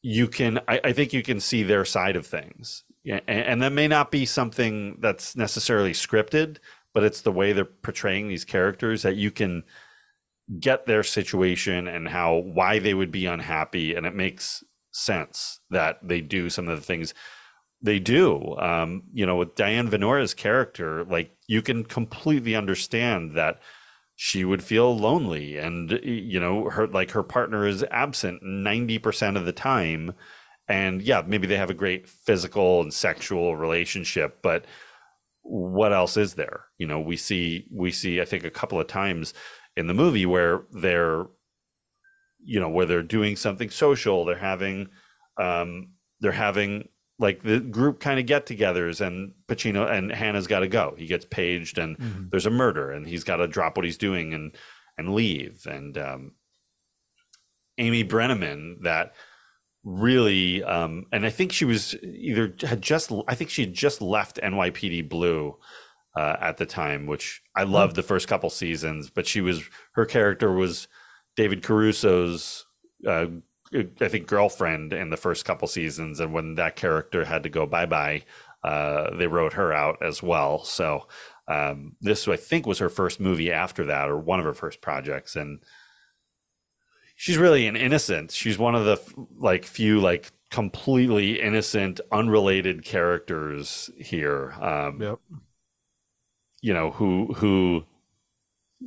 you 0.01 0.27
can 0.27 0.59
I, 0.67 0.79
I, 0.85 0.93
think 0.93 1.13
you 1.13 1.21
can 1.21 1.39
see 1.39 1.61
their 1.61 1.85
side 1.85 2.15
of 2.15 2.25
things 2.25 2.83
yeah, 3.07 3.21
and, 3.27 3.61
that 3.61 3.71
may 3.71 3.87
not 3.87 4.11
be 4.11 4.25
something 4.25 4.97
that's 4.99 5.35
necessarily 5.35 5.93
scripted 5.93 6.57
but 6.93 7.03
it's 7.03 7.21
the 7.21 7.31
way 7.31 7.53
they're 7.53 7.63
portraying 7.63 8.27
these 8.27 8.43
characters 8.43 9.03
that 9.03 9.15
you 9.15 9.31
can 9.31 9.63
get 10.59 10.85
their 10.85 11.03
situation 11.03 11.87
and 11.87 12.07
how 12.09 12.35
why 12.35 12.79
they 12.79 12.93
would 12.93 13.11
be 13.11 13.25
unhappy 13.25 13.93
and 13.95 14.05
it 14.05 14.15
makes 14.15 14.63
sense 14.91 15.59
that 15.69 15.99
they 16.01 16.21
do 16.21 16.49
some 16.49 16.67
of 16.67 16.77
the 16.77 16.83
things 16.83 17.13
they 17.81 17.99
do. 17.99 18.57
Um, 18.57 19.03
you 19.13 19.25
know 19.25 19.35
with 19.35 19.55
diane 19.55 19.89
venora's 19.89 20.33
character 20.33 21.05
like 21.05 21.31
you 21.47 21.61
can 21.61 21.83
completely 21.85 22.55
understand 22.55 23.35
that 23.35 23.61
she 24.15 24.43
would 24.43 24.63
feel 24.63 24.97
lonely 24.97 25.57
and 25.57 25.91
you 26.03 26.39
know 26.39 26.69
her 26.71 26.87
like 26.87 27.11
her 27.11 27.23
partner 27.23 27.67
is 27.67 27.85
absent 27.91 28.41
90% 28.43 29.37
of 29.37 29.45
the 29.45 29.53
time 29.53 30.13
and 30.67 31.01
yeah 31.01 31.21
maybe 31.25 31.47
they 31.47 31.57
have 31.57 31.69
a 31.69 31.75
great 31.75 32.07
physical 32.07 32.81
and 32.81 32.93
sexual 32.93 33.55
relationship 33.55 34.39
but 34.41 34.65
what 35.43 35.93
else 35.93 36.17
is 36.17 36.33
there 36.33 36.65
you 36.77 36.85
know 36.87 36.99
we 36.99 37.15
see 37.15 37.67
we 37.71 37.91
see 37.91 38.19
i 38.21 38.25
think 38.25 38.43
a 38.43 38.49
couple 38.49 38.79
of 38.79 38.87
times 38.87 39.33
in 39.75 39.87
the 39.87 39.93
movie 39.93 40.25
where 40.25 40.63
they're 40.71 41.25
you 42.43 42.59
know 42.59 42.69
where 42.69 42.85
they're 42.85 43.03
doing 43.03 43.35
something 43.35 43.69
social 43.69 44.25
they're 44.25 44.37
having 44.37 44.89
um 45.37 45.89
they're 46.19 46.31
having 46.31 46.87
like 47.19 47.41
the 47.43 47.59
group 47.59 47.99
kind 47.99 48.19
of 48.19 48.25
get-togethers 48.25 49.01
and 49.01 49.33
Pacino 49.47 49.89
and 49.89 50.11
Hanna's 50.11 50.47
got 50.47 50.59
to 50.59 50.67
go. 50.67 50.93
He 50.97 51.07
gets 51.07 51.25
paged 51.25 51.77
and 51.77 51.97
mm-hmm. 51.97 52.23
there's 52.29 52.45
a 52.45 52.51
murder 52.51 52.91
and 52.91 53.07
he's 53.07 53.23
got 53.23 53.37
to 53.37 53.47
drop 53.47 53.75
what 53.75 53.85
he's 53.85 53.97
doing 53.97 54.33
and 54.33 54.55
and 54.97 55.13
leave. 55.13 55.65
And 55.65 55.97
um, 55.97 56.31
Amy 57.77 58.03
Brenneman 58.03 58.83
that 58.83 59.13
really 59.87 60.61
um, 60.63 61.05
and 61.13 61.25
I 61.25 61.29
think 61.29 61.53
she 61.53 61.63
was 61.63 61.95
either 62.03 62.53
had 62.61 62.81
just 62.81 63.11
I 63.27 63.35
think 63.35 63.49
she 63.49 63.61
had 63.61 63.73
just 63.73 64.01
left 64.01 64.37
NYPD 64.43 65.07
Blue 65.07 65.55
uh, 66.13 66.35
at 66.41 66.57
the 66.57 66.65
time, 66.65 67.05
which 67.05 67.41
I 67.55 67.63
oh. 67.63 67.67
loved 67.67 67.95
the 67.95 68.03
first 68.03 68.27
couple 68.27 68.49
seasons, 68.49 69.09
but 69.09 69.25
she 69.25 69.39
was 69.39 69.63
her 69.93 70.05
character 70.05 70.51
was 70.51 70.89
David 71.37 71.63
Caruso's 71.63 72.65
uh, 73.07 73.27
I 73.73 74.07
think 74.09 74.27
girlfriend 74.27 74.91
in 74.91 75.09
the 75.09 75.17
first 75.17 75.45
couple 75.45 75.69
seasons, 75.69 76.19
and 76.19 76.33
when 76.33 76.55
that 76.55 76.75
character 76.75 77.23
had 77.23 77.43
to 77.43 77.49
go 77.49 77.65
bye 77.65 77.85
bye, 77.85 78.23
uh, 78.65 79.15
they 79.15 79.27
wrote 79.27 79.53
her 79.53 79.71
out 79.71 80.03
as 80.03 80.21
well. 80.21 80.65
So 80.65 81.07
um, 81.47 81.95
this 82.01 82.27
I 82.27 82.35
think 82.35 82.65
was 82.65 82.79
her 82.79 82.89
first 82.89 83.21
movie 83.21 83.53
after 83.53 83.85
that, 83.85 84.09
or 84.09 84.17
one 84.17 84.39
of 84.39 84.45
her 84.45 84.53
first 84.53 84.81
projects, 84.81 85.37
and 85.37 85.59
she's 87.17 87.37
really 87.37 87.67
an 87.67 87.75
innocent. 87.75 88.31
She's 88.31 88.57
one 88.57 88.75
of 88.75 88.85
the 88.85 89.01
like 89.37 89.65
few 89.65 89.99
like 89.99 90.31
completely 90.49 91.41
innocent, 91.41 91.99
unrelated 92.11 92.85
characters 92.85 93.89
here. 93.97 94.53
Um, 94.61 95.01
yep. 95.01 95.19
You 96.61 96.73
know 96.73 96.91
who 96.91 97.33
who 97.33 97.83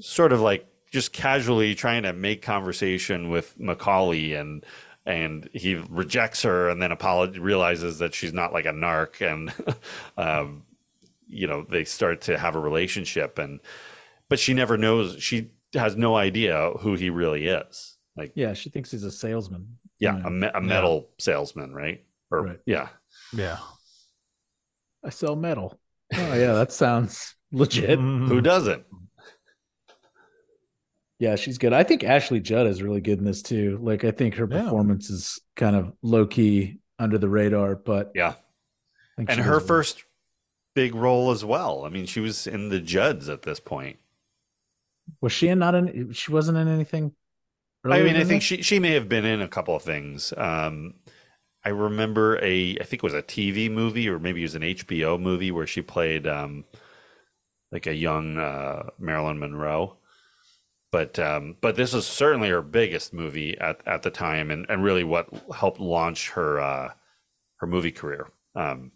sort 0.00 0.32
of 0.32 0.40
like 0.40 0.66
just 0.90 1.12
casually 1.12 1.74
trying 1.74 2.04
to 2.04 2.12
make 2.12 2.40
conversation 2.40 3.28
with 3.28 3.58
McCauley 3.58 4.40
and 4.40 4.64
and 5.04 5.48
he 5.52 5.74
rejects 5.74 6.42
her 6.42 6.68
and 6.68 6.80
then 6.80 6.90
apolog- 6.90 7.40
realizes 7.40 7.98
that 7.98 8.14
she's 8.14 8.32
not 8.32 8.52
like 8.52 8.66
a 8.66 8.72
narc 8.72 9.20
and 9.20 9.52
um, 10.16 10.62
you 11.26 11.46
know 11.46 11.64
they 11.68 11.84
start 11.84 12.20
to 12.22 12.38
have 12.38 12.54
a 12.54 12.60
relationship 12.60 13.38
and 13.38 13.60
but 14.28 14.38
she 14.38 14.54
never 14.54 14.76
knows 14.76 15.20
she 15.22 15.50
has 15.74 15.96
no 15.96 16.16
idea 16.16 16.72
who 16.80 16.94
he 16.94 17.08
really 17.08 17.46
is 17.46 17.98
like 18.20 18.32
yeah 18.34 18.52
she 18.52 18.70
thinks 18.70 18.90
he's 18.90 19.04
a 19.04 19.10
salesman 19.10 19.66
yeah 19.98 20.16
you 20.16 20.22
know? 20.22 20.28
a, 20.28 20.30
me- 20.30 20.50
a, 20.54 20.60
metal 20.60 21.08
yeah. 21.08 21.24
salesman 21.24 21.72
right 21.72 22.04
or 22.30 22.42
right. 22.42 22.60
yeah 22.66 22.88
yeah 23.32 23.58
i 25.04 25.10
sell 25.10 25.36
metal 25.36 25.78
oh 26.14 26.34
yeah 26.34 26.52
that 26.52 26.72
sounds 26.72 27.34
legit 27.52 27.98
mm-hmm. 27.98 28.28
who 28.28 28.40
doesn't 28.40 28.84
yeah, 31.20 31.36
she's 31.36 31.58
good. 31.58 31.74
I 31.74 31.82
think 31.82 32.02
Ashley 32.02 32.40
Judd 32.40 32.66
is 32.66 32.82
really 32.82 33.02
good 33.02 33.18
in 33.18 33.26
this 33.26 33.42
too. 33.42 33.78
Like 33.82 34.04
I 34.04 34.10
think 34.10 34.36
her 34.36 34.48
yeah. 34.50 34.62
performance 34.62 35.10
is 35.10 35.38
kind 35.54 35.76
of 35.76 35.92
low 36.00 36.26
key 36.26 36.78
under 36.98 37.18
the 37.18 37.28
radar, 37.28 37.76
but 37.76 38.12
yeah. 38.14 38.36
And 39.18 39.28
her 39.28 39.60
first 39.60 40.02
big 40.74 40.94
role 40.94 41.30
as 41.30 41.44
well. 41.44 41.84
I 41.84 41.90
mean, 41.90 42.06
she 42.06 42.20
was 42.20 42.46
in 42.46 42.70
the 42.70 42.80
Judds 42.80 43.28
at 43.28 43.42
this 43.42 43.60
point. 43.60 43.98
Was 45.20 45.32
she 45.32 45.48
in 45.48 45.58
not 45.58 45.74
in 45.74 46.12
she 46.12 46.32
wasn't 46.32 46.56
in 46.56 46.68
anything? 46.68 47.12
I 47.84 48.02
mean, 48.02 48.16
I 48.16 48.24
think 48.24 48.42
she 48.42 48.62
she 48.62 48.78
may 48.78 48.92
have 48.92 49.08
been 49.08 49.24
in 49.24 49.40
a 49.40 49.48
couple 49.48 49.74
of 49.74 49.82
things. 49.82 50.32
Um 50.36 50.94
I 51.64 51.70
remember 51.70 52.38
a 52.42 52.78
I 52.78 52.84
think 52.84 53.02
it 53.02 53.02
was 53.02 53.14
a 53.14 53.22
TV 53.22 53.70
movie 53.70 54.08
or 54.08 54.18
maybe 54.18 54.40
it 54.40 54.44
was 54.44 54.54
an 54.54 54.62
HBO 54.62 55.20
movie 55.20 55.50
where 55.50 55.66
she 55.66 55.82
played 55.82 56.26
um 56.26 56.64
like 57.72 57.86
a 57.86 57.94
young 57.94 58.38
uh 58.38 58.90
Marilyn 58.98 59.38
Monroe 59.38 59.96
but 60.92 61.18
um, 61.18 61.56
but 61.60 61.76
this 61.76 61.94
is 61.94 62.06
certainly 62.06 62.48
her 62.50 62.62
biggest 62.62 63.12
movie 63.12 63.56
at, 63.58 63.80
at 63.86 64.02
the 64.02 64.10
time, 64.10 64.50
and, 64.50 64.66
and 64.68 64.82
really 64.82 65.04
what 65.04 65.28
helped 65.54 65.80
launch 65.80 66.30
her 66.30 66.60
uh, 66.60 66.92
her 67.58 67.66
movie 67.66 67.92
career. 67.92 68.28
Um, 68.56 68.92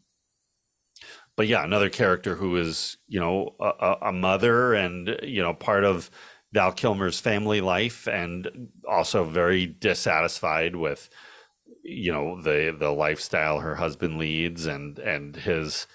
but 1.36 1.47
yeah, 1.47 1.65
another 1.65 1.90
character 1.90 2.35
who 2.35 2.56
is 2.56 2.97
you 3.06 3.20
know 3.20 3.55
a, 3.61 3.97
a, 4.02 4.12
mother 4.12 4.74
and 4.74 5.19
you 5.23 5.43
know 5.43 5.55
part 5.55 5.85
of 5.85 6.11
Val 6.55 6.72
Kilmer's 6.72 7.20
family 7.20 7.60
life, 7.60 8.09
and 8.09 8.68
also 8.89 9.24
very 9.24 9.66
dissatisfied 9.66 10.76
with 10.76 11.10
you 11.82 12.12
know 12.12 12.40
the 12.40 12.74
the 12.78 12.90
lifestyle 12.90 13.60
her 13.60 13.74
husband 13.74 14.18
leads 14.18 14.64
and 14.64 14.98
and 14.98 15.36
his 15.36 15.86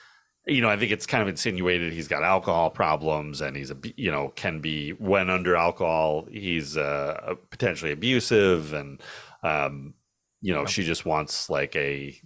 you 0.49 0.61
know, 0.61 0.69
I 0.69 0.77
think 0.77 0.91
it's 0.91 1.05
kind 1.05 1.21
of 1.21 1.27
insinuated 1.27 1.93
he's 1.93 2.07
got 2.07 2.23
alcohol 2.23 2.69
problems 2.69 3.41
and 3.41 3.55
he's 3.55 3.71
a, 3.71 3.77
you 3.95 4.11
know, 4.11 4.29
can 4.35 4.59
be 4.59 4.91
when 4.91 5.29
under 5.29 5.55
alcohol, 5.55 6.27
he's 6.31 6.75
uh, 6.75 7.35
potentially 7.51 7.91
abusive 7.91 8.73
and, 8.73 9.01
um, 9.43 9.93
you 10.41 10.53
know, 10.53 10.65
she 10.65 10.83
just 10.83 11.05
wants 11.05 11.49
like 11.49 11.75
a 11.75 12.19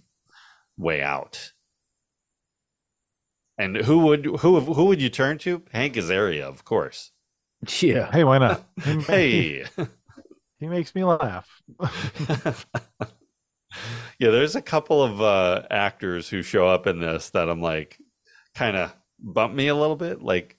way 0.78 1.02
out. 1.02 1.52
And 3.58 3.76
who 3.76 3.98
would 4.00 4.24
who 4.24 4.58
who 4.60 4.84
would 4.86 5.00
you 5.00 5.10
turn 5.10 5.38
to? 5.38 5.62
Hank 5.70 5.94
Azaria, 5.94 6.42
of 6.42 6.64
course. 6.64 7.12
Yeah. 7.80 8.10
Hey, 8.10 8.24
why 8.24 8.38
not? 8.38 8.64
hey, 8.82 9.64
he 10.58 10.66
makes 10.66 10.94
me 10.94 11.04
laugh. 11.04 11.62
yeah, 14.18 14.30
there's 14.30 14.56
a 14.56 14.62
couple 14.62 15.02
of 15.02 15.20
uh, 15.20 15.62
actors 15.70 16.28
who 16.28 16.42
show 16.42 16.66
up 16.68 16.86
in 16.86 17.00
this 17.00 17.30
that 17.30 17.48
I'm 17.48 17.60
like, 17.60 17.98
kind 18.54 18.76
of 18.76 18.94
bump 19.18 19.54
me 19.54 19.68
a 19.68 19.74
little 19.74 19.96
bit. 19.96 20.22
Like, 20.22 20.56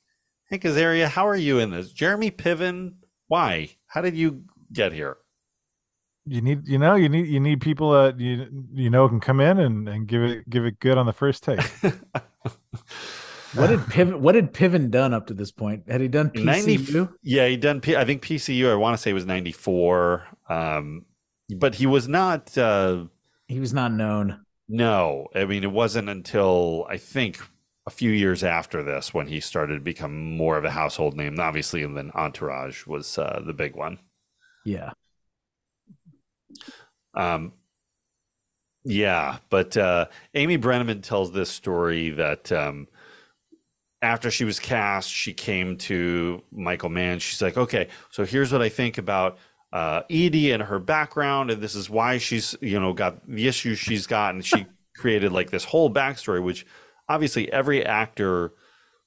Hank 0.50 0.64
Azaria, 0.64 1.08
how 1.08 1.28
are 1.28 1.36
you 1.36 1.60
in 1.60 1.72
this? 1.72 1.92
Jeremy 1.92 2.32
Piven, 2.32 2.96
why? 3.28 3.70
How 3.88 4.02
did 4.02 4.16
you 4.16 4.44
get 4.72 4.94
here? 4.94 5.18
You 6.28 6.42
need, 6.42 6.68
you 6.68 6.78
know, 6.80 6.96
you 6.96 7.08
need, 7.08 7.28
you 7.28 7.40
need 7.40 7.62
people 7.62 7.92
that 7.92 8.20
you 8.20 8.48
you 8.74 8.90
know 8.90 9.08
can 9.08 9.20
come 9.20 9.40
in 9.40 9.60
and, 9.60 9.88
and 9.88 10.08
give 10.08 10.24
it 10.24 10.50
give 10.50 10.66
it 10.66 10.80
good 10.80 10.98
on 10.98 11.06
the 11.06 11.14
first 11.14 11.44
take. 11.44 11.60
what 13.56 13.68
did 13.68 13.80
Piven? 13.82 14.20
What 14.20 14.34
did 14.34 14.54
Piven 14.54 14.90
done 14.92 15.14
up 15.14 15.28
to 15.28 15.34
this 15.34 15.52
point? 15.52 15.90
Had 15.90 16.02
he 16.02 16.08
done 16.08 16.30
PCU? 16.30 16.44
90, 16.94 17.14
yeah, 17.24 17.48
he 17.48 17.58
done. 17.58 17.82
I 17.86 18.06
think 18.06 18.22
PCU. 18.22 18.72
I 18.72 18.76
want 18.76 18.96
to 18.96 19.02
say 19.02 19.14
was 19.14 19.26
ninety 19.26 19.52
four. 19.52 20.26
Um, 20.50 21.06
but 21.58 21.76
he 21.76 21.86
was 21.86 22.08
not. 22.08 22.58
Uh, 22.58 23.06
he 23.48 23.60
was 23.60 23.74
not 23.74 23.92
known. 23.92 24.46
No, 24.68 25.28
I 25.36 25.46
mean 25.46 25.64
it 25.64 25.72
wasn't 25.72 26.10
until 26.10 26.88
I 26.90 26.98
think 26.98 27.40
a 27.88 27.92
few 27.92 28.10
years 28.10 28.44
after 28.44 28.84
this 28.84 29.14
when 29.14 29.28
he 29.28 29.40
started 29.40 29.76
to 29.76 29.82
become 29.82 30.36
more 30.36 30.58
of 30.58 30.66
a 30.66 30.72
household 30.72 31.16
name. 31.16 31.40
Obviously, 31.40 31.84
and 31.84 31.96
then 31.96 32.12
Entourage 32.16 32.86
was 32.88 33.18
uh, 33.18 33.42
the 33.46 33.54
big 33.54 33.76
one. 33.76 34.00
Yeah. 34.66 34.92
Um. 37.14 37.54
Yeah, 38.88 39.38
but 39.50 39.76
uh, 39.78 40.06
Amy 40.36 40.60
Brenneman 40.60 41.02
tells 41.02 41.32
this 41.32 41.50
story 41.50 42.12
that 42.12 42.52
um, 42.52 42.88
after 44.02 44.30
she 44.30 44.46
was 44.46 44.60
cast, 44.60 45.10
she 45.10 45.34
came 45.34 45.78
to 45.78 46.42
Michael 46.52 46.90
Mann. 46.90 47.20
She's 47.20 47.42
like, 47.42 47.58
"Okay, 47.58 47.88
so 48.12 48.26
here's 48.26 48.52
what 48.52 48.62
I 48.62 48.70
think 48.70 48.98
about 48.98 49.38
uh, 49.74 50.04
Edie 50.10 50.52
and 50.52 50.64
her 50.64 50.80
background, 50.80 51.52
and 51.52 51.62
this 51.62 51.76
is 51.76 51.90
why 51.90 52.18
she's 52.18 52.56
you 52.62 52.80
know 52.80 52.94
got 52.94 53.28
the 53.28 53.48
issues 53.48 53.80
she's 53.80 54.08
got, 54.08 54.34
and 54.34 54.46
she 54.46 54.66
created 54.96 55.32
like 55.32 55.52
this 55.52 55.66
whole 55.66 55.94
backstory, 55.94 56.42
which 56.44 56.66
obviously 57.10 57.52
every 57.52 57.86
actor 57.86 58.54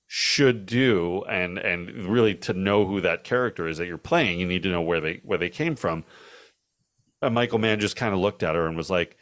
should 0.06 0.66
do, 0.66 1.22
and 1.24 1.58
and 1.58 2.06
really 2.06 2.34
to 2.34 2.52
know 2.52 2.86
who 2.86 3.00
that 3.00 3.24
character 3.24 3.68
is 3.68 3.78
that 3.78 3.86
you're 3.86 3.98
playing, 3.98 4.40
you 4.40 4.46
need 4.46 4.62
to 4.62 4.70
know 4.70 4.82
where 4.82 5.00
they 5.00 5.20
where 5.24 5.38
they 5.38 5.50
came 5.50 5.76
from. 5.76 6.04
And 7.22 7.34
Michael 7.34 7.58
Mann 7.58 7.80
just 7.80 7.96
kind 7.96 8.14
of 8.14 8.20
looked 8.20 8.42
at 8.42 8.54
her 8.54 8.66
and 8.66 8.76
was 8.76 8.90
like, 8.90 9.16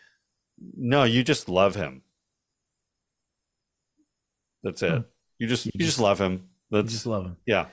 "No, 0.77 1.05
you 1.05 1.23
just 1.25 1.49
love 1.49 1.75
him. 1.75 2.03
That's 4.63 4.83
it. 4.83 5.05
You 5.39 5.47
just 5.47 5.67
you, 5.67 5.73
just, 5.79 6.01
love 6.01 6.21
him. 6.21 6.49
That's 6.71 6.93
just 6.93 7.07
love 7.07 7.27
him. 7.27 7.37
Yeah. 7.47 7.67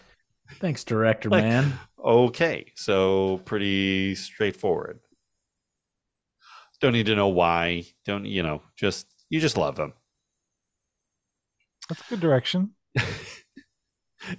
Thanks, 0.55 0.83
director 0.83 1.29
Like, 1.29 1.43
man. 1.43 1.79
Okay, 2.03 2.71
so 2.75 3.41
pretty 3.45 4.15
straightforward. 4.15 4.99
Don't 6.81 6.93
need 6.93 7.05
to 7.05 7.15
know 7.15 7.29
why. 7.29 7.85
Don't 8.05 8.25
you 8.25 8.43
know? 8.43 8.61
Just 8.75 9.07
you 9.29 9.39
just 9.39 9.57
love 9.57 9.77
him. 9.77 9.93
That's 11.87 12.01
a 12.01 12.09
good 12.09 12.19
direction. 12.19 12.71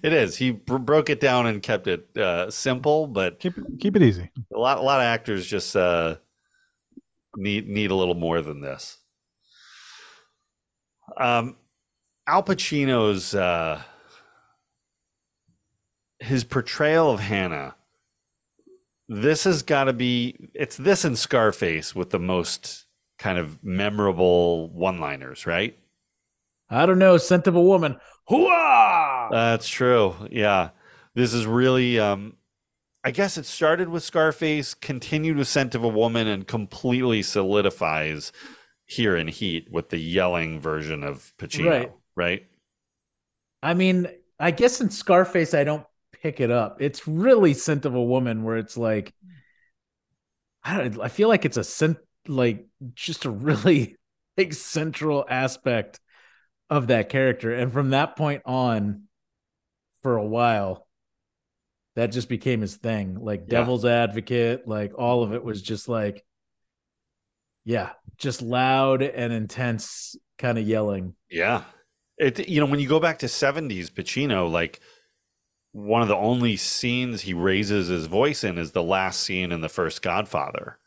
It 0.02 0.12
is. 0.12 0.36
He 0.36 0.50
br- 0.50 0.78
broke 0.78 1.10
it 1.10 1.20
down 1.20 1.46
and 1.46 1.62
kept 1.62 1.86
it 1.86 2.16
uh, 2.16 2.50
simple, 2.50 3.06
but 3.06 3.38
keep 3.38 3.56
it, 3.58 3.64
keep 3.78 3.96
it 3.96 4.02
easy. 4.02 4.30
A 4.54 4.58
lot, 4.58 4.78
a 4.78 4.82
lot 4.82 5.00
of 5.00 5.04
actors 5.04 5.46
just 5.46 5.76
uh, 5.76 6.16
need 7.36 7.68
need 7.68 7.90
a 7.90 7.94
little 7.94 8.14
more 8.14 8.40
than 8.40 8.60
this. 8.60 8.98
Um, 11.18 11.56
Al 12.26 12.42
Pacino's 12.42 13.34
uh, 13.34 13.82
his 16.18 16.44
portrayal 16.44 17.10
of 17.10 17.20
Hanna. 17.20 17.76
This 19.08 19.44
has 19.44 19.62
got 19.62 19.84
to 19.84 19.92
be. 19.92 20.50
It's 20.54 20.76
this 20.76 21.04
and 21.04 21.18
Scarface 21.18 21.94
with 21.94 22.10
the 22.10 22.18
most 22.18 22.86
kind 23.18 23.38
of 23.38 23.62
memorable 23.62 24.70
one-liners, 24.70 25.46
right? 25.46 25.78
I 26.70 26.86
don't 26.86 26.98
know. 26.98 27.18
Scent 27.18 27.46
of 27.46 27.54
a 27.54 27.62
woman. 27.62 27.98
Hooah! 28.30 29.28
That's 29.30 29.68
true. 29.68 30.14
Yeah. 30.30 30.70
This 31.14 31.34
is 31.34 31.46
really 31.46 31.98
um 31.98 32.36
I 33.04 33.10
guess 33.10 33.36
it 33.36 33.44
started 33.44 33.90
with 33.90 34.02
Scarface, 34.02 34.72
continued 34.72 35.36
with 35.36 35.46
Scent 35.46 35.74
of 35.74 35.84
a 35.84 35.88
Woman, 35.88 36.26
and 36.26 36.46
completely 36.48 37.20
solidifies 37.20 38.32
here 38.86 39.14
in 39.14 39.28
Heat 39.28 39.70
with 39.70 39.90
the 39.90 39.98
yelling 39.98 40.58
version 40.58 41.04
of 41.04 41.34
Pacino. 41.38 41.70
Right. 41.70 41.92
Right. 42.16 42.46
I 43.62 43.74
mean, 43.74 44.08
I 44.38 44.50
guess 44.50 44.80
in 44.80 44.90
Scarface, 44.90 45.54
I 45.54 45.64
don't 45.64 45.86
pick 46.12 46.40
it 46.40 46.50
up. 46.50 46.80
It's 46.80 47.06
really 47.08 47.54
scent 47.54 47.84
of 47.86 47.94
a 47.94 48.02
woman 48.02 48.44
where 48.44 48.56
it's 48.56 48.76
like, 48.76 49.12
I 50.62 50.78
don't. 50.78 51.00
I 51.00 51.08
feel 51.08 51.28
like 51.28 51.44
it's 51.44 51.56
a 51.56 51.64
scent, 51.64 51.98
like 52.26 52.66
just 52.94 53.24
a 53.26 53.30
really 53.30 53.96
like 54.36 54.52
central 54.54 55.24
aspect 55.28 56.00
of 56.70 56.88
that 56.88 57.08
character, 57.10 57.54
and 57.54 57.72
from 57.72 57.90
that 57.90 58.16
point 58.16 58.42
on, 58.46 59.04
for 60.02 60.16
a 60.16 60.24
while, 60.24 60.86
that 61.96 62.08
just 62.12 62.28
became 62.28 62.60
his 62.60 62.76
thing. 62.76 63.18
Like 63.20 63.42
Yeah. 63.42 63.60
Devil's 63.60 63.84
Advocate, 63.84 64.66
like 64.66 64.92
all 64.98 65.22
of 65.22 65.32
it 65.34 65.44
was 65.44 65.62
just 65.62 65.88
like, 65.88 66.24
yeah, 67.64 67.90
just 68.18 68.42
loud 68.42 69.02
and 69.02 69.32
intense 69.32 70.16
kind 70.38 70.58
of 70.58 70.66
yelling. 70.66 71.14
Yeah. 71.30 71.62
It 72.18 72.48
you 72.48 72.60
know, 72.60 72.66
when 72.66 72.80
you 72.80 72.88
go 72.88 73.00
back 73.00 73.18
to 73.20 73.26
70s 73.26 73.90
Pacino, 73.90 74.50
like 74.50 74.80
one 75.72 76.02
of 76.02 76.08
the 76.08 76.16
only 76.16 76.56
scenes 76.56 77.22
he 77.22 77.34
raises 77.34 77.88
his 77.88 78.06
voice 78.06 78.44
in 78.44 78.58
is 78.58 78.72
the 78.72 78.82
last 78.82 79.20
scene 79.20 79.50
in 79.50 79.60
the 79.60 79.68
first 79.68 80.02
Godfather. 80.02 80.78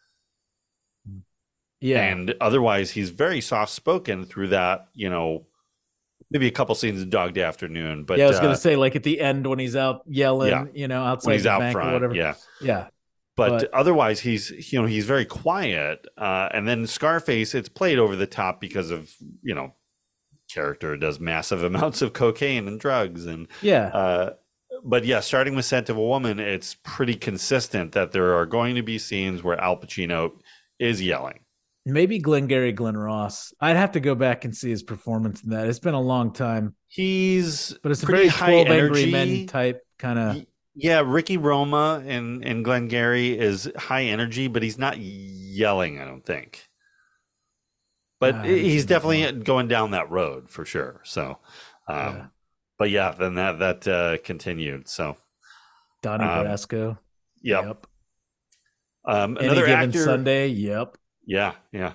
Yeah. 1.80 2.04
And 2.04 2.34
otherwise 2.42 2.92
he's 2.92 3.10
very 3.10 3.42
soft 3.42 3.72
spoken 3.72 4.26
through 4.26 4.48
that, 4.50 4.88
you 4.94 5.10
know, 5.10 5.46
maybe 6.32 6.48
a 6.48 6.52
couple 6.52 6.74
scenes 6.76 7.02
in 7.02 7.10
Dog 7.10 7.34
Day 7.34 7.44
Afternoon, 7.44 8.04
but 8.04 8.18
yeah, 8.18 8.26
I 8.26 8.28
was 8.30 8.38
uh, 8.38 8.42
gonna 8.42 8.56
say 8.56 8.76
like 8.76 8.96
at 8.96 9.04
the 9.04 9.20
end 9.20 9.46
when 9.48 9.60
he's 9.60 9.76
out 9.76 10.02
yelling, 10.08 10.50
Yeah. 10.50 10.66
you 10.74 10.88
know, 10.88 11.04
outside 11.04 11.30
when 11.30 11.38
he's 11.38 11.46
out 11.46 11.72
front, 11.72 11.94
whatever. 11.94 12.16
yeah. 12.16 12.36
yeah. 12.62 12.88
But, 13.36 13.50
But- 13.50 13.74
otherwise, 13.74 14.20
he's 14.22 14.72
you 14.74 14.82
know 14.82 14.88
he's 14.88 15.06
very 15.06 15.26
quiet. 15.26 16.08
Uh, 16.18 16.50
and 16.52 16.68
then 16.68 16.88
Scarface, 16.88 17.54
it's 17.54 17.70
played 17.70 18.00
over 18.00 18.16
the 18.16 18.26
top 18.26 18.60
because 18.60 18.90
of 18.90 19.14
you 19.44 19.54
know 19.54 19.76
character 20.58 20.98
does 20.98 21.20
massive 21.20 21.64
amounts 21.72 22.02
of 22.02 22.14
cocaine 22.14 22.68
and 22.68 22.80
drugs 22.80 23.26
and 23.26 23.48
Yeah. 23.62 23.88
Uh, 23.88 24.34
but 24.84 25.06
yeah, 25.06 25.22
starting 25.22 25.56
with 25.56 25.66
Scent 25.66 25.90
of 25.90 25.98
a 25.98 26.02
Woman, 26.02 26.40
it's 26.40 26.76
pretty 26.84 27.16
consistent 27.16 27.94
that 27.94 28.12
there 28.12 28.36
are 28.36 28.46
going 28.46 28.76
to 28.76 28.84
be 28.84 28.98
scenes 29.00 29.42
where 29.44 29.60
Al 29.60 29.78
Pacino 29.78 30.32
is 30.80 31.02
yelling. 31.02 31.40
Maybe 31.86 32.20
Glengarry 32.20 32.74
Glen 32.74 32.98
Ross. 32.98 33.54
I'd 33.62 33.78
have 33.78 33.94
to 33.94 34.00
go 34.00 34.14
back 34.14 34.46
and 34.46 34.56
see 34.56 34.70
his 34.70 34.84
performance 34.84 35.42
in 35.44 35.52
that. 35.52 35.68
It's 35.68 35.80
been 35.80 35.94
a 35.94 36.02
long 36.02 36.34
time. 36.34 36.76
He's 36.90 37.78
but 37.82 37.92
it's 37.92 38.04
a 38.04 38.06
pretty 38.06 38.30
very 38.30 38.62
high 38.62 38.64
12 38.64 38.68
angry 38.68 39.04
energy. 39.04 39.12
men 39.12 39.48
type 39.48 39.82
kind 39.98 40.20
of 40.20 40.46
Yeah, 40.76 41.02
Ricky 41.06 41.38
Roma 41.38 42.04
and 42.06 42.44
and 42.46 42.64
Glengarry 42.64 43.38
is 43.38 43.72
high 43.78 44.04
energy, 44.04 44.48
but 44.48 44.64
he's 44.64 44.78
not 44.78 44.98
yelling. 45.00 46.00
I 46.00 46.06
don't 46.06 46.26
think. 46.26 46.67
But 48.20 48.36
Ah, 48.36 48.44
he's 48.44 48.82
seen 48.82 48.88
definitely 48.88 49.44
going 49.44 49.68
down 49.68 49.92
that 49.92 50.10
road 50.10 50.50
for 50.50 50.66
sure. 50.66 51.02
So, 51.04 51.38
um, 51.88 52.32
but 52.78 52.90
yeah, 52.90 53.12
then 53.12 53.36
that 53.36 53.60
that 53.60 53.88
uh, 53.88 54.18
continued. 54.24 54.88
So, 54.88 55.18
Donnie 56.02 56.26
um, 56.26 56.46
Brasco. 56.48 56.98
Yep. 57.44 57.86
Um, 59.06 59.38
Any 59.38 59.48
another 59.48 59.66
given 59.68 59.90
actor. 59.90 60.04
Sunday. 60.04 60.48
Yep. 60.48 60.98
Yeah, 61.26 61.54
yeah. 61.72 61.94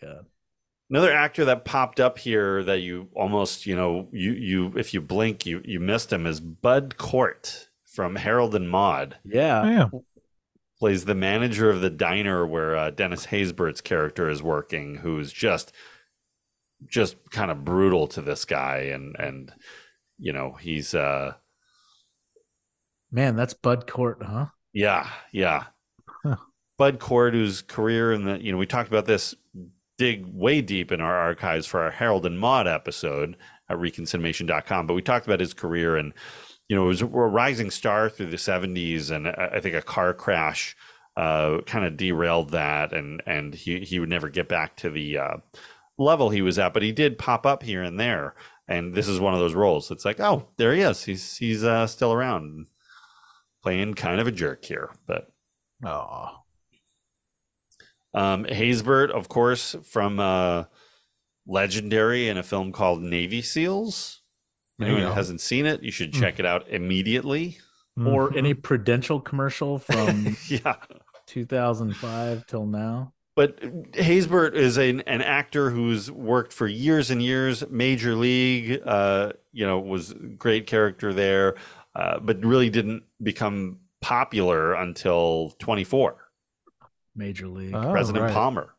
God. 0.00 0.26
Another 0.88 1.12
actor 1.12 1.46
that 1.46 1.64
popped 1.64 2.00
up 2.00 2.18
here 2.18 2.62
that 2.64 2.80
you 2.80 3.08
almost, 3.14 3.66
you 3.66 3.74
know, 3.74 4.08
you 4.12 4.32
you 4.32 4.72
if 4.76 4.94
you 4.94 5.00
blink, 5.00 5.46
you 5.46 5.62
you 5.64 5.80
missed 5.80 6.12
him 6.12 6.26
is 6.26 6.38
Bud 6.38 6.96
Cort 6.98 7.68
from 7.84 8.16
Harold 8.16 8.54
and 8.54 8.70
Maude. 8.70 9.16
Yeah. 9.24 9.64
yeah. 9.66 9.88
Plays 10.82 11.04
the 11.04 11.14
manager 11.14 11.70
of 11.70 11.80
the 11.80 11.90
diner 11.90 12.44
where 12.44 12.74
uh, 12.74 12.90
Dennis 12.90 13.26
Haysbert's 13.26 13.80
character 13.80 14.28
is 14.28 14.42
working, 14.42 14.96
who's 14.96 15.32
just 15.32 15.72
just 16.88 17.14
kind 17.30 17.52
of 17.52 17.64
brutal 17.64 18.08
to 18.08 18.20
this 18.20 18.44
guy 18.44 18.78
and 18.92 19.14
and 19.16 19.52
you 20.18 20.32
know, 20.32 20.56
he's 20.60 20.92
uh 20.92 21.34
Man, 23.12 23.36
that's 23.36 23.54
Bud 23.54 23.86
Cort, 23.86 24.24
huh? 24.24 24.46
Yeah, 24.72 25.08
yeah. 25.30 25.66
Bud 26.78 26.98
Cort, 26.98 27.34
whose 27.34 27.62
career 27.62 28.12
in 28.12 28.24
the 28.24 28.42
you 28.42 28.50
know 28.50 28.58
we 28.58 28.66
talked 28.66 28.88
about 28.88 29.06
this 29.06 29.36
dig 29.98 30.26
way 30.26 30.60
deep 30.60 30.90
in 30.90 31.00
our 31.00 31.16
archives 31.16 31.64
for 31.64 31.80
our 31.80 31.92
Harold 31.92 32.26
and 32.26 32.40
Maude 32.40 32.66
episode 32.66 33.36
at 33.68 33.78
reconcinemation.com, 33.78 34.88
but 34.88 34.94
we 34.94 35.02
talked 35.02 35.26
about 35.26 35.38
his 35.38 35.54
career 35.54 35.96
and 35.96 36.12
you 36.72 36.76
know 36.78 36.84
it 36.84 36.88
was 36.88 37.02
a 37.02 37.06
rising 37.06 37.70
star 37.70 38.08
through 38.08 38.30
the 38.30 38.38
70s 38.38 39.10
and 39.10 39.28
I 39.28 39.50
I 39.56 39.60
think 39.60 39.74
a 39.74 39.82
car 39.82 40.14
crash 40.14 40.74
uh, 41.18 41.58
kind 41.66 41.84
of 41.84 41.98
derailed 41.98 42.48
that 42.52 42.94
and 42.94 43.22
and 43.26 43.52
he 43.52 43.80
he 43.80 44.00
would 44.00 44.08
never 44.08 44.30
get 44.30 44.48
back 44.48 44.76
to 44.76 44.88
the 44.88 45.18
uh, 45.18 45.36
level 45.98 46.30
he 46.30 46.40
was 46.40 46.58
at, 46.58 46.72
but 46.72 46.82
he 46.82 46.90
did 46.90 47.18
pop 47.18 47.44
up 47.44 47.62
here 47.62 47.82
and 47.82 48.00
there. 48.00 48.34
And 48.66 48.94
this 48.94 49.06
is 49.06 49.20
one 49.20 49.34
of 49.34 49.40
those 49.40 49.52
roles. 49.52 49.90
It's 49.90 50.06
like, 50.06 50.18
oh, 50.18 50.48
there 50.56 50.72
he 50.72 50.80
is. 50.80 51.04
He's 51.04 51.36
he's 51.36 51.62
uh, 51.62 51.86
still 51.86 52.14
around, 52.14 52.68
playing 53.62 53.92
kind 53.92 54.18
of 54.18 54.26
a 54.26 54.32
jerk 54.32 54.64
here, 54.64 54.92
but 55.06 55.30
Oh. 55.84 56.38
Um, 58.14 58.46
Haysbert, 58.46 59.10
of 59.10 59.28
course, 59.28 59.76
from 59.84 60.18
uh, 60.20 60.64
Legendary 61.46 62.30
in 62.30 62.38
a 62.38 62.42
film 62.42 62.72
called 62.72 63.02
Navy 63.02 63.42
SEAls. 63.42 64.21
There 64.82 64.90
you 64.90 64.96
Anyone 64.96 65.12
who 65.12 65.16
hasn't 65.16 65.40
seen 65.40 65.66
it, 65.66 65.82
you 65.82 65.90
should 65.90 66.14
Hmm. 66.14 66.20
check 66.20 66.38
it 66.38 66.46
out 66.46 66.68
immediately. 66.68 67.58
Or 68.02 68.34
any 68.36 68.54
Prudential 68.54 69.20
commercial 69.20 69.78
from 69.78 70.36
yeah. 70.48 70.76
2005 71.26 72.46
till 72.46 72.66
now. 72.66 73.12
But 73.34 73.60
Haysbert 73.92 74.54
is 74.54 74.76
an, 74.76 75.00
an 75.02 75.22
actor 75.22 75.70
who's 75.70 76.10
worked 76.10 76.52
for 76.52 76.66
years 76.66 77.10
and 77.10 77.22
years, 77.22 77.64
Major 77.70 78.14
League, 78.14 78.80
uh, 78.84 79.32
you 79.52 79.66
know, 79.66 79.78
was 79.80 80.14
great 80.36 80.66
character 80.66 81.14
there, 81.14 81.54
uh, 81.94 82.18
but 82.20 82.44
really 82.44 82.68
didn't 82.68 83.04
become 83.22 83.78
popular 84.02 84.74
until 84.74 85.54
24. 85.58 86.16
Major 87.14 87.48
League. 87.48 87.74
Oh, 87.74 87.90
President 87.90 88.24
right. 88.24 88.32
Palmer. 88.34 88.74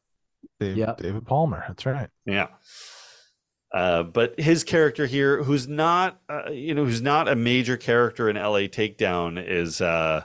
Dave, 0.60 0.98
David 0.98 1.26
Palmer. 1.26 1.64
That's 1.68 1.86
right. 1.86 2.10
Yeah. 2.26 2.48
Uh, 3.74 4.04
but 4.04 4.40
his 4.40 4.64
character 4.64 5.08
here, 5.08 5.44
who's 5.44 5.68
not, 5.68 6.22
uh, 6.30 6.52
you 6.52 6.76
know, 6.76 6.86
who's 6.86 7.02
not 7.02 7.28
a 7.28 7.36
major 7.36 7.76
character 7.76 8.30
in 8.30 8.36
LA 8.36 8.68
Takedown, 8.68 9.44
is, 9.44 9.82
uh, 9.82 10.24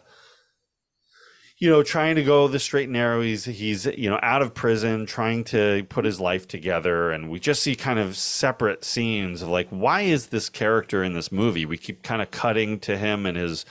you 1.57 1.71
know, 1.71 1.83
trying 1.83 2.17
to 2.17 2.23
go 2.23 2.47
the 2.47 2.59
straight 2.59 2.85
and 2.85 2.93
narrow. 2.93 3.23
He's, 3.23 3.47
he's, 3.47 3.87
you 3.87 4.11
know, 4.11 4.21
out 4.23 4.43
of 4.43 4.55
prison, 4.55 5.07
trying 5.07 5.45
to 5.45 5.85
put 5.89 6.05
his 6.05 6.21
life 6.21 6.47
together. 6.47 7.11
And 7.11 7.31
we 7.31 7.41
just 7.41 7.63
see 7.63 7.75
kind 7.75 7.99
of 7.99 8.17
separate 8.17 8.85
scenes 8.85 9.41
of 9.41 9.49
like, 9.49 9.69
why 9.71 10.03
is 10.03 10.27
this 10.27 10.51
character 10.51 11.03
in 11.03 11.15
this 11.15 11.33
movie? 11.33 11.65
We 11.65 11.79
keep 11.79 12.03
kind 12.03 12.21
of 12.21 12.31
cutting 12.31 12.79
to 12.81 12.99
him 12.99 13.25
and 13.25 13.37
his 13.37 13.65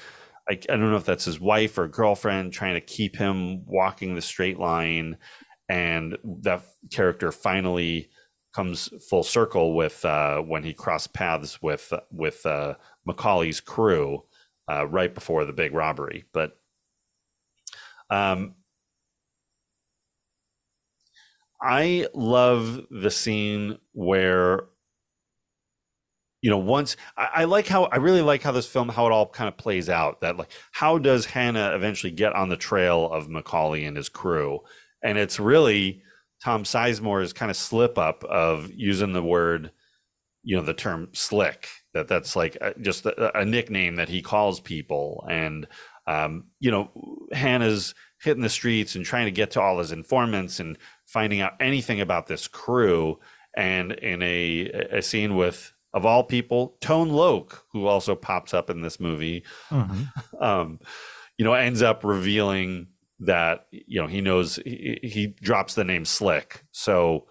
I, 0.50 0.54
I 0.54 0.78
don't 0.78 0.90
know 0.90 0.98
if 0.98 1.06
that's 1.06 1.26
his 1.26 1.40
wife 1.40 1.78
or 1.78 1.88
girlfriend 1.88 2.54
trying 2.54 2.76
to 2.76 2.82
keep 2.82 3.18
him 3.18 3.66
walking 3.66 4.16
the 4.16 4.22
straight 4.22 4.60
line 4.60 5.18
and 5.68 6.18
that 6.42 6.64
character 6.92 7.32
finally 7.32 8.10
comes 8.58 8.90
full 9.08 9.22
circle 9.22 9.76
with 9.76 10.04
uh, 10.04 10.40
when 10.40 10.64
he 10.64 10.74
crossed 10.74 11.14
paths 11.14 11.62
with 11.62 11.94
with 12.12 12.44
uh, 12.44 12.74
McCauley's 13.08 13.62
crew 13.62 14.24
uh, 14.68 14.88
right 14.88 15.14
before 15.14 15.46
the 15.46 15.54
big 15.54 15.76
robbery. 15.76 16.26
But 16.34 16.58
um, 18.10 18.56
I 21.62 22.08
love 22.16 22.82
the 22.90 23.12
scene 23.12 23.78
where 23.94 24.62
you 26.42 26.50
know 26.50 26.58
once 26.58 26.98
I, 27.16 27.30
I, 27.36 27.44
like 27.46 27.68
how 27.68 27.86
i 27.86 27.98
really 27.98 28.22
like 28.22 28.44
how 28.44 28.52
this 28.52 28.68
film 28.68 28.90
how 28.90 29.08
it 29.08 29.12
all 29.12 29.28
kind 29.28 29.48
of 29.48 29.58
plays 29.58 29.90
out 29.90 30.22
that 30.22 30.38
like 30.38 30.52
how 30.72 31.00
does 31.00 31.26
hanna 31.26 31.72
eventually 31.74 32.12
get 32.12 32.34
on 32.34 32.50
the 32.50 32.56
trail 32.56 33.12
of 33.12 33.28
mccauley 33.28 33.88
and 33.88 33.98
his 33.98 34.08
crew 34.08 34.60
and 35.02 35.18
it's 35.18 35.40
really 35.40 36.04
tom 36.44 36.64
sizemore's 36.64 37.34
kind 37.34 37.52
of 37.52 37.58
slip 37.58 37.98
up 37.98 38.24
of 38.26 38.72
using 38.74 39.14
the 39.14 39.24
word 39.24 39.72
you 40.44 40.56
know 40.56 40.64
the 40.64 40.74
term 40.74 41.10
slick 41.14 41.68
that 41.94 42.08
that's 42.08 42.36
like 42.36 42.58
a, 42.62 42.74
just 42.80 43.06
a, 43.06 43.40
a, 43.40 43.46
nickname 43.46 43.96
that 43.96 44.10
he 44.10 44.22
calls 44.22 44.60
people 44.60 45.26
and 45.30 45.68
um, 46.06 46.46
you 46.60 46.72
know 46.72 46.90
hanna's 47.34 47.94
hitting 48.22 48.44
the 48.44 48.50
streets 48.50 48.96
and 48.96 49.06
trying 49.06 49.26
to 49.26 49.32
get 49.32 49.52
to 49.52 49.62
all 49.62 49.80
his 49.80 49.92
informants 49.92 50.60
and 50.60 50.78
finding 51.06 51.42
out 51.42 51.54
anything 51.60 52.02
about 52.02 52.28
this 52.28 52.48
crew 52.48 53.20
and 53.56 53.92
in 53.92 54.22
a 54.22 54.70
a 54.92 55.02
scene 55.02 55.36
with 55.36 55.74
of 55.94 56.06
all 56.06 56.24
people, 56.24 56.78
Tone 56.80 57.10
Loc, 57.10 57.66
who 57.72 57.88
also 57.88 58.16
pops 58.16 58.54
up 58.54 58.70
in 58.70 58.82
this 58.82 59.00
movie, 59.00 59.44
mm-hmm. 59.70 60.04
um, 60.44 60.80
you 61.38 61.46
know, 61.46 61.54
ends 61.54 61.82
up 61.82 62.04
revealing 62.04 62.88
that 63.20 63.66
you 63.72 64.02
know 64.02 64.08
he 64.08 64.22
knows 64.22 64.58
he, 64.58 65.00
he 65.04 65.28
drops 65.28 65.74
the 65.74 65.84
name 65.84 66.06
Slick, 66.06 66.64
so 66.72 67.28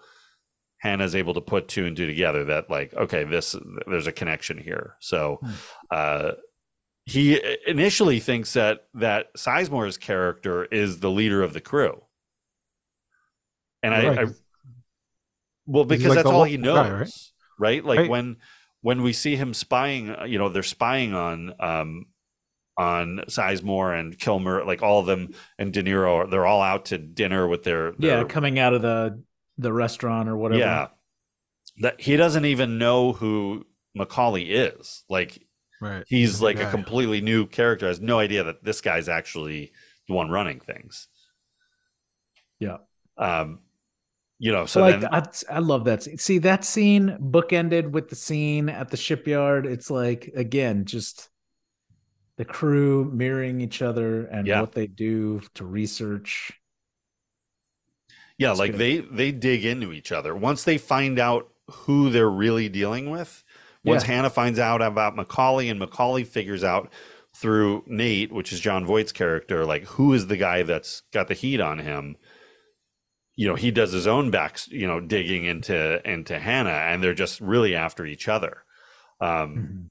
Hanna's 0.79 1.15
able 1.15 1.33
to 1.33 1.41
put 1.41 1.67
two 1.67 1.85
and 1.85 1.95
two 1.95 2.05
together 2.05 2.45
that 2.45 2.69
like 2.69 2.93
okay, 2.93 3.23
this 3.23 3.55
there's 3.87 4.07
a 4.07 4.11
connection 4.11 4.57
here. 4.57 4.95
So 4.99 5.39
mm. 5.43 5.53
uh, 5.91 6.31
he 7.05 7.41
initially 7.65 8.19
thinks 8.19 8.53
that 8.53 8.87
that 8.95 9.33
Sizemore's 9.35 9.97
character 9.97 10.65
is 10.65 10.99
the 10.99 11.11
leader 11.11 11.41
of 11.41 11.53
the 11.53 11.61
crew, 11.61 12.01
and 13.81 13.93
right. 13.93 14.19
I, 14.19 14.21
I 14.23 14.25
well 15.65 15.85
because 15.85 16.07
like 16.07 16.15
that's 16.15 16.27
all 16.27 16.43
he 16.43 16.57
knows. 16.57 16.75
Guy, 16.75 16.91
right? 16.91 17.11
right? 17.57 17.85
Like 17.85 17.99
right. 17.99 18.09
when 18.09 18.37
when 18.81 19.01
we 19.01 19.13
see 19.13 19.35
him 19.35 19.53
spying, 19.53 20.15
you 20.27 20.37
know, 20.37 20.49
they're 20.49 20.63
spying 20.63 21.13
on 21.13 21.53
um 21.59 22.05
on 22.77 23.23
Sizemore 23.27 23.99
and 23.99 24.17
Kilmer, 24.17 24.63
like 24.63 24.83
all 24.83 24.99
of 24.99 25.05
them 25.05 25.33
and 25.57 25.73
De 25.73 25.81
Niro, 25.81 26.29
they're 26.29 26.45
all 26.45 26.61
out 26.61 26.85
to 26.85 26.97
dinner 26.97 27.47
with 27.47 27.63
their, 27.63 27.93
their 27.93 28.19
yeah, 28.19 28.23
coming 28.23 28.59
out 28.59 28.73
of 28.73 28.81
the 28.81 29.21
the 29.57 29.73
restaurant 29.73 30.29
or 30.29 30.37
whatever. 30.37 30.59
Yeah, 30.59 30.87
that 31.79 31.99
he 31.99 32.15
doesn't 32.15 32.45
even 32.45 32.77
know 32.77 33.13
who 33.13 33.65
McCauley 33.97 34.47
is. 34.49 35.03
Like, 35.09 35.41
right. 35.81 36.03
he's 36.07 36.41
like 36.41 36.59
a 36.59 36.69
completely 36.69 37.21
new 37.21 37.47
character. 37.47 37.87
Has 37.87 37.99
no 37.99 38.19
idea 38.19 38.43
that 38.43 38.63
this 38.63 38.81
guy's 38.81 39.09
actually 39.09 39.71
the 40.07 40.13
one 40.13 40.29
running 40.29 40.59
things. 40.59 41.07
Yeah. 42.59 42.77
Um, 43.17 43.59
you 44.39 44.51
know 44.51 44.65
so 44.65 44.81
like 44.81 45.01
then, 45.01 45.09
I, 45.11 45.23
I 45.49 45.59
love 45.59 45.85
that 45.85 46.03
scene. 46.03 46.17
see 46.17 46.37
that 46.39 46.63
scene 46.63 47.17
bookended 47.19 47.89
with 47.89 48.09
the 48.09 48.15
scene 48.15 48.69
at 48.69 48.89
the 48.89 48.97
shipyard 48.97 49.65
it's 49.65 49.89
like 49.89 50.31
again 50.35 50.85
just 50.85 51.29
the 52.37 52.45
crew 52.45 53.05
mirroring 53.05 53.61
each 53.61 53.81
other 53.81 54.25
and 54.25 54.47
yeah. 54.47 54.61
what 54.61 54.71
they 54.71 54.87
do 54.87 55.41
to 55.55 55.65
research 55.65 56.53
yeah 58.37 58.51
it's 58.51 58.59
like 58.59 58.71
good. 58.71 58.79
they 58.79 58.97
they 58.99 59.31
dig 59.31 59.65
into 59.65 59.91
each 59.91 60.11
other 60.11 60.35
once 60.35 60.63
they 60.63 60.77
find 60.77 61.19
out 61.19 61.49
who 61.69 62.09
they're 62.09 62.29
really 62.29 62.69
dealing 62.69 63.09
with 63.09 63.43
once 63.83 64.03
yeah. 64.03 64.15
hanna 64.15 64.29
finds 64.29 64.59
out 64.59 64.81
about 64.81 65.15
mccauley 65.15 65.69
and 65.69 65.81
mccauley 65.81 66.25
figures 66.25 66.63
out 66.63 66.91
through 67.35 67.83
nate 67.87 68.31
which 68.31 68.53
is 68.53 68.59
jon 68.59 68.85
voight's 68.85 69.11
character 69.11 69.65
like 69.65 69.83
who 69.85 70.13
is 70.13 70.27
the 70.27 70.37
guy 70.37 70.63
that's 70.63 71.01
got 71.11 71.27
the 71.27 71.33
heat 71.33 71.59
on 71.59 71.79
him 71.79 72.15
you 73.35 73.47
know 73.47 73.55
he 73.55 73.71
does 73.71 73.91
his 73.91 74.07
own 74.07 74.31
back 74.31 74.59
you 74.67 74.87
know 74.87 74.99
digging 74.99 75.45
into 75.45 76.09
into 76.09 76.37
hanna 76.39 76.69
and 76.69 77.03
they're 77.03 77.13
just 77.13 77.39
really 77.41 77.75
after 77.75 78.05
each 78.05 78.27
other 78.27 78.63
um 79.21 79.29
mm-hmm. 79.29 79.85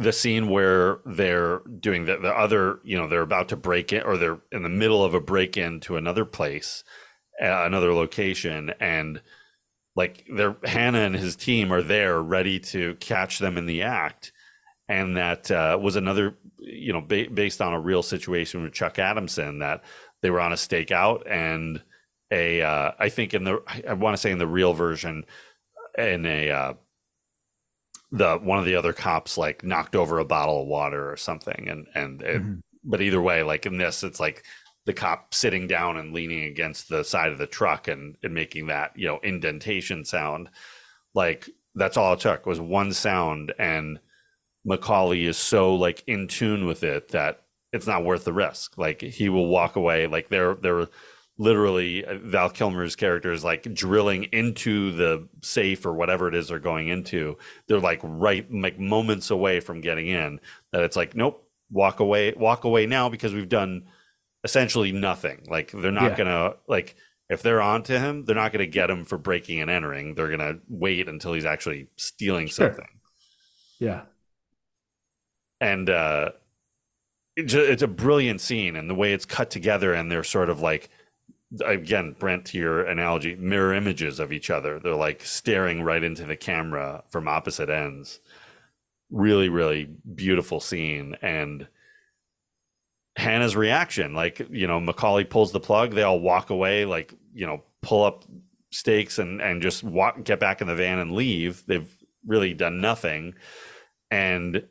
The 0.00 0.12
scene 0.12 0.48
where 0.48 1.00
they're 1.04 1.60
doing 1.78 2.06
the, 2.06 2.16
the 2.16 2.30
other 2.30 2.80
you 2.82 2.96
know 2.96 3.06
they're 3.06 3.20
about 3.20 3.48
to 3.50 3.56
break 3.56 3.92
in 3.92 4.02
or 4.02 4.16
they're 4.16 4.40
in 4.50 4.62
the 4.62 4.68
middle 4.68 5.04
of 5.04 5.14
a 5.14 5.20
break 5.20 5.56
in 5.56 5.80
to 5.80 5.96
another 5.96 6.24
place 6.24 6.84
uh, 7.40 7.64
another 7.64 7.92
location 7.94 8.72
and 8.80 9.22
like 9.96 10.26
they're 10.34 10.56
hanna 10.64 10.98
and 11.00 11.16
his 11.16 11.36
team 11.36 11.72
are 11.72 11.82
there 11.82 12.22
ready 12.22 12.58
to 12.58 12.94
catch 12.96 13.38
them 13.38 13.56
in 13.56 13.66
the 13.66 13.82
act. 13.82 14.32
And 14.88 15.16
that 15.16 15.50
uh, 15.50 15.78
was 15.80 15.96
another 15.96 16.36
you 16.58 16.92
know 16.92 17.00
ba- 17.00 17.30
based 17.32 17.60
on 17.60 17.72
a 17.72 17.80
real 17.80 18.02
situation 18.02 18.62
with 18.62 18.72
chuck 18.72 18.98
adamson 18.98 19.60
that 19.60 19.82
they 20.22 20.30
were 20.30 20.40
on 20.40 20.52
a 20.52 20.56
stakeout 20.56 21.22
and 21.30 21.82
a 22.30 22.62
uh, 22.62 22.92
I 22.98 23.08
think 23.08 23.34
in 23.34 23.44
the 23.44 23.62
I 23.88 23.94
want 23.94 24.14
to 24.14 24.20
say 24.20 24.30
in 24.30 24.38
the 24.38 24.46
real 24.46 24.74
version 24.74 25.24
in 25.96 26.26
a 26.26 26.50
uh, 26.50 26.74
the 28.12 28.36
one 28.38 28.58
of 28.58 28.64
the 28.64 28.74
other 28.74 28.92
cops 28.92 29.38
like 29.38 29.64
knocked 29.64 29.94
over 29.94 30.18
a 30.18 30.24
bottle 30.24 30.62
of 30.62 30.68
water 30.68 31.10
or 31.10 31.16
something 31.16 31.68
and 31.68 31.86
and 31.94 32.22
it, 32.22 32.42
mm-hmm. 32.42 32.54
but 32.84 33.00
either 33.00 33.20
way 33.20 33.42
like 33.42 33.66
in 33.66 33.78
this 33.78 34.02
it's 34.02 34.20
like 34.20 34.44
the 34.86 34.92
cop 34.92 35.32
sitting 35.32 35.68
down 35.68 35.96
and 35.96 36.12
leaning 36.12 36.44
against 36.44 36.88
the 36.88 37.04
side 37.04 37.30
of 37.30 37.38
the 37.38 37.46
truck 37.46 37.86
and, 37.86 38.16
and 38.22 38.34
making 38.34 38.66
that 38.66 38.92
you 38.96 39.06
know 39.06 39.20
indentation 39.22 40.04
sound 40.04 40.48
like 41.14 41.48
that's 41.74 41.96
all 41.96 42.14
it 42.14 42.20
took 42.20 42.46
was 42.46 42.60
one 42.60 42.92
sound 42.92 43.52
and 43.58 44.00
mccauley 44.66 45.26
is 45.26 45.36
so 45.36 45.74
like 45.74 46.02
in 46.06 46.26
tune 46.26 46.66
with 46.66 46.82
it 46.82 47.08
that 47.08 47.42
it's 47.72 47.86
not 47.86 48.04
worth 48.04 48.24
the 48.24 48.32
risk 48.32 48.76
like 48.76 49.00
he 49.00 49.28
will 49.28 49.46
walk 49.46 49.76
away 49.76 50.06
like 50.08 50.28
they're 50.28 50.54
they're 50.56 50.88
literally 51.40 52.04
uh, 52.04 52.18
Val 52.22 52.50
Kilmer's 52.50 52.94
character 52.94 53.32
is 53.32 53.42
like 53.42 53.62
drilling 53.72 54.24
into 54.24 54.92
the 54.92 55.26
safe 55.40 55.86
or 55.86 55.94
whatever 55.94 56.28
it 56.28 56.34
is 56.34 56.48
they're 56.48 56.58
going 56.58 56.88
into. 56.88 57.38
They're 57.66 57.80
like 57.80 58.00
right 58.02 58.46
like 58.52 58.78
moments 58.78 59.30
away 59.30 59.60
from 59.60 59.80
getting 59.80 60.06
in. 60.06 60.38
That 60.72 60.82
it's 60.82 60.96
like, 60.96 61.16
nope, 61.16 61.48
walk 61.70 61.98
away, 61.98 62.34
walk 62.36 62.64
away 62.64 62.84
now 62.84 63.08
because 63.08 63.32
we've 63.32 63.48
done 63.48 63.84
essentially 64.44 64.92
nothing. 64.92 65.46
Like 65.48 65.72
they're 65.72 65.90
not 65.90 66.10
yeah. 66.10 66.16
gonna 66.16 66.54
like 66.68 66.94
if 67.30 67.40
they're 67.40 67.62
onto 67.62 67.94
him, 67.94 68.26
they're 68.26 68.36
not 68.36 68.52
gonna 68.52 68.66
get 68.66 68.90
him 68.90 69.06
for 69.06 69.16
breaking 69.16 69.60
and 69.60 69.70
entering. 69.70 70.14
They're 70.14 70.30
gonna 70.30 70.58
wait 70.68 71.08
until 71.08 71.32
he's 71.32 71.46
actually 71.46 71.88
stealing 71.96 72.48
sure. 72.48 72.66
something. 72.66 72.88
Yeah. 73.78 74.02
And 75.58 75.88
uh 75.88 76.32
it's 77.36 77.82
a 77.82 77.88
brilliant 77.88 78.42
scene 78.42 78.76
and 78.76 78.90
the 78.90 78.94
way 78.94 79.14
it's 79.14 79.24
cut 79.24 79.48
together 79.48 79.94
and 79.94 80.12
they're 80.12 80.22
sort 80.22 80.50
of 80.50 80.60
like 80.60 80.90
again, 81.64 82.14
Brent, 82.18 82.44
to 82.46 82.58
your 82.58 82.82
analogy, 82.84 83.34
mirror 83.34 83.74
images 83.74 84.20
of 84.20 84.32
each 84.32 84.50
other. 84.50 84.78
They're 84.78 84.94
like 84.94 85.22
staring 85.24 85.82
right 85.82 86.02
into 86.02 86.24
the 86.24 86.36
camera 86.36 87.02
from 87.08 87.28
opposite 87.28 87.68
ends. 87.68 88.20
Really, 89.10 89.48
really 89.48 89.90
beautiful 90.14 90.60
scene. 90.60 91.16
And 91.20 91.66
Hanna's 93.16 93.56
reaction, 93.56 94.14
like, 94.14 94.40
you 94.50 94.66
know, 94.66 94.80
McCauley 94.80 95.28
pulls 95.28 95.52
the 95.52 95.60
plug, 95.60 95.94
they 95.94 96.04
all 96.04 96.20
walk 96.20 96.50
away, 96.50 96.84
like, 96.84 97.12
you 97.34 97.46
know, 97.46 97.64
pull 97.82 98.04
up 98.04 98.24
stakes 98.72 99.18
and 99.18 99.42
and 99.42 99.62
just 99.62 99.82
walk 99.82 100.22
get 100.22 100.38
back 100.38 100.60
in 100.60 100.68
the 100.68 100.74
van 100.74 100.98
and 100.98 101.12
leave. 101.12 101.64
They've 101.66 101.92
really 102.26 102.54
done 102.54 102.80
nothing. 102.80 103.34
And 104.10 104.66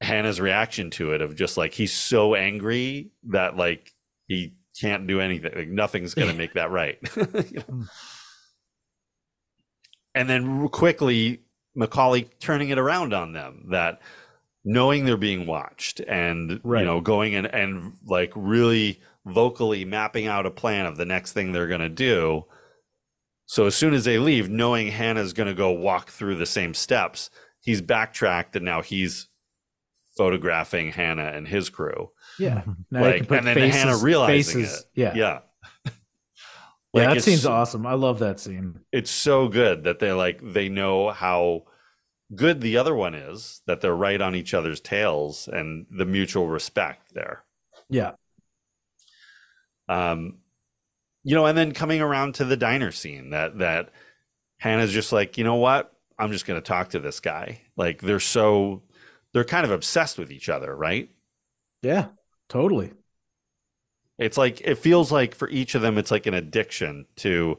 Hanna's 0.00 0.40
reaction 0.40 0.90
to 0.90 1.12
it 1.12 1.20
of 1.22 1.36
just 1.36 1.56
like 1.56 1.74
he's 1.74 1.92
so 1.92 2.34
angry 2.34 3.10
that 3.24 3.56
like 3.56 3.92
he 4.26 4.54
can't 4.80 5.06
do 5.06 5.20
anything. 5.20 5.52
Like 5.54 5.68
nothing's 5.68 6.14
going 6.14 6.28
to 6.28 6.34
make 6.34 6.54
that 6.54 6.70
right. 6.70 6.98
you 7.16 7.24
know? 7.24 7.62
Hmm. 7.68 7.82
And 10.14 10.28
then 10.28 10.68
quickly, 10.68 11.42
McCauley 11.76 12.28
turning 12.38 12.68
it 12.68 12.78
around 12.78 13.14
on 13.14 13.32
them 13.32 13.66
that 13.70 14.00
knowing 14.64 15.04
they're 15.04 15.16
being 15.16 15.46
watched 15.46 16.00
and 16.00 16.60
right. 16.62 16.80
you 16.80 16.86
know 16.86 17.00
going 17.00 17.34
and 17.34 17.46
and 17.46 17.94
like 18.06 18.32
really 18.36 19.00
vocally 19.24 19.84
mapping 19.84 20.26
out 20.26 20.46
a 20.46 20.50
plan 20.50 20.86
of 20.86 20.96
the 20.96 21.04
next 21.04 21.32
thing 21.32 21.52
they're 21.52 21.68
going 21.68 21.80
to 21.80 21.88
do. 21.88 22.44
So 23.46 23.66
as 23.66 23.74
soon 23.74 23.94
as 23.94 24.04
they 24.04 24.18
leave, 24.18 24.48
knowing 24.48 24.88
Hanna's 24.88 25.32
going 25.32 25.48
to 25.48 25.54
go 25.54 25.70
walk 25.70 26.10
through 26.10 26.36
the 26.36 26.46
same 26.46 26.74
steps, 26.74 27.30
he's 27.60 27.80
backtracked 27.80 28.56
and 28.56 28.64
now 28.64 28.82
he's 28.82 29.28
photographing 30.16 30.92
Hanna 30.92 31.32
and 31.34 31.48
his 31.48 31.70
crew. 31.70 32.10
Yeah. 32.38 32.62
Now 32.90 33.02
like, 33.02 33.30
and 33.30 33.46
then 33.46 33.54
faces, 33.54 33.82
Hanna 33.82 33.96
realizing 33.96 34.62
faces. 34.62 34.80
it. 34.80 34.86
Yeah. 34.94 35.14
Yeah. 35.14 35.38
like 35.84 35.94
yeah, 36.94 37.14
that 37.14 37.22
seems 37.22 37.46
awesome. 37.46 37.86
I 37.86 37.94
love 37.94 38.18
that 38.20 38.40
scene. 38.40 38.80
It's 38.92 39.10
so 39.10 39.48
good 39.48 39.84
that 39.84 39.98
they 39.98 40.12
like 40.12 40.40
they 40.42 40.68
know 40.68 41.10
how 41.10 41.64
good 42.34 42.60
the 42.60 42.76
other 42.76 42.94
one 42.94 43.14
is 43.14 43.62
that 43.66 43.80
they're 43.80 43.94
right 43.94 44.20
on 44.20 44.34
each 44.34 44.54
other's 44.54 44.80
tails 44.80 45.48
and 45.48 45.86
the 45.90 46.04
mutual 46.04 46.48
respect 46.48 47.14
there. 47.14 47.44
Yeah. 47.88 48.12
Um, 49.88 50.38
you 51.24 51.34
know, 51.34 51.46
and 51.46 51.56
then 51.56 51.72
coming 51.72 52.00
around 52.00 52.36
to 52.36 52.44
the 52.44 52.56
diner 52.56 52.90
scene 52.92 53.30
that 53.30 53.58
that 53.58 53.90
Hanna's 54.58 54.92
just 54.92 55.12
like, 55.12 55.38
you 55.38 55.44
know 55.44 55.56
what? 55.56 55.92
I'm 56.18 56.32
just 56.32 56.46
going 56.46 56.60
to 56.60 56.66
talk 56.66 56.90
to 56.90 56.98
this 56.98 57.20
guy. 57.20 57.62
Like 57.76 58.00
they're 58.00 58.20
so 58.20 58.82
they're 59.32 59.44
kind 59.44 59.64
of 59.64 59.70
obsessed 59.70 60.18
with 60.18 60.30
each 60.30 60.48
other, 60.48 60.74
right? 60.74 61.10
Yeah, 61.82 62.06
totally. 62.52 62.92
It's 64.18 64.36
like 64.36 64.60
it 64.60 64.76
feels 64.76 65.10
like 65.10 65.34
for 65.34 65.48
each 65.48 65.74
of 65.74 65.80
them, 65.80 65.96
it's 65.96 66.10
like 66.10 66.26
an 66.26 66.34
addiction 66.34 67.06
to 67.16 67.58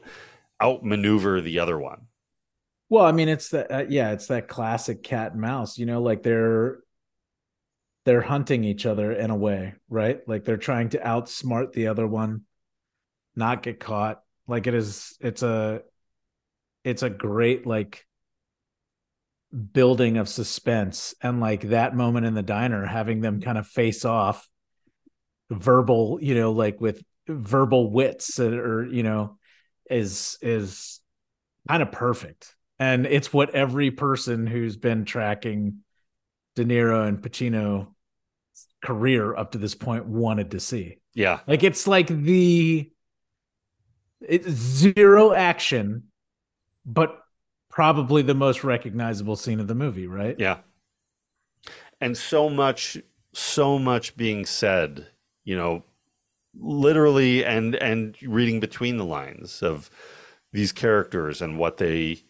outmaneuver 0.62 1.40
the 1.40 1.58
other 1.58 1.76
one. 1.76 2.06
Well, 2.88 3.04
I 3.04 3.10
mean, 3.10 3.28
it's 3.28 3.48
that 3.48 3.70
uh, 3.72 3.84
yeah, 3.88 4.12
it's 4.12 4.28
that 4.28 4.46
classic 4.46 5.02
cat 5.02 5.32
and 5.32 5.40
mouse. 5.40 5.78
You 5.78 5.86
know, 5.86 6.00
like 6.00 6.22
they're 6.22 6.78
they're 8.04 8.22
hunting 8.22 8.62
each 8.62 8.86
other 8.86 9.10
in 9.12 9.30
a 9.30 9.36
way, 9.36 9.74
right? 9.88 10.20
Like 10.28 10.44
they're 10.44 10.56
trying 10.56 10.90
to 10.90 10.98
outsmart 10.98 11.72
the 11.72 11.88
other 11.88 12.06
one, 12.06 12.42
not 13.34 13.62
get 13.62 13.80
caught. 13.80 14.22
Like 14.46 14.66
it 14.68 14.74
is, 14.74 15.16
it's 15.20 15.42
a, 15.42 15.82
it's 16.84 17.02
a 17.02 17.08
great 17.10 17.66
like 17.66 18.06
building 19.72 20.18
of 20.18 20.28
suspense, 20.28 21.14
and 21.20 21.40
like 21.40 21.62
that 21.62 21.96
moment 21.96 22.26
in 22.26 22.34
the 22.34 22.42
diner, 22.42 22.84
having 22.84 23.22
them 23.22 23.40
kind 23.40 23.58
of 23.58 23.66
face 23.66 24.04
off, 24.04 24.48
verbal, 25.50 26.18
you 26.20 26.34
know, 26.34 26.52
like 26.52 26.80
with 26.80 27.02
verbal 27.28 27.90
wits, 27.90 28.38
or 28.40 28.86
you 28.86 29.02
know, 29.02 29.38
is 29.90 30.38
is 30.42 31.00
kind 31.68 31.82
of 31.82 31.92
perfect 31.92 32.54
and 32.78 33.06
it's 33.06 33.32
what 33.32 33.54
every 33.54 33.90
person 33.90 34.46
who's 34.46 34.76
been 34.76 35.04
tracking 35.04 35.78
De 36.56 36.64
Niro 36.64 37.06
and 37.06 37.20
Pacino 37.20 37.88
career 38.82 39.34
up 39.34 39.52
to 39.52 39.58
this 39.58 39.74
point 39.74 40.06
wanted 40.06 40.50
to 40.52 40.60
see. 40.60 40.98
Yeah. 41.14 41.40
Like 41.46 41.62
it's 41.62 41.86
like 41.86 42.08
the 42.08 42.90
it's 44.20 44.48
zero 44.48 45.32
action, 45.32 46.04
but 46.84 47.20
probably 47.70 48.22
the 48.22 48.34
most 48.34 48.64
recognizable 48.64 49.36
scene 49.36 49.60
of 49.60 49.68
the 49.68 49.74
movie, 49.74 50.06
right? 50.06 50.36
Yeah. 50.38 50.58
And 52.00 52.16
so 52.16 52.50
much 52.50 52.98
so 53.32 53.78
much 53.78 54.16
being 54.16 54.46
said, 54.46 55.08
you 55.44 55.56
know, 55.56 55.84
literally 56.58 57.44
and 57.44 57.74
and 57.76 58.16
reading 58.22 58.60
between 58.60 58.96
the 58.96 59.04
lines 59.04 59.62
of 59.62 59.90
these 60.52 60.72
characters 60.72 61.42
and 61.42 61.58
what 61.58 61.78
they 61.78 62.22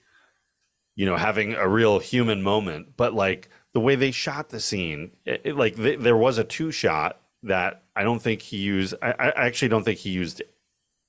you 0.94 1.04
know 1.04 1.16
having 1.16 1.54
a 1.54 1.68
real 1.68 1.98
human 1.98 2.42
moment 2.42 2.96
but 2.96 3.12
like 3.12 3.48
the 3.72 3.80
way 3.80 3.94
they 3.94 4.10
shot 4.10 4.48
the 4.48 4.60
scene 4.60 5.10
it, 5.24 5.42
it, 5.44 5.56
like 5.56 5.76
th- 5.76 6.00
there 6.00 6.16
was 6.16 6.38
a 6.38 6.44
two 6.44 6.70
shot 6.70 7.20
that 7.42 7.82
i 7.94 8.02
don't 8.02 8.22
think 8.22 8.40
he 8.40 8.56
used 8.56 8.94
I, 9.02 9.10
I 9.12 9.46
actually 9.46 9.68
don't 9.68 9.84
think 9.84 9.98
he 9.98 10.10
used 10.10 10.42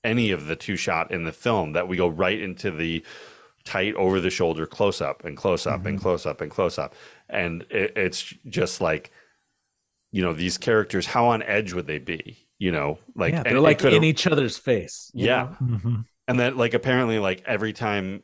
any 0.04 0.30
of 0.30 0.46
the 0.46 0.56
two 0.56 0.76
shot 0.76 1.10
in 1.10 1.24
the 1.24 1.32
film 1.32 1.72
that 1.72 1.88
we 1.88 1.96
go 1.96 2.08
right 2.08 2.40
into 2.40 2.70
the 2.70 3.04
tight 3.64 3.94
over 3.94 4.20
the 4.20 4.30
shoulder 4.30 4.66
close 4.66 5.00
up 5.00 5.24
and 5.24 5.36
close 5.36 5.66
up 5.66 5.80
mm-hmm. 5.80 5.88
and 5.88 6.00
close 6.00 6.26
up 6.26 6.40
and 6.40 6.50
close 6.50 6.78
up 6.78 6.94
and 7.28 7.62
it, 7.70 7.96
it's 7.96 8.34
just 8.46 8.80
like 8.80 9.10
you 10.16 10.22
know 10.22 10.32
these 10.32 10.58
characters 10.58 11.06
how 11.06 11.26
on 11.26 11.42
edge 11.42 11.72
would 11.72 11.86
they 11.86 11.98
be 11.98 12.46
you 12.58 12.72
know 12.72 12.98
like 13.14 13.32
yeah, 13.32 13.42
they're 13.42 13.60
like 13.60 13.82
in 13.84 14.04
each 14.04 14.26
other's 14.26 14.56
face 14.56 15.10
yeah 15.14 15.54
mm-hmm. 15.62 16.00
and 16.26 16.40
then 16.40 16.56
like 16.56 16.74
apparently 16.74 17.18
like 17.18 17.42
every 17.46 17.72
time 17.72 18.22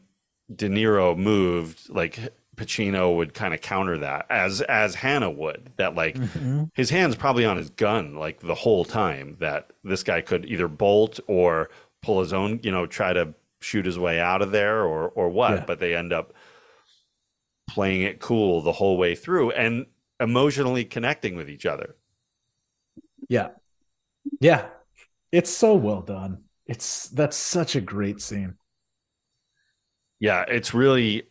De 0.54 0.68
Niro 0.68 1.16
moved, 1.16 1.88
like 1.88 2.18
Pacino 2.56 3.16
would 3.16 3.34
kind 3.34 3.54
of 3.54 3.60
counter 3.60 3.98
that 3.98 4.26
as 4.30 4.60
as 4.62 4.94
Hanna 4.96 5.30
would. 5.30 5.72
That 5.76 5.94
like 5.94 6.16
mm-hmm. 6.16 6.64
his 6.74 6.90
hands 6.90 7.16
probably 7.16 7.44
on 7.44 7.56
his 7.56 7.70
gun 7.70 8.16
like 8.16 8.40
the 8.40 8.54
whole 8.54 8.84
time. 8.84 9.36
That 9.40 9.70
this 9.84 10.02
guy 10.02 10.20
could 10.20 10.44
either 10.46 10.68
bolt 10.68 11.20
or 11.26 11.70
pull 12.02 12.20
his 12.20 12.32
own, 12.32 12.60
you 12.62 12.70
know, 12.70 12.86
try 12.86 13.12
to 13.12 13.34
shoot 13.60 13.86
his 13.86 13.98
way 13.98 14.20
out 14.20 14.42
of 14.42 14.50
there 14.50 14.82
or 14.82 15.08
or 15.10 15.28
what. 15.28 15.52
Yeah. 15.52 15.64
But 15.66 15.80
they 15.80 15.94
end 15.94 16.12
up 16.12 16.34
playing 17.68 18.02
it 18.02 18.20
cool 18.20 18.60
the 18.60 18.72
whole 18.72 18.98
way 18.98 19.14
through 19.14 19.52
and 19.52 19.86
emotionally 20.22 20.84
connecting 20.84 21.36
with 21.36 21.50
each 21.50 21.66
other. 21.66 21.96
Yeah, 23.28 23.48
yeah, 24.40 24.68
it's 25.30 25.50
so 25.50 25.74
well 25.74 26.02
done. 26.02 26.44
It's 26.66 27.08
that's 27.08 27.36
such 27.36 27.76
a 27.76 27.80
great 27.80 28.20
scene 28.20 28.56
yeah, 30.22 30.44
it's 30.46 30.72
really 30.72 31.24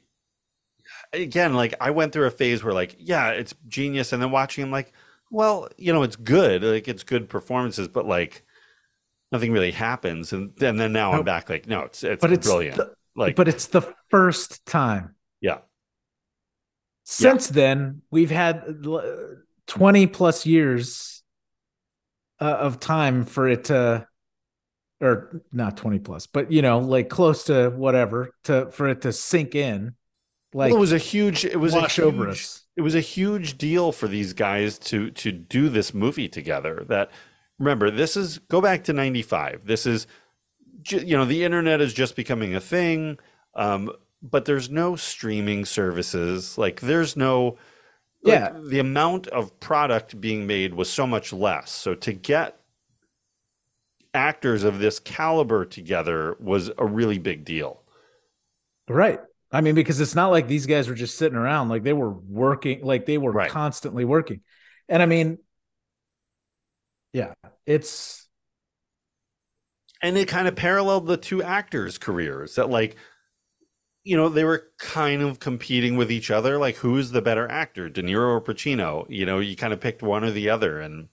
again 1.13 1.53
like 1.53 1.73
I 1.79 1.91
went 1.91 2.11
through 2.11 2.27
a 2.27 2.31
phase 2.31 2.61
where 2.61 2.73
like 2.73 2.97
yeah, 2.99 3.29
it's 3.29 3.55
genius, 3.69 4.11
and 4.11 4.21
then 4.21 4.31
watching 4.31 4.65
him 4.65 4.69
like, 4.69 4.91
well, 5.31 5.69
you 5.77 5.93
know, 5.93 6.03
it's 6.03 6.17
good, 6.17 6.61
like 6.61 6.89
it's 6.89 7.03
good 7.03 7.29
performances, 7.29 7.87
but 7.87 8.05
like 8.05 8.43
nothing 9.31 9.53
really 9.53 9.71
happens, 9.71 10.33
and 10.33 10.51
then 10.57 10.75
then 10.75 10.91
now 10.91 11.13
I'm 11.13 11.23
back 11.23 11.49
like 11.49 11.67
no, 11.67 11.83
it's 11.83 12.03
it's 12.03 12.19
but 12.19 12.33
it's 12.33 12.45
brilliant. 12.45 12.75
The, 12.75 12.93
like, 13.15 13.37
but 13.37 13.47
it's 13.47 13.67
the 13.67 13.81
first 14.09 14.65
time. 14.65 15.15
Since 17.11 17.49
yeah. 17.49 17.55
then, 17.55 18.01
we've 18.09 18.31
had 18.31 18.63
twenty 19.67 20.07
plus 20.07 20.45
years 20.45 21.23
uh, 22.39 22.45
of 22.45 22.79
time 22.79 23.25
for 23.25 23.49
it 23.49 23.65
to 23.65 24.07
or 25.01 25.41
not 25.51 25.77
20 25.77 25.99
plus, 25.99 26.27
but 26.27 26.51
you 26.51 26.61
know, 26.61 26.77
like 26.79 27.09
close 27.09 27.45
to 27.45 27.69
whatever 27.71 28.29
to 28.43 28.69
for 28.71 28.87
it 28.87 29.01
to 29.01 29.11
sink 29.11 29.55
in. 29.55 29.95
Like 30.53 30.69
well, 30.69 30.77
it 30.77 30.79
was 30.79 30.93
a 30.93 30.97
huge 30.97 31.43
it 31.43 31.59
was 31.59 31.73
wash 31.73 31.97
a 31.97 32.03
huge, 32.03 32.13
over 32.13 32.29
us. 32.29 32.63
It 32.77 32.81
was 32.81 32.95
a 32.95 33.01
huge 33.01 33.57
deal 33.57 33.91
for 33.91 34.07
these 34.07 34.33
guys 34.33 34.77
to 34.79 35.11
to 35.11 35.31
do 35.31 35.69
this 35.69 35.93
movie 35.93 36.29
together. 36.29 36.85
That 36.87 37.11
remember, 37.59 37.91
this 37.91 38.15
is 38.15 38.37
go 38.37 38.61
back 38.61 38.85
to 38.85 38.93
95. 38.93 39.65
This 39.65 39.85
is 39.85 40.07
you 40.89 41.17
know, 41.17 41.25
the 41.25 41.43
internet 41.43 41.81
is 41.81 41.93
just 41.93 42.15
becoming 42.15 42.55
a 42.55 42.61
thing. 42.61 43.19
Um, 43.53 43.91
but 44.21 44.45
there's 44.45 44.69
no 44.69 44.95
streaming 44.95 45.65
services. 45.65 46.57
Like 46.57 46.81
there's 46.81 47.15
no 47.15 47.57
like, 48.23 48.39
yeah. 48.39 48.51
The 48.55 48.79
amount 48.79 49.27
of 49.27 49.59
product 49.59 50.21
being 50.21 50.45
made 50.45 50.73
was 50.73 50.89
so 50.89 51.07
much 51.07 51.33
less. 51.33 51.71
So 51.71 51.95
to 51.95 52.13
get 52.13 52.57
actors 54.13 54.63
of 54.63 54.79
this 54.79 54.99
caliber 54.99 55.65
together 55.65 56.35
was 56.39 56.69
a 56.77 56.85
really 56.85 57.17
big 57.17 57.45
deal. 57.45 57.81
Right. 58.87 59.19
I 59.51 59.61
mean, 59.61 59.75
because 59.75 59.99
it's 59.99 60.15
not 60.15 60.29
like 60.29 60.47
these 60.47 60.65
guys 60.65 60.87
were 60.87 60.95
just 60.95 61.17
sitting 61.17 61.37
around, 61.37 61.69
like 61.69 61.83
they 61.83 61.93
were 61.93 62.11
working, 62.11 62.83
like 62.83 63.05
they 63.05 63.17
were 63.17 63.31
right. 63.31 63.49
constantly 63.49 64.05
working. 64.05 64.41
And 64.87 65.01
I 65.01 65.05
mean, 65.05 65.39
yeah, 67.13 67.33
it's. 67.65 68.27
And 70.03 70.17
it 70.17 70.27
kind 70.27 70.47
of 70.47 70.55
paralleled 70.55 71.05
the 71.05 71.17
two 71.17 71.43
actors' 71.43 71.97
careers 71.97 72.55
that, 72.55 72.69
like, 72.69 72.95
you 74.03 74.17
know, 74.17 74.29
they 74.29 74.43
were 74.43 74.71
kind 74.79 75.21
of 75.21 75.39
competing 75.39 75.95
with 75.95 76.11
each 76.11 76.31
other. 76.31 76.57
Like, 76.57 76.77
who's 76.77 77.11
the 77.11 77.21
better 77.21 77.49
actor, 77.49 77.89
De 77.89 78.01
Niro 78.01 78.29
or 78.29 78.41
Pacino? 78.41 79.05
You 79.09 79.25
know, 79.25 79.39
you 79.39 79.55
kind 79.55 79.73
of 79.73 79.79
picked 79.79 80.01
one 80.01 80.23
or 80.23 80.31
the 80.31 80.49
other. 80.49 80.79
And 80.79 81.09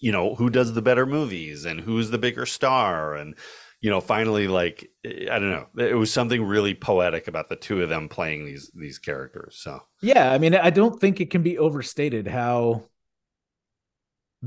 you 0.00 0.12
know 0.12 0.34
who 0.34 0.50
does 0.50 0.74
the 0.74 0.82
better 0.82 1.06
movies 1.06 1.64
and 1.64 1.80
who's 1.80 2.10
the 2.10 2.18
bigger 2.18 2.46
star 2.46 3.14
and 3.14 3.34
you 3.80 3.90
know 3.90 4.00
finally 4.00 4.48
like 4.48 4.90
eh, 5.04 5.26
i 5.30 5.38
don't 5.38 5.50
know 5.50 5.66
it 5.78 5.94
was 5.94 6.12
something 6.12 6.44
really 6.44 6.74
poetic 6.74 7.28
about 7.28 7.48
the 7.48 7.56
two 7.56 7.82
of 7.82 7.88
them 7.88 8.08
playing 8.08 8.44
these 8.44 8.70
these 8.74 8.98
characters 8.98 9.58
so 9.58 9.80
yeah 10.02 10.30
i 10.32 10.38
mean 10.38 10.54
i 10.54 10.70
don't 10.70 11.00
think 11.00 11.20
it 11.20 11.30
can 11.30 11.42
be 11.42 11.58
overstated 11.58 12.26
how 12.26 12.84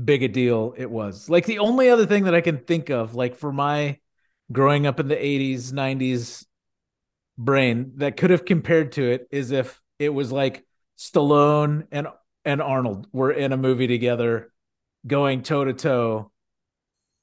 big 0.02 0.22
a 0.22 0.28
deal 0.28 0.74
it 0.76 0.90
was 0.90 1.28
like 1.28 1.46
the 1.46 1.58
only 1.58 1.90
other 1.90 2.06
thing 2.06 2.24
that 2.24 2.34
i 2.34 2.40
can 2.40 2.58
think 2.58 2.90
of 2.90 3.14
like 3.14 3.36
for 3.36 3.52
my 3.52 3.98
growing 4.52 4.86
up 4.86 5.00
in 5.00 5.08
the 5.08 5.16
80s 5.16 5.72
90s 5.72 6.44
brain 7.40 7.92
that 7.96 8.18
could 8.18 8.30
have 8.30 8.44
compared 8.44 8.92
to 8.92 9.10
it 9.10 9.26
is 9.30 9.50
if 9.50 9.80
it 9.98 10.10
was 10.10 10.30
like 10.30 10.64
stallone 10.98 11.86
and 11.90 12.06
and 12.44 12.60
arnold 12.60 13.06
were 13.12 13.32
in 13.32 13.52
a 13.52 13.56
movie 13.56 13.86
together 13.86 14.52
going 15.06 15.42
toe 15.42 15.64
to 15.64 15.72
toe 15.72 16.30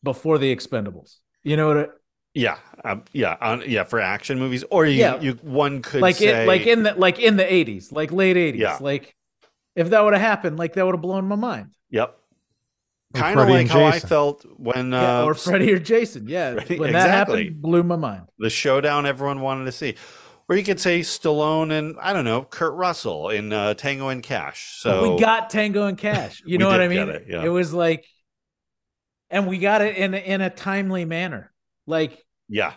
before 0.03 0.37
the 0.39 0.55
Expendables. 0.55 1.17
You 1.43 1.57
know 1.57 1.67
what? 1.67 1.77
I, 1.77 1.85
yeah, 2.33 2.57
um, 2.83 3.03
yeah, 3.13 3.35
on, 3.41 3.63
yeah. 3.67 3.83
For 3.83 3.99
action 3.99 4.37
movies, 4.37 4.63
or 4.69 4.85
you, 4.85 4.99
yeah. 4.99 5.19
you 5.19 5.33
one 5.41 5.81
could 5.81 6.01
like 6.01 6.17
say, 6.17 6.43
it, 6.43 6.47
like 6.47 6.67
in 6.67 6.83
the 6.83 6.93
like 6.93 7.19
in 7.19 7.37
the 7.37 7.51
eighties, 7.51 7.91
like 7.91 8.11
late 8.11 8.37
eighties. 8.37 8.61
Yeah. 8.61 8.77
Like 8.79 9.15
if 9.75 9.89
that 9.91 10.03
would 10.03 10.13
have 10.13 10.21
happened, 10.21 10.57
like 10.57 10.73
that 10.73 10.85
would 10.85 10.95
have 10.95 11.01
blown 11.01 11.27
my 11.27 11.35
mind. 11.35 11.75
Yep. 11.89 12.15
Kind 13.13 13.39
of 13.39 13.47
like 13.47 13.67
how 13.69 13.85
I 13.85 13.99
felt 13.99 14.45
when, 14.57 14.93
uh, 14.93 15.23
or 15.23 15.33
Freddy 15.33 15.71
or 15.73 15.79
Jason. 15.79 16.27
Yeah, 16.27 16.53
Freddy, 16.55 16.77
when 16.77 16.91
that 16.91 17.05
exactly. 17.05 17.43
happened, 17.45 17.61
blew 17.61 17.83
my 17.83 17.95
mind. 17.95 18.23
The 18.37 18.49
showdown 18.49 19.05
everyone 19.05 19.39
wanted 19.41 19.65
to 19.65 19.71
see. 19.71 19.95
Or 20.49 20.55
you 20.55 20.63
could 20.63 20.79
say 20.79 21.01
Stallone 21.01 21.71
and 21.71 21.97
I 22.01 22.13
don't 22.13 22.25
know 22.25 22.43
Kurt 22.43 22.73
Russell 22.73 23.29
in 23.29 23.51
uh, 23.51 23.73
Tango 23.73 24.09
and 24.09 24.23
Cash. 24.23 24.77
So 24.79 25.15
we 25.15 25.19
got 25.19 25.49
Tango 25.49 25.87
and 25.87 25.97
Cash. 25.97 26.41
You 26.45 26.57
know 26.59 26.67
what 26.67 26.81
I 26.81 26.87
mean? 26.87 27.09
It, 27.09 27.25
yeah. 27.27 27.43
it 27.43 27.49
was 27.49 27.73
like, 27.73 28.05
and 29.29 29.47
we 29.47 29.57
got 29.57 29.81
it 29.81 29.97
in 29.97 30.13
in 30.13 30.41
a 30.41 30.49
timely 30.49 31.05
manner. 31.05 31.51
Like 31.85 32.25
yeah, 32.47 32.73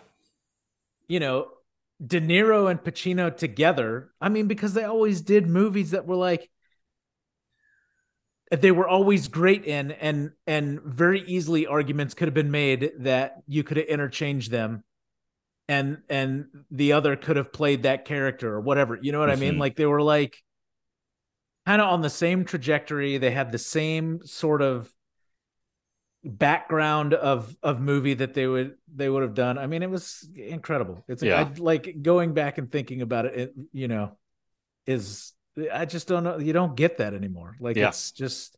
you 1.07 1.19
know, 1.19 1.47
De 2.05 2.19
Niro 2.19 2.69
and 2.69 2.81
Pacino 2.81 3.35
together. 3.35 4.11
I 4.19 4.29
mean, 4.29 4.47
because 4.47 4.73
they 4.73 4.83
always 4.83 5.21
did 5.21 5.47
movies 5.47 5.91
that 5.91 6.05
were 6.05 6.15
like 6.15 6.49
they 8.59 8.71
were 8.71 8.87
always 8.87 9.29
great 9.29 9.63
in 9.63 9.91
and 9.91 10.31
and 10.45 10.81
very 10.81 11.21
easily 11.21 11.65
arguments 11.65 12.13
could 12.13 12.27
have 12.27 12.33
been 12.33 12.51
made 12.51 12.91
that 12.99 13.41
you 13.47 13.63
could 13.63 13.77
have 13.77 13.85
interchanged 13.85 14.51
them 14.51 14.83
and 15.69 15.99
and 16.09 16.47
the 16.69 16.91
other 16.91 17.15
could 17.15 17.37
have 17.37 17.53
played 17.53 17.83
that 17.83 18.03
character 18.03 18.53
or 18.53 18.59
whatever 18.59 18.99
you 19.01 19.13
know 19.13 19.19
what 19.19 19.29
mm-hmm. 19.29 19.41
i 19.41 19.45
mean 19.45 19.57
like 19.57 19.77
they 19.77 19.85
were 19.85 20.01
like 20.01 20.35
kind 21.65 21.81
of 21.81 21.87
on 21.87 22.01
the 22.01 22.09
same 22.09 22.43
trajectory 22.43 23.17
they 23.17 23.31
had 23.31 23.51
the 23.51 23.57
same 23.57 24.19
sort 24.25 24.61
of 24.61 24.91
background 26.23 27.13
of 27.13 27.55
of 27.63 27.79
movie 27.79 28.15
that 28.15 28.33
they 28.33 28.45
would 28.45 28.75
they 28.93 29.09
would 29.09 29.23
have 29.23 29.33
done 29.33 29.57
i 29.57 29.65
mean 29.65 29.81
it 29.81 29.89
was 29.89 30.29
incredible 30.35 31.03
it's 31.07 31.23
yeah. 31.23 31.39
I, 31.39 31.59
like 31.59 32.01
going 32.01 32.33
back 32.33 32.57
and 32.57 32.71
thinking 32.71 33.01
about 33.01 33.25
it, 33.25 33.35
it 33.35 33.53
you 33.71 33.87
know 33.87 34.17
is 34.85 35.33
I 35.71 35.85
just 35.85 36.07
don't 36.07 36.23
know. 36.23 36.37
You 36.37 36.53
don't 36.53 36.75
get 36.75 36.97
that 36.97 37.13
anymore. 37.13 37.55
Like 37.59 37.75
yeah. 37.75 37.89
it's 37.89 38.11
just 38.11 38.57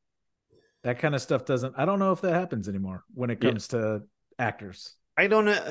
that 0.84 1.00
kind 1.00 1.16
of 1.16 1.22
stuff 1.22 1.46
doesn't. 1.46 1.76
I 1.78 1.86
don't 1.86 2.00
know 2.00 2.12
if 2.12 2.22
that 2.22 2.34
happens 2.34 2.70
anymore 2.70 3.04
when 3.14 3.30
it 3.30 3.42
comes 3.42 3.68
yeah. 3.72 3.80
to 3.80 4.04
actors. 4.38 4.96
I 5.18 5.28
don't 5.28 5.46
know. 5.46 5.70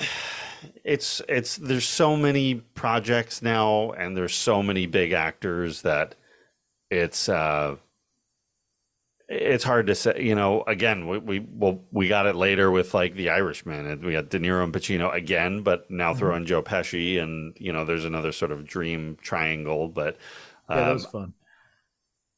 It's 0.84 1.20
it's 1.28 1.56
there's 1.56 1.88
so 1.88 2.16
many 2.16 2.54
projects 2.54 3.42
now, 3.42 3.92
and 3.92 4.16
there's 4.16 4.34
so 4.34 4.62
many 4.62 4.86
big 4.86 5.12
actors 5.12 5.82
that 5.82 6.14
it's 6.90 7.28
uh 7.28 7.76
it's 9.28 9.64
hard 9.64 9.86
to 9.88 9.94
say. 9.94 10.22
You 10.22 10.34
know, 10.34 10.62
again, 10.66 11.08
we 11.08 11.18
we 11.18 11.40
well 11.40 11.80
we 11.90 12.08
got 12.08 12.26
it 12.26 12.36
later 12.36 12.70
with 12.70 12.94
like 12.94 13.14
The 13.14 13.30
Irishman, 13.30 13.86
and 13.86 14.04
we 14.04 14.12
got 14.12 14.28
De 14.28 14.38
Niro 14.38 14.62
and 14.62 14.72
Pacino 14.72 15.12
again, 15.12 15.62
but 15.62 15.90
now 15.90 16.10
mm-hmm. 16.10 16.18
throw 16.18 16.36
in 16.36 16.46
Joe 16.46 16.62
Pesci, 16.62 17.20
and 17.20 17.56
you 17.58 17.72
know, 17.72 17.84
there's 17.84 18.04
another 18.04 18.32
sort 18.32 18.52
of 18.52 18.66
dream 18.66 19.16
triangle, 19.20 19.88
but 19.88 20.16
yeah, 20.68 20.76
that 20.76 20.92
was 20.92 21.04
um, 21.06 21.10
fun. 21.10 21.34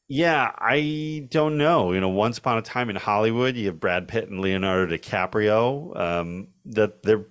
Yeah, 0.07 0.51
I 0.57 1.27
don't 1.31 1.57
know. 1.57 1.91
You 1.91 1.99
know, 1.99 2.09
once 2.09 2.37
upon 2.37 2.57
a 2.57 2.61
time 2.61 2.89
in 2.89 2.95
Hollywood, 2.95 3.55
you 3.55 3.67
have 3.67 3.79
Brad 3.79 4.07
Pitt 4.07 4.29
and 4.29 4.39
Leonardo 4.39 4.95
DiCaprio. 4.95 5.99
Um, 5.99 6.49
that 6.65 7.01
they're, 7.03 7.25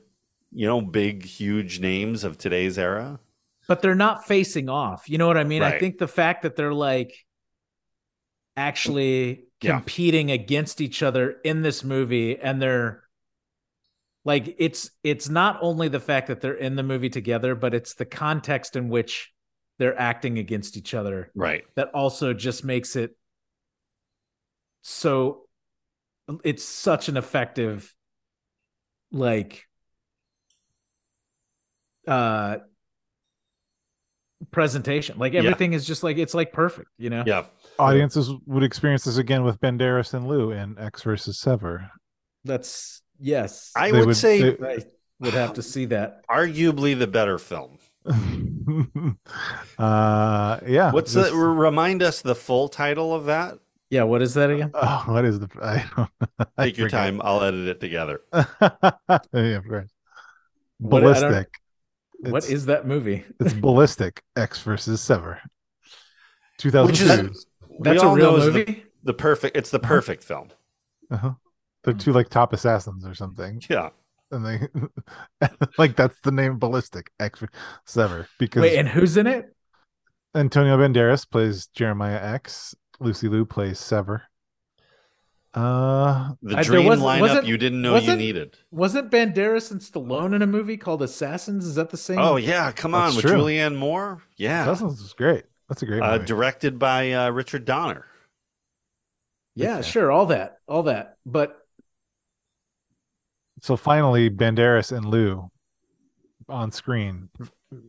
you 0.52 0.66
know, 0.66 0.80
big, 0.80 1.24
huge 1.24 1.78
names 1.78 2.24
of 2.24 2.36
today's 2.36 2.78
era. 2.78 3.20
But 3.68 3.80
they're 3.80 3.94
not 3.94 4.26
facing 4.26 4.68
off. 4.68 5.08
You 5.08 5.18
know 5.18 5.26
what 5.26 5.36
I 5.36 5.44
mean? 5.44 5.62
Right. 5.62 5.74
I 5.74 5.78
think 5.78 5.98
the 5.98 6.08
fact 6.08 6.42
that 6.42 6.56
they're 6.56 6.74
like 6.74 7.14
actually 8.56 9.44
competing 9.60 10.28
yeah. 10.28 10.36
against 10.36 10.80
each 10.80 11.02
other 11.02 11.36
in 11.44 11.62
this 11.62 11.82
movie 11.82 12.38
and 12.38 12.60
they're 12.60 13.02
like 14.24 14.54
it's 14.58 14.90
it's 15.02 15.28
not 15.28 15.58
only 15.60 15.88
the 15.88 16.00
fact 16.00 16.28
that 16.28 16.40
they're 16.40 16.54
in 16.54 16.76
the 16.76 16.82
movie 16.82 17.10
together, 17.10 17.54
but 17.54 17.74
it's 17.74 17.94
the 17.94 18.06
context 18.06 18.74
in 18.74 18.88
which 18.88 19.33
they're 19.78 19.98
acting 19.98 20.38
against 20.38 20.76
each 20.76 20.94
other. 20.94 21.30
Right. 21.34 21.64
That 21.74 21.90
also 21.94 22.32
just 22.32 22.64
makes 22.64 22.96
it 22.96 23.16
so 24.82 25.42
it's 26.42 26.64
such 26.64 27.08
an 27.08 27.16
effective 27.16 27.94
like 29.10 29.66
uh 32.06 32.58
presentation. 34.50 35.18
Like 35.18 35.34
everything 35.34 35.72
yeah. 35.72 35.76
is 35.76 35.86
just 35.86 36.02
like 36.02 36.18
it's 36.18 36.34
like 36.34 36.52
perfect, 36.52 36.90
you 36.98 37.10
know. 37.10 37.24
Yeah. 37.26 37.44
Audiences 37.78 38.30
would 38.46 38.62
experience 38.62 39.04
this 39.04 39.16
again 39.16 39.44
with 39.44 39.60
Banderas 39.60 40.14
and 40.14 40.26
Liu 40.26 40.50
in 40.50 40.78
Ecks 40.78 41.02
versus 41.02 41.38
Sever. 41.38 41.90
That's 42.44 43.02
yes. 43.18 43.72
I 43.76 43.92
would, 43.92 44.06
would, 44.06 44.16
say 44.16 44.50
they, 44.50 44.66
I 44.66 44.78
would 45.20 45.34
have 45.34 45.54
to 45.54 45.62
see 45.62 45.86
that. 45.86 46.26
Arguably 46.28 46.98
the 46.98 47.06
better 47.06 47.38
film. 47.38 47.78
uh 49.78 50.60
yeah 50.66 50.92
what's 50.92 51.14
this... 51.14 51.30
the 51.30 51.36
remind 51.36 52.02
us 52.02 52.20
the 52.20 52.34
full 52.34 52.68
title 52.68 53.14
of 53.14 53.26
that? 53.26 53.58
Yeah 53.88 54.02
what 54.02 54.20
is 54.20 54.34
that 54.34 54.50
again? 54.50 54.70
Oh 54.74 55.04
what 55.08 55.24
is 55.24 55.40
the 55.40 55.48
i 55.62 55.84
don't 55.96 56.10
I 56.58 56.66
take 56.66 56.76
your 56.76 56.90
time. 56.90 57.22
I'll 57.24 57.42
edit 57.42 57.68
it 57.68 57.80
together. 57.80 58.20
Yeah 58.30 58.60
of 59.32 59.66
course. 59.66 59.90
Ballistic. 60.80 61.48
What, 62.18 62.32
what 62.32 62.50
is 62.50 62.66
that 62.66 62.86
movie? 62.86 63.24
it's 63.40 63.54
ballistic 63.54 64.22
Ecks 64.36 64.60
versus 64.60 65.00
sever. 65.00 65.40
2002 66.58 67.30
is, 67.30 67.46
that's 67.80 68.02
a 68.02 68.08
real 68.08 68.36
movie? 68.36 68.64
the, 68.64 68.82
the, 69.04 69.14
perfect 69.14 69.56
it's 69.56 69.70
the 69.70 69.78
uh-huh. 69.78 69.88
perfect 69.88 70.30
uh-huh. 70.30 70.40
film. 70.40 70.50
Uh-huh. 71.10 71.32
They're 71.84 71.94
two 71.94 72.12
like 72.12 72.28
top 72.28 72.52
assassins 72.52 73.06
or 73.06 73.14
something. 73.14 73.62
Yeah 73.70 73.90
and 74.30 74.44
they 74.44 75.48
like 75.78 75.96
that's 75.96 76.20
the 76.22 76.32
name 76.32 76.58
ballistic 76.58 77.10
Ecks 77.20 77.42
Sever 77.84 78.28
because 78.38 78.62
wait 78.62 78.76
and 78.78 78.88
who's 78.88 79.16
in 79.16 79.26
it? 79.26 79.54
Antonio 80.34 80.76
Banderas 80.76 81.28
plays 81.28 81.68
Jeremiah 81.68 82.34
Ecks 82.34 82.74
Lucy 83.00 83.28
Liu 83.28 83.44
plays 83.44 83.78
Sever. 83.78 84.24
Uh 85.52 86.32
the 86.42 86.56
dream 86.62 86.86
was, 86.86 87.00
lineup 87.00 87.46
you 87.46 87.56
didn't 87.56 87.80
know 87.80 87.96
you 87.96 88.16
needed. 88.16 88.56
wasn't 88.72 89.10
Banderas 89.10 89.70
and 89.70 89.80
Stallone 89.80 90.34
in 90.34 90.42
a 90.42 90.46
movie 90.46 90.76
called 90.76 91.00
Assassins? 91.02 91.64
Is 91.64 91.76
that 91.76 91.90
the 91.90 91.96
same? 91.96 92.18
Oh 92.18 92.36
yeah 92.36 92.72
come 92.72 92.94
on 92.94 93.12
that's 93.12 93.16
with 93.16 93.26
true. 93.26 93.36
Julianne 93.40 93.76
Moore? 93.76 94.22
Yeah. 94.36 94.62
Assassins 94.62 95.00
is 95.00 95.12
great. 95.12 95.44
That's 95.68 95.82
a 95.82 95.86
great 95.86 96.02
uh, 96.02 96.18
directed 96.18 96.78
by 96.78 97.12
uh, 97.12 97.30
Richard 97.30 97.64
Donner. 97.64 98.06
Yeah, 99.54 99.80
sure 99.82 100.10
all 100.10 100.26
that 100.26 100.58
all 100.66 100.84
that. 100.84 101.18
But 101.24 101.63
so 103.64 103.78
finally, 103.78 104.28
Banderas 104.28 104.94
and 104.94 105.06
Liu 105.06 105.50
on 106.50 106.70
screen. 106.70 107.30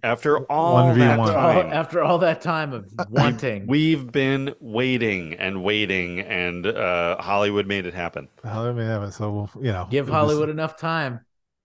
After 0.04 0.40
all 0.50 0.96
that 0.96 1.18
time. 1.18 1.68
after 1.74 2.02
all 2.02 2.18
that 2.20 2.40
time 2.40 2.72
of 2.72 2.90
wanting. 3.10 3.68
we've 3.68 4.10
been 4.10 4.56
waiting 4.62 5.34
and 5.34 5.66
waiting 5.66 6.22
and 6.22 6.66
uh 6.66 7.22
hollywood 7.22 7.68
made 7.68 7.86
it 7.86 7.94
happen. 7.94 8.30
Hollywood 8.42 8.78
made 8.78 8.86
it 8.86 8.88
happen 8.88 9.12
so 9.12 9.32
we'll 9.32 9.50
you 9.64 9.74
know. 9.74 9.86
Give 9.92 10.08
hollywood 10.08 10.50
enough 10.50 10.78
time. 10.78 11.20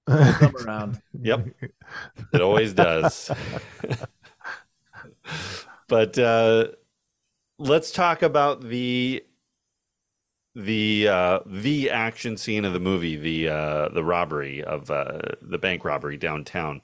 We'll 0.09 0.33
come 0.33 0.57
around. 0.67 1.03
Yep. 1.23 1.47
It 2.33 2.41
always 2.41 2.75
does. 2.75 3.31
But 5.89 6.19
uh 6.19 6.69
let's 7.59 7.93
talk 7.93 8.23
about 8.23 8.61
the 8.61 9.25
the 10.55 11.09
uh, 11.09 11.41
the 11.47 11.91
action 11.91 12.37
scene 12.37 12.65
of 12.65 12.73
the 12.73 12.81
movie, 12.81 13.17
the 13.17 13.49
uh, 13.49 13.89
the 13.89 14.05
robbery 14.05 14.63
of 14.63 14.91
uh, 14.91 15.21
the 15.41 15.59
bank 15.59 15.85
robbery 15.85 16.17
downtown. 16.17 16.83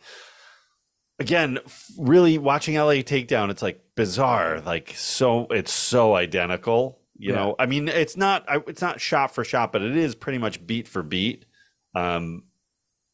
Again, 1.19 1.59
really 1.99 2.37
watching 2.37 2.75
LA 2.75 2.97
Takedown, 3.03 3.51
it's 3.51 3.63
like 3.63 3.81
bizarre, 3.97 4.61
like 4.61 4.93
so 4.97 5.47
it's 5.51 5.73
so 5.73 6.15
identical. 6.15 7.01
You 7.19 7.31
yeah. 7.31 7.37
know, 7.37 7.57
I 7.59 7.67
mean, 7.67 7.89
it's 7.89 8.17
not 8.17 8.45
it's 8.69 8.83
not 8.83 9.01
shot 9.01 9.35
for 9.35 9.43
shot, 9.43 9.73
but 9.73 9.83
it 9.83 9.97
is 9.97 10.15
pretty 10.15 10.39
much 10.39 10.65
beat 10.67 10.87
for 10.87 11.03
beat. 11.03 11.47
Um, 11.95 12.45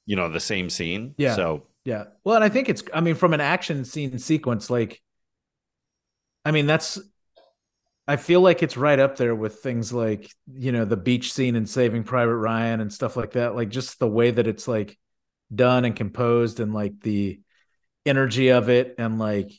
you 0.05 0.17
know, 0.17 0.29
the 0.29 0.41
same 0.41 0.69
scene. 0.69 1.15
Yeah. 1.17 1.37
So 1.37 1.63
yeah. 1.85 2.05
Well, 2.25 2.37
and 2.37 2.45
I 2.45 2.49
think 2.49 2.69
it's 2.69 2.83
I 2.93 3.01
mean, 3.01 3.15
from 3.15 3.33
an 3.33 3.41
action 3.41 3.85
scene 3.85 4.19
sequence, 4.19 4.69
like 4.69 5.01
I 6.45 6.51
mean, 6.51 6.67
that's 6.67 6.99
I 8.07 8.17
feel 8.17 8.41
like 8.41 8.63
it's 8.63 8.77
right 8.77 8.99
up 8.99 9.17
there 9.17 9.35
with 9.35 9.61
things 9.61 9.93
like, 9.93 10.29
you 10.53 10.73
know, 10.73 10.85
the 10.85 10.97
beach 10.97 11.33
scene 11.33 11.55
in 11.55 11.67
Saving 11.67 12.03
Private 12.03 12.37
Ryan 12.37 12.81
and 12.81 12.93
stuff 12.93 13.17
like 13.17 13.33
that. 13.33 13.55
Like 13.55 13.69
just 13.69 13.99
the 13.99 14.09
way 14.09 14.31
that 14.31 14.47
it's 14.47 14.67
like 14.67 14.99
done 15.55 15.85
and 15.85 15.95
composed 15.95 16.59
and 16.59 16.75
like 16.75 17.01
the 17.01 17.41
energy 18.05 18.49
of 18.49 18.69
it 18.69 18.97
and 18.99 19.19
like 19.19 19.53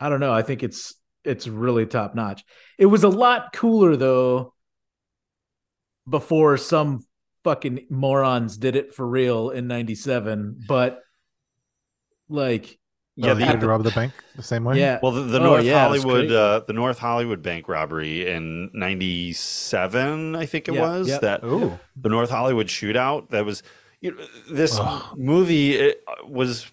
I 0.00 0.08
don't 0.08 0.20
know, 0.20 0.32
I 0.32 0.42
think 0.42 0.62
it's 0.62 0.94
it's 1.24 1.46
really 1.46 1.86
top 1.86 2.14
notch. 2.14 2.44
It 2.78 2.86
was 2.86 3.04
a 3.04 3.08
lot 3.08 3.52
cooler 3.52 3.94
though 3.94 4.54
before 6.08 6.56
some 6.56 7.00
fucking 7.44 7.86
morons 7.90 8.56
did 8.56 8.74
it 8.74 8.94
for 8.94 9.06
real 9.06 9.50
in 9.50 9.66
97, 9.66 10.64
but 10.66 11.00
like 12.28 12.78
yeah, 13.16 13.34
they 13.34 13.44
had 13.44 13.60
to 13.60 13.68
rob 13.68 13.82
the 13.82 13.90
bank 13.90 14.12
the 14.36 14.42
same 14.42 14.64
way. 14.64 14.78
Yeah. 14.78 14.98
Well, 15.02 15.12
the, 15.12 15.22
the 15.22 15.40
oh, 15.40 15.44
North 15.44 15.64
yeah, 15.64 15.82
Hollywood, 15.82 16.32
uh, 16.32 16.62
the 16.66 16.72
North 16.72 16.98
Hollywood 16.98 17.42
bank 17.42 17.68
robbery 17.68 18.30
in 18.30 18.70
'97, 18.72 20.34
I 20.34 20.46
think 20.46 20.68
it 20.68 20.74
yeah, 20.74 20.80
was 20.80 21.20
that 21.20 21.44
Ooh. 21.44 21.78
the 21.96 22.08
North 22.08 22.30
Hollywood 22.30 22.68
shootout. 22.68 23.28
That 23.30 23.44
was 23.44 23.62
you 24.00 24.12
know, 24.12 24.24
this 24.50 24.80
movie 25.16 25.74
it 25.74 26.02
was. 26.26 26.70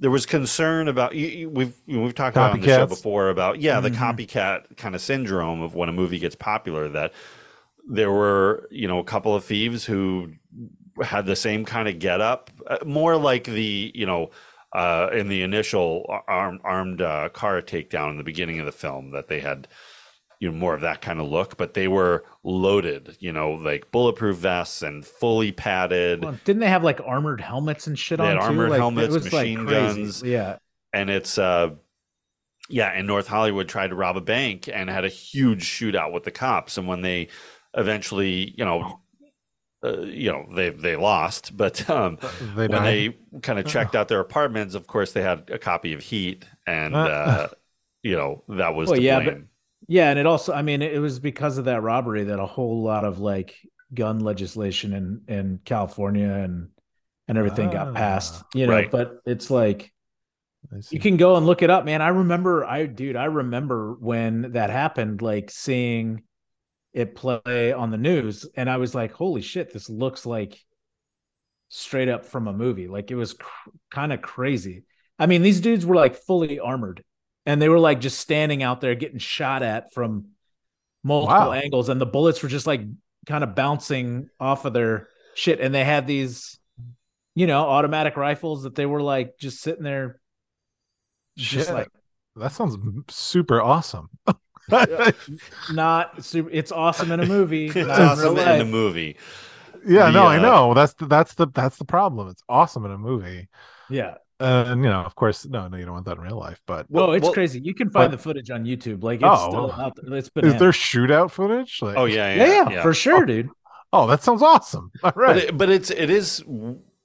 There 0.00 0.12
was 0.12 0.26
concern 0.26 0.86
about 0.86 1.16
you, 1.16 1.50
we've 1.50 1.74
we've 1.88 2.14
talked 2.14 2.36
about 2.36 2.52
on 2.52 2.60
the 2.60 2.66
show 2.66 2.86
before 2.86 3.30
about 3.30 3.60
yeah 3.60 3.80
the 3.80 3.90
mm-hmm. 3.90 4.00
copycat 4.00 4.76
kind 4.76 4.94
of 4.94 5.00
syndrome 5.00 5.60
of 5.60 5.74
when 5.74 5.88
a 5.88 5.92
movie 5.92 6.20
gets 6.20 6.36
popular 6.36 6.88
that 6.90 7.12
there 7.88 8.12
were 8.12 8.68
you 8.70 8.86
know 8.86 9.00
a 9.00 9.04
couple 9.04 9.34
of 9.34 9.44
thieves 9.44 9.84
who 9.84 10.30
had 11.02 11.26
the 11.26 11.34
same 11.34 11.64
kind 11.64 11.88
of 11.88 11.98
get 11.98 12.20
up 12.20 12.50
uh, 12.68 12.78
more 12.86 13.16
like 13.16 13.42
the 13.42 13.90
you 13.92 14.06
know 14.06 14.30
uh, 14.78 15.10
in 15.12 15.28
the 15.28 15.42
initial 15.42 16.06
armed, 16.28 16.60
armed 16.64 17.02
uh, 17.02 17.28
car 17.30 17.60
takedown 17.62 18.10
in 18.10 18.16
the 18.16 18.24
beginning 18.24 18.60
of 18.60 18.66
the 18.66 18.72
film 18.72 19.10
that 19.10 19.28
they 19.28 19.40
had 19.40 19.68
you 20.40 20.50
know 20.50 20.56
more 20.56 20.74
of 20.74 20.82
that 20.82 21.00
kind 21.00 21.20
of 21.20 21.26
look 21.26 21.56
but 21.56 21.74
they 21.74 21.88
were 21.88 22.24
loaded 22.44 23.16
you 23.18 23.32
know 23.32 23.52
like 23.52 23.90
bulletproof 23.90 24.36
vests 24.36 24.82
and 24.82 25.04
fully 25.04 25.50
padded 25.50 26.22
well, 26.22 26.38
didn't 26.44 26.60
they 26.60 26.68
have 26.68 26.84
like 26.84 27.00
armored 27.04 27.40
helmets 27.40 27.88
and 27.88 27.98
shit 27.98 28.18
they 28.18 28.24
on 28.24 28.36
had 28.36 28.38
armored 28.38 28.70
too? 28.70 28.74
helmets 28.74 29.14
like, 29.14 29.24
machine 29.24 29.64
like 29.64 29.68
guns 29.68 30.22
yeah 30.22 30.58
and 30.92 31.10
it's 31.10 31.38
uh, 31.38 31.70
yeah, 32.68 32.88
and 32.88 33.06
North 33.06 33.26
Hollywood 33.26 33.68
tried 33.68 33.88
to 33.88 33.94
rob 33.94 34.16
a 34.16 34.20
bank 34.20 34.68
and 34.72 34.90
had 34.90 35.04
a 35.04 35.08
huge 35.08 35.64
shootout 35.64 36.12
with 36.12 36.24
the 36.24 36.30
cops, 36.30 36.76
and 36.76 36.86
when 36.86 37.00
they 37.00 37.28
eventually, 37.74 38.54
you 38.56 38.64
know. 38.64 39.00
Uh, 39.84 40.00
you 40.00 40.32
know 40.32 40.44
they 40.54 40.70
they 40.70 40.96
lost, 40.96 41.56
but 41.56 41.88
um, 41.88 42.18
They 42.20 42.66
when 42.66 42.82
they 42.82 43.16
kind 43.42 43.58
of 43.60 43.66
checked 43.66 43.94
out 43.94 44.08
their 44.08 44.20
apartments, 44.20 44.74
of 44.74 44.86
course 44.88 45.12
they 45.12 45.22
had 45.22 45.50
a 45.50 45.58
copy 45.58 45.92
of 45.92 46.00
Heat, 46.02 46.44
and 46.66 47.06
uh, 47.06 47.48
you 48.02 48.16
know 48.16 48.42
that 48.48 48.74
was 48.74 48.92
well, 48.92 48.96
yeah, 48.96 49.20
but 49.20 49.38
yeah, 49.86 50.10
and 50.10 50.18
it 50.18 50.26
also, 50.26 50.52
I 50.52 50.62
mean, 50.62 50.82
it 50.82 50.98
was 51.00 51.18
because 51.18 51.58
of 51.58 51.66
that 51.66 51.82
robbery 51.82 52.24
that 52.24 52.38
a 52.40 52.46
whole 52.46 52.82
lot 52.82 53.04
of 53.04 53.18
like 53.18 53.56
gun 53.94 54.20
legislation 54.20 54.92
in 54.92 55.22
in 55.28 55.60
California 55.64 56.28
and 56.30 56.70
and 57.28 57.38
everything 57.38 57.70
got 57.70 57.94
passed. 57.94 58.42
You 58.54 58.66
know, 58.66 58.74
Right. 58.74 58.90
but 58.90 59.20
it's 59.26 59.50
like 59.50 59.92
you 60.90 61.00
can 61.00 61.16
go 61.16 61.36
and 61.36 61.46
look 61.46 61.62
it 61.62 61.70
up, 61.70 61.84
man. 61.84 62.00
I 62.02 62.08
remember, 62.08 62.64
I 62.64 62.86
dude, 62.86 63.16
I 63.16 63.26
remember 63.26 63.94
when 63.94 64.52
that 64.52 64.70
happened, 64.70 65.20
like 65.22 65.50
seeing 65.50 66.22
it 66.92 67.14
play 67.14 67.72
on 67.72 67.90
the 67.90 67.98
news, 67.98 68.46
and 68.56 68.68
I 68.68 68.78
was 68.78 68.94
like, 68.94 69.12
holy 69.12 69.42
shit, 69.42 69.72
this 69.72 69.88
looks 69.90 70.26
like 70.26 70.58
straight 71.68 72.08
up 72.08 72.24
from 72.24 72.48
a 72.48 72.52
movie. 72.52 72.88
Like 72.88 73.10
it 73.10 73.14
was 73.14 73.34
cr- 73.34 73.70
kind 73.90 74.12
of 74.12 74.22
crazy. 74.22 74.84
I 75.18 75.26
mean, 75.26 75.42
these 75.42 75.60
dudes 75.60 75.84
were 75.84 75.96
like 75.96 76.16
fully 76.16 76.58
armored 76.60 77.04
and 77.44 77.60
they 77.60 77.68
were 77.68 77.78
like 77.78 78.00
just 78.00 78.18
standing 78.18 78.62
out 78.62 78.80
there 78.80 78.94
getting 78.94 79.18
shot 79.18 79.62
at 79.62 79.92
from 79.92 80.28
multiple 81.04 81.50
Wow. 81.50 81.52
angles 81.52 81.88
and 81.88 82.00
the 82.00 82.06
bullets 82.06 82.42
were 82.42 82.48
just 82.48 82.66
like 82.66 82.82
kind 83.26 83.44
of 83.44 83.54
bouncing 83.54 84.28
off 84.40 84.64
of 84.64 84.72
their 84.72 85.08
shit 85.34 85.60
and 85.60 85.74
they 85.74 85.84
had 85.84 86.06
these 86.06 86.58
you 87.34 87.46
know 87.46 87.60
automatic 87.68 88.16
rifles 88.16 88.64
that 88.64 88.74
they 88.74 88.86
were 88.86 89.02
like 89.02 89.38
just 89.38 89.60
sitting 89.60 89.84
there 89.84 90.20
just 91.36 91.68
Shit. 91.68 91.74
like 91.74 91.88
that 92.36 92.52
sounds 92.52 92.76
super 93.08 93.60
awesome. 93.60 94.08
not 95.72 96.24
super 96.24 96.50
it's 96.52 96.72
awesome 96.72 97.10
in 97.12 97.20
a 97.20 97.26
movie 97.26 97.66
it's 97.66 97.74
not 97.76 97.98
in 98.00 98.04
awesome 98.06 98.28
in 98.28 98.34
the 98.34 98.42
life. 98.44 98.66
movie. 98.66 99.16
yeah, 99.86 100.06
The, 100.06 100.12
no, 100.12 100.26
I 100.26 100.38
uh, 100.38 100.42
know. 100.42 100.74
That's 100.74 100.94
the 100.94 101.06
that's 101.06 101.34
the 101.34 101.46
that's 101.48 101.76
the 101.78 101.84
problem. 101.84 102.28
It's 102.28 102.42
awesome 102.48 102.84
in 102.84 102.90
a 102.92 102.98
movie. 102.98 103.48
yeah 103.88 104.14
and 104.40 104.84
you 104.84 104.88
know, 104.88 105.00
of 105.00 105.16
course, 105.16 105.44
no, 105.46 105.66
no, 105.66 105.76
you 105.76 105.84
don't 105.84 105.94
want 105.94 106.06
that 106.06 106.16
in 106.16 106.22
real 106.22 106.38
life. 106.38 106.62
But 106.64 106.88
no 106.90 107.10
it's 107.12 107.24
well- 107.24 107.32
crazy 107.32 107.60
you 107.60 107.74
can 107.74 107.90
find 107.90 108.10
but- 108.12 108.16
the 108.16 108.22
footage 108.22 108.50
on 108.50 108.64
youtube 108.64 109.02
like 109.02 109.20
it's 109.20 109.28
Oh, 109.28 109.48
still 109.48 109.72
out 109.72 109.94
there 109.96 110.14
it's 110.16 110.26
is 110.28 110.30
bananas. 110.30 110.60
there 110.60 110.70
shootout 110.70 111.30
footage? 111.32 111.80
Like, 111.82 111.96
Oh 111.96 112.04
yeah, 112.04 112.34
yeah, 112.34 112.46
yeah, 112.46 112.70
yeah, 112.70 112.82
for 112.82 112.94
sure 112.94 113.24
dude 113.26 113.50
Oh, 113.92 114.06
that 114.06 114.22
sounds 114.22 114.42
awesome. 114.42 114.92
All 115.02 115.12
right. 115.16 115.28
But 115.28 115.36
it, 115.38 115.56
but 115.58 115.70
it's 115.70 115.90
it 115.90 116.10
is 116.10 116.44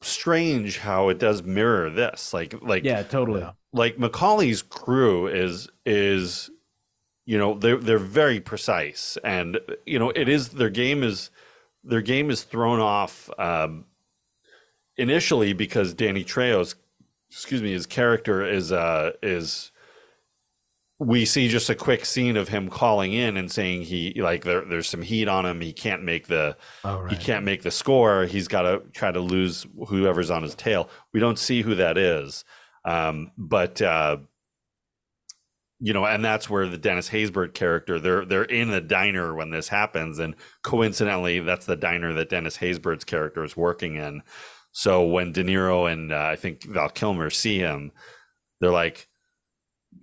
strange 0.01 0.79
how 0.79 1.09
it 1.09 1.17
does 1.17 1.41
mirror 1.43 1.89
this. 1.89 2.33
Like 2.33 2.55
like 2.61 2.83
yeah 2.83 3.03
totally 3.03 3.45
like 3.71 3.95
McCauley's 3.97 4.61
crew 4.61 5.27
is 5.27 5.69
is 5.85 6.49
you 7.25 7.37
know 7.37 7.53
they're 7.53 7.77
they're 7.77 7.97
very 7.97 8.39
precise. 8.39 9.17
And 9.23 9.59
you 9.85 9.99
know 9.99 10.09
it 10.09 10.29
is 10.29 10.49
their 10.49 10.69
game 10.69 11.03
is 11.03 11.29
their 11.83 12.01
game 12.01 12.29
is 12.29 12.43
thrown 12.43 12.79
off 12.79 13.29
um, 13.37 13.85
initially 14.97 15.53
because 15.53 15.93
Danny 15.93 16.23
Trejo's 16.23 16.75
excuse 17.29 17.61
me 17.61 17.71
his 17.71 17.87
character 17.87 18.45
is 18.45 18.71
uh 18.71 19.11
is 19.23 19.71
we 20.99 21.25
see 21.25 21.49
just 21.49 21.69
a 21.69 21.75
quick 21.75 22.05
scene 22.05 22.37
of 22.37 22.47
him 22.49 22.69
calling 22.69 23.13
in 23.13 23.35
and 23.35 23.51
saying 23.51 23.81
he 23.81 24.13
like 24.21 24.43
there, 24.43 24.61
there's 24.61 24.87
some 24.87 25.01
heat 25.01 25.27
on 25.27 25.45
him. 25.45 25.59
He 25.59 25.73
can't 25.73 26.03
make 26.03 26.27
the 26.27 26.55
Oh, 26.83 27.05
he 27.07 27.17
can't 27.17 27.43
make 27.43 27.63
the 27.63 27.71
score. 27.71 28.25
He's 28.25 28.47
got 28.47 28.61
to 28.61 28.83
try 28.93 29.11
to 29.11 29.19
lose 29.19 29.65
whoever's 29.87 30.31
on 30.31 30.43
his 30.43 30.55
tail. 30.55 30.89
We 31.11 31.19
don't 31.19 31.39
see 31.39 31.61
who 31.61 31.75
that 31.75 31.97
is. 31.97 32.45
Um, 32.85 33.31
but 33.37 33.81
uh, 33.81 34.17
you 35.83 35.91
know 35.91 36.05
and 36.05 36.23
that's 36.23 36.49
where 36.49 36.67
the 36.67 36.77
dennis 36.77 37.09
haysbert 37.09 37.53
character 37.53 37.99
they're 37.99 38.23
they're 38.23 38.45
in 38.45 38.69
a 38.69 38.79
diner 38.79 39.35
when 39.35 39.49
this 39.49 39.67
happens 39.67 40.17
and 40.17 40.33
coincidentally 40.61 41.39
that's 41.39 41.65
the 41.65 41.75
diner 41.75 42.13
that 42.13 42.29
dennis 42.29 42.57
haysbert's 42.57 43.03
character 43.03 43.43
is 43.43 43.57
working 43.57 43.95
in. 43.95 44.23
So 44.71 45.05
when 45.05 45.33
de 45.33 45.43
niro 45.43 45.91
and 45.91 46.11
uh, 46.13 46.29
i 46.31 46.35
think 46.37 46.63
val 46.63 46.89
kilmer 46.89 47.29
see 47.29 47.59
him 47.59 47.91
they're 48.61 48.71
like 48.71 49.09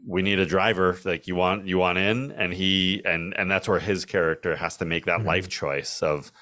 we 0.07 0.23
need 0.23 0.39
a 0.39 0.47
driver. 0.47 0.99
Like 1.05 1.27
you 1.27 1.37
want 1.37 1.67
you 1.67 1.79
want 1.79 1.99
in? 1.99 2.33
And 2.33 2.53
he 2.53 3.03
and 3.05 3.35
and 3.37 3.51
that's 3.51 3.69
where 3.69 3.81
his 3.81 4.05
character 4.05 4.57
has 4.57 4.77
to 4.79 4.85
make 4.85 5.07
that 5.07 5.25
life 5.25 5.49
choice 5.49 6.03
of 6.03 6.33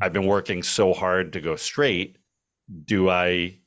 i've 0.00 0.12
been 0.12 0.26
working 0.26 0.62
so 0.62 0.92
hard 0.92 1.32
to 1.32 1.40
go 1.40 1.56
straight. 1.56 2.18
Do 2.84 3.08
i 3.08 3.58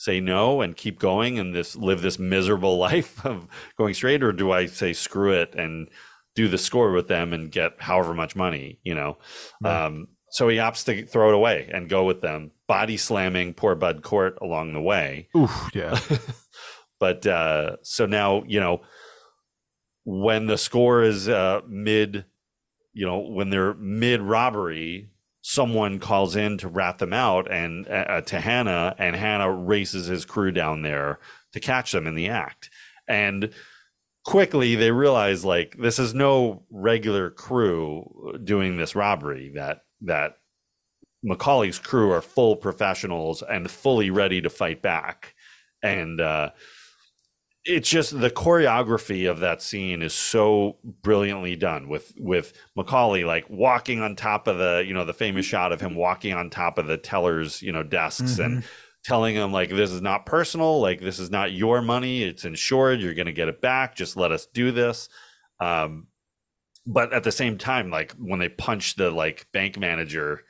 say 0.00 0.18
no 0.18 0.62
and 0.62 0.78
keep 0.78 0.98
going 0.98 1.38
and 1.38 1.54
this 1.54 1.76
live 1.76 2.00
this 2.00 2.18
miserable 2.18 2.78
life 2.88 3.24
of 3.26 3.46
going 3.76 3.92
straight 3.92 4.22
or 4.22 4.32
do 4.32 4.50
i 4.50 4.64
say 4.64 4.94
screw 4.94 5.30
it 5.32 5.54
and 5.54 5.88
do 6.34 6.48
the 6.48 6.56
score 6.56 6.90
with 6.92 7.06
them 7.06 7.34
and 7.34 7.50
get 7.52 7.72
however 7.80 8.14
much 8.14 8.34
money 8.34 8.78
you 8.82 8.94
know 8.94 9.18
Right. 9.60 9.84
um 9.84 10.08
so 10.30 10.48
he 10.48 10.56
opts 10.56 10.84
to 10.86 11.04
throw 11.04 11.28
it 11.28 11.34
away 11.34 11.68
and 11.70 11.88
go 11.90 12.04
with 12.04 12.22
them 12.22 12.52
body 12.66 12.96
slamming 12.96 13.52
poor 13.52 13.74
bud 13.74 14.02
cort 14.02 14.38
along 14.40 14.72
the 14.72 14.80
way 14.80 15.28
Oof, 15.36 15.70
yeah. 15.74 15.98
but 16.98 17.26
uh 17.26 17.76
so 17.82 18.06
now 18.06 18.42
you 18.46 18.58
know 18.60 18.80
when 20.04 20.46
the 20.46 20.56
score 20.56 21.02
is 21.02 21.28
uh 21.28 21.60
mid 21.68 22.24
you 22.94 23.04
know 23.04 23.18
when 23.18 23.50
they're 23.50 23.74
mid 23.74 24.22
robbery 24.22 25.10
someone 25.42 25.98
calls 25.98 26.36
in 26.36 26.58
to 26.58 26.68
rat 26.68 26.98
them 26.98 27.12
out 27.12 27.50
and 27.50 27.88
uh, 27.88 28.20
to 28.20 28.40
hanna 28.40 28.94
and 28.98 29.16
hanna 29.16 29.50
races 29.50 30.06
his 30.06 30.24
crew 30.24 30.50
down 30.50 30.82
there 30.82 31.18
to 31.52 31.60
catch 31.60 31.92
them 31.92 32.06
in 32.06 32.14
the 32.14 32.28
act. 32.28 32.70
And 33.08 33.50
quickly 34.24 34.74
they 34.74 34.90
realize 34.90 35.44
like 35.44 35.76
this 35.78 35.98
is 35.98 36.14
no 36.14 36.64
regular 36.70 37.30
crew 37.30 38.38
doing 38.44 38.76
this 38.76 38.94
robbery 38.94 39.52
that 39.54 39.80
that 40.02 40.36
mccauley's 41.24 41.78
crew 41.78 42.10
are 42.12 42.22
full 42.22 42.56
professionals 42.56 43.42
and 43.42 43.70
fully 43.70 44.10
ready 44.10 44.40
to 44.42 44.50
fight 44.50 44.82
back. 44.82 45.34
And 45.82 46.20
uh 46.20 46.50
it's 47.70 47.88
just 47.88 48.18
the 48.20 48.30
choreography 48.30 49.30
of 49.30 49.40
that 49.40 49.62
scene 49.62 50.02
is 50.02 50.12
so 50.12 50.76
brilliantly 51.02 51.56
done 51.56 51.88
with 51.88 52.12
with 52.18 52.52
McCauley 52.76 53.24
like 53.24 53.48
walking 53.48 54.00
on 54.02 54.16
top 54.16 54.46
of 54.48 54.58
the 54.58 54.84
you 54.86 54.92
know 54.94 55.04
the 55.04 55.14
famous 55.14 55.46
shot 55.46 55.72
of 55.72 55.80
him 55.80 55.94
walking 55.94 56.34
on 56.34 56.50
top 56.50 56.78
of 56.78 56.86
the 56.86 56.96
tellers 56.96 57.62
you 57.62 57.72
know 57.72 57.82
desks 57.82 58.38
and 58.38 58.64
telling 59.04 59.34
them 59.34 59.50
like 59.52 59.70
this 59.70 59.90
is 59.90 60.02
not 60.02 60.26
personal. 60.26 60.80
Like 60.80 61.00
this 61.00 61.18
is 61.18 61.30
not 61.30 61.52
your 61.52 61.80
money. 61.80 62.22
It's 62.22 62.44
insured. 62.44 63.00
You're 63.00 63.14
going 63.14 63.26
to 63.26 63.32
get 63.32 63.48
it 63.48 63.60
back. 63.62 63.94
Just 63.96 64.16
let 64.16 64.30
us 64.32 64.46
do 64.46 64.70
this. 64.72 65.08
Um 65.58 66.06
but 66.86 67.12
at 67.12 67.24
the 67.24 67.32
same 67.32 67.56
time 67.58 67.90
like 67.90 68.12
when 68.12 68.40
they 68.40 68.48
punch 68.48 68.96
the 68.96 69.10
like 69.10 69.46
bank 69.52 69.78
manager 69.78 70.42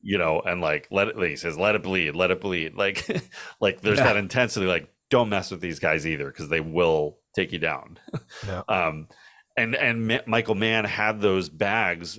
you 0.00 0.18
know 0.18 0.40
and 0.40 0.60
like 0.60 0.86
let 0.90 1.08
it 1.08 1.16
he 1.18 1.36
says 1.36 1.56
let 1.58 1.74
it 1.74 1.82
bleed. 1.82 2.14
Let 2.14 2.30
it 2.30 2.40
bleed. 2.40 2.74
Like 2.74 3.06
like 3.60 3.80
there's 3.80 3.98
Yeah. 3.98 4.04
that 4.04 4.16
intensity 4.16 4.66
like 4.66 4.88
don't 5.10 5.28
mess 5.28 5.50
with 5.50 5.60
these 5.60 5.78
guys 5.78 6.06
either 6.06 6.26
because 6.26 6.48
they 6.48 6.60
will 6.60 7.18
take 7.36 7.52
you 7.52 7.58
down 7.58 7.98
Yeah. 8.46 8.62
um 8.68 9.08
and 9.56 9.74
and 9.74 10.06
Ma- 10.08 10.18
michael 10.26 10.54
mann 10.54 10.84
had 10.84 11.20
those 11.20 11.48
bags 11.48 12.18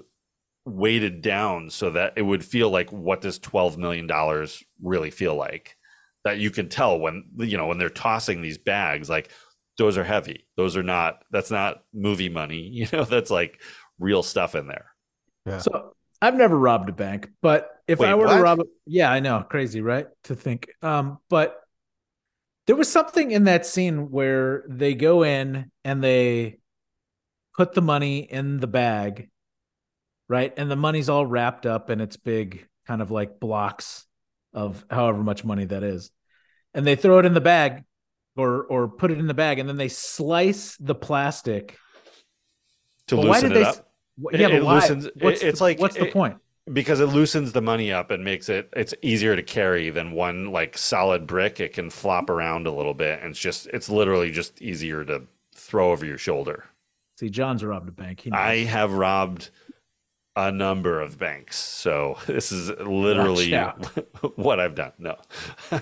weighted 0.65 1.21
down 1.21 1.69
so 1.69 1.91
that 1.91 2.13
it 2.15 2.21
would 2.23 2.43
feel 2.43 2.69
like 2.71 2.91
what 2.91 3.21
does 3.21 3.37
12 3.39 3.77
million 3.77 4.07
dollars 4.07 4.63
really 4.81 5.11
feel 5.11 5.35
like 5.35 5.77
that 6.23 6.39
you 6.39 6.49
can 6.49 6.69
tell 6.69 6.99
when 6.99 7.25
you 7.37 7.55
know 7.57 7.67
when 7.67 7.77
they're 7.77 7.89
tossing 7.89 8.41
these 8.41 8.57
bags 8.57 9.09
like 9.09 9.29
those 9.77 9.97
are 9.97 10.03
heavy 10.03 10.47
those 10.57 10.75
are 10.75 10.83
not 10.83 11.23
that's 11.31 11.51
not 11.51 11.83
movie 11.93 12.29
money 12.29 12.61
you 12.71 12.87
know 12.91 13.03
that's 13.03 13.29
like 13.29 13.61
real 13.99 14.23
stuff 14.23 14.55
in 14.55 14.67
there 14.67 14.87
Yeah. 15.45 15.59
So 15.59 15.91
I've 16.21 16.35
never 16.35 16.57
robbed 16.57 16.89
a 16.89 16.93
bank, 16.93 17.29
but 17.41 17.69
if 17.87 17.99
Wait, 17.99 18.07
I 18.09 18.15
were 18.15 18.25
what? 18.25 18.37
to 18.37 18.41
rob 18.41 18.59
it, 18.61 18.67
yeah, 18.87 19.11
I 19.11 19.19
know, 19.19 19.45
crazy, 19.47 19.81
right? 19.81 20.07
To 20.23 20.35
think. 20.35 20.69
Um, 20.81 21.19
but 21.29 21.59
there 22.67 22.75
was 22.75 22.91
something 22.91 23.31
in 23.31 23.45
that 23.45 23.65
scene 23.65 24.09
where 24.11 24.63
they 24.67 24.93
go 24.95 25.23
in 25.23 25.71
and 25.83 26.03
they 26.03 26.57
put 27.55 27.73
the 27.73 27.81
money 27.81 28.19
in 28.19 28.59
the 28.59 28.67
bag, 28.67 29.29
right? 30.27 30.53
And 30.57 30.69
the 30.69 30.75
money's 30.75 31.09
all 31.09 31.25
wrapped 31.25 31.65
up 31.65 31.89
in 31.89 32.01
its 32.01 32.17
big 32.17 32.67
kind 32.87 33.01
of 33.01 33.11
like 33.11 33.39
blocks 33.39 34.05
of 34.53 34.83
however 34.89 35.21
much 35.23 35.43
money 35.43 35.65
that 35.65 35.83
is. 35.83 36.11
And 36.73 36.85
they 36.85 36.95
throw 36.95 37.19
it 37.19 37.25
in 37.25 37.33
the 37.33 37.41
bag 37.41 37.83
or 38.35 38.63
or 38.63 38.87
put 38.87 39.11
it 39.11 39.19
in 39.19 39.27
the 39.27 39.33
bag 39.33 39.59
and 39.59 39.69
then 39.69 39.77
they 39.77 39.87
slice 39.87 40.75
the 40.77 40.95
plastic. 40.95 41.77
to 43.07 43.15
why 43.17 43.23
loosen 43.23 43.49
did 43.49 43.57
it 43.57 43.63
they 43.63 43.65
up 43.65 43.87
yeah, 44.31 44.47
but 44.49 44.63
why? 44.63 44.75
loosens 44.75 45.07
What's 45.19 45.41
it's 45.41 45.59
the- 45.59 45.63
like 45.63 45.79
what's 45.79 45.95
the 45.95 46.11
point? 46.11 46.37
Because 46.73 46.99
it 46.99 47.05
loosens 47.07 47.51
the 47.51 47.61
money 47.61 47.91
up 47.91 48.09
and 48.11 48.23
makes 48.23 48.49
it 48.49 48.69
it's 48.75 48.93
easier 49.01 49.35
to 49.35 49.43
carry 49.43 49.89
than 49.91 50.11
one 50.11 50.51
like 50.51 50.77
solid 50.77 51.27
brick 51.27 51.59
it 51.59 51.73
can 51.73 51.89
flop 51.89 52.29
around 52.29 52.65
a 52.65 52.71
little 52.71 52.93
bit 52.95 53.19
and 53.21 53.31
it's 53.31 53.39
just 53.39 53.67
it's 53.67 53.87
literally 53.89 54.31
just 54.31 54.61
easier 54.61 55.05
to 55.05 55.21
throw 55.53 55.91
over 55.91 56.05
your 56.05 56.17
shoulder 56.17 56.65
See, 57.17 57.29
John's 57.29 57.63
robbed 57.63 57.87
a 57.87 57.93
bank. 57.93 58.27
I 58.33 58.55
have 58.57 58.91
robbed 58.91 59.49
a 60.35 60.51
number 60.51 60.99
of 61.01 61.17
banks 61.19 61.57
so 61.57 62.17
this 62.27 62.51
is 62.51 62.69
literally 62.81 63.53
what 64.35 64.59
i've 64.59 64.75
done 64.75 64.91
no 64.97 65.17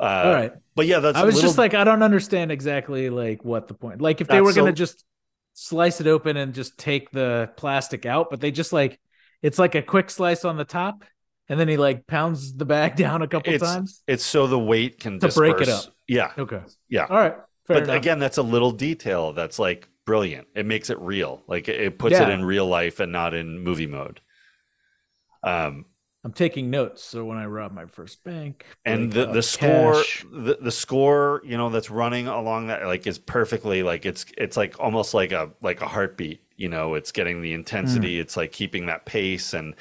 Uh, 0.00 0.22
All 0.26 0.32
right. 0.34 0.52
but 0.74 0.86
yeah, 0.88 0.98
that's 0.98 1.16
I 1.16 1.22
was 1.24 1.36
little- 1.36 1.48
just 1.50 1.56
like, 1.56 1.72
I 1.72 1.84
don't 1.84 2.02
understand 2.02 2.50
exactly 2.50 3.10
like 3.10 3.44
what 3.44 3.68
the 3.68 3.74
point. 3.74 4.00
Like 4.02 4.20
if 4.20 4.26
they 4.26 4.34
That's 4.40 4.44
were 4.44 4.52
gonna 4.52 4.70
so- 4.72 4.74
just 4.74 5.04
slice 5.52 6.00
it 6.00 6.08
open 6.08 6.36
and 6.36 6.52
just 6.52 6.76
take 6.76 7.12
the 7.12 7.48
plastic 7.56 8.04
out, 8.04 8.28
but 8.28 8.40
they 8.40 8.50
just 8.50 8.72
like 8.72 8.98
it's 9.44 9.58
like 9.58 9.74
a 9.74 9.82
quick 9.82 10.08
slice 10.08 10.46
on 10.46 10.56
the 10.56 10.64
top, 10.64 11.04
and 11.50 11.60
then 11.60 11.68
he 11.68 11.76
like 11.76 12.06
pounds 12.06 12.54
the 12.54 12.64
bag 12.64 12.96
down 13.04 13.20
a 13.20 13.28
couple 13.28 13.52
it's, 13.52 13.62
times. 13.62 14.02
It's 14.08 14.24
so 14.24 14.46
the 14.46 14.58
weight 14.58 14.98
can 14.98 15.20
To 15.20 15.28
break 15.28 15.60
it 15.60 15.68
up. 15.68 15.84
Yeah. 16.08 16.32
Okay. 16.38 16.62
Yeah. 16.88 17.06
All 17.08 17.16
right. 17.18 17.36
Fair 17.66 17.76
but 17.76 17.82
enough. 17.84 17.96
again, 17.96 18.18
that's 18.18 18.38
a 18.38 18.42
little 18.42 18.72
detail 18.72 19.34
that's 19.34 19.58
like 19.58 19.86
brilliant. 20.06 20.48
It 20.54 20.64
makes 20.64 20.88
it 20.88 20.98
real. 20.98 21.42
Like 21.46 21.68
it, 21.68 21.78
it 21.78 21.98
puts 21.98 22.16
it 22.16 22.28
in 22.30 22.42
real 22.44 22.66
life 22.66 23.00
and 23.00 23.12
not 23.12 23.34
in 23.34 23.58
movie 23.58 23.86
mode. 23.86 24.22
Um, 25.42 25.84
I'm 26.24 26.32
taking 26.32 26.70
notes 26.70 27.02
so 27.02 27.24
when 27.24 27.36
I 27.36 27.44
rob 27.46 27.72
my 27.72 27.84
first 27.86 28.24
bank. 28.24 28.64
and 28.84 29.12
the, 29.12 29.26
the 29.26 29.42
score 29.42 29.94
cash- 29.94 30.24
the, 30.32 30.58
the 30.60 30.70
score 30.72 31.42
you 31.44 31.56
know 31.58 31.68
that's 31.68 31.90
running 31.90 32.26
along 32.28 32.68
that 32.68 32.84
like 32.86 33.06
is 33.06 33.18
perfectly 33.18 33.82
like 33.82 34.06
it's 34.06 34.24
it's 34.38 34.56
like 34.56 34.80
almost 34.80 35.12
like 35.12 35.32
a 35.32 35.50
like 35.60 35.82
a 35.82 35.86
heartbeat 35.86 36.42
you 36.56 36.68
know 36.68 36.94
it's 36.94 37.12
getting 37.12 37.42
the 37.42 37.52
intensity 37.52 38.18
it's 38.18 38.36
like 38.36 38.52
keeping 38.52 38.86
that 38.86 39.04
pace 39.04 39.52
and 39.52 39.74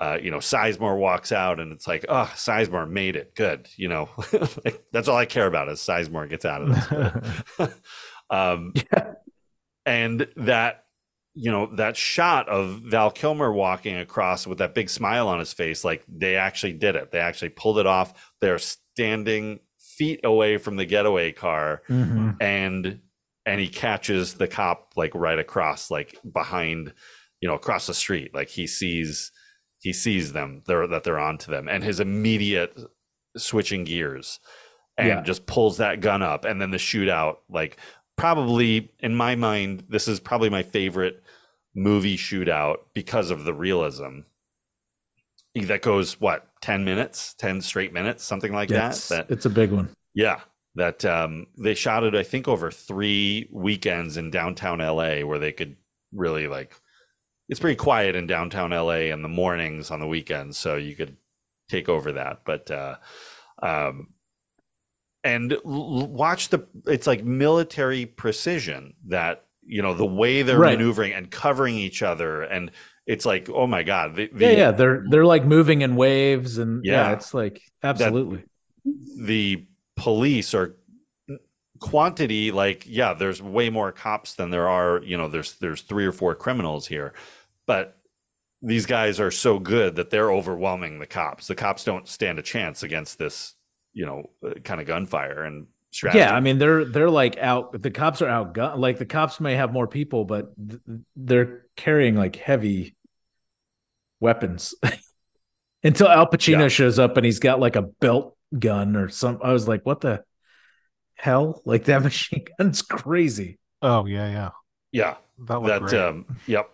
uh, 0.00 0.18
you 0.20 0.30
know 0.32 0.38
sizemore 0.38 0.98
walks 0.98 1.30
out 1.30 1.60
and 1.60 1.70
it's 1.72 1.86
like 1.86 2.04
oh 2.08 2.28
sizemore 2.34 2.88
made 2.90 3.14
it. 3.14 3.34
Good 3.36 3.68
you 3.76 3.86
know? 3.88 4.08
Like, 4.64 4.82
that's 4.90 5.06
all 5.06 5.16
i 5.16 5.26
care 5.26 5.46
about 5.46 5.68
is 5.68 5.78
sizemore 5.78 6.28
gets 6.28 6.44
out 6.44 6.62
of 6.62 6.68
this. 7.58 7.74
Um 8.30 8.72
and 9.86 10.26
that 10.36 10.83
you 11.34 11.50
know 11.50 11.66
that 11.74 11.96
shot 11.96 12.48
of 12.48 12.80
val 12.84 13.10
kilmer 13.10 13.52
walking 13.52 13.96
across 13.96 14.46
with 14.46 14.58
that 14.58 14.74
big 14.74 14.88
smile 14.88 15.26
on 15.28 15.38
his 15.40 15.52
face 15.52 15.84
like 15.84 16.04
they 16.08 16.36
actually 16.36 16.72
did 16.72 16.94
it 16.94 17.10
they 17.10 17.18
actually 17.18 17.48
pulled 17.48 17.78
it 17.78 17.86
off 17.86 18.32
they're 18.40 18.58
standing 18.58 19.58
feet 19.80 20.20
away 20.24 20.56
from 20.58 20.76
the 20.76 20.84
getaway 20.84 21.32
car 21.32 21.82
Mhm. 21.88 22.36
and 22.40 23.00
and 23.46 23.60
he 23.60 23.68
catches 23.68 24.34
the 24.34 24.46
cop 24.48 24.92
like 24.96 25.14
right 25.14 25.38
across 25.38 25.90
like 25.90 26.16
behind 26.32 26.92
you 27.40 27.48
know 27.48 27.54
across 27.54 27.86
the 27.88 27.94
street 27.94 28.32
like 28.34 28.48
he 28.48 28.66
sees 28.66 29.32
he 29.80 29.92
sees 29.92 30.32
them 30.32 30.62
they're 30.66 30.86
that 30.86 31.02
they're 31.04 31.18
onto 31.18 31.50
them 31.50 31.68
and 31.68 31.82
his 31.84 31.98
immediate 32.00 32.78
switching 33.36 33.82
gears 33.84 34.38
and 34.96 35.08
Yeah. 35.08 35.22
just 35.22 35.46
pulls 35.46 35.78
that 35.78 36.00
gun 36.00 36.22
up 36.22 36.44
and 36.44 36.60
then 36.62 36.70
the 36.70 36.76
shootout 36.76 37.38
like 37.48 37.76
probably 38.16 38.92
in 39.00 39.14
my 39.14 39.34
mind 39.34 39.84
this 39.88 40.06
is 40.06 40.20
probably 40.20 40.48
my 40.48 40.62
favorite 40.62 41.23
movie 41.74 42.16
shootout 42.16 42.76
because 42.92 43.30
of 43.30 43.44
the 43.44 43.54
realism 43.54 44.20
that 45.54 45.82
goes 45.82 46.20
what 46.20 46.48
10 46.62 46.84
minutes 46.84 47.34
10 47.34 47.60
straight 47.60 47.92
minutes 47.92 48.24
something 48.24 48.52
like 48.52 48.70
Yeah, 48.70 48.88
that 48.88 48.90
it's, 48.90 49.08
that 49.08 49.30
it's 49.30 49.46
a 49.46 49.50
big 49.50 49.70
one. 49.70 49.88
yeah, 50.14 50.40
that 50.74 51.04
um, 51.04 51.46
they 51.56 51.74
shot 51.74 52.04
it. 52.04 52.14
I 52.14 52.22
think 52.24 52.48
over 52.48 52.70
three 52.70 53.48
weekends 53.52 54.16
in 54.16 54.30
downtown 54.30 54.78
LA, 54.78 55.20
where 55.20 55.38
they 55.38 55.52
could 55.52 55.76
really 56.12 56.48
like. 56.48 56.74
It's 57.48 57.60
pretty 57.60 57.76
quiet 57.76 58.16
in 58.16 58.26
downtown 58.26 58.70
LA 58.70 59.10
in 59.12 59.22
the 59.22 59.28
mornings 59.28 59.90
on 59.90 60.00
the 60.00 60.06
weekends, 60.06 60.56
so 60.56 60.76
you 60.76 60.96
could 60.96 61.16
take 61.68 61.88
over 61.88 62.12
that. 62.12 62.40
But 62.44 62.70
uh, 62.70 62.96
um, 63.62 64.14
and 65.22 65.56
watch 65.64 66.48
the. 66.48 66.66
It's 66.86 67.06
like 67.06 67.22
military 67.22 68.06
precision 68.06 68.94
that 69.06 69.44
you 69.66 69.82
know 69.82 69.94
the 69.94 70.06
way 70.06 70.42
they're 70.42 70.58
Right. 70.58 70.78
maneuvering 70.78 71.12
and 71.12 71.30
covering 71.30 71.76
each 71.76 72.02
other, 72.02 72.42
and 72.42 72.70
it's 73.06 73.24
like 73.26 73.48
oh 73.50 73.66
my 73.66 73.82
god, 73.82 74.16
the, 74.16 74.28
the, 74.32 74.44
yeah, 74.46 74.50
yeah, 74.52 74.70
they're 74.70 75.04
they're 75.10 75.26
like 75.26 75.44
moving 75.44 75.82
in 75.82 75.96
waves, 75.96 76.58
and 76.58 76.84
yeah, 76.84 77.08
Yeah. 77.08 77.12
it's 77.14 77.34
like 77.34 77.60
absolutely. 77.82 78.44
the 79.18 79.66
police 79.96 80.54
are 80.54 80.76
quantity 81.80 82.50
like 82.50 82.84
yeah 82.86 83.12
there's 83.12 83.42
way 83.42 83.68
more 83.68 83.92
cops 83.92 84.34
than 84.34 84.50
there 84.50 84.68
are 84.68 85.02
you 85.02 85.16
know 85.18 85.28
there's 85.28 85.54
there's 85.56 85.82
three 85.82 86.06
or 86.06 86.12
four 86.12 86.34
criminals 86.34 86.86
here 86.86 87.12
but 87.66 87.98
these 88.62 88.86
guys 88.86 89.20
are 89.20 89.30
so 89.32 89.58
good 89.58 89.96
that 89.96 90.08
they're 90.08 90.32
overwhelming 90.32 90.98
the 90.98 91.06
cops 91.06 91.46
the 91.48 91.54
cops 91.54 91.84
don't 91.84 92.08
stand 92.08 92.38
a 92.38 92.42
chance 92.42 92.82
against 92.82 93.18
this 93.18 93.54
you 93.92 94.06
know 94.06 94.30
uh, 94.46 94.54
kind 94.62 94.80
of 94.80 94.86
gunfire 94.86 95.42
and 95.42 95.66
strategy 95.94 96.18
Yeah, 96.20 96.34
I 96.34 96.40
mean 96.40 96.58
they're 96.58 96.84
they're 96.84 97.10
like 97.10 97.38
out. 97.38 97.80
The 97.80 97.90
cops 97.90 98.20
are 98.22 98.26
outgun. 98.28 98.78
Like 98.78 98.98
the 98.98 99.06
cops 99.06 99.40
may 99.40 99.54
have 99.56 99.72
more 99.72 99.86
people, 99.86 100.24
but 100.24 100.52
th- 100.56 100.80
they're 101.16 101.66
carrying 101.76 102.16
like 102.16 102.36
heavy 102.36 102.96
weapons. 104.20 104.74
Until 105.84 106.08
Al 106.08 106.26
Pacino 106.26 106.60
Yeah. 106.62 106.68
shows 106.68 106.98
up 106.98 107.16
and 107.16 107.26
he's 107.26 107.38
got 107.40 107.60
like 107.60 107.76
a 107.76 107.82
belt 107.82 108.36
gun 108.58 108.96
or 108.96 109.08
some. 109.08 109.38
I 109.42 109.52
was 109.52 109.68
like, 109.68 109.84
what 109.84 110.00
the 110.00 110.24
hell? 111.14 111.60
Like 111.66 111.84
that 111.84 112.02
machine 112.02 112.44
gun's 112.58 112.82
crazy. 112.82 113.58
Oh 113.82 114.06
yeah, 114.06 114.30
yeah. 114.30 114.50
yeah 114.92 115.14
That 115.46 115.60
looked 115.62 115.68
that 115.68 115.82
great. 115.82 116.00
um 116.00 116.38
yep 116.46 116.70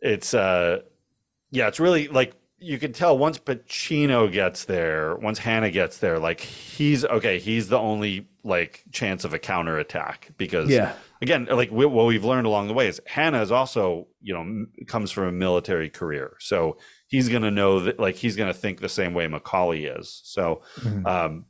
it's 0.00 0.32
uh 0.32 0.78
yeah 1.50 1.66
it's 1.66 1.80
really 1.80 2.06
like 2.06 2.32
you 2.60 2.78
can 2.78 2.92
tell 2.92 3.16
once 3.16 3.38
Pacino 3.38 4.30
gets 4.32 4.64
there 4.64 5.14
once 5.16 5.38
Hanna 5.38 5.70
gets 5.70 5.98
there 5.98 6.18
like 6.18 6.40
he's 6.40 7.04
okay 7.04 7.38
he's 7.38 7.68
the 7.68 7.78
only 7.78 8.28
like 8.42 8.82
chance 8.90 9.24
of 9.24 9.32
a 9.34 9.38
counterattack 9.38 10.30
because 10.38 10.68
Yeah. 10.68 10.94
again 11.22 11.46
like 11.50 11.70
we, 11.70 11.86
what 11.86 12.06
we've 12.06 12.24
learned 12.24 12.46
along 12.46 12.66
the 12.68 12.74
way 12.74 12.88
is 12.88 13.00
Hanna 13.06 13.40
is 13.42 13.52
also 13.52 14.08
you 14.20 14.34
know 14.34 14.66
comes 14.86 15.10
from 15.10 15.24
a 15.28 15.32
military 15.32 15.88
career 15.90 16.36
so 16.40 16.78
he's 17.06 17.28
gonna 17.28 17.50
know 17.50 17.80
that 17.80 18.00
like 18.00 18.16
he's 18.16 18.34
gonna 18.36 18.54
think 18.54 18.80
the 18.80 18.88
same 18.88 19.14
way 19.14 19.26
McCauley 19.28 19.98
is 20.00 20.20
so 20.24 20.62
Mhm. 20.80 21.06
um 21.06 21.44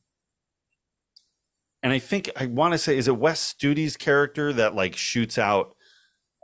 and 1.82 1.92
I 1.92 2.00
think 2.00 2.28
I 2.36 2.46
want 2.46 2.72
to 2.72 2.78
say 2.78 2.96
is 2.98 3.08
it 3.08 3.16
Wes 3.16 3.40
Studi's 3.40 3.96
character 3.96 4.52
that 4.52 4.74
like 4.74 4.96
shoots 4.96 5.38
out 5.38 5.74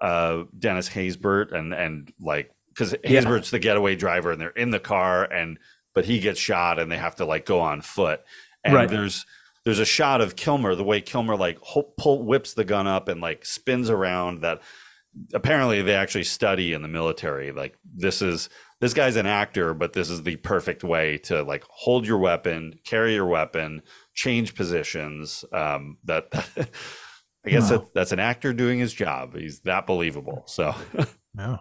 uh 0.01 0.45
Dennis 0.59 0.89
Haysbert 0.91 1.53
and 1.53 1.75
and 1.75 2.13
like 2.21 2.51
because 2.75 2.95
Yeah. 3.05 3.21
The 3.39 3.59
getaway 3.59 3.97
driver 3.97 4.33
and 4.33 4.41
they're 4.41 4.51
in 4.51 4.71
the 4.71 4.81
car 4.81 5.25
and 5.25 5.59
but 5.95 6.05
he 6.07 6.19
gets 6.19 6.41
shot 6.41 6.79
and 6.79 6.91
they 6.91 6.97
have 6.99 7.17
to 7.17 7.25
like 7.25 7.47
go 7.47 7.61
on 7.61 7.81
foot 7.81 8.21
and 8.65 8.75
Right. 8.75 8.89
there's 8.89 9.25
there's 9.65 9.79
a 9.79 9.85
shot 9.87 10.21
of 10.21 10.37
Kilmer 10.37 10.75
the 10.75 10.85
way 10.85 11.01
Kilmer 11.01 11.37
like 11.37 11.59
pull 11.97 12.23
whips 12.25 12.55
the 12.55 12.65
gun 12.65 12.87
up 12.87 13.09
and 13.09 13.21
like 13.21 13.47
spins 13.47 13.89
around 13.91 14.43
that 14.43 14.61
apparently 15.33 15.81
they 15.83 15.95
actually 15.95 16.25
study 16.25 16.73
in 16.73 16.83
the 16.83 16.89
military 16.89 17.53
like 17.53 17.77
this 17.95 18.21
is 18.21 18.49
this 18.81 18.93
guy's 18.93 19.15
an 19.17 19.27
actor 19.27 19.73
but 19.73 19.93
this 19.93 20.11
is 20.11 20.25
the 20.25 20.35
perfect 20.37 20.83
way 20.83 21.17
to 21.19 21.43
like 21.45 21.63
hold 21.71 22.05
your 22.05 22.19
weapon 22.19 22.75
carry 22.85 23.15
your 23.15 23.27
weapon 23.27 23.81
change 24.15 24.57
positions 24.57 25.45
um 25.53 25.97
that, 26.05 26.27
i 27.47 27.49
guess 27.51 27.71
Wow. 27.71 27.79
that, 27.79 27.95
that's 27.95 28.11
an 28.13 28.19
actor 28.19 28.53
doing 28.53 28.81
his 28.81 28.93
job 28.93 29.37
he's 29.37 29.61
that 29.61 29.87
believable 29.87 30.43
so 30.49 30.75
Yeah. 31.39 31.59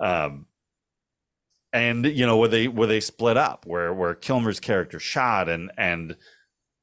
Um 0.00 0.46
and 1.72 2.06
you 2.06 2.24
know 2.24 2.36
where 2.36 2.48
they 2.48 2.68
where 2.68 2.86
they 2.86 3.00
split 3.00 3.36
up 3.36 3.66
where 3.66 3.92
where 3.92 4.14
kilmer's 4.14 4.60
character 4.60 5.00
shot 5.00 5.48
and 5.48 5.72
and 5.76 6.16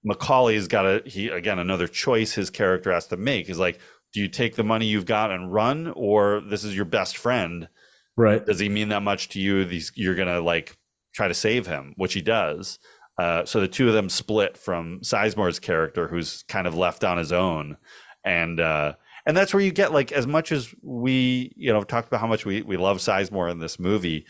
mccauley's 0.06 0.68
got 0.68 0.86
a 0.86 1.02
he 1.06 1.30
again 1.30 1.60
another 1.60 1.88
choice 1.88 2.34
his 2.34 2.50
character 2.50 2.92
has 2.92 3.08
to 3.08 3.16
make 3.16 3.50
is 3.50 3.58
like 3.58 3.80
do 4.14 4.20
you 4.20 4.28
take 4.28 4.56
the 4.56 4.64
money 4.64 4.86
you've 4.86 5.06
got 5.06 5.32
and 5.32 5.54
run 5.54 5.94
or 5.96 6.42
this 6.42 6.64
is 6.64 6.76
your 6.76 6.86
best 6.86 7.18
friend? 7.18 7.70
Right. 8.18 8.46
does 8.46 8.60
he 8.60 8.68
mean 8.70 8.90
that 8.90 9.04
much 9.04 9.30
to 9.30 9.40
you? 9.40 9.64
These 9.64 9.94
you're 9.96 10.16
gonna 10.16 10.42
like 10.42 10.78
try 11.14 11.28
to 11.28 11.34
save 11.34 11.68
him 11.68 11.94
which 11.98 12.14
he 12.14 12.22
does. 12.22 12.80
Uh, 13.18 13.46
so 13.46 13.60
the 13.60 13.68
two 13.68 13.88
of 13.88 13.94
them 13.94 14.10
split 14.10 14.58
from 14.58 15.00
sizemore's 15.02 15.60
character 15.60 16.08
who's 16.08 16.44
kind 16.44 16.66
of 16.66 16.76
left 16.76 17.04
on 17.04 17.18
his 17.18 17.32
own. 17.32 17.78
And 18.26 18.60
uh 18.60 18.94
and 19.26 19.36
that's 19.38 19.54
where 19.54 19.64
you 19.64 19.72
get 19.72 19.92
like 19.92 20.12
as 20.12 20.26
much 20.28 20.52
as 20.52 20.74
we 20.82 21.52
you 21.56 21.72
know 21.72 21.84
talked 21.84 22.08
about 22.08 22.20
how 22.22 22.28
much 22.28 22.46
we 22.46 22.62
we 22.62 22.78
love 22.78 22.98
sizemore 22.98 23.50
in 23.52 23.60
this 23.60 23.80
movie 23.80 24.26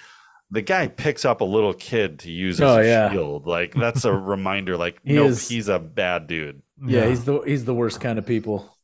the 0.54 0.62
guy 0.62 0.88
picks 0.88 1.24
up 1.24 1.40
a 1.42 1.46
little 1.46 1.74
kid 1.74 2.20
to 2.20 2.30
use 2.32 2.60
as 2.60 2.68
Oh, 2.68 2.80
a 2.82 2.86
yeah. 2.86 3.12
shield 3.12 3.48
like 3.48 3.74
that's 3.74 4.04
a 4.06 4.14
reminder 4.14 4.76
like 4.78 5.00
He 5.04 5.14
no 5.14 5.26
is- 5.26 5.48
he's 5.48 5.70
a 5.70 5.80
bad 5.80 6.28
dude 6.28 6.62
Yeah, 6.86 7.08
he's 7.08 7.24
the 7.26 7.40
he's 7.42 7.66
the 7.66 7.74
worst 7.76 8.02
kind 8.02 8.20
of 8.20 8.26
people. 8.26 8.78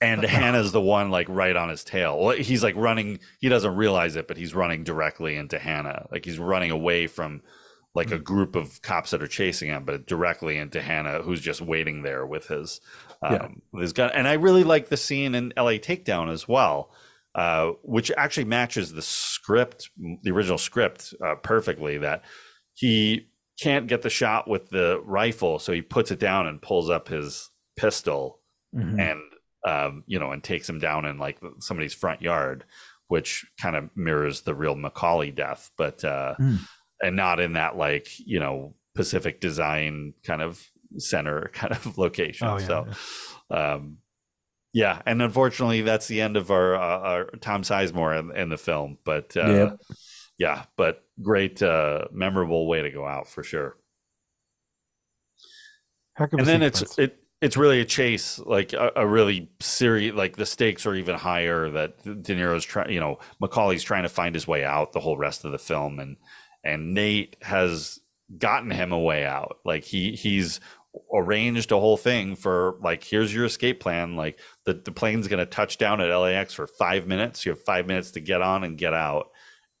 and 0.00 0.22
Hanna's 0.36 0.72
the 0.72 0.80
one 0.80 1.10
like 1.10 1.28
right 1.28 1.54
on 1.56 1.68
his 1.68 1.84
tail. 1.84 2.30
He's 2.30 2.62
like 2.64 2.74
running. 2.76 3.20
He 3.40 3.48
doesn't 3.48 3.76
realize 3.76 4.16
it, 4.16 4.26
but 4.28 4.36
he's 4.36 4.54
running 4.54 4.82
directly 4.84 5.36
into 5.36 5.58
Hanna. 5.58 6.06
Like 6.10 6.24
he's 6.24 6.38
running 6.38 6.70
away 6.72 7.06
from 7.06 7.42
like 7.94 8.10
a 8.10 8.18
group 8.18 8.56
of 8.56 8.82
cops 8.82 9.12
that 9.12 9.22
are 9.22 9.28
chasing 9.28 9.68
him, 9.68 9.84
but 9.84 10.06
directly 10.06 10.56
into 10.56 10.82
Hanna, 10.82 11.22
who's 11.22 11.40
just 11.40 11.60
waiting 11.60 12.02
there 12.02 12.26
with 12.26 12.48
his 12.48 12.80
um, 13.22 13.32
Yeah. 13.32 13.48
with 13.72 13.82
his 13.82 13.92
gun. 13.92 14.10
And 14.12 14.26
I 14.26 14.32
really 14.34 14.64
like 14.64 14.88
the 14.88 14.96
scene 14.96 15.34
in 15.34 15.52
L.A. 15.56 15.78
Takedown 15.78 16.30
as 16.32 16.48
well, 16.48 16.90
uh, 17.34 17.70
which 17.82 18.10
actually 18.16 18.44
matches 18.44 18.92
the 18.92 19.02
script, 19.02 19.90
the 20.22 20.30
original 20.32 20.58
script, 20.58 21.14
uh, 21.24 21.36
perfectly. 21.36 21.98
That 21.98 22.22
he 22.74 23.28
can't 23.62 23.86
get 23.86 24.02
the 24.02 24.10
shot 24.10 24.48
with 24.48 24.70
the 24.70 25.00
rifle, 25.04 25.58
so 25.60 25.72
he 25.72 25.80
puts 25.80 26.10
it 26.10 26.18
down 26.18 26.46
and 26.48 26.60
pulls 26.60 26.90
up 26.90 27.06
his 27.08 27.50
pistol 27.76 28.40
Mhm. 28.74 29.00
and 29.00 29.20
um, 29.66 30.04
you 30.06 30.18
know, 30.18 30.30
and 30.32 30.42
takes 30.44 30.68
him 30.68 30.78
down 30.78 31.06
in 31.06 31.16
like 31.18 31.38
somebody's 31.60 31.94
front 31.94 32.20
yard, 32.20 32.64
which 33.08 33.46
kind 33.58 33.76
of 33.76 33.88
mirrors 33.96 34.42
the 34.42 34.54
real 34.54 34.74
McCauley 34.74 35.34
death, 35.34 35.70
but 35.78 36.04
uh, 36.04 36.34
Mm. 36.40 36.58
And 37.02 37.16
not 37.16 37.40
in 37.40 37.54
that 37.54 37.76
like 37.76 38.08
you 38.18 38.40
know 38.40 38.74
Pacific 38.94 39.40
Design 39.40 40.14
kind 40.24 40.42
of 40.42 40.64
center 40.98 41.50
kind 41.52 41.72
of 41.72 41.98
location. 41.98 42.46
Oh, 42.46 42.58
yeah, 42.58 42.66
so, 42.66 42.86
um, 43.50 43.98
yeah, 44.72 45.00
and 45.06 45.22
unfortunately, 45.22 45.82
that's 45.82 46.08
the 46.08 46.20
end 46.20 46.36
of 46.36 46.50
our, 46.50 46.74
uh, 46.74 46.98
our 46.98 47.24
Tom 47.40 47.62
Sizemore 47.62 48.18
in, 48.18 48.36
in 48.36 48.48
the 48.48 48.58
film. 48.58 48.98
But 49.04 49.36
uh, 49.36 49.46
Yep. 49.46 49.76
yeah, 50.38 50.64
but 50.76 51.04
great, 51.22 51.62
uh, 51.62 52.06
memorable 52.10 52.66
way 52.66 52.82
to 52.82 52.90
go 52.90 53.06
out 53.06 53.28
for 53.28 53.44
sure. 53.44 53.76
Heck 56.16 56.32
of 56.32 56.38
a 56.38 56.42
and 56.42 56.48
then 56.48 56.60
sequence. 56.60 56.82
it's 56.82 56.98
it 56.98 57.18
it's 57.40 57.56
really 57.56 57.80
a 57.80 57.84
chase, 57.84 58.38
like 58.38 58.72
a, 58.72 58.90
a 58.96 59.06
really 59.06 59.50
serious. 59.60 60.14
Like 60.14 60.36
the 60.36 60.46
stakes 60.46 60.86
are 60.86 60.94
even 60.94 61.16
higher. 61.16 61.70
That 61.70 62.02
De 62.02 62.34
Niro's 62.34 62.64
trying, 62.64 62.90
you 62.90 63.00
know, 63.00 63.18
McCauley's 63.42 63.82
trying 63.82 64.04
to 64.04 64.08
find 64.08 64.34
his 64.34 64.48
way 64.48 64.64
out 64.64 64.92
the 64.92 65.00
whole 65.00 65.16
rest 65.18 65.44
of 65.44 65.52
the 65.52 65.58
film, 65.58 65.98
and 65.98 66.16
and 66.64 66.94
Nate 66.94 67.36
has 67.42 68.00
gotten 68.38 68.70
him 68.70 68.92
a 68.92 68.98
way 68.98 69.24
out. 69.24 69.58
Like 69.64 69.84
he 69.84 70.12
he's 70.12 70.60
arranged 71.12 71.72
a 71.72 71.78
whole 71.78 71.96
thing 71.96 72.36
for 72.36 72.76
like 72.82 73.04
here's 73.04 73.34
your 73.34 73.44
escape 73.44 73.80
plan. 73.80 74.16
Like 74.16 74.38
the 74.64 74.74
the 74.74 74.92
plane's 74.92 75.28
gonna 75.28 75.46
touch 75.46 75.78
down 75.78 76.00
at 76.00 76.14
LAX 76.14 76.54
for 76.54 76.66
five 76.66 77.06
minutes. 77.06 77.44
You 77.44 77.52
have 77.52 77.62
five 77.62 77.86
minutes 77.86 78.12
to 78.12 78.20
get 78.20 78.42
on 78.42 78.64
and 78.64 78.78
get 78.78 78.94
out, 78.94 79.30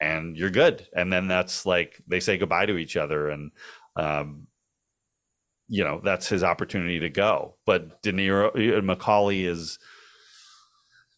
and 0.00 0.36
you're 0.36 0.50
good. 0.50 0.86
And 0.94 1.12
then 1.12 1.28
that's 1.28 1.66
like 1.66 2.00
they 2.06 2.20
say 2.20 2.38
goodbye 2.38 2.66
to 2.66 2.76
each 2.76 2.96
other, 2.96 3.28
and 3.30 3.50
um, 3.96 4.46
you 5.68 5.84
know 5.84 6.00
that's 6.02 6.28
his 6.28 6.44
opportunity 6.44 7.00
to 7.00 7.10
go. 7.10 7.56
But 7.66 8.02
De 8.02 8.12
Niro, 8.12 8.52
McCauley 8.82 9.44
is 9.46 9.78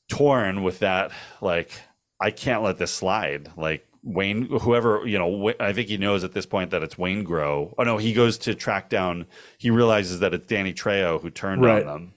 torn 0.09 0.63
with 0.63 0.81
that. 0.81 1.11
Like 1.41 1.73
I 2.21 2.31
can't 2.31 2.63
let 2.63 2.79
this 2.79 2.93
slide. 2.93 3.51
Like 3.57 3.87
Wayne, 4.09 4.47
whoever 4.61 5.05
you 5.07 5.19
know, 5.19 5.53
I 5.59 5.73
think 5.73 5.89
he 5.89 5.97
knows 5.99 6.23
at 6.23 6.33
this 6.33 6.47
point 6.47 6.71
that 6.71 6.83
it's 6.83 6.95
Waingro. 6.95 7.75
Oh 7.77 7.83
no, 7.83 7.97
he 7.99 8.13
goes 8.13 8.39
to 8.39 8.55
track 8.55 8.89
down. 8.89 9.27
He 9.59 9.69
realizes 9.69 10.21
that 10.21 10.33
it's 10.33 10.47
Danny 10.47 10.73
Trejo 10.73 11.21
who 11.21 11.29
turned 11.29 11.63
Right. 11.63 11.83
on 11.85 11.87
them, 11.93 12.15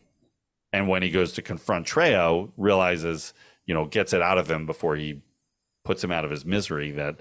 and 0.71 0.87
when 0.87 1.01
he 1.01 1.09
goes 1.09 1.33
to 1.33 1.41
confront 1.41 1.87
Trejo, 1.87 2.51
realizes 2.57 3.33
you 3.65 3.73
know 3.73 3.85
gets 3.85 4.13
it 4.13 4.21
out 4.21 4.37
of 4.37 4.49
him 4.51 4.67
before 4.67 4.95
he 4.97 5.21
puts 5.83 6.03
him 6.03 6.11
out 6.11 6.23
of 6.25 6.29
his 6.31 6.45
misery 6.45 6.91
that 6.91 7.15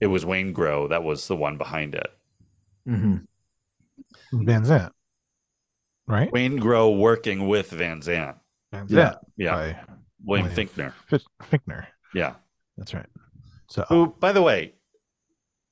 it 0.00 0.06
was 0.06 0.24
Waingro 0.24 0.88
that 0.90 1.02
was 1.02 1.26
the 1.26 1.36
one 1.36 1.58
behind 1.58 1.94
it. 1.96 2.12
Mm-hmm. 2.88 4.44
Van 4.44 4.62
Zant, 4.64 4.92
right? 6.06 6.30
Waingro 6.32 6.96
working 6.96 7.48
with 7.48 7.70
Van 7.70 8.00
Zant. 8.00 8.36
Van 8.70 8.86
Yeah. 8.88 8.98
Zant 9.14 9.18
Yeah. 9.36 9.54
by 9.54 9.76
William 10.24 10.46
William 10.46 10.48
Fichtner. 10.50 10.92
Fi- 11.08 11.18
Fichtner. 11.58 11.86
Yeah. 12.14 12.34
That's 12.76 12.94
right. 12.94 13.06
So 13.72 13.84
Who, 13.88 14.14
by 14.20 14.32
the 14.32 14.42
way, 14.42 14.74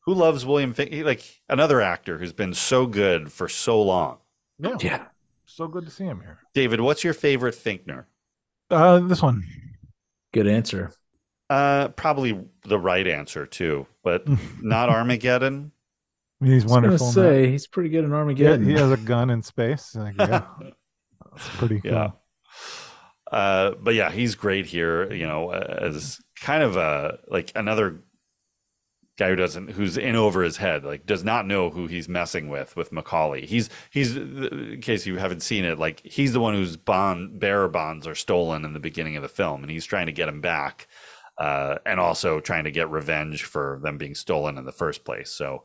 who 0.07 0.15
loves 0.15 0.47
William 0.47 0.73
Fichtner? 0.75 1.05
Like 1.05 1.43
another 1.49 1.81
actor 1.83 2.19
who's 2.19 2.33
been 2.33 2.55
so 2.55 2.87
good 2.87 3.31
for 3.31 3.47
so 3.49 3.81
long. 3.83 4.19
yeah, 4.59 4.77
Yeah. 4.81 5.05
so 5.45 5.69
good 5.69 5.85
to 5.85 5.91
see 5.91 6.05
him 6.05 6.21
here. 6.21 6.39
David, 6.55 6.81
what's 6.81 7.05
your 7.05 7.13
favorite 7.15 7.55
Fichtner? 7.55 8.07
Uh, 8.71 9.01
this 9.01 9.21
one. 9.21 9.45
Good 10.33 10.47
answer. 10.47 10.93
Uh, 11.51 11.89
probably 11.89 12.41
the 12.65 12.79
right 12.79 13.07
answer 13.07 13.45
too, 13.45 13.87
but 14.03 14.25
not 14.63 14.89
Armageddon. 14.89 15.73
I 16.41 16.45
mean, 16.45 16.55
he's 16.55 16.63
I 16.63 16.67
was 16.67 16.73
gonna 16.73 16.87
wonderful. 16.89 17.09
in 17.09 17.15
that. 17.15 17.21
say 17.21 17.51
he's 17.51 17.67
pretty 17.67 17.91
good 17.91 18.05
in 18.05 18.11
Yeah, 18.11 18.17
Armageddon. 18.17 18.65
he 18.65 18.73
has 18.75 18.91
a 18.93 18.97
gun 18.97 19.29
in 19.29 19.43
space. 19.43 19.95
Like, 19.95 20.15
yeah, 20.19 20.47
that's 21.33 21.49
pretty 21.59 21.81
cool. 21.83 21.91
Yeah. 21.93 22.11
Uh, 23.31 23.73
but 23.81 23.95
yeah, 23.95 24.11
he's 24.11 24.35
great 24.35 24.67
here. 24.67 25.13
You 25.13 25.27
know, 25.27 25.51
as 25.53 26.21
kind 26.41 26.63
of 26.63 26.77
a 26.77 27.19
like 27.29 27.53
another 27.55 28.03
guy 29.21 29.29
who 29.29 29.37
doesn't 29.37 29.73
who's 29.73 29.97
in 29.97 30.17
over 30.17 30.43
his 30.43 30.57
head, 30.57 30.85
like 30.85 31.07
does 31.07 31.23
not 31.23 31.47
know 31.47 31.71
who 31.71 31.87
he's 31.87 32.09
messing 32.09 32.49
with 32.49 32.75
with 32.75 32.91
McCauley. 32.91 33.45
He's 33.45 33.71
he's 33.91 34.17
in 34.17 34.81
case 34.83 35.07
you 35.07 35.19
haven't 35.19 35.43
seen 35.43 35.65
it, 35.65 35.79
like 35.79 36.01
he's 36.05 36.33
the 36.33 36.41
one 36.41 36.55
whose 36.55 36.77
bond 36.77 37.39
bearer 37.39 37.69
bonds 37.69 38.07
are 38.07 38.15
stolen 38.15 38.65
in 38.65 38.73
the 38.73 38.81
beginning 38.81 39.17
of 39.17 39.23
the 39.23 39.29
film, 39.29 39.63
and 39.63 39.71
he's 39.71 39.85
trying 39.85 40.07
to 40.07 40.13
get 40.13 40.29
him 40.29 40.41
back, 40.41 40.89
uh, 41.39 41.77
and 41.87 42.01
also 42.01 42.41
trying 42.41 42.65
to 42.65 42.71
get 42.73 42.91
revenge 42.91 43.45
for 43.45 43.79
them 43.83 43.99
being 43.99 44.15
stolen 44.15 44.59
in 44.59 44.65
the 44.65 44.73
first 44.73 45.05
place. 45.05 45.31
So. 45.31 45.65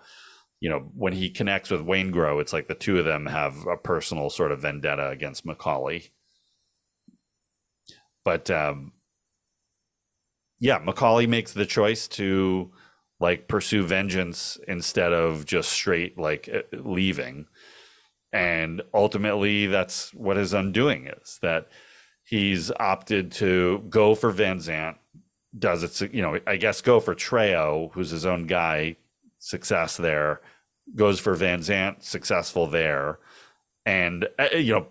You 0.61 0.69
know, 0.69 0.89
when 0.95 1.13
he 1.13 1.29
connects 1.29 1.69
with 1.69 1.85
Waingro, 1.85 2.41
it's 2.41 2.53
like 2.53 2.69
the 2.69 2.73
two 2.73 2.97
of 2.97 3.05
them 3.05 3.25
have 3.25 3.67
a 3.67 3.75
personal 3.75 4.29
sort 4.29 4.53
of 4.53 4.61
vendetta 4.61 5.09
against 5.09 5.45
McCauley 5.45 6.11
but 8.25 8.51
um 8.51 8.91
yeah 10.59 10.79
mccauley 10.79 11.27
makes 11.27 11.53
the 11.53 11.65
choice 11.65 12.09
to 12.09 12.69
like 13.19 13.47
pursue 13.47 13.83
vengeance 13.83 14.57
instead 14.67 15.13
of 15.13 15.45
just 15.45 15.71
straight 15.71 16.17
like 16.17 16.49
uh, 16.53 16.61
leaving. 16.77 17.47
And 18.33 18.81
ultimately 18.93 19.67
that's 19.67 20.13
what 20.13 20.37
his 20.37 20.53
undoing 20.53 21.07
is 21.07 21.39
that 21.41 21.69
he's 22.23 22.71
opted 22.71 23.31
to 23.31 23.83
go 23.89 24.15
for 24.15 24.31
van 24.31 24.57
zant 24.57 24.95
does 25.57 25.83
it 25.83 26.13
you 26.13 26.21
know 26.21 26.37
i 26.45 26.57
guess 26.57 26.81
go 26.81 26.99
for 26.99 27.15
Trejo, 27.15 27.91
who's 27.93 28.09
his 28.09 28.25
own 28.25 28.45
guy 28.45 28.97
success 29.39 29.95
there 29.95 30.41
goes 30.95 31.19
for 31.19 31.33
van 31.35 31.61
zant 31.61 32.03
successful 32.03 32.67
there. 32.67 33.19
And 33.85 34.27
uh, 34.37 34.55
you 34.57 34.73
know 34.73 34.87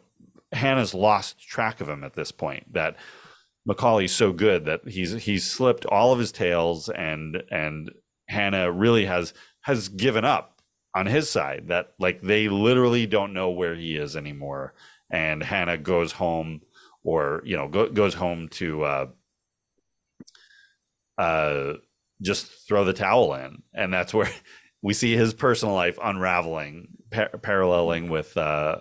hanna's 0.53 0.95
lost 0.95 1.47
track 1.47 1.81
of 1.81 1.89
him 1.89 2.05
at 2.05 2.15
this 2.15 2.31
point 2.33 2.73
that 2.73 2.97
McCauley's 3.69 4.13
so 4.13 4.33
good 4.33 4.67
that 4.67 4.87
he's 4.87 5.25
he's 5.25 5.51
slipped 5.51 5.87
all 5.87 6.13
of 6.13 6.19
his 6.19 6.33
tails 6.33 6.89
and 6.89 7.43
and 7.51 7.91
Hanna 8.29 8.71
really 8.71 9.07
has 9.07 9.33
has 9.63 9.89
given 9.89 10.25
up 10.25 10.61
on 10.95 11.07
his 11.07 11.29
side 11.29 11.69
that 11.69 11.95
like 11.99 12.21
they 12.21 12.49
literally 12.49 13.07
don't 13.07 13.33
know 13.33 13.51
where 13.51 13.75
he 13.75 13.97
is 13.97 14.17
anymore. 14.17 14.75
And 15.11 15.43
Hanna 15.43 15.79
goes 15.79 16.13
home 16.13 16.61
or 17.03 17.43
you 17.45 17.57
know 17.57 17.69
go, 17.69 17.89
goes 17.89 18.15
home 18.15 18.49
to 18.51 18.85
uh 18.85 19.07
uh 21.19 21.73
just 22.23 22.67
throw 22.69 22.85
the 22.85 22.93
towel 22.93 23.35
in. 23.35 23.63
And 23.75 23.93
that's 23.93 24.15
where 24.15 24.31
we 24.83 24.93
see 24.95 25.17
his 25.17 25.35
personal 25.35 25.75
life 25.75 25.99
unraveling 26.03 26.89
par- 27.11 27.39
paralleling 27.43 28.11
with 28.11 28.37
uh 28.37 28.81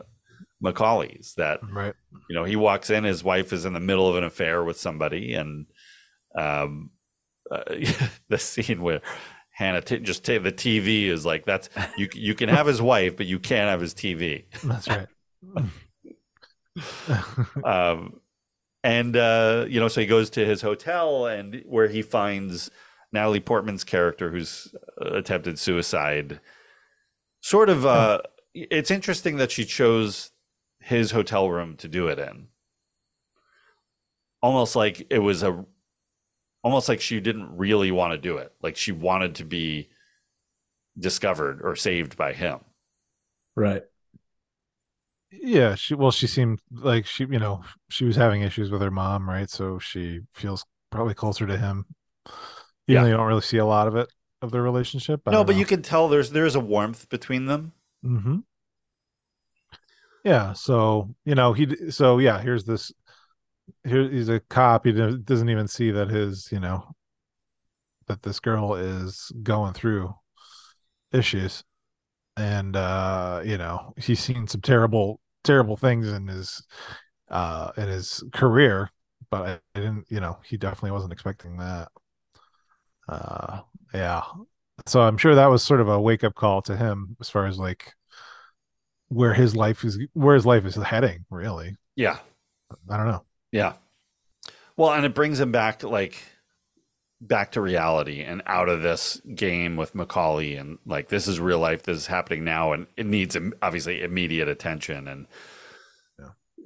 McCauley's 0.64 1.34
that 1.36 1.60
Right. 1.70 1.94
you 2.30 2.36
know 2.36 2.44
he 2.46 2.56
walks 2.56 2.90
in 2.90 3.04
his 3.04 3.24
wife 3.24 3.52
is 3.54 3.66
in 3.66 3.74
the 3.74 3.80
middle 3.80 4.08
of 4.08 4.16
an 4.16 4.24
affair 4.24 4.64
with 4.64 4.80
somebody 4.80 5.34
and 5.34 5.66
um 6.38 6.90
uh, 7.52 7.64
the 8.30 8.38
scene 8.38 8.82
where 8.82 9.02
hanna 9.52 9.82
t- 9.82 10.00
just 10.00 10.26
ta- 10.26 10.40
the 10.40 10.52
tv 10.52 11.08
is 11.08 11.26
like 11.26 11.46
that's 11.46 11.70
you 11.98 12.08
you 12.14 12.34
can 12.34 12.50
have 12.50 12.66
his 12.66 12.82
wife 12.82 13.16
but 13.18 13.26
you 13.26 13.40
can't 13.40 13.70
have 13.70 13.82
his 13.82 13.94
tv 13.94 14.46
That's 14.64 14.88
right. 14.88 15.08
um 17.64 18.20
and 18.84 19.16
uh 19.16 19.66
you 19.70 19.80
know 19.80 19.88
so 19.88 20.02
he 20.02 20.08
goes 20.08 20.30
to 20.32 20.46
his 20.46 20.62
hotel 20.62 21.26
and 21.28 21.62
where 21.66 21.88
he 21.88 22.02
finds 22.02 22.72
natalie 23.12 23.40
portman's 23.40 23.84
character 23.84 24.32
who's 24.32 24.74
uh, 25.02 25.14
attempted 25.14 25.60
suicide 25.60 26.40
sort 27.42 27.70
of 27.70 27.86
uh 27.86 28.20
it's 28.56 28.92
interesting 28.92 29.38
that 29.38 29.52
she 29.52 29.66
chose 29.66 30.32
his 30.84 31.12
hotel 31.12 31.50
room 31.50 31.76
to 31.78 31.88
do 31.88 32.08
it 32.08 32.20
in 32.20 32.48
almost 34.42 34.76
like 34.76 35.08
it 35.10 35.20
was 35.20 35.44
a 35.44 35.66
almost 36.64 36.88
like 36.90 37.02
she 37.02 37.20
didn't 37.20 37.58
really 37.58 37.92
want 37.92 38.12
to 38.12 38.18
do 38.18 38.38
it 38.38 38.54
like 38.62 38.76
she 38.76 38.92
wanted 38.92 39.36
to 39.36 39.44
be 39.46 39.90
discovered 40.98 41.62
or 41.64 41.76
saved 41.76 42.16
by 42.18 42.34
him 42.34 42.60
Right. 43.56 43.84
yeah, 45.32 45.76
she 45.76 45.94
well, 45.96 46.12
she 46.12 46.28
seemed 46.28 46.60
like 46.72 47.06
she, 47.06 47.26
you 47.26 47.40
know, 47.40 47.64
she 47.90 48.06
was 48.06 48.16
having 48.16 48.42
issues 48.42 48.72
with 48.72 48.82
her 48.82 48.92
mom, 48.92 49.28
right? 49.30 49.50
So 49.50 49.80
she 49.80 50.22
feels 50.34 50.66
probably 50.92 51.14
closer 51.14 51.46
to 51.48 51.58
him. 51.58 51.86
Even 52.28 52.36
Yeah. 52.88 53.02
though 53.02 53.08
you 53.10 53.18
don't 53.18 53.28
really 53.28 53.42
see 53.42 53.58
a 53.58 53.66
lot 53.66 53.88
of 53.88 53.96
it 53.96 54.10
of 54.42 54.52
their 54.52 54.62
relationship. 54.62 55.22
no 55.28 55.44
but 55.44 55.56
you 55.56 55.66
can 55.66 55.82
tell 55.82 56.08
there's 56.08 56.32
there's 56.32 56.56
a 56.56 56.60
warmth 56.60 57.10
between 57.10 57.46
them 57.46 57.72
Mm-hmm. 58.06 58.40
Yeah. 60.24 60.54
So 60.54 61.14
you 61.26 61.36
know 61.36 61.54
he. 61.54 61.92
So 61.92 62.20
yeah. 62.20 62.42
Here's 62.42 62.66
this. 62.66 62.92
Here 63.86 64.10
he's 64.10 64.30
a 64.30 64.40
cop. 64.42 64.86
He 64.86 64.92
doesn't 64.92 65.50
even 65.50 65.68
see 65.68 65.92
that 65.92 66.10
his. 66.10 66.50
You 66.52 66.60
know. 66.60 66.96
That 68.08 68.22
this 68.22 68.42
girl 68.42 68.76
is 68.76 69.32
going 69.44 69.74
through 69.74 70.14
issues, 71.14 71.64
and 72.36 72.76
uh, 72.76 73.42
you 73.46 73.58
know 73.58 73.94
he's 73.98 74.20
seen 74.20 74.46
some 74.46 74.60
terrible, 74.60 75.22
terrible 75.46 75.78
things 75.78 76.10
in 76.10 76.28
his, 76.28 76.66
uh, 77.30 77.72
in 77.78 77.88
his 77.88 78.22
career. 78.34 78.90
But 79.32 79.42
I, 79.42 79.54
I 79.76 79.80
didn't. 79.80 80.06
You 80.10 80.20
know, 80.20 80.38
he 80.44 80.58
definitely 80.58 80.92
wasn't 80.92 81.14
expecting 81.14 81.58
that. 81.58 81.92
Uh, 83.08 83.62
yeah. 83.94 84.24
So 84.86 85.02
I'm 85.02 85.18
sure 85.18 85.36
that 85.36 85.48
was 85.50 85.64
sort 85.64 85.80
of 85.82 85.88
a 85.88 86.02
wake 86.02 86.24
up 86.26 86.36
call 86.36 86.62
to 86.64 86.76
him 86.76 87.16
as 87.22 87.30
far 87.30 87.46
as 87.46 87.58
like 87.58 87.94
where 89.14 89.34
his 89.34 89.56
life 89.56 89.84
is 89.84 90.00
where 90.14 90.36
his 90.36 90.46
life 90.46 90.66
is 90.66 90.76
heading 90.76 91.26
really. 91.30 91.78
Yeah. 91.96 92.18
I 92.90 92.98
don't 92.98 93.08
know. 93.08 93.24
Yeah. 93.52 93.74
Well, 94.76 94.94
and 94.94 95.06
it 95.06 95.14
brings 95.14 95.40
him 95.40 95.52
back 95.52 95.80
to 95.80 95.90
like 95.90 96.18
back 97.22 97.52
to 97.54 97.62
reality 97.62 98.22
and 98.22 98.42
out 98.46 98.68
of 98.68 98.82
this 98.82 99.22
game 99.36 99.78
with 99.78 99.94
McCauley 99.94 100.60
and 100.60 100.78
like 100.86 101.08
this 101.08 101.26
is 101.26 101.40
real 101.40 101.60
life 101.60 101.84
this 101.84 101.98
is 101.98 102.08
happening 102.08 102.44
now 102.44 102.74
and 102.74 102.86
it 102.98 103.06
needs 103.06 103.38
obviously 103.62 104.02
immediate 104.02 104.50
attention 104.50 105.08
and 105.08 105.28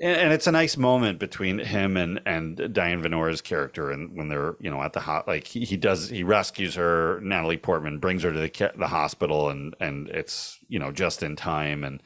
and, 0.02 0.18
and 0.18 0.34
it's 0.34 0.48
a 0.48 0.52
nice 0.52 0.78
moment 0.78 1.20
between 1.20 1.60
him 1.60 1.98
and 1.98 2.22
and 2.26 2.74
Diane 2.74 3.02
Venora's 3.02 3.42
character 3.42 3.92
and 3.92 4.16
when 4.16 4.30
they're 4.30 4.56
you 4.60 4.70
know 4.70 4.82
at 4.82 4.94
the 4.94 5.00
hot 5.00 5.28
like 5.28 5.46
he, 5.46 5.62
he 5.62 5.78
does 5.78 6.10
he 6.10 6.24
rescues 6.24 6.76
her 6.76 7.20
Natalie 7.22 7.58
Portman 7.58 8.00
brings 8.00 8.24
her 8.24 8.32
to 8.32 8.40
the 8.40 8.72
the 8.78 8.88
hospital 8.88 9.50
and 9.50 9.76
and 9.80 10.10
it's 10.10 10.60
you 10.68 10.80
know 10.80 10.92
just 10.92 11.24
in 11.24 11.36
time 11.36 11.84
and 11.84 12.02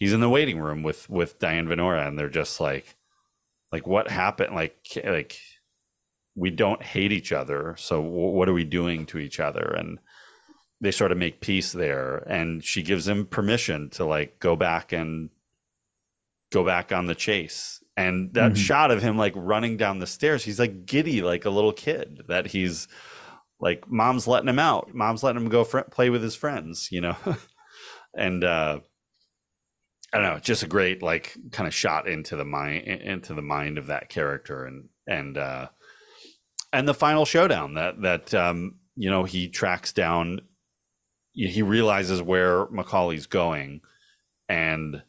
he's 0.00 0.12
in 0.12 0.18
the 0.20 0.28
waiting 0.28 0.58
room 0.58 0.82
with 0.82 1.08
with 1.08 1.38
Diane 1.38 1.68
Venora 1.68 2.08
and 2.08 2.18
they're 2.18 2.28
just 2.28 2.58
like 2.60 2.96
like 3.70 3.86
what 3.86 4.10
happened? 4.10 4.54
Like 4.56 4.78
like 5.04 5.38
we 6.34 6.50
don't 6.50 6.82
hate 6.82 7.12
each 7.12 7.30
other 7.32 7.74
so 7.78 8.00
what 8.00 8.48
are 8.48 8.52
we 8.54 8.64
doing 8.64 9.06
to 9.06 9.18
each 9.18 9.38
other? 9.38 9.62
And 9.78 9.98
they 10.80 10.90
sort 10.90 11.12
of 11.12 11.18
make 11.18 11.40
peace 11.40 11.70
there 11.72 12.16
and 12.26 12.64
she 12.64 12.82
gives 12.82 13.06
him 13.06 13.26
permission 13.26 13.90
to 13.90 14.04
like 14.04 14.38
go 14.40 14.56
back 14.56 14.92
and 14.92 15.30
go 16.50 16.64
back 16.64 16.90
on 16.92 17.06
the 17.06 17.14
chase. 17.14 17.82
And 17.96 18.32
that 18.34 18.52
Mhm. 18.52 18.56
shot 18.56 18.90
of 18.90 19.02
him 19.02 19.18
like 19.18 19.34
running 19.36 19.76
down 19.76 19.98
the 19.98 20.06
stairs 20.06 20.42
he's 20.44 20.58
like 20.58 20.86
giddy 20.86 21.20
like 21.20 21.44
a 21.44 21.50
little 21.50 21.72
kid 21.72 22.22
that 22.28 22.46
he's 22.46 22.88
like 23.60 23.86
mom's 23.90 24.26
letting 24.26 24.48
him 24.48 24.58
out. 24.58 24.94
Mom's 24.94 25.22
letting 25.22 25.42
him 25.42 25.50
go 25.50 25.64
fr- 25.64 25.80
play 25.80 26.08
with 26.08 26.22
his 26.22 26.34
friends 26.34 26.88
you 26.90 27.00
know? 27.02 27.16
And 28.16 28.42
uh 28.42 28.80
i 30.12 30.18
don't 30.18 30.26
know 30.26 30.38
just 30.38 30.62
a 30.62 30.68
great 30.68 31.02
like 31.02 31.36
kind 31.52 31.66
of 31.66 31.74
shot 31.74 32.08
into 32.08 32.36
the 32.36 32.44
mind 32.44 32.84
into 32.84 33.34
the 33.34 33.42
mind 33.42 33.78
of 33.78 33.86
that 33.86 34.08
character 34.08 34.64
and 34.64 34.88
and 35.06 35.36
uh 35.38 35.68
and 36.72 36.86
the 36.88 36.94
final 36.94 37.24
showdown 37.24 37.74
that 37.74 38.00
that 38.02 38.34
um 38.34 38.76
you 38.96 39.10
know 39.10 39.24
he 39.24 39.48
tracks 39.48 39.92
down 39.92 40.40
he 41.32 41.62
realizes 41.62 42.20
where 42.20 42.66
mccauley's 42.66 43.26
going 43.26 43.80
and 44.48 45.02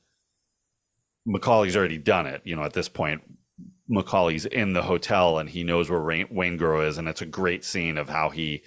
McCauley's 1.27 1.75
already 1.75 1.97
done 1.97 2.25
it. 2.25 2.41
You 2.43 2.55
know, 2.55 2.63
at 2.63 2.73
this 2.73 2.89
point, 2.89 3.21
McCauley's 3.89 4.45
in 4.45 4.73
the 4.73 4.83
hotel 4.83 5.37
and 5.37 5.49
he 5.49 5.63
knows 5.63 5.89
where 5.89 5.99
Rain- 5.99 6.27
Waingro 6.27 6.87
is, 6.87 6.97
and 6.97 7.07
it's 7.07 7.21
a 7.21 7.27
great 7.27 7.63
scene 7.63 7.97
of 7.97 8.09
how 8.09 8.29
he 8.29 8.63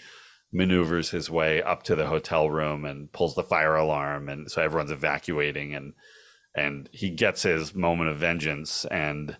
maneuvers 0.52 1.10
his 1.10 1.30
way 1.30 1.62
up 1.62 1.82
to 1.84 1.96
the 1.96 2.06
hotel 2.06 2.48
room 2.50 2.84
and 2.84 3.10
pulls 3.12 3.34
the 3.34 3.42
fire 3.42 3.74
alarm, 3.74 4.28
and 4.28 4.50
so 4.50 4.62
everyone's 4.62 4.90
evacuating, 4.92 5.74
and 5.74 5.94
and 6.54 6.88
he 6.92 7.10
gets 7.10 7.42
his 7.42 7.74
moment 7.74 8.10
of 8.10 8.18
vengeance, 8.18 8.84
and 8.86 9.36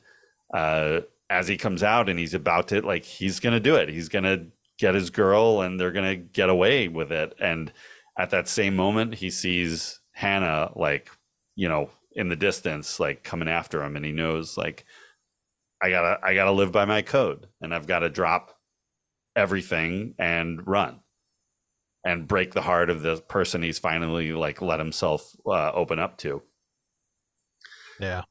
uh, 0.52 1.00
as 1.30 1.48
he 1.48 1.56
comes 1.56 1.82
out 1.82 2.08
and 2.08 2.18
he's 2.18 2.34
about 2.34 2.68
to 2.68 2.82
like 2.82 3.04
he's 3.04 3.40
gonna 3.40 3.60
do 3.60 3.76
it, 3.76 3.88
he's 3.88 4.08
gonna 4.08 4.46
get 4.78 4.94
his 4.94 5.10
girl, 5.10 5.60
and 5.60 5.78
they're 5.78 5.92
gonna 5.92 6.16
get 6.16 6.48
away 6.50 6.88
with 6.88 7.12
it, 7.12 7.34
and 7.40 7.72
at 8.18 8.30
that 8.30 8.48
same 8.48 8.76
moment, 8.76 9.16
he 9.16 9.30
sees 9.30 10.00
Hanna 10.12 10.72
like 10.76 11.10
you 11.56 11.68
know 11.68 11.90
in 12.12 12.28
the 12.28 12.36
distance 12.36 13.00
like 13.00 13.24
coming 13.24 13.48
after 13.48 13.82
him. 13.82 13.96
And 13.96 14.04
he 14.04 14.12
knows 14.12 14.56
like 14.56 14.84
i 15.82 15.90
gotta 15.90 16.18
i 16.24 16.34
gotta 16.34 16.52
live 16.52 16.72
by 16.72 16.84
my 16.84 17.02
code 17.02 17.46
and 17.60 17.74
i've 17.74 17.86
gotta 17.86 18.08
drop 18.08 18.58
everything 19.36 20.14
and 20.18 20.66
run 20.66 21.00
and 22.04 22.28
break 22.28 22.52
the 22.54 22.62
heart 22.62 22.90
of 22.90 23.02
the 23.02 23.16
person 23.16 23.62
he's 23.62 23.78
finally 23.78 24.32
like 24.32 24.62
let 24.62 24.78
himself 24.78 25.34
uh, 25.46 25.72
open 25.72 25.98
up 25.98 26.16
to 26.18 26.42
Yeah. 28.00 28.22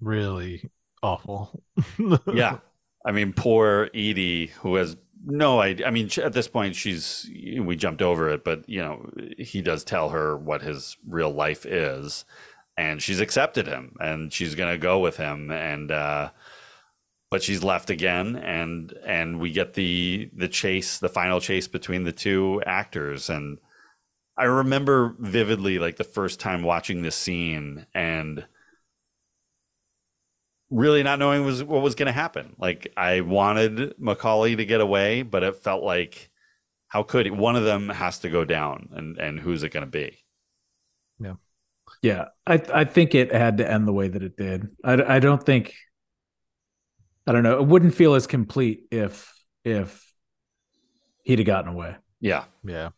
Really 0.00 0.70
awful. 1.02 1.62
yeah 2.32 2.58
i 3.04 3.12
mean 3.12 3.32
poor 3.32 3.88
edie 3.94 4.48
who 4.60 4.74
has 4.74 4.96
no 5.24 5.60
idea 5.60 5.86
i 5.86 5.90
mean 5.90 6.08
at 6.22 6.32
this 6.32 6.48
point 6.48 6.74
she's 6.74 7.28
we 7.60 7.76
jumped 7.76 8.02
over 8.02 8.28
it 8.30 8.44
but 8.44 8.68
you 8.68 8.80
know 8.80 9.08
he 9.38 9.62
does 9.62 9.84
tell 9.84 10.10
her 10.10 10.36
what 10.36 10.62
his 10.62 10.96
real 11.06 11.30
life 11.30 11.64
is 11.66 12.24
and 12.76 13.02
she's 13.02 13.20
accepted 13.20 13.66
him 13.66 13.94
and 14.00 14.32
she's 14.32 14.54
going 14.54 14.72
to 14.72 14.78
go 14.78 14.98
with 14.98 15.16
him 15.16 15.50
and 15.50 15.90
uh 15.90 16.30
but 17.30 17.42
she's 17.42 17.64
left 17.64 17.90
again 17.90 18.36
and 18.36 18.94
and 19.06 19.40
we 19.40 19.50
get 19.50 19.74
the 19.74 20.30
the 20.34 20.48
chase 20.48 20.98
the 20.98 21.08
final 21.08 21.40
chase 21.40 21.68
between 21.68 22.04
the 22.04 22.12
two 22.12 22.62
actors 22.66 23.28
and 23.28 23.58
i 24.38 24.44
remember 24.44 25.14
vividly 25.18 25.78
like 25.78 25.96
the 25.96 26.04
first 26.04 26.38
time 26.38 26.62
watching 26.62 27.02
this 27.02 27.16
scene 27.16 27.86
and 27.94 28.46
really 30.70 31.02
not 31.02 31.18
knowing 31.18 31.44
was 31.44 31.62
what 31.62 31.82
was 31.82 31.94
going 31.94 32.06
to 32.06 32.12
happen 32.12 32.54
like 32.58 32.92
i 32.96 33.20
wanted 33.20 33.94
mccauley 34.00 34.56
to 34.56 34.64
get 34.64 34.80
away 34.80 35.22
but 35.22 35.42
it 35.44 35.56
felt 35.56 35.82
like 35.84 36.30
how 36.88 37.02
could 37.02 37.26
he? 37.26 37.30
one 37.30 37.56
of 37.56 37.64
them 37.64 37.88
has 37.88 38.18
to 38.18 38.28
go 38.28 38.44
down 38.44 38.88
and 38.92 39.18
and 39.18 39.38
who's 39.40 39.62
it 39.62 39.70
going 39.70 39.84
to 39.86 39.90
be 39.90 40.24
Yeah. 41.20 41.34
Yeah, 42.02 42.26
I 42.46 42.60
I 42.74 42.84
think 42.84 43.14
it 43.14 43.32
had 43.32 43.58
to 43.58 43.70
end 43.70 43.86
the 43.88 43.92
way 43.92 44.08
that 44.08 44.22
it 44.22 44.36
did. 44.36 44.68
I 44.84 45.16
I 45.16 45.18
don't 45.20 45.42
think 45.42 45.72
I 47.26 47.32
don't 47.32 47.42
know. 47.42 47.58
It 47.60 47.66
wouldn't 47.66 47.94
feel 47.94 48.14
as 48.14 48.26
complete 48.26 48.86
if 48.90 49.32
if 49.64 50.04
he'd 51.22 51.38
have 51.38 51.46
gotten 51.46 51.72
away. 51.72 51.96
yeah 52.20 52.44
Yeah. 52.64 52.90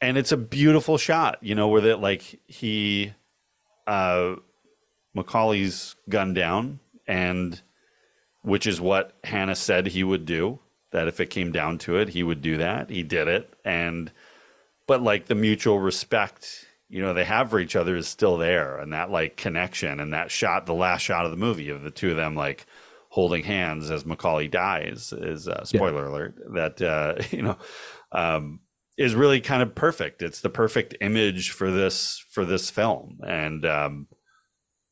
and 0.00 0.16
it's 0.18 0.32
a 0.32 0.36
beautiful 0.36 0.98
shot 0.98 1.38
you 1.42 1.54
know 1.54 1.68
where 1.68 1.82
that 1.82 2.00
like 2.00 2.40
he 2.46 3.12
uh 3.86 4.34
mccauley's 5.16 5.96
gunned 6.08 6.34
down 6.34 6.78
and 7.06 7.62
which 8.42 8.66
is 8.66 8.80
what 8.80 9.12
hanna 9.24 9.54
said 9.54 9.86
he 9.86 10.04
would 10.04 10.24
do 10.24 10.58
that 10.92 11.08
if 11.08 11.20
it 11.20 11.30
came 11.30 11.52
down 11.52 11.78
to 11.78 11.96
it 11.96 12.10
he 12.10 12.22
would 12.22 12.40
do 12.40 12.56
that. 12.58 12.90
He 12.90 13.02
did 13.02 13.28
it 13.28 13.52
and 13.64 14.12
but 14.86 15.02
like 15.02 15.26
the 15.26 15.34
mutual 15.34 15.78
respect 15.78 16.66
you 16.88 17.02
know 17.02 17.12
they 17.12 17.24
have 17.24 17.50
for 17.50 17.58
each 17.58 17.76
other 17.76 17.96
is 17.96 18.06
still 18.06 18.36
there 18.36 18.78
and 18.78 18.92
that 18.92 19.10
like 19.10 19.36
connection 19.36 19.98
and 20.00 20.12
that 20.12 20.30
shot 20.30 20.66
the 20.66 20.74
last 20.74 21.02
shot 21.02 21.24
of 21.24 21.32
the 21.32 21.36
movie 21.36 21.70
of 21.70 21.82
the 21.82 21.90
two 21.90 22.10
of 22.10 22.16
them 22.16 22.34
like 22.34 22.66
holding 23.08 23.42
hands 23.42 23.90
as 23.90 24.04
mccauley 24.04 24.50
dies 24.50 25.12
is 25.12 25.48
uh, 25.48 25.64
spoiler 25.64 26.06
alert 26.06 26.36
that 26.54 26.80
uh 26.80 27.14
you 27.30 27.42
know 27.42 27.56
um 28.12 28.60
is 28.96 29.14
really 29.14 29.40
kind 29.40 29.62
of 29.62 29.74
perfect. 29.74 30.22
It's 30.22 30.40
the 30.40 30.48
perfect 30.48 30.96
image 31.00 31.50
for 31.50 31.70
this 31.70 32.24
for 32.30 32.44
this 32.44 32.70
film 32.70 33.20
and 33.26 33.64
um 33.66 34.06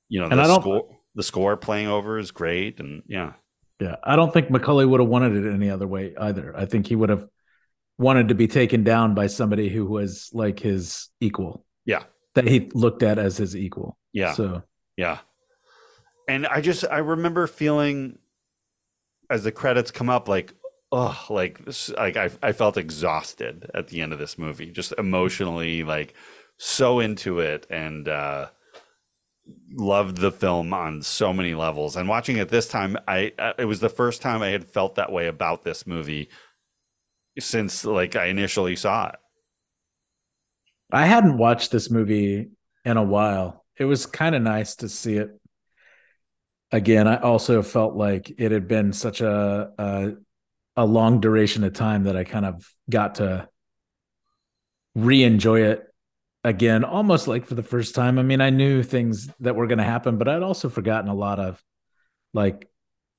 you 0.09 0.20
know 0.20 0.26
And 0.28 0.39
the 0.39 0.44
I 0.44 0.47
don't- 0.47 0.60
score 0.60 0.97
the 1.16 1.22
score 1.22 1.56
playing 1.56 1.86
over 1.89 2.18
is 2.18 2.31
great 2.32 2.81
and 2.81 3.02
yeah 3.06 3.35
Yeah, 3.81 3.97
I 4.02 4.16
don't 4.16 4.32
think 4.32 4.48
McCauley 4.48 4.89
would 4.89 5.01
have 5.01 5.09
wanted 5.09 5.36
it 5.44 5.52
any 5.52 5.70
other 5.70 5.86
way 5.86 6.14
either. 6.18 6.55
I 6.56 6.64
think 6.66 6.86
he 6.89 6.97
would 6.97 7.09
have 7.10 7.26
wanted 7.98 8.28
to 8.28 8.35
be 8.35 8.48
taken 8.48 8.82
down 8.85 9.14
by 9.14 9.28
somebody 9.28 9.68
who 9.68 9.85
was 9.86 10.31
like 10.32 10.59
his 10.59 11.09
equal. 11.20 11.64
Yeah. 11.85 12.02
That 12.35 12.48
he 12.48 12.68
looked 12.74 13.02
at 13.05 13.18
as 13.18 13.36
his 13.36 13.55
equal. 13.56 13.97
Yeah. 14.12 14.32
So 14.32 14.62
Yeah. 14.97 15.18
And 16.28 16.47
I 16.47 16.60
just 16.60 16.85
I 16.90 16.98
remember 16.98 17.47
feeling 17.47 18.18
as 19.31 19.44
the 19.44 19.52
credits 19.52 19.90
come 19.90 20.09
up 20.10 20.28
like 20.28 20.52
oh 20.90 21.16
like 21.31 21.64
this 21.64 21.90
like 21.90 22.16
I 22.16 22.31
I 22.43 22.52
felt 22.52 22.76
exhausted 22.76 23.70
at 23.74 23.89
the 23.89 24.01
end 24.02 24.12
of 24.12 24.18
this 24.18 24.36
movie 24.39 24.70
just 24.72 24.93
emotionally 24.98 25.85
like 25.85 26.14
so 26.59 27.01
into 27.01 27.39
it 27.40 27.66
and 27.70 28.09
uh 28.09 28.48
loved 29.71 30.19
the 30.19 30.33
film 30.33 30.73
on 30.73 31.03
so 31.03 31.33
many 31.33 31.55
levels 31.55 31.97
and 31.97 32.09
watching 32.09 32.37
it 32.37 32.49
this 32.49 32.69
time 32.69 32.97
I 33.07 33.33
uh, 33.39 33.53
it 33.59 33.66
was 33.66 33.81
the 33.81 33.89
first 33.89 34.23
time 34.23 34.43
I 34.43 34.49
had 34.49 34.65
felt 34.65 34.95
that 34.95 35.12
way 35.12 35.27
about 35.27 35.65
this 35.65 35.87
movie 35.87 36.31
since 37.39 37.85
like 37.85 38.16
I 38.16 38.27
initially 38.27 38.77
saw 38.77 39.09
it. 39.09 39.16
I 40.93 41.07
hadn't 41.07 41.39
watched 41.39 41.73
this 41.73 41.91
movie 41.91 42.51
in 42.85 42.97
a 42.97 43.03
while. 43.03 43.65
It 43.77 43.85
was 43.85 44.07
kind 44.07 44.35
of 44.35 44.43
nice 44.43 44.77
to 44.77 44.89
see 44.89 45.16
it 45.16 45.31
again. 46.71 47.09
I 47.09 47.16
also 47.16 47.62
felt 47.62 47.97
like 47.97 48.33
it 48.39 48.53
had 48.53 48.69
been 48.69 48.93
such 48.93 49.21
a, 49.21 49.71
a 49.77 50.12
a 50.77 50.85
long 50.85 51.21
duration 51.21 51.65
of 51.65 51.73
time 51.73 52.05
that 52.05 52.16
I 52.16 52.25
kind 52.25 52.45
of 52.45 52.69
got 52.91 53.16
to 53.16 53.49
re-enjoy 54.95 55.62
it 55.62 55.94
again, 56.45 56.85
almost 56.85 57.27
like 57.27 57.47
for 57.47 57.55
the 57.55 57.62
first 57.62 57.95
time. 57.95 58.19
I 58.19 58.23
mean, 58.23 58.41
I 58.41 58.51
knew 58.51 58.83
things 58.83 59.29
that 59.41 59.57
were 59.57 59.66
going 59.66 59.79
to 59.79 59.85
happen, 59.85 60.19
but 60.19 60.29
I'd 60.29 60.43
also 60.43 60.69
forgotten 60.69 61.11
a 61.11 61.15
lot 61.15 61.41
of 61.41 61.62
like 62.33 62.69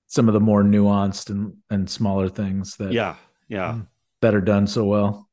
some 0.08 0.28
of 0.30 0.34
the 0.34 0.40
more 0.40 0.64
nuanced 0.64 1.30
and 1.30 1.56
and 1.70 1.90
smaller 1.90 2.30
things 2.30 2.78
that 2.78 2.94
Yeah. 2.94 3.16
Yeah. 3.50 3.80
that 4.22 4.36
are 4.36 4.42
done 4.42 4.68
so 4.68 4.86
well. 4.86 5.30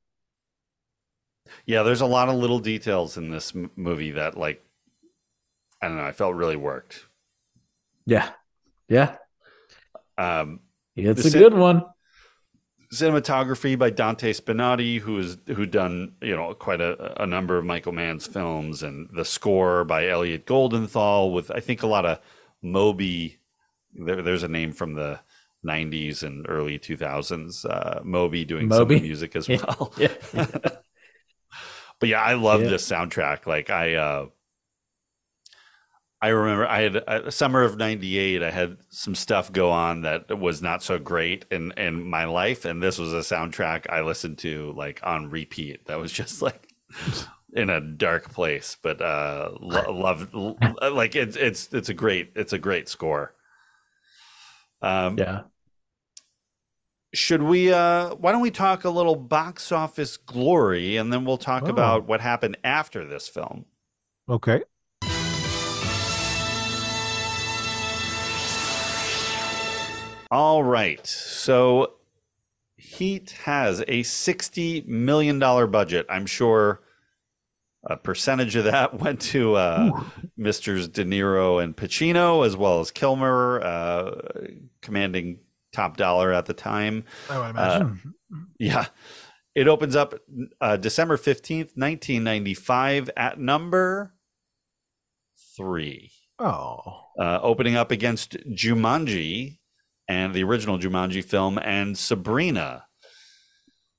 Yeah, 1.67 1.83
there's 1.83 2.01
a 2.01 2.07
lot 2.07 2.29
of 2.29 2.37
little 2.37 2.59
details 2.61 3.17
in 3.19 3.31
this 3.31 3.55
m- 3.55 3.71
movie 3.77 4.13
that, 4.13 4.39
like, 4.39 4.65
I 5.83 5.89
don't 5.89 5.99
know, 5.99 6.05
I 6.05 6.13
felt 6.13 6.35
really 6.35 6.57
worked. 6.57 7.07
Yeah. 8.07 8.31
Yeah. 8.89 9.17
Um, 10.17 10.61
It's 10.97 11.27
a 11.27 11.39
good 11.39 11.55
one. 11.55 11.85
Cinematography 12.93 13.79
by 13.79 13.89
Dante 13.91 14.33
Spinotti, 14.35 14.99
who's 15.01 15.39
who 15.47 15.65
done 15.65 16.15
you 16.21 16.37
know 16.37 16.53
quite 16.53 16.81
a, 16.81 17.23
a 17.23 17.27
number 17.27 17.57
of 17.57 17.65
Michael 17.65 17.93
Mann's 17.93 18.27
films, 18.27 18.83
and 18.83 19.09
the 19.15 19.25
score 19.25 19.83
by 19.85 20.09
Elliot 20.09 20.45
Goldenthal 20.47 21.33
with 21.33 21.51
I 21.51 21.61
think 21.61 21.83
a 21.83 21.87
lot 21.87 22.05
of 22.05 22.19
Moby. 22.61 23.39
There, 23.95 24.21
there's 24.23 24.43
a 24.43 24.49
name 24.49 24.73
from 24.73 24.95
the 24.95 25.21
90s 25.67 26.23
and 26.23 26.45
early 26.49 26.79
2000s. 26.79 27.65
Uh, 27.65 28.01
Moby 28.05 28.45
doing 28.45 28.69
some 28.69 28.79
Moby? 28.81 28.97
the 28.97 29.03
music 29.03 29.37
as 29.37 29.49
Yeah. 29.49 29.59
well. 29.67 29.93
Yeah. 29.99 30.09
but 31.99 32.09
yeah, 32.09 32.21
I 32.21 32.35
love 32.35 32.63
Yeah. 32.63 32.69
this 32.71 32.89
soundtrack. 32.89 33.47
Like 33.47 33.71
I, 33.71 33.95
uh, 33.95 34.27
I 36.23 36.29
remember 36.29 36.67
I 36.69 36.83
had 36.83 36.97
uh, 36.97 37.31
summer 37.31 37.63
of 37.63 37.77
'98. 37.77 38.43
I 38.45 38.51
had 38.51 38.77
some 38.91 39.15
stuff 39.17 39.51
go 39.53 39.71
on 39.73 40.03
that 40.03 40.39
was 40.39 40.63
not 40.63 40.83
so 40.83 40.99
great 40.99 41.45
in 41.51 41.73
in 41.77 42.09
my 42.09 42.25
life, 42.27 42.65
and 42.65 42.81
this 42.83 42.97
was 42.99 43.13
a 43.13 43.19
soundtrack 43.19 43.91
I 43.91 44.03
listened 44.03 44.39
to 44.39 44.73
like 44.77 45.01
on 45.03 45.31
repeat. 45.31 45.87
That 45.87 45.99
was 45.99 46.13
just 46.21 46.41
like 46.41 46.69
in 47.53 47.69
a 47.69 47.81
dark 47.81 48.31
place, 48.33 48.77
but 48.81 49.03
uh, 49.03 49.51
lo- 49.61 49.93
love 49.93 50.33
like 50.93 51.17
it's 51.17 51.37
it's 51.37 51.69
it's 51.75 51.89
a 51.89 51.95
great 51.95 52.31
it's 52.37 52.53
a 52.53 52.59
great 52.59 52.89
score. 52.89 53.35
Um, 54.81 55.19
yeah. 55.19 55.43
should 57.15 57.43
we 57.43 57.73
uh 57.73 58.15
why 58.17 58.33
don't 58.33 58.41
we 58.41 58.51
talk 58.51 58.85
a 58.85 58.91
little 58.91 59.15
box 59.17 59.71
office 59.71 60.17
glory 60.17 60.97
and 60.97 61.13
then 61.13 61.25
we'll 61.25 61.37
talk 61.39 61.65
Oh. 61.67 61.71
about 61.71 62.07
what 62.07 62.21
happened 62.21 62.57
after 62.65 63.05
this 63.07 63.29
film 63.29 63.67
Okay. 64.29 64.63
All 70.33 70.65
right 70.65 71.07
so 71.07 71.93
heat 72.77 73.33
has 73.45 73.85
a 73.87 74.03
60 74.03 74.83
million 74.89 75.39
dollar 75.39 75.67
budget 75.67 76.07
i'm 76.09 76.25
sure 76.27 76.81
a 77.85 77.97
percentage 77.97 78.57
of 78.57 78.65
that 78.65 78.95
went 79.01 79.21
to 79.21 79.55
uh 79.55 79.91
misters 80.37 80.89
de 80.89 81.05
niro 81.05 81.63
and 81.63 81.77
pacino 81.77 82.45
as 82.47 82.57
well 82.57 82.81
as 82.81 82.91
kilmer 82.91 83.61
uh 83.63 84.11
commanding 84.81 85.39
top 85.73 85.97
dollar 85.97 86.33
at 86.33 86.47
the 86.47 86.55
time 86.55 87.05
I 87.31 87.39
would 87.39 87.45
Uh, 87.45 87.49
imagine. 87.81 88.15
Yeah. 88.59 88.87
It 89.55 89.69
opens 89.69 89.95
up 89.97 90.15
uh, 90.61 90.77
December 90.79 91.17
15th, 91.19 91.77
1995 91.77 93.11
at 93.17 93.39
number 93.39 94.15
three. 95.57 96.11
oh. 96.39 96.81
Uh, 97.19 97.39
opening 97.43 97.77
up 97.77 97.91
against 97.91 98.37
Jumanji 98.51 99.59
and 100.09 100.35
the 100.35 100.45
original 100.45 100.79
Jumanji 100.79 101.25
film 101.25 101.59
and 101.59 101.97
Sabrina. 101.97 102.87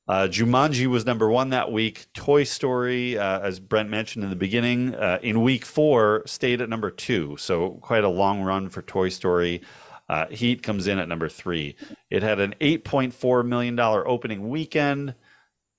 Uh, 0.07 0.27
Jumanji 0.27 0.85
was 0.88 1.05
number 1.05 1.30
one 1.30 1.49
that 1.51 1.71
week. 1.71 2.07
Toy 2.13 2.43
Story, 2.43 3.17
uh, 3.17 3.39
as 3.39 3.59
Brent 3.59 3.89
mentioned 3.89 4.23
in 4.23 4.30
the 4.30 4.35
beginning, 4.35 4.93
uh, 4.95 5.19
in 5.21 5.41
week 5.41 5.65
four 5.65 6.23
stayed 6.25 6.59
at 6.59 6.67
number 6.67 6.91
two. 6.91 7.38
So 7.38 7.80
quite 7.81 8.03
a 8.03 8.09
long 8.09 8.41
run 8.41 8.67
for 8.69 8.81
Toy 8.81 9.09
Story. 9.09 9.61
Uh, 10.09 10.27
Heat 10.27 10.61
comes 10.61 10.88
in 10.88 10.99
at 10.99 11.07
number 11.07 11.30
three. 11.30 11.77
It 12.09 12.21
had 12.21 12.41
an 12.41 12.55
$8.4 12.59 13.45
million 13.45 13.80
opening 13.80 14.49
weekend. 14.49 15.15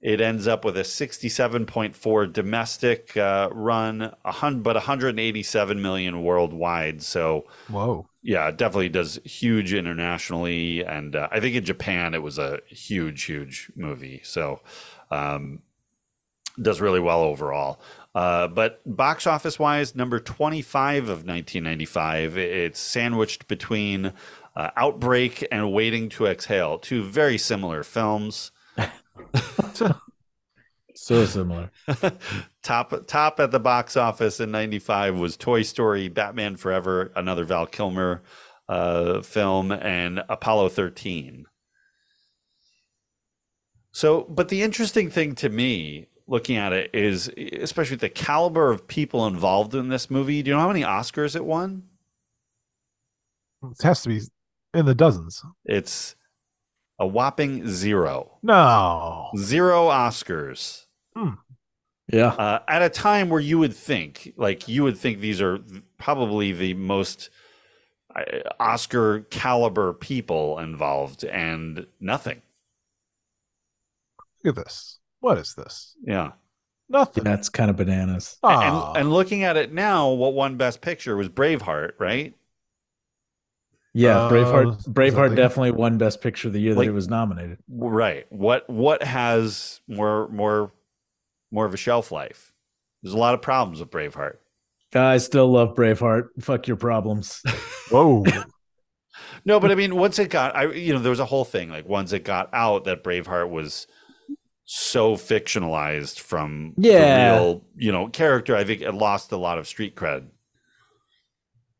It 0.00 0.20
ends 0.20 0.46
up 0.46 0.64
with 0.64 0.76
a 0.78 0.82
67.4 0.82 2.32
domestic 2.32 3.16
uh, 3.16 3.50
run, 3.52 4.14
a 4.24 4.32
hun- 4.32 4.60
but 4.62 4.76
187 4.76 5.80
million 5.80 6.22
worldwide. 6.22 7.02
So, 7.02 7.44
Whoa. 7.68 8.06
Yeah, 8.24 8.48
it 8.48 8.56
definitely 8.56 8.88
does 8.88 9.20
huge 9.22 9.74
internationally, 9.74 10.82
and 10.82 11.14
uh, 11.14 11.28
I 11.30 11.40
think 11.40 11.54
in 11.56 11.64
Japan 11.64 12.14
it 12.14 12.22
was 12.22 12.38
a 12.38 12.60
huge, 12.66 13.24
huge 13.24 13.70
movie. 13.76 14.22
So, 14.24 14.60
um, 15.10 15.60
does 16.60 16.80
really 16.80 17.00
well 17.00 17.20
overall. 17.20 17.80
Uh, 18.14 18.48
but 18.48 18.80
box 18.86 19.26
office 19.26 19.58
wise, 19.58 19.94
number 19.94 20.18
25 20.20 21.04
of 21.04 21.26
1995, 21.26 22.38
it's 22.38 22.80
sandwiched 22.80 23.46
between 23.46 24.12
uh, 24.56 24.70
Outbreak 24.74 25.46
and 25.52 25.70
Waiting 25.70 26.08
to 26.10 26.26
Exhale, 26.26 26.78
two 26.78 27.02
very 27.04 27.36
similar 27.36 27.82
films. 27.82 28.52
So 30.94 31.26
similar. 31.26 31.70
top 32.64 33.06
top 33.06 33.38
at 33.38 33.52
the 33.52 33.60
box 33.60 33.96
office 33.96 34.40
in 34.40 34.50
95 34.50 35.16
was 35.16 35.36
Toy 35.36 35.62
Story, 35.62 36.08
Batman 36.08 36.56
Forever, 36.56 37.12
another 37.14 37.44
Val 37.44 37.66
Kilmer 37.66 38.22
uh, 38.68 39.20
film, 39.20 39.70
and 39.70 40.24
Apollo 40.28 40.70
13. 40.70 41.46
So, 43.92 44.22
but 44.22 44.48
the 44.48 44.62
interesting 44.62 45.08
thing 45.08 45.36
to 45.36 45.48
me 45.48 46.08
looking 46.26 46.56
at 46.56 46.72
it 46.72 46.90
is, 46.92 47.30
especially 47.36 47.96
the 47.96 48.08
caliber 48.08 48.70
of 48.70 48.88
people 48.88 49.26
involved 49.26 49.74
in 49.74 49.88
this 49.88 50.10
movie. 50.10 50.42
Do 50.42 50.50
you 50.50 50.56
know 50.56 50.62
how 50.62 50.68
many 50.68 50.82
Oscars 50.82 51.36
it 51.36 51.44
won? 51.44 51.84
It 53.62 53.82
has 53.82 54.02
to 54.02 54.08
be 54.08 54.20
in 54.72 54.86
the 54.86 54.94
dozens. 54.94 55.42
It's 55.64 56.16
a 56.98 57.06
whopping 57.06 57.68
zero. 57.68 58.38
No. 58.42 59.30
Zero 59.36 59.88
Oscars. 59.88 60.86
Yeah. 62.12 62.28
Uh, 62.28 62.58
at 62.68 62.82
a 62.82 62.88
time 62.90 63.28
where 63.30 63.40
you 63.40 63.58
would 63.58 63.74
think, 63.74 64.32
like, 64.36 64.68
you 64.68 64.82
would 64.82 64.98
think 64.98 65.20
these 65.20 65.40
are 65.40 65.58
probably 65.98 66.52
the 66.52 66.74
most 66.74 67.30
uh, 68.14 68.22
Oscar 68.60 69.20
caliber 69.30 69.92
people 69.94 70.58
involved, 70.58 71.24
and 71.24 71.86
nothing. 72.00 72.42
Look 74.44 74.58
at 74.58 74.64
this. 74.64 74.98
What 75.20 75.38
is 75.38 75.54
this? 75.54 75.96
Yeah. 76.04 76.32
Nothing. 76.90 77.24
That's 77.24 77.48
kind 77.48 77.70
of 77.70 77.76
bananas. 77.76 78.36
And, 78.42 78.96
and 78.98 79.12
looking 79.12 79.42
at 79.42 79.56
it 79.56 79.72
now, 79.72 80.10
what 80.10 80.34
won 80.34 80.56
Best 80.58 80.82
Picture 80.82 81.16
was 81.16 81.30
Braveheart, 81.30 81.92
right? 81.98 82.34
Yeah, 83.94 84.18
Uh, 84.24 84.30
Braveheart. 84.30 84.78
is 84.80 84.86
Braveheart 84.86 85.30
the- 85.30 85.36
definitely 85.36 85.70
won 85.70 85.96
Best 85.96 86.20
Picture 86.20 86.50
the 86.50 86.58
year 86.60 86.74
Like- 86.74 86.86
that 86.86 86.90
it 86.90 86.94
was 86.94 87.08
nominated. 87.08 87.58
Right. 87.68 88.26
What 88.30 88.68
what 88.68 89.02
has 89.02 89.80
more 89.88 90.28
more 90.28 90.72
more 91.50 91.66
of 91.66 91.74
a 91.74 91.78
shelf 91.78 92.10
life? 92.12 92.52
There's 93.02 93.14
a 93.14 93.18
lot 93.18 93.34
of 93.34 93.42
problems 93.42 93.80
with 93.80 93.90
Braveheart. 93.90 94.36
Uh, 94.94 95.00
I 95.02 95.16
still 95.18 95.50
love 95.50 95.74
Braveheart. 95.74 96.28
Fuck 96.40 96.68
your 96.68 96.76
problems. 96.76 97.42
Whoa. 97.90 98.24
No, 99.44 99.60
but 99.60 99.70
I 99.70 99.74
mean, 99.74 99.96
once 99.96 100.18
it 100.18 100.30
got, 100.30 100.56
I 100.56 100.72
you 100.72 100.92
know, 100.92 101.00
there 101.00 101.10
was 101.10 101.20
a 101.20 101.24
whole 101.24 101.44
thing 101.44 101.68
like 101.68 101.86
once 101.88 102.12
it 102.12 102.24
got 102.24 102.48
out 102.52 102.84
that 102.84 103.04
Braveheart 103.04 103.50
was 103.50 103.86
so 104.64 105.16
fictionalized 105.16 106.18
from 106.20 106.74
Yeah. 106.78 107.34
the 107.34 107.40
real, 107.40 107.64
you 107.76 107.92
know, 107.92 108.08
character. 108.08 108.56
I 108.56 108.64
think 108.64 108.80
it 108.80 108.92
lost 108.92 109.32
a 109.32 109.36
lot 109.36 109.58
of 109.58 109.66
street 109.68 109.94
cred, 109.96 110.28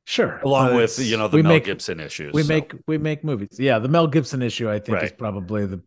Sure. 0.04 0.38
along 0.44 0.70
But 0.70 0.76
with 0.76 0.98
you 0.98 1.16
know 1.16 1.28
the 1.28 1.42
Mel 1.42 1.52
make, 1.52 1.64
Gibson 1.64 1.98
issues. 2.00 2.34
We 2.34 2.42
so. 2.42 2.48
make 2.48 2.74
we 2.86 2.98
make 2.98 3.24
movies. 3.24 3.56
Yeah, 3.58 3.78
the 3.78 3.88
Mel 3.88 4.06
Gibson 4.06 4.42
issue 4.42 4.68
I 4.70 4.78
think 4.80 5.02
is 5.02 5.12
probably 5.12 5.64
the 5.64 5.80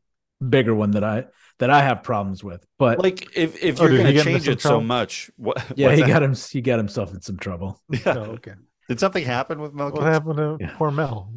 bigger 0.50 0.74
one 0.74 0.92
that 0.92 1.04
I 1.04 1.26
that 1.60 1.70
I 1.70 1.82
have 1.82 2.04
problems 2.04 2.44
with. 2.44 2.66
But 2.78 3.00
like 3.00 3.36
if 3.36 3.64
if 3.64 3.80
Oh, 3.82 3.86
you're 3.88 3.98
did 3.98 4.06
he 4.08 4.14
going 4.14 4.16
to 4.16 4.24
change 4.24 4.44
some 4.46 4.54
it 4.54 4.62
so 4.62 4.82
much, 4.82 5.32
what? 5.38 5.64
yeah, 5.76 5.94
he 5.96 6.02
that? 6.02 6.08
got 6.08 6.24
him 6.24 6.36
he 6.36 6.62
got 6.62 6.78
himself 6.78 7.14
in 7.14 7.22
some 7.22 7.38
trouble. 7.38 7.82
Yeah. 7.92 8.00
Oh, 8.18 8.22
okay. 8.36 8.54
Did 8.88 9.00
something 9.00 9.24
happen 9.26 9.60
with 9.60 9.74
Mel 9.74 9.92
What 9.92 10.04
happened 10.04 10.38
to 10.38 10.58
Yeah. 10.60 10.74
poor 10.78 10.92
Mel? 10.92 11.34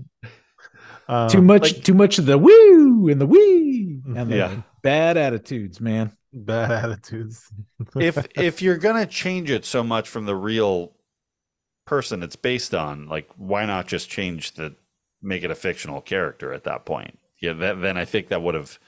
Uh, 1.08 1.28
too 1.34 1.42
much 1.42 1.62
like- 1.74 1.84
too 1.84 1.94
much 1.94 2.18
of 2.18 2.26
the 2.26 2.38
woo 2.38 3.08
and 3.08 3.20
the 3.20 3.26
wee 3.26 4.00
and 4.16 4.30
the 4.30 4.36
Yeah. 4.36 4.62
bad 4.82 5.16
attitudes, 5.16 5.80
man. 5.80 6.12
bad 6.32 6.70
attitudes. 6.70 7.50
if 7.96 8.24
if 8.36 8.62
you're 8.62 8.76
gonna 8.78 9.06
change 9.06 9.50
it 9.50 9.64
so 9.64 9.82
much 9.82 10.08
from 10.08 10.26
the 10.26 10.36
real 10.36 10.92
person 11.86 12.22
it's 12.22 12.36
based 12.36 12.74
on, 12.74 13.06
like 13.06 13.28
why 13.36 13.64
not 13.66 13.86
just 13.88 14.08
change 14.10 14.52
the 14.52 14.74
make 15.22 15.42
it 15.42 15.50
a 15.50 15.54
fictional 15.56 16.00
character 16.00 16.52
at 16.52 16.64
that 16.64 16.84
point? 16.84 17.18
Yeah, 17.40 17.54
that, 17.54 17.80
then 17.80 17.96
I 17.96 18.04
think 18.04 18.28
that 18.28 18.42
would 18.42 18.54
have 18.54 18.78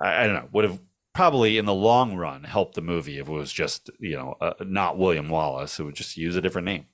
I, 0.00 0.24
I 0.24 0.26
don't 0.26 0.34
know 0.34 0.48
would 0.52 0.64
have 0.64 0.80
probably 1.14 1.56
in 1.56 1.64
the 1.64 1.74
long 1.74 2.14
run 2.14 2.44
helped 2.44 2.74
the 2.74 2.82
movie 2.82 3.18
if 3.18 3.28
it 3.28 3.32
was 3.32 3.52
just 3.52 3.90
you 3.98 4.16
know 4.16 4.36
uh, 4.40 4.52
not 4.60 4.98
William 4.98 5.28
Wallace. 5.28 5.78
It 5.78 5.84
would 5.84 5.94
just 5.94 6.16
use 6.16 6.36
a 6.36 6.42
different 6.42 6.66
name. 6.66 6.86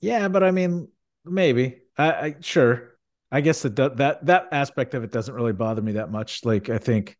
Yeah, 0.00 0.28
but 0.28 0.42
I 0.42 0.50
mean, 0.50 0.88
maybe. 1.24 1.78
I, 1.98 2.12
I 2.12 2.36
sure. 2.40 2.92
I 3.30 3.40
guess 3.40 3.62
that 3.62 3.76
that 3.76 4.26
that 4.26 4.48
aspect 4.52 4.94
of 4.94 5.04
it 5.04 5.10
doesn't 5.10 5.34
really 5.34 5.52
bother 5.52 5.82
me 5.82 5.92
that 5.92 6.10
much. 6.10 6.44
Like 6.44 6.68
I 6.70 6.78
think, 6.78 7.16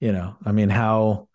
you 0.00 0.12
know, 0.12 0.36
I 0.44 0.52
mean, 0.52 0.68
how 0.68 1.28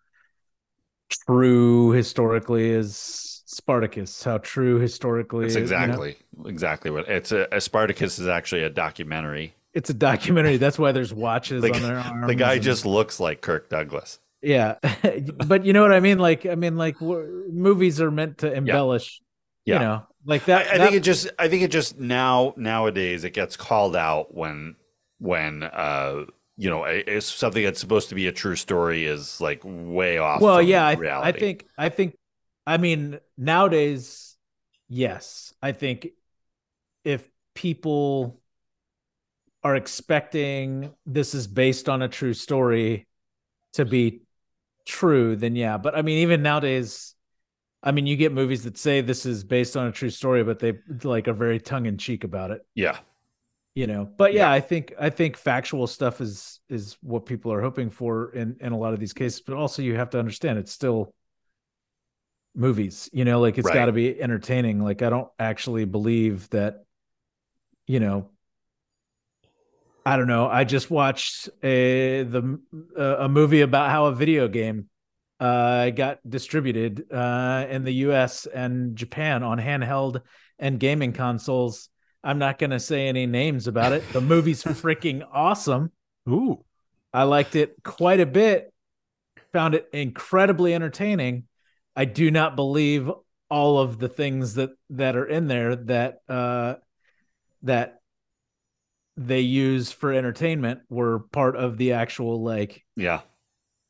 true 1.26 1.90
historically 1.90 2.70
is 2.70 3.42
Spartacus? 3.46 4.24
How 4.24 4.38
true 4.38 4.78
historically? 4.78 5.46
It's 5.46 5.56
is, 5.56 5.70
you 5.70 5.76
know? 5.76 5.82
exactly 5.82 6.16
exactly 6.46 6.90
what 6.90 7.08
it's 7.08 7.32
a, 7.32 7.46
a 7.52 7.60
Spartacus 7.60 8.18
is 8.18 8.26
actually 8.26 8.62
a 8.62 8.70
documentary. 8.70 9.54
It's 9.74 9.90
a 9.90 9.94
documentary. 9.94 10.56
That's 10.56 10.78
why 10.78 10.92
there's 10.92 11.12
watches 11.12 11.62
The, 11.62 11.72
on 11.74 11.82
their 11.82 11.96
arms. 11.98 12.26
the 12.28 12.34
guy 12.34 12.54
and- 12.54 12.62
just 12.62 12.86
looks 12.86 13.18
like 13.20 13.40
Kirk 13.40 13.68
Douglas. 13.68 14.18
yeah, 14.42 14.76
but 15.46 15.64
you 15.64 15.72
know 15.72 15.82
what 15.82 15.92
I 15.92 16.00
mean. 16.00 16.18
Like 16.18 16.46
I 16.46 16.54
mean, 16.54 16.76
like 16.76 17.00
movies 17.00 18.00
are 18.00 18.10
meant 18.10 18.38
to 18.38 18.52
embellish. 18.52 19.20
Yeah. 19.64 19.74
You 19.74 19.80
know, 19.80 20.02
like 20.26 20.44
that. 20.46 20.66
I, 20.68 20.74
I 20.74 20.78
that- 20.78 20.84
think 20.84 20.96
it 20.96 21.00
just 21.04 21.28
I 21.38 21.48
think 21.48 21.62
it 21.62 21.70
just 21.70 21.98
now 21.98 22.54
nowadays 22.56 23.24
it 23.24 23.30
gets 23.30 23.56
called 23.56 23.96
out 23.96 24.34
when 24.34 24.76
when 25.18 25.62
uh 25.62 26.24
you 26.56 26.70
know 26.70 26.84
it's 26.84 27.26
something 27.26 27.64
that's 27.64 27.80
supposed 27.80 28.10
to 28.10 28.14
be 28.14 28.26
a 28.28 28.32
true 28.32 28.56
story 28.56 29.06
is 29.06 29.40
like 29.40 29.60
way 29.64 30.18
off. 30.18 30.40
well 30.40 30.60
yeah 30.62 30.84
I, 30.86 31.28
I 31.28 31.32
think 31.32 31.66
i 31.78 31.88
think 31.88 32.16
i 32.66 32.76
mean 32.76 33.18
nowadays 33.38 34.36
yes 34.88 35.52
i 35.62 35.72
think 35.72 36.08
if 37.04 37.28
people 37.54 38.40
are 39.64 39.74
expecting 39.74 40.92
this 41.06 41.34
is 41.34 41.46
based 41.46 41.88
on 41.88 42.02
a 42.02 42.08
true 42.08 42.34
story 42.34 43.06
to 43.72 43.84
be 43.86 44.20
true, 44.86 45.34
then 45.34 45.56
yeah. 45.56 45.78
But 45.78 45.96
I 45.96 46.02
mean, 46.02 46.18
even 46.18 46.42
nowadays, 46.42 47.14
I 47.82 47.90
mean, 47.92 48.06
you 48.06 48.16
get 48.16 48.32
movies 48.32 48.64
that 48.64 48.76
say 48.76 49.00
this 49.00 49.24
is 49.26 49.42
based 49.42 49.76
on 49.76 49.86
a 49.86 49.92
true 49.92 50.10
story, 50.10 50.44
but 50.44 50.58
they 50.58 50.74
like 51.02 51.28
are 51.28 51.32
very 51.32 51.58
tongue 51.58 51.86
in 51.86 51.96
cheek 51.96 52.24
about 52.24 52.50
it. 52.50 52.60
Yeah. 52.74 52.98
You 53.74 53.88
know, 53.88 54.04
but 54.04 54.34
yeah, 54.34 54.52
I 54.52 54.60
think 54.60 54.94
I 55.00 55.10
think 55.10 55.36
factual 55.36 55.88
stuff 55.88 56.20
is 56.20 56.60
is 56.68 56.96
what 57.00 57.26
people 57.26 57.52
are 57.52 57.60
hoping 57.60 57.90
for 57.90 58.30
in 58.32 58.56
in 58.60 58.72
a 58.72 58.78
lot 58.78 58.94
of 58.94 59.00
these 59.00 59.12
cases. 59.12 59.40
But 59.40 59.56
also, 59.56 59.82
you 59.82 59.96
have 59.96 60.10
to 60.10 60.18
understand 60.20 60.58
it's 60.60 60.70
still 60.70 61.12
movies. 62.54 63.10
You 63.12 63.24
know, 63.24 63.40
like 63.40 63.58
it's 63.58 63.66
Right. 63.66 63.74
got 63.74 63.86
to 63.86 63.92
be 63.92 64.20
entertaining. 64.22 64.78
Like 64.80 65.02
I 65.02 65.10
don't 65.10 65.28
actually 65.40 65.86
believe 65.86 66.48
that. 66.50 66.84
You 67.88 68.00
know, 68.00 68.30
I 70.06 70.16
don't 70.16 70.28
know. 70.28 70.48
I 70.48 70.64
just 70.64 70.90
watched 70.90 71.48
a 71.62 72.24
the 72.24 72.60
a 72.96 73.28
movie 73.28 73.62
about 73.62 73.90
how 73.90 74.06
a 74.06 74.14
video 74.14 74.48
game 74.48 74.88
uh 75.40 75.90
got 75.90 76.18
distributed 76.28 77.10
uh 77.12 77.66
in 77.68 77.84
the 77.84 77.92
US 78.06 78.46
and 78.46 78.96
Japan 78.96 79.42
on 79.42 79.58
handheld 79.58 80.20
and 80.58 80.78
gaming 80.78 81.12
consoles. 81.12 81.88
I'm 82.22 82.38
not 82.38 82.58
going 82.58 82.70
to 82.70 82.80
say 82.80 83.08
any 83.08 83.26
names 83.26 83.66
about 83.66 83.92
it. 83.92 84.02
The 84.12 84.20
movie's 84.20 84.62
freaking 84.64 85.22
awesome. 85.30 85.92
Ooh. 86.28 86.64
I 87.12 87.24
liked 87.24 87.54
it 87.54 87.76
quite 87.82 88.20
a 88.20 88.26
bit. 88.26 88.72
Found 89.52 89.74
it 89.74 89.88
incredibly 89.92 90.74
entertaining. 90.74 91.44
I 91.94 92.06
do 92.06 92.30
not 92.30 92.56
believe 92.56 93.10
all 93.50 93.78
of 93.78 93.98
the 93.98 94.08
things 94.08 94.54
that 94.54 94.70
that 94.90 95.16
are 95.16 95.26
in 95.26 95.46
there 95.46 95.76
that 95.76 96.18
uh 96.28 96.74
that 97.62 98.00
they 99.16 99.40
use 99.40 99.92
for 99.92 100.12
entertainment 100.12 100.80
were 100.88 101.20
part 101.20 101.56
of 101.56 101.78
the 101.78 101.92
actual 101.92 102.42
like 102.42 102.84
Yeah. 102.96 103.20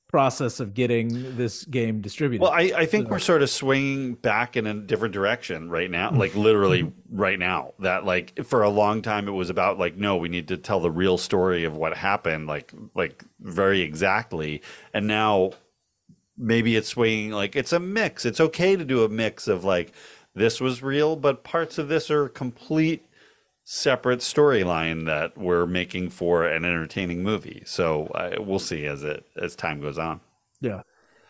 process 0.09 0.61
of 0.61 0.75
getting 0.75 1.37
this 1.37 1.65
game 1.65 2.01
distributed. 2.01 2.43
Well, 2.43 2.53
I, 2.53 2.73
I 2.77 2.87
think 2.87 3.07
So- 3.07 3.11
we're 3.13 3.19
sort 3.19 3.43
of 3.43 3.51
swinging 3.51 4.15
back 4.15 4.57
in 4.57 4.67
a 4.67 4.75
different 4.75 5.15
direction 5.15 5.71
right 5.71 5.91
now, 5.91 6.11
mm-hmm. 6.11 6.19
like 6.19 6.35
literally 6.35 6.83
mm-hmm. 6.83 7.17
right 7.17 7.39
now. 7.39 7.73
That 7.79 8.05
like 8.05 8.45
for 8.45 8.63
a 8.63 8.69
long 8.69 9.03
time 9.03 9.29
it 9.29 9.33
was 9.33 9.51
about 9.51 9.79
like 9.79 9.97
no, 9.97 10.17
we 10.17 10.29
need 10.29 10.49
to 10.49 10.57
tell 10.57 10.81
the 10.81 10.91
real 10.91 11.19
story 11.19 11.65
of 11.65 11.77
what 11.77 11.97
happened, 11.97 12.47
like 12.47 12.73
like 12.95 13.25
very 13.41 13.81
exactly. 13.81 14.63
And 14.93 15.07
now 15.07 15.53
maybe 16.37 16.77
it's 16.77 16.89
swinging 16.89 17.31
like 17.31 17.57
it's 17.57 17.73
a 17.73 17.81
mix. 17.81 18.25
It's 18.25 18.41
okay 18.41 18.77
to 18.77 18.85
do 18.85 19.05
a 19.05 19.09
mix 19.09 19.49
of 19.49 19.65
like 19.65 19.93
this 20.35 20.61
was 20.61 20.83
real, 20.83 21.17
but 21.17 21.45
parts 21.45 21.79
of 21.79 21.89
this 21.89 22.11
are 22.11 22.29
complete 22.29 23.07
separate 23.65 24.21
storyline 24.21 25.07
that 25.07 25.37
we're 25.39 25.67
making 25.67 26.11
for 26.11 26.47
an 26.47 26.65
entertaining 26.65 27.23
movie. 27.23 27.63
So 27.67 28.07
uh, 28.09 28.37
we'll 28.41 28.59
see 28.59 28.87
as 28.87 29.03
it 29.05 29.27
as 29.37 29.57
time 29.57 29.81
goes 29.81 29.99
on. 29.99 30.21
Yeah. 30.61 30.83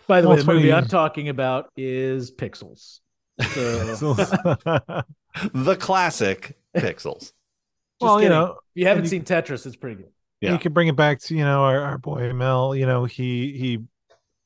By 0.07 0.21
the 0.21 0.29
Well, 0.29 0.37
way, 0.37 0.43
the 0.43 0.45
movie 0.45 0.73
I'm 0.73 0.87
talking 0.87 1.29
about 1.29 1.71
is 1.77 2.31
Pixels. 2.31 3.01
So, 3.41 4.15
the 5.53 5.77
classic 5.79 6.57
Pixels. 6.79 7.33
Just 8.01 8.01
well, 8.01 8.23
you 8.23 8.29
know, 8.29 8.45
if 8.53 8.57
you 8.75 8.87
haven't 8.87 9.05
and 9.05 9.09
seen 9.09 9.25
Tetris, 9.25 9.67
it's 9.67 9.77
pretty 9.77 9.97
good. 9.97 10.13
Yeah. 10.41 10.53
You 10.53 10.59
could 10.59 10.75
bring 10.75 10.89
it 10.89 10.97
back 10.97 11.21
to 11.21 11.35
you 11.35 11.45
know 11.45 11.63
our, 11.65 11.81
our 11.81 11.99
boy 11.99 12.33
Mel. 12.33 12.75
You 12.75 12.87
know 12.87 13.05
he 13.05 13.57
he 13.57 13.79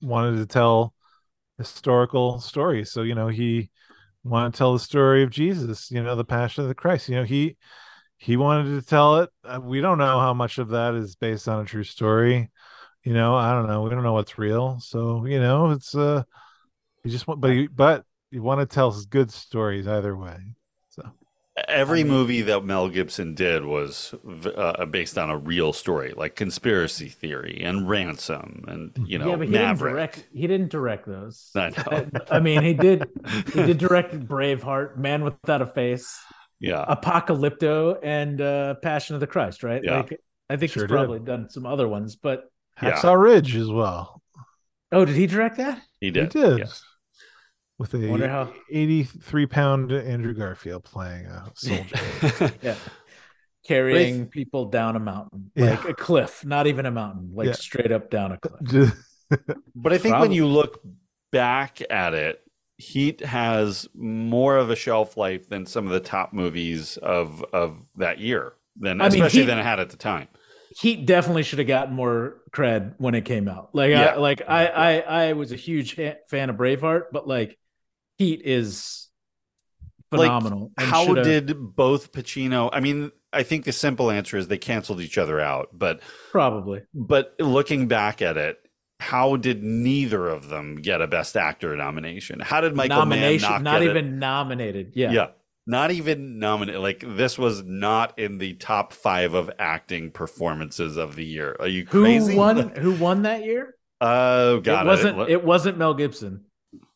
wanted 0.07 0.39
to 0.39 0.47
tell 0.47 0.95
historical 1.59 2.41
stories, 2.41 2.93
so 2.93 3.03
you 3.03 3.15
know 3.15 3.29
he 3.29 3.71
wanted 4.29 4.53
to 4.55 4.59
tell 4.59 4.73
the 4.73 4.79
story 4.79 5.23
of 5.23 5.31
Jesus. 5.31 5.91
You 5.91 6.03
know 6.03 6.17
the 6.17 6.25
Passion 6.25 6.63
of 6.65 6.69
the 6.69 6.75
Christ. 6.75 7.09
You 7.09 7.17
know 7.17 7.25
he 7.25 7.57
he 8.19 8.37
wanted 8.37 8.81
to 8.81 8.87
tell 8.87 9.19
it. 9.21 9.31
Uh, 9.45 9.61
We 9.63 9.81
don't 9.81 9.99
know 9.99 10.21
how 10.21 10.35
much 10.35 10.59
of 10.59 10.71
that 10.71 10.95
is 10.95 11.17
based 11.17 11.49
on 11.49 11.63
a 11.63 11.67
true 11.67 11.85
story. 11.85 12.51
You 13.05 13.15
know 13.15 13.35
I 13.37 13.53
don't 13.53 13.69
know. 13.69 13.83
We 13.83 13.91
don't 13.91 14.03
know 14.03 14.15
what's 14.15 14.39
real. 14.39 14.81
So 14.81 15.25
you 15.27 15.41
know 15.41 15.71
it's 15.71 15.95
uh 15.95 16.25
you 17.05 17.11
just 17.11 17.27
want 17.27 17.41
but 17.41 17.49
you, 17.49 17.69
but 17.69 18.05
you 18.31 18.43
want 18.43 18.61
to 18.61 18.67
tell 18.67 18.93
good 19.11 19.31
stories 19.33 19.87
either 19.89 20.17
way. 20.17 20.39
So 21.59 21.65
Every 21.69 22.05
movie 22.05 22.43
that 22.43 22.65
Mel 22.65 22.89
Gibson 22.89 23.35
did 23.35 23.65
was 23.65 24.15
uh, 24.57 24.85
based 24.87 25.19
on 25.19 25.31
a 25.31 25.37
real 25.37 25.73
story, 25.73 26.13
like 26.17 26.37
Conspiracy 26.37 27.09
Theory 27.09 27.61
and 27.65 27.89
Ransom, 27.89 28.65
and 28.69 29.09
you 29.09 29.19
know 29.19 29.31
yeah, 29.31 29.37
but 29.37 29.49
he 29.49 29.53
didn't 29.53 29.79
direct. 29.79 30.29
He 30.33 30.47
didn't 30.47 30.71
direct 30.71 31.07
those. 31.07 31.51
I 31.55 31.71
know. 31.71 32.11
I 32.31 32.41
mean, 32.41 32.63
he 32.63 32.75
did. 32.75 33.09
He 33.53 33.63
did 33.65 33.79
direct 33.79 34.19
Braveheart, 34.19 34.97
Man 34.99 35.25
Without 35.25 35.63
a 35.63 35.67
Face, 35.67 36.19
Yeah, 36.61 36.85
Apocalypto, 36.89 37.99
and 38.03 38.41
uh, 38.41 38.75
Passion 38.83 39.15
of 39.15 39.21
the 39.21 39.27
Christ. 39.27 39.63
Right? 39.63 39.83
Yeah. 39.83 39.99
Like, 39.99 40.21
I 40.51 40.57
think 40.57 40.73
Sure 40.73 40.85
he's 40.85 40.89
did. 40.89 40.95
probably 40.95 41.19
done 41.21 41.51
some 41.51 41.67
other 41.67 41.89
ones, 41.89 42.17
but 42.17 42.45
Yeah. 42.83 42.93
Hacksaw 42.93 43.21
Ridge 43.21 43.57
as 43.57 43.69
well. 43.71 44.23
oh, 44.93 45.05
did 45.05 45.17
he 45.17 45.27
direct 45.27 45.57
that? 45.59 45.83
he 46.01 46.11
did. 46.11 46.33
He 46.33 46.41
did. 46.41 46.59
yes. 46.61 46.83
With 47.79 47.95
a 47.95 48.29
how- 48.29 48.53
83 48.71 49.47
pound 49.47 49.93
Andrew 49.93 50.35
Garfield 50.35 50.85
playing 50.85 51.27
a 51.27 51.51
soldier. 51.55 52.53
Yeah. 52.63 52.75
Carrying 53.67 54.27
people 54.27 54.67
down 54.67 54.97
a 54.97 55.01
mountain, 55.01 55.51
Yeah. 55.55 55.71
like 55.71 55.89
a 55.91 55.95
cliff, 55.95 56.45
not 56.45 56.67
even 56.67 56.87
a 56.87 56.91
mountain, 56.91 57.31
like 57.35 57.47
Yeah. 57.49 57.53
straight 57.53 57.93
up 57.93 58.11
down 58.11 58.33
a 58.33 58.39
cliff. 58.39 58.95
But 59.75 59.93
I 59.93 59.99
think 59.99 60.19
when 60.19 60.33
you 60.33 60.47
look 60.47 60.81
back 61.33 61.81
at 61.91 62.15
it, 62.15 62.41
Heat 62.79 63.21
has 63.21 63.87
more 63.95 64.57
of 64.57 64.71
a 64.71 64.77
shelf 64.77 65.17
life 65.19 65.49
than 65.51 65.67
some 65.67 65.85
of 65.87 65.93
the 65.93 66.01
top 66.01 66.33
movies 66.33 66.97
of 66.97 67.45
of 67.53 67.77
that 67.97 68.21
year, 68.21 68.55
than 68.77 69.01
I 69.03 69.11
mean, 69.11 69.15
especially 69.19 69.41
Heat- 69.41 69.47
than 69.47 69.59
it 69.59 69.65
had 69.65 69.81
at 69.81 69.91
the 69.91 69.97
time. 69.99 70.29
Heat 70.81 71.05
definitely 71.05 71.43
should 71.43 71.59
have 71.59 71.69
gotten 71.69 71.95
more 71.95 72.37
cred 72.53 72.95
when 72.99 73.15
it 73.15 73.25
came 73.27 73.49
out. 73.49 73.75
Like, 73.75 73.91
Yeah. 73.91 74.05
I, 74.07 74.17
like 74.17 74.43
I, 74.49 74.67
I, 74.67 74.99
I 75.29 75.33
was 75.35 75.51
a 75.53 75.57
huge 75.57 75.95
fan 75.95 76.51
of 76.51 76.57
Braveheart, 76.57 77.07
but 77.13 77.27
like, 77.29 77.59
Heat 78.19 78.43
is 78.45 79.09
phenomenal. 80.11 80.73
and 80.79 80.89
How 80.89 81.05
shoulda- 81.07 81.23
did 81.25 81.55
both 81.77 82.13
Pacino? 82.13 82.69
I 82.73 82.81
mean, 82.81 83.13
I 83.33 83.43
think 83.43 83.65
the 83.65 83.73
simple 83.73 84.11
answer 84.11 84.37
is 84.37 84.49
they 84.49 84.59
canceled 84.59 85.01
each 85.01 85.19
other 85.19 85.41
out. 85.41 85.69
But 85.73 86.01
probably? 86.31 86.83
but 86.95 87.35
looking 87.39 87.89
back 87.89 88.21
at 88.23 88.37
it, 88.37 88.59
how 89.01 89.37
did 89.37 89.63
neither 89.63 90.29
of 90.29 90.49
them 90.49 90.77
get 90.77 91.01
a 91.01 91.07
Best 91.07 91.37
Actor 91.37 91.77
nomination? 91.77 92.41
How 92.41 92.61
did 92.61 92.75
Michael 92.75 92.97
Mann 93.07 93.09
nomination, 93.11 93.51
not, 93.51 93.63
not 93.63 93.81
get 93.81 93.91
even 93.91 94.07
It? 94.07 94.13
nominated. 94.17 94.93
Yeah, 94.97 95.13
Yeah, 95.13 95.27
not 95.67 95.91
even 95.93 96.39
nominated. 96.41 96.81
Like 96.81 97.05
this 97.07 97.39
was 97.39 97.63
not 97.63 98.19
in 98.19 98.39
the 98.39 98.55
top 98.55 98.93
five 98.93 99.35
of 99.35 99.51
acting 99.61 100.11
performances 100.11 100.97
of 100.97 101.15
the 101.15 101.25
year. 101.25 101.55
Are 101.61 101.69
you 101.69 101.85
crazy? 101.85 102.33
Who 102.33 102.39
won? 102.39 102.69
Who 102.77 102.93
won 102.95 103.23
that 103.23 103.45
year? 103.45 103.77
Oh 104.01 104.59
God, 104.61 104.87
it 104.87 104.89
wasn't. 104.89 105.21
It, 105.21 105.31
It 105.31 105.45
wasn't 105.45 105.79
Mel 105.79 105.95
Gibson. 105.95 106.47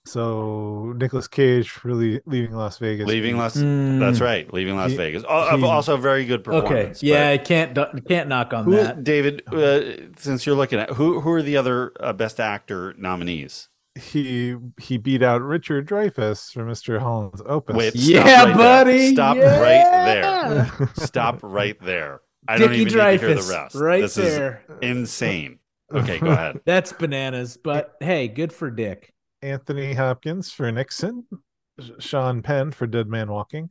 So 0.05 0.93
Nicolas 0.97 1.29
Cage 1.29 1.85
really 1.85 2.21
leaving 2.27 2.55
Las 2.57 2.79
Vegas. 2.79 3.07
leaving 3.07 3.37
Las. 3.37 3.57
Mm. 3.57 4.01
That's 4.01 4.21
right, 4.21 4.53
leaving 4.53 4.77
Las 4.77 4.91
He- 4.91 4.97
Vegas. 4.97 5.23
He- 5.23 5.29
also, 5.29 5.95
a 5.95 5.99
very 5.99 6.25
good 6.25 6.43
performance. 6.43 6.67
Okay, 6.67 6.75
performance. 6.77 7.03
yeah, 7.03 7.29
I 7.31 7.39
can't 7.39 7.79
can't 8.09 8.29
knock 8.29 8.53
on 8.53 8.65
Who, 8.65 8.73
that. 8.77 9.05
David, 9.05 9.43
uh, 9.53 10.11
since 10.17 10.45
you're 10.45 10.57
looking 10.57 10.81
at 10.81 10.91
who, 10.91 11.21
who 11.21 11.31
are 11.31 11.43
the 11.43 11.57
other 11.57 11.93
uh, 12.01 12.13
best 12.13 12.41
actor 12.41 12.95
nominees? 12.99 13.69
He 13.95 14.57
he 14.81 14.97
beat 14.97 15.23
out 15.23 15.43
Richard 15.43 15.87
Dreyfuss 15.87 16.53
for 16.53 16.65
Mr. 16.65 16.99
Holland's 16.99 17.43
Opus. 17.47 17.77
Wait, 17.77 17.95
Yeah, 17.95 18.45
right 18.47 18.57
buddy, 18.57 18.99
There. 18.99 19.13
Stop 19.13 19.37
yeah. 19.37 19.61
right 19.61 20.69
there. 20.79 20.89
Stop 20.95 21.39
right 21.43 21.77
there. 21.81 22.23
I 22.49 22.59
don't 22.59 22.71
Dickie 22.71 22.81
even 22.83 22.95
need 22.95 23.19
to 23.21 23.27
hear 23.27 23.35
the 23.35 23.53
rest. 23.53 23.75
right 23.77 24.01
this 24.01 24.15
there. 24.15 24.65
is 24.69 24.77
insane. 24.83 25.59
Okay, 25.93 26.19
go 26.19 26.29
ahead. 26.29 26.61
That's 26.65 26.93
bananas. 26.95 27.57
But 27.63 27.95
hey, 28.01 28.27
good 28.29 28.53
for 28.53 28.71
Dick. 28.71 29.13
Anthony 29.43 29.95
Hopkins 29.95 30.51
for 30.53 30.71
Nixon, 30.71 31.27
Sean 31.99 32.43
Penn 32.43 32.71
for 32.73 32.87
Dead 32.87 33.09
Man 33.09 33.31
Walking, 33.31 33.71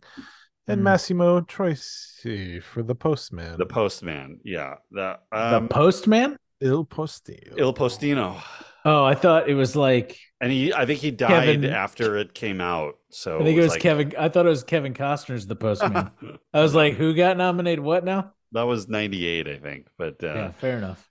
and 0.68 0.80
Hmm. 0.80 0.84
Massimo 0.84 1.42
Troisi 1.42 2.62
for 2.62 2.84
The 2.84 2.96
Postman. 2.96 3.58
The 3.58 3.66
Postman. 3.66 4.40
Yeah. 4.44 4.76
The, 4.92 5.18
The 5.32 5.58
um, 5.58 5.68
Postman. 5.70 6.38
Il 6.64 6.86
Postino. 6.86 7.58
Il 7.58 7.74
Postino. 7.74 8.40
Oh, 8.86 9.04
I 9.04 9.16
thought 9.16 9.50
it 9.50 9.56
was 9.56 9.76
like 9.76 10.18
And 10.40 10.52
he, 10.52 10.72
I 10.74 10.86
think 10.86 11.00
he 11.00 11.10
died 11.10 11.30
Kevin- 11.46 11.66
after 11.66 12.18
it 12.18 12.36
came 12.36 12.62
out. 12.62 12.96
So 13.10 13.40
I 13.40 13.44
think 13.44 13.58
it 13.58 13.62
was 13.62 13.72
like- 13.72 13.82
Kevin. 13.82 14.14
I 14.18 14.30
thought 14.30 14.46
it 14.46 14.50
was 14.50 14.64
Kevin 14.64 14.94
Costner's 14.94 15.48
The 15.48 15.56
Postman. 15.56 16.12
I 16.54 16.62
was 16.62 16.76
like, 16.76 16.94
who 16.96 17.16
got 17.16 17.38
nominated? 17.38 17.84
What 17.84 18.04
now? 18.06 18.34
that 18.54 18.64
was 18.64 18.88
98, 18.90 19.48
I 19.48 19.58
think. 19.58 19.88
But 19.98 20.24
uh, 20.24 20.28
yeah, 20.28 20.36
yeah, 20.36 20.52
fair 20.52 20.78
enough. 20.78 21.10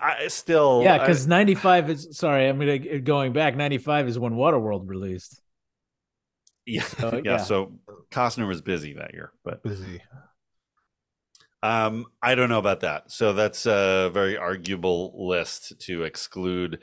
I 0.00 0.28
still. 0.28 0.82
Yeah, 0.82 0.98
because 0.98 1.26
ninety 1.26 1.54
five 1.54 1.90
is 1.90 2.16
sorry. 2.16 2.48
I'm 2.48 2.58
gonna 2.58 3.00
going 3.00 3.32
back. 3.32 3.56
Ninety 3.56 3.78
five 3.78 4.08
is 4.08 4.18
when 4.18 4.34
Waterworld 4.34 4.88
released. 4.88 5.40
yeah, 6.66 6.84
So, 7.00 7.20
yeah, 7.24 7.36
yeah. 7.36 7.36
So 7.36 7.72
Costner 8.10 8.46
was 8.46 8.60
busy 8.60 8.94
that 8.94 9.14
year, 9.14 9.32
but 9.44 9.62
Busy. 9.62 10.02
um, 11.62 12.06
I 12.22 12.34
don't 12.34 12.48
know 12.48 12.58
about 12.58 12.80
that. 12.80 13.10
So 13.10 13.32
that's 13.32 13.66
a 13.66 14.10
very 14.12 14.36
arguable 14.36 15.26
list 15.28 15.80
to 15.82 16.04
exclude 16.04 16.78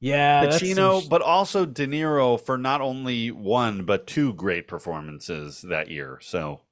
Yeah, 0.00 0.46
that's 0.46 0.70
some 0.70 0.90
Pacino, 0.90 0.92
sh- 0.92 1.08
but 1.08 1.22
also 1.22 1.66
De 1.66 1.86
Niro 1.86 2.40
for 2.40 2.58
not 2.58 2.80
only 2.80 3.30
one 3.30 3.84
but 3.84 4.06
two 4.06 4.34
great 4.34 4.68
performances 4.68 5.62
that 5.62 5.90
year. 5.90 6.18
So 6.22 6.62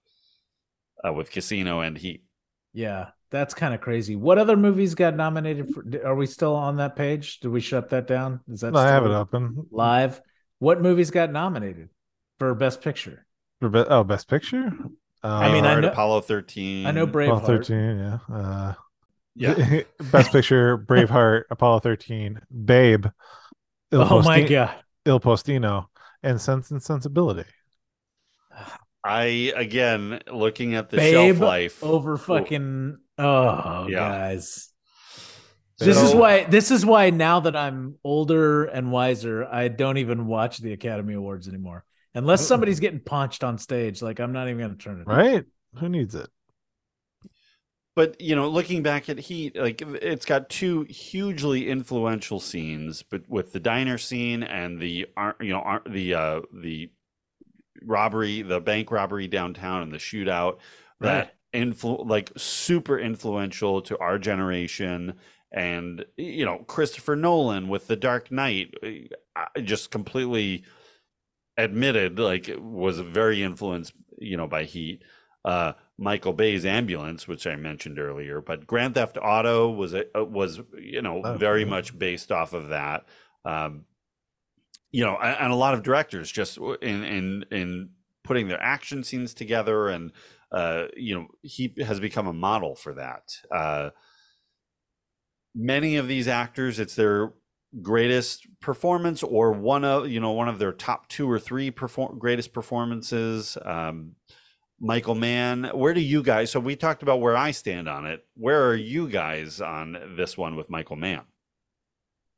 uh, 1.07 1.13
with 1.13 1.31
Casino 1.31 1.81
and 1.81 1.99
Heat. 1.99 2.25
Yeah, 2.73 3.11
that's 3.31 3.55
kind 3.55 3.75
of 3.75 3.81
crazy. 3.81 4.17
What 4.17 4.39
other 4.39 4.57
movies 4.57 4.95
got 4.95 5.17
nominated 5.17 5.71
for? 5.75 5.85
Are 6.05 6.15
we 6.15 6.27
still 6.27 6.55
on 6.55 6.77
that 6.77 6.97
page? 6.97 7.41
Did 7.41 7.49
we 7.49 7.61
shut 7.61 7.91
that 7.91 8.07
down? 8.07 8.41
Is 8.49 8.61
that 8.61 8.75
I 8.77 8.89
have 8.89 9.03
still 9.05 9.13
it 9.13 9.19
open. 9.19 9.67
live? 9.71 10.21
What 10.59 10.81
movies 10.81 11.11
got 11.11 11.31
nominated 11.33 11.89
for 12.39 12.55
Best 12.55 12.81
Picture? 12.81 13.27
For 13.61 13.69
be- 13.69 13.79
oh, 13.81 14.05
best 14.05 14.29
picture. 14.29 14.71
I 15.23 15.51
mean, 15.53 15.65
I 15.65 15.81
know- 15.81 15.89
Apollo 15.89 16.21
13. 16.23 16.87
I 16.87 16.91
know 16.93 17.03
Apollo 17.05 17.41
Braveheart. 17.41 17.47
thirteen. 17.47 17.99
Yeah. 17.99 18.19
Uh, 18.35 18.75
Yeah. 19.35 19.81
best 20.13 20.31
picture: 20.33 20.79
Braveheart, 20.79 21.45
Apollo 21.51 21.81
thirteen, 21.81 22.41
Babe. 22.65 23.07
Il 23.93 24.01
Oh 24.03 24.23
my 24.23 24.43
God. 24.43 24.75
Il 25.05 25.21
Postino, 25.21 25.87
and 26.23 26.41
Sense 26.41 26.71
and 26.71 26.83
Sensibility. 26.83 27.45
I 29.05 29.53
again 29.55 30.21
looking 30.33 30.75
at 30.75 30.91
the 30.91 30.97
Babe 30.97 31.37
shelf 31.37 31.41
life 31.41 31.85
over 31.85 32.17
fucking. 32.17 32.99
Oh, 33.19 33.87
Yeah. 33.89 33.99
guys. 33.99 34.73
This 35.79 36.01
is 36.01 36.15
why. 36.15 36.45
This 36.45 36.71
is 36.71 36.87
why 36.87 37.11
now 37.11 37.41
that 37.41 37.55
I'm 37.55 37.97
older 38.03 38.65
and 38.65 38.91
wiser, 38.91 39.45
I 39.45 39.69
don't 39.69 39.99
even 39.99 40.27
watch 40.27 40.57
the 40.59 40.73
Academy 40.73 41.13
Awards 41.13 41.49
anymore, 41.49 41.85
unless 42.15 42.47
somebody's 42.47 42.81
getting 42.81 43.01
punched 43.01 43.45
on 43.45 43.59
stage. 43.59 44.01
Like 44.01 44.19
I'm 44.19 44.33
not 44.33 44.49
even 44.49 44.59
going 44.59 44.71
to 44.71 44.77
turn 44.83 45.01
it. 45.03 45.07
on. 45.07 45.15
Right? 45.17 45.45
Who 45.79 45.91
needs 45.91 46.15
it? 46.15 46.31
But 47.95 48.21
you 48.23 48.37
know, 48.37 48.49
looking 48.49 48.83
back 48.83 49.11
at 49.11 49.19
Heat, 49.19 49.57
like 49.57 49.83
it's 49.83 50.25
got 50.25 50.49
two 50.49 50.83
hugely 50.89 51.69
influential 51.69 52.41
scenes, 52.41 53.03
but 53.03 53.29
with 53.29 53.53
the 53.53 53.61
diner 53.61 53.99
scene 53.99 54.43
and 54.43 54.81
the 54.81 55.07
you 55.41 55.53
know 55.53 55.81
the 55.89 56.15
uh, 56.15 56.41
the 56.55 56.91
robbery, 57.83 58.41
the 58.43 58.61
bank 58.61 58.91
robbery 58.91 59.29
downtown, 59.29 59.83
and 59.83 59.93
the 59.93 59.99
shootout 59.99 60.59
that 61.01 61.36
influ- 61.57 62.07
like 62.07 62.31
super 62.37 62.99
influential 62.99 63.83
to 63.83 63.99
our 63.99 64.19
generation. 64.19 65.15
And 65.53 66.05
you 66.17 66.45
know, 66.45 66.59
Christopher 66.67 67.17
Nolan 67.17 67.69
with 67.69 67.87
The 67.87 67.97
Dark 67.97 68.31
Knight, 68.31 68.75
uh, 68.85 69.61
just 69.63 69.91
completely 69.91 70.65
admitted 71.57 72.19
like 72.19 72.51
was 72.59 73.01
very 73.01 73.43
influenced, 73.43 73.95
you 74.19 74.37
know, 74.37 74.47
by 74.47 74.65
Heat 74.65 75.03
uh, 75.47 75.75
Michael 75.97 76.33
Bay's 76.33 76.67
Ambulance, 76.67 77.29
which 77.29 77.47
I 77.47 77.55
mentioned 77.55 78.01
earlier, 78.01 78.41
but 78.41 78.67
Grand 78.67 78.95
Theft 78.95 79.17
Auto 79.17 79.71
was 79.71 79.95
a, 79.95 80.05
uh, 80.19 80.25
was 80.25 80.61
you 80.77 81.01
know 81.01 81.23
Oh, 81.25 81.37
very 81.37 81.61
yeah. 81.63 81.69
much 81.69 81.97
based 81.97 82.33
off 82.33 82.53
of 82.53 82.69
that. 82.69 83.05
Um, 83.45 83.85
you 84.91 85.05
know, 85.05 85.17
and, 85.17 85.37
and 85.39 85.53
a 85.53 85.57
lot 85.57 85.75
of 85.75 85.85
directors 85.85 86.33
just 86.33 86.59
in 86.59 87.05
in 87.05 87.45
in 87.53 87.91
putting 88.25 88.49
their 88.49 88.61
action 88.61 89.05
scenes 89.05 89.35
together, 89.35 89.89
and 89.89 90.11
uh, 90.53 90.87
you 90.97 91.15
know, 91.15 91.27
he 91.43 91.75
has 91.85 92.01
become 92.01 92.27
a 92.27 92.33
model 92.33 92.75
for 92.75 92.95
that. 92.95 93.37
Uh, 93.51 93.91
many 95.55 95.97
of 95.97 96.09
these 96.09 96.29
actors, 96.29 96.79
it's 96.79 96.95
their 96.95 97.33
greatest 97.83 98.47
performance 98.61 99.23
or 99.23 99.53
one 99.53 99.85
of 99.85 100.09
you 100.09 100.19
know 100.19 100.31
one 100.33 100.49
of 100.49 100.59
their 100.59 100.73
top 100.73 101.09
two 101.09 101.31
or 101.31 101.39
three 101.39 101.71
perform- 101.71 102.19
greatest 102.19 102.53
performances 102.55 103.59
um 103.67 104.13
michael 104.81 105.15
mann 105.17 105.65
where 105.75 105.93
do 105.93 106.01
you 106.01 106.23
guys 106.23 106.51
so 106.51 106.59
we 106.59 106.75
talked 106.75 107.03
about 107.03 107.21
where 107.21 107.37
i 107.37 107.51
stand 107.51 107.87
on 107.87 108.07
it 108.07 108.25
where 108.35 108.67
are 108.67 108.75
you 108.77 109.07
guys 109.09 109.61
on 109.61 110.15
this 110.17 110.39
one 110.39 110.57
with 110.57 110.71
michael 110.71 110.97
mann 110.97 111.21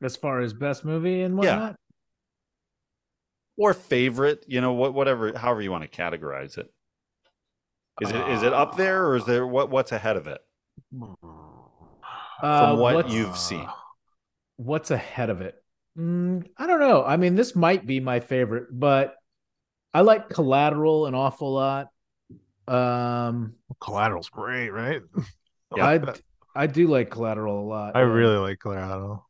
As 0.03 0.17
far 0.17 0.41
as 0.41 0.53
best 0.55 0.85
movie 0.85 1.21
and 1.23 1.41
Yeah. 1.41 1.57
whatnot. 1.57 1.77
or 3.59 3.75
favorite 3.75 4.45
you 4.49 4.61
know 4.61 4.73
what 4.73 4.93
whatever 4.95 5.37
however 5.39 5.61
you 5.63 5.71
want 5.71 5.85
to 5.89 5.89
categorize 6.03 6.59
it 6.59 6.73
is 8.01 8.11
it 8.11 8.29
is 8.29 8.43
it 8.43 8.53
up 8.53 8.77
there 8.77 9.07
or 9.07 9.17
is 9.17 9.25
there 9.25 9.47
what 9.47 9.71
what's 9.71 9.93
ahead 9.93 10.17
of 10.17 10.27
it 10.27 10.41
Uh, 10.93 12.39
from 12.41 12.79
what 12.79 13.11
you've 13.11 13.37
seen 13.37 13.69
what's 14.57 14.91
ahead 14.91 15.31
of 15.31 15.41
it? 15.41 15.55
Mm, 15.99 16.47
I 16.57 16.67
don't 16.67 16.81
know. 16.81 17.05
I 17.05 17.17
mean, 17.17 17.35
this 17.35 17.57
might 17.57 17.87
be 17.87 18.01
my 18.01 18.21
favorite, 18.21 18.67
but 18.71 19.15
I 19.93 20.03
like 20.03 20.29
Collateral 20.29 21.07
an 21.07 21.15
awful 21.15 21.53
lot. 21.55 21.89
Um, 22.67 23.55
Collateral's 23.81 24.29
great, 24.29 24.71
right? 24.71 25.03
I 25.75 26.01
I 26.55 26.67
do 26.67 26.87
like 26.89 27.11
Collateral 27.11 27.61
a 27.61 27.67
lot. 27.67 27.97
I 27.97 28.01
really 28.01 28.37
like 28.37 28.59
Collateral. 28.59 29.27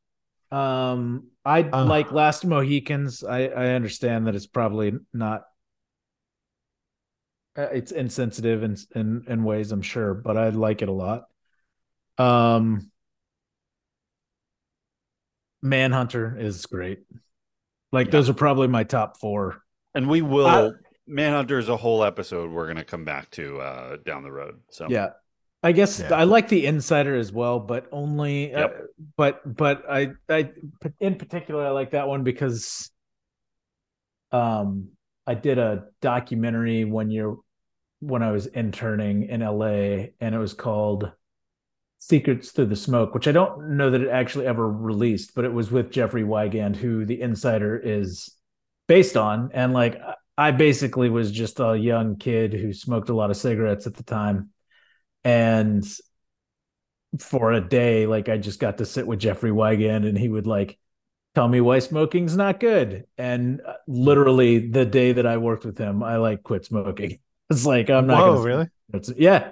Um, 0.51 1.29
I 1.45 1.63
Uh. 1.63 1.85
like 1.85 2.11
Last 2.13 2.45
Mohicans. 2.45 3.23
I 3.23 3.45
I 3.49 3.67
understand 3.75 4.27
that 4.27 4.35
it's 4.35 4.47
probably 4.47 4.93
not. 5.13 5.43
Uh, 7.59 7.69
It's 7.73 7.93
insensitive 7.93 8.63
in 8.63 8.77
in 8.95 9.25
in 9.29 9.45
ways, 9.45 9.73
I'm 9.73 9.83
sure, 9.83 10.15
but 10.15 10.37
I 10.39 10.49
like 10.51 10.81
it 10.83 10.89
a 10.89 10.93
lot. 10.93 11.25
Um, 12.19 12.91
Manhunter 15.63 16.37
is 16.39 16.67
great. 16.67 17.01
Like 17.93 18.11
those 18.11 18.29
are 18.29 18.35
probably 18.35 18.69
my 18.69 18.85
top 18.85 19.19
four. 19.19 19.63
and 19.95 20.09
we 20.09 20.23
will 20.23 20.47
I- 20.47 20.71
manhunter 21.07 21.59
is 21.59 21.69
a 21.71 21.77
whole 21.77 22.05
episode 22.05 22.51
we're 22.51 22.67
going 22.67 22.77
to 22.77 22.85
come 22.85 23.03
back 23.07 23.31
to 23.31 23.59
uh 23.59 23.97
down 24.05 24.23
the 24.23 24.31
road 24.31 24.61
so 24.71 24.87
Yeah. 24.91 25.11
I 25.63 25.73
guess 25.73 25.99
Yeah. 26.01 26.15
I 26.15 26.25
like 26.25 26.49
the 26.49 26.67
insider 26.67 27.17
as 27.17 27.33
well, 27.33 27.59
but 27.61 27.89
only 27.93 28.53
uh, 28.55 28.69
but 29.17 29.41
but 29.57 29.85
I 29.91 30.11
I 30.29 30.51
in 31.01 31.17
particular 31.17 31.65
I 31.67 31.71
like 31.71 31.93
that 31.93 32.07
one 32.09 32.25
because 32.25 32.91
um 34.33 34.91
I 35.27 35.35
did 35.35 35.59
a 35.59 35.87
documentary 36.03 36.85
one 36.85 37.11
year 37.11 37.35
when 38.01 38.23
I 38.23 38.31
was 38.31 38.47
interning 38.47 39.25
in 39.25 39.41
LA 39.41 40.09
and 40.21 40.35
it 40.35 40.39
was 40.39 40.55
called 40.55 41.11
Secrets 41.99 42.53
Through 42.53 42.67
the 42.67 42.77
Smoke, 42.77 43.15
which 43.15 43.27
I 43.27 43.33
don't 43.33 43.77
know 43.77 43.91
that 43.91 44.01
it 44.01 44.09
actually 44.09 44.47
ever 44.47 44.69
released, 44.71 45.35
but 45.35 45.45
it 45.45 45.53
was 45.53 45.71
with 45.71 45.91
Jeffrey 45.91 46.23
Wigand, 46.23 46.77
who 46.77 47.05
the 47.05 47.21
insider 47.21 47.77
is 47.77 48.31
based 48.87 49.17
on. 49.17 49.51
And 49.53 49.73
like 49.73 50.01
I 50.37 50.53
basically 50.53 51.11
was 51.11 51.33
just 51.33 51.59
a 51.61 51.77
young 51.77 52.17
kid 52.17 52.53
who 52.53 52.73
smoked 52.73 53.09
a 53.09 53.15
lot 53.15 53.31
of 53.31 53.37
cigarettes 53.37 53.87
at 53.87 53.95
the 53.95 54.05
time. 54.05 54.51
And 55.25 55.85
for 57.19 57.53
a 57.53 57.61
day 57.61 58.07
like 58.07 58.29
i 58.29 58.37
just 58.37 58.61
got 58.61 58.79
to 58.79 58.85
sit 58.85 59.07
with 59.07 59.19
jeffrey 59.19 59.51
wigand 59.51 60.07
and 60.07 60.19
he 60.19 60.29
would 60.29 60.47
like 60.47 60.79
tell 61.35 61.49
me 61.49 61.61
why 61.61 61.79
smoking's 61.79 62.37
not 62.37 62.61
good. 62.61 63.05
And 63.17 63.61
uh, 63.67 63.75
literally 63.87 64.71
the 64.71 64.85
day 64.85 65.13
that 65.13 65.27
i 65.27 65.37
worked 65.37 65.65
with 65.65 65.79
him 65.79 66.03
i 66.03 66.17
like 66.17 66.43
quit 66.43 66.65
smoking 66.67 67.19
it's 67.51 67.65
like 67.67 67.91
i'm 67.91 68.07
not 68.07 68.19
Whoa, 68.21 68.35
gonna 68.35 68.47
really? 68.47 68.69
It's- 68.93 69.13
yeah 69.17 69.51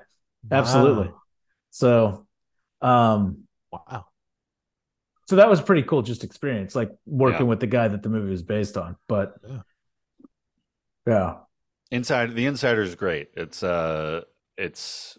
absolutely 0.50 1.08
Wow. 1.08 1.22
so 1.70 2.26
um 2.82 3.44
wow 3.72 4.06
so 5.26 5.36
that 5.36 5.48
was 5.50 5.60
pretty 5.60 5.82
cool 5.82 6.02
just 6.02 6.22
experience 6.24 6.74
like 6.74 6.90
working 7.06 7.40
Yeah. 7.40 7.46
with 7.50 7.60
the 7.60 7.66
guy 7.66 7.88
that 7.88 8.02
the 8.02 8.08
movie 8.08 8.30
was 8.30 8.42
based 8.42 8.76
on 8.76 8.96
but 9.08 9.34
yeah 11.06 11.36
Inside 11.92 12.34
the 12.34 12.46
Insider 12.46 12.82
is 12.82 12.96
great. 12.96 13.28
It's 13.36 13.62
uh 13.62 14.22
it's 14.58 15.16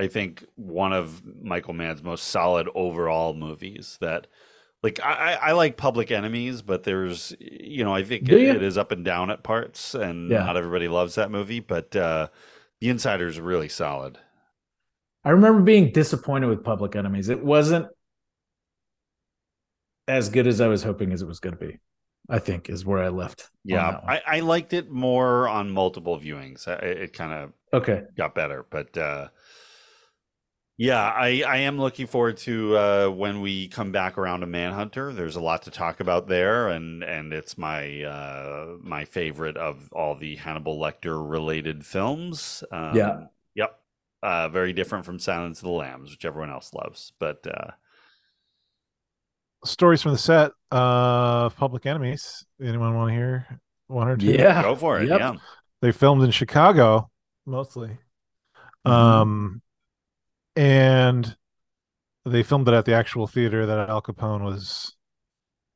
I 0.00 0.08
think 0.08 0.44
one 0.56 0.92
of 0.92 1.22
Michael 1.42 1.74
Mann's 1.74 2.02
most 2.02 2.24
solid 2.24 2.68
overall 2.74 3.34
movies 3.34 3.96
that 4.00 4.26
like 4.82 4.98
I, 5.02 5.34
I 5.34 5.52
like 5.52 5.76
Public 5.76 6.10
Enemies, 6.10 6.62
but 6.62 6.84
there's 6.84 7.34
you 7.38 7.84
know, 7.84 7.94
I 7.94 8.02
think 8.02 8.28
it, 8.28 8.40
it 8.56 8.62
is 8.62 8.78
up 8.78 8.92
and 8.92 9.04
down 9.04 9.30
at 9.30 9.42
parts 9.42 9.94
and 9.94 10.30
Yeah. 10.30 10.44
not 10.44 10.56
everybody 10.56 10.88
loves 10.88 11.14
that 11.16 11.30
movie, 11.30 11.60
but 11.60 11.94
uh 11.94 12.28
The 12.80 12.88
Insider 12.88 13.26
is 13.26 13.38
really 13.40 13.68
solid. 13.68 14.18
I 15.24 15.30
remember 15.30 15.60
being 15.60 15.92
disappointed 15.92 16.46
with 16.48 16.64
Public 16.64 16.96
Enemies. 16.96 17.28
It 17.28 17.44
wasn't 17.44 17.86
as 20.08 20.28
good 20.30 20.46
as 20.46 20.60
I 20.60 20.66
was 20.68 20.82
hoping 20.82 21.12
as 21.12 21.22
it 21.22 21.28
was 21.28 21.40
going 21.40 21.56
to 21.56 21.66
be. 21.66 21.78
I 22.28 22.38
think 22.38 22.70
is 22.70 22.84
where 22.86 23.02
I 23.02 23.08
left. 23.08 23.50
Yeah. 23.64 24.00
I, 24.06 24.22
I 24.26 24.40
liked 24.40 24.72
it 24.72 24.88
more 24.90 25.48
on 25.48 25.70
multiple 25.70 26.18
viewings. 26.18 26.66
It, 26.68 26.82
it 26.84 27.12
kind 27.12 27.32
of 27.32 27.52
Okay. 27.72 28.02
got 28.16 28.34
better, 28.34 28.64
but 28.70 28.96
uh, 28.96 29.28
yeah, 30.80 31.12
I, 31.14 31.42
I 31.46 31.56
am 31.58 31.78
looking 31.78 32.06
forward 32.06 32.38
to 32.38 32.74
uh, 32.74 33.08
when 33.08 33.42
we 33.42 33.68
come 33.68 33.92
back 33.92 34.16
around 34.16 34.40
to 34.40 34.46
Manhunter. 34.46 35.12
There's 35.12 35.36
a 35.36 35.40
lot 35.40 35.60
to 35.64 35.70
talk 35.70 36.00
about 36.00 36.26
there, 36.26 36.68
and 36.68 37.04
and 37.04 37.34
it's 37.34 37.58
my 37.58 38.02
uh, 38.02 38.76
my 38.80 39.04
favorite 39.04 39.58
of 39.58 39.92
all 39.92 40.14
the 40.14 40.36
Hannibal 40.36 40.80
Lecter 40.80 41.22
related 41.30 41.84
films. 41.84 42.64
Um, 42.72 42.96
Yeah. 42.96 43.24
Yep. 43.56 43.78
Uh, 44.22 44.48
very 44.48 44.72
different 44.72 45.04
from 45.04 45.18
Silence 45.18 45.58
of 45.58 45.64
the 45.64 45.70
Lambs, 45.70 46.12
which 46.12 46.24
everyone 46.24 46.50
else 46.50 46.72
loves, 46.72 47.12
but 47.18 47.46
uh, 47.46 47.72
Stories 49.66 50.00
from 50.00 50.12
the 50.12 50.18
set 50.18 50.52
of 50.70 51.54
Public 51.56 51.84
Enemies. 51.84 52.46
Anyone 52.62 52.94
want 52.94 53.10
to 53.10 53.14
hear 53.14 53.60
one 53.88 54.08
or 54.08 54.16
two? 54.16 54.32
Yeah. 54.32 54.62
go 54.62 54.74
for 54.74 54.98
it. 54.98 55.08
Yep. 55.08 55.20
Yeah. 55.20 55.34
They 55.82 55.92
filmed 55.92 56.22
in 56.22 56.30
Chicago 56.30 57.10
mostly. 57.44 57.98
Mm-hmm. 58.86 58.90
Um 58.90 59.62
and 60.56 61.36
they 62.24 62.42
filmed 62.42 62.68
it 62.68 62.74
at 62.74 62.84
the 62.84 62.94
actual 62.94 63.26
theater 63.26 63.66
that 63.66 63.88
Al 63.88 64.02
Capone 64.02 64.42
was 64.44 64.96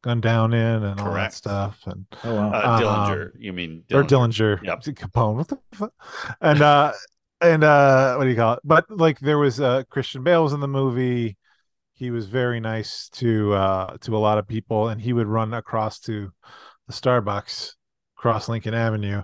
gunned 0.03 0.23
down 0.23 0.53
in 0.53 0.83
and 0.85 1.01
all 1.01 1.15
that 1.15 1.33
stuff 1.33 1.81
and 1.87 2.05
Oh 2.25 2.35
wow. 2.35 2.53
Uh, 2.53 2.69
Um, 2.69 2.83
Dillinger. 2.83 3.31
You 3.39 3.53
mean 3.55 3.85
or 3.93 4.03
Dillinger. 4.03 4.63
Yep. 4.63 4.83
Capone. 4.83 5.37
What 5.37 5.49
the 5.49 5.59
fuck? 5.73 5.93
And 6.41 6.61
uh 6.61 6.93
and 7.41 7.65
uh 7.65 8.15
what 8.17 8.25
do 8.25 8.31
you 8.31 8.37
call 8.37 8.55
it 8.55 8.61
but 8.65 8.85
like 8.91 9.19
there 9.21 9.39
was 9.39 9.61
uh 9.61 9.83
christian 9.91 10.23
bale 10.23 10.45
was 10.45 10.53
in 10.53 10.61
the 10.61 10.69
movie 10.69 11.37
he 11.95 12.11
was 12.11 12.27
very 12.27 12.61
nice 12.61 13.09
to 13.11 13.53
uh 13.55 13.97
to 13.99 14.17
a 14.17 14.19
lot 14.19 14.39
of 14.39 14.47
people 14.47 14.89
and 14.89 15.01
he 15.01 15.13
would 15.13 15.27
run 15.27 15.53
across 15.53 15.99
to 16.01 16.31
the 16.87 16.93
starbucks 16.93 17.73
across 18.17 18.49
lincoln 18.49 18.73
avenue 18.75 19.23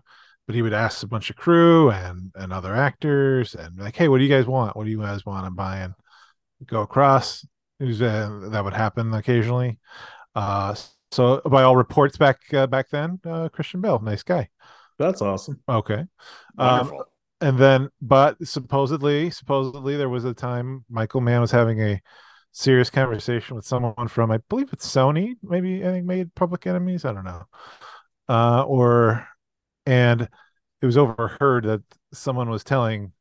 but 0.51 0.55
he 0.57 0.63
would 0.63 0.73
ask 0.75 1.05
a 1.05 1.07
bunch 1.07 1.31
of 1.31 1.37
crew 1.37 1.91
and 1.93 2.33
and 2.35 2.53
other 2.53 2.75
actors 2.75 3.55
and 3.55 3.79
like 3.79 3.95
hey 3.95 4.09
what 4.09 4.19
do 4.19 4.25
you 4.25 4.29
guys 4.29 4.47
want 4.47 4.77
what 4.77 4.85
do 4.85 4.91
you 4.91 5.01
guys 5.01 5.25
want 5.25 5.47
i'm 5.47 5.55
buying 5.55 5.95
go 6.67 6.83
across 6.83 7.47
was, 7.79 8.03
uh, 8.03 8.49
that 8.51 8.65
would 8.65 8.75
happen 8.75 9.15
occasionally 9.15 9.79
uh 10.35 10.75
so 11.13 11.41
by 11.45 11.63
all 11.63 11.77
reports 11.77 12.17
back 12.17 12.41
uh, 12.53 12.67
back 12.67 12.91
then 12.91 13.21
uh 13.25 13.49
christian 13.49 13.81
bale 13.81 14.01
nice 14.01 14.25
guy 14.25 14.49
That's 14.99 15.23
awesome. 15.23 15.61
Okay. 15.67 16.05
Um, 16.59 16.93
and 17.41 17.59
then, 17.59 17.89
but 18.03 18.37
supposedly, 18.47 19.31
supposedly 19.31 19.97
there 19.97 20.11
was 20.11 20.27
a 20.27 20.35
time 20.35 20.85
Michael 20.91 21.23
Mann 21.23 21.41
was 21.41 21.51
having 21.51 21.81
a 21.81 22.03
serious 22.53 22.91
conversation 22.91 23.57
with 23.57 23.65
someone 23.65 24.09
from, 24.09 24.31
I 24.31 24.41
believe 24.51 24.69
it's 24.75 24.87
Sony, 24.87 25.37
maybe 25.43 25.81
I 25.87 25.91
think 25.91 26.05
made 26.05 26.35
Public 26.35 26.67
Enemies. 26.67 27.07
I 27.07 27.15
don't 27.15 27.25
know. 27.25 27.45
Uh, 28.29 28.63
or, 28.65 29.27
and 29.87 30.29
it 30.83 30.87
was 30.87 30.97
overheard 30.97 31.65
that 31.65 31.83
someone 32.13 32.49
was 32.49 32.65
telling 32.65 33.13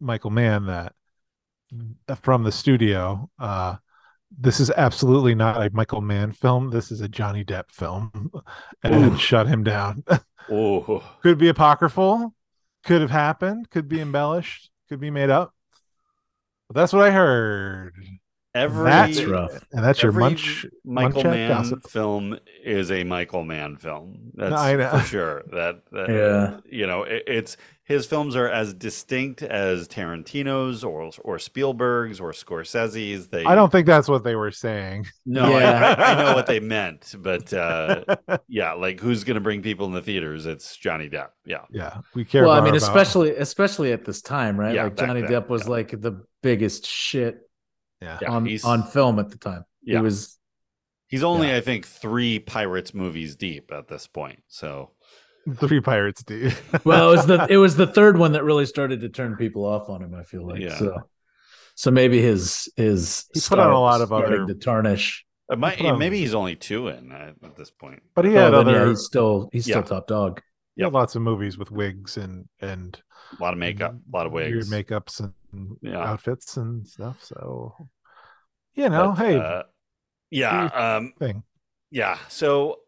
Michael 0.00 0.30
Mann 0.30 0.66
that 0.66 0.92
from 2.20 2.42
the 2.42 2.52
studio, 2.52 3.30
uh, 3.38 3.76
this 4.36 4.60
is 4.60 4.70
absolutely 4.70 5.34
not 5.34 5.64
a 5.64 5.70
Michael 5.72 6.00
Mann 6.00 6.32
film. 6.32 6.70
This 6.70 6.90
is 6.90 7.00
a 7.00 7.08
Johnny 7.08 7.44
Depp 7.44 7.70
film, 7.70 8.30
and 8.82 9.20
shut 9.20 9.46
him 9.46 9.62
down. 9.62 10.04
Oh, 10.50 11.02
could 11.22 11.38
be 11.38 11.48
apocryphal, 11.48 12.34
could 12.84 13.00
have 13.00 13.10
happened, 13.10 13.70
could 13.70 13.88
be 13.88 14.00
embellished, 14.00 14.70
could 14.88 15.00
be 15.00 15.10
made 15.10 15.30
up. 15.30 15.54
But 16.68 16.76
that's 16.76 16.92
what 16.92 17.06
I 17.06 17.10
heard. 17.10 17.94
Every 18.54 18.84
That's 18.84 19.22
rough. 19.24 19.64
And 19.72 19.84
that's 19.84 20.02
your 20.02 20.10
every 20.10 20.22
munch- 20.22 20.66
Michael 20.84 21.22
munch 21.24 21.34
Mann 21.34 21.48
gossip. 21.50 21.88
film 21.88 22.38
is 22.62 22.90
a 22.90 23.04
Michael 23.04 23.44
Mann 23.44 23.76
film. 23.76 24.30
That's 24.34 24.54
I 24.54 24.74
know. 24.76 24.90
for 24.90 25.00
sure. 25.00 25.42
That, 25.52 25.82
that 25.92 26.08
Yeah. 26.08 26.60
you 26.70 26.86
know, 26.86 27.02
it, 27.02 27.24
it's 27.26 27.56
his 27.86 28.06
films 28.06 28.34
are 28.34 28.48
as 28.48 28.72
distinct 28.72 29.42
as 29.42 29.86
Tarantino's 29.88 30.82
or 30.84 31.10
or 31.22 31.38
Spielberg's 31.38 32.18
or 32.18 32.32
Scorsese's. 32.32 33.28
They 33.28 33.44
I 33.44 33.54
don't 33.54 33.70
think 33.70 33.86
that's 33.86 34.08
what 34.08 34.24
they 34.24 34.36
were 34.36 34.50
saying. 34.50 35.06
No, 35.26 35.44
I- 35.44 35.60
Yeah. 35.60 35.94
I, 35.98 36.12
I 36.12 36.14
know 36.24 36.34
what 36.34 36.46
they 36.46 36.60
meant, 36.60 37.14
but 37.18 37.52
uh, 37.52 38.04
yeah, 38.48 38.72
like 38.72 39.00
who's 39.00 39.24
going 39.24 39.34
to 39.34 39.40
bring 39.42 39.60
people 39.62 39.86
in 39.86 39.92
the 39.92 40.00
theaters? 40.00 40.46
It's 40.46 40.76
Johnny 40.76 41.10
Depp. 41.10 41.30
Yeah, 41.44 41.62
Yeah, 41.70 41.98
we 42.14 42.24
care. 42.24 42.44
well, 42.44 42.52
I 42.52 42.60
mean, 42.60 42.68
about- 42.74 42.76
especially 42.88 43.30
especially 43.36 43.92
at 43.92 44.04
this 44.06 44.22
time, 44.22 44.58
right? 44.58 44.74
Yeah, 44.74 44.84
like 44.84 44.96
Johnny 44.96 45.20
then, 45.20 45.30
Depp 45.30 45.48
was 45.48 45.64
yeah. 45.64 45.70
like 45.70 46.00
the 46.00 46.24
biggest 46.42 46.86
shit 46.86 47.40
yeah. 48.04 48.18
Yeah, 48.22 48.30
on 48.30 48.46
he's- 48.46 48.64
on 48.64 48.82
film 48.84 49.18
at 49.18 49.30
the 49.30 49.38
time. 49.38 49.64
Yeah. 49.82 49.98
He 49.98 50.02
was 50.04 50.38
he's 51.08 51.24
only 51.24 51.54
I 51.54 51.60
think 51.60 51.86
three 51.86 52.38
Pirates 52.38 52.94
movies 52.94 53.36
deep 53.36 53.72
at 53.72 53.88
this 53.88 54.06
point. 54.06 54.42
So 54.48 54.90
Three 55.58 55.80
Pirates, 55.80 56.22
dude. 56.22 56.56
well, 56.84 57.10
it 57.12 57.16
was 57.16 57.26
the 57.26 57.46
it 57.50 57.56
was 57.58 57.76
the 57.76 57.86
third 57.98 58.16
one 58.18 58.32
that 58.32 58.44
really 58.44 58.64
started 58.66 59.00
to 59.02 59.08
turn 59.10 59.36
people 59.36 59.64
off 59.66 59.88
on 59.90 60.02
him. 60.02 60.14
I 60.14 60.22
feel 60.22 60.46
like 60.46 60.60
Yeah. 60.60 60.78
so. 60.78 60.96
So 61.76 61.90
maybe 61.90 62.20
his 62.22 62.68
his 62.76 63.26
He 63.34 63.40
put 63.40 63.58
on 63.58 63.70
a 63.70 63.80
lot 63.80 64.00
of 64.00 64.12
other- 64.12 64.46
to 64.46 64.54
tarnish. 64.54 65.24
it 65.50 65.58
might, 65.58 65.76
Put 65.78 65.98
maybe 65.98 66.18
he's 66.20 66.34
only 66.34 66.56
two 66.56 66.88
in 66.88 67.12
at 67.12 67.56
this 67.56 67.70
point. 67.70 68.02
but 68.14 68.24
he 68.24 68.30
Oh, 68.30 68.34
had 68.44 68.54
then, 68.54 68.66
yeah, 68.68 68.80
other. 68.80 68.88
he's 68.90 69.04
still 69.04 69.48
he's 69.52 69.66
Yeah. 69.68 69.82
still 69.82 69.98
top 69.98 70.06
dog. 70.06 70.40
he 70.76 70.82
had 70.82 70.92
lots 70.94 71.14
of 71.16 71.20
movies 71.22 71.58
with 71.58 71.70
wigs 71.70 72.16
and 72.16 72.48
and 72.60 73.00
A 73.38 73.42
lot 73.42 73.52
of 73.52 73.58
makeup, 73.58 73.92
a 73.94 74.16
lot 74.16 74.24
of 74.26 74.32
weird 74.32 74.54
wigs. 74.54 74.70
makeups 74.70 75.20
and 75.52 75.76
Yeah. 75.82 75.98
outfits 75.98 76.56
and 76.56 76.86
stuff. 76.86 77.22
So, 77.22 77.74
you 78.74 78.88
know, 78.88 79.14
But, 79.16 79.24
hey, 79.24 79.38
uh, 79.38 79.62
yeah, 80.30 80.64
um, 80.66 81.12
thing. 81.18 81.42
yeah. 81.90 82.18
So 82.28 82.80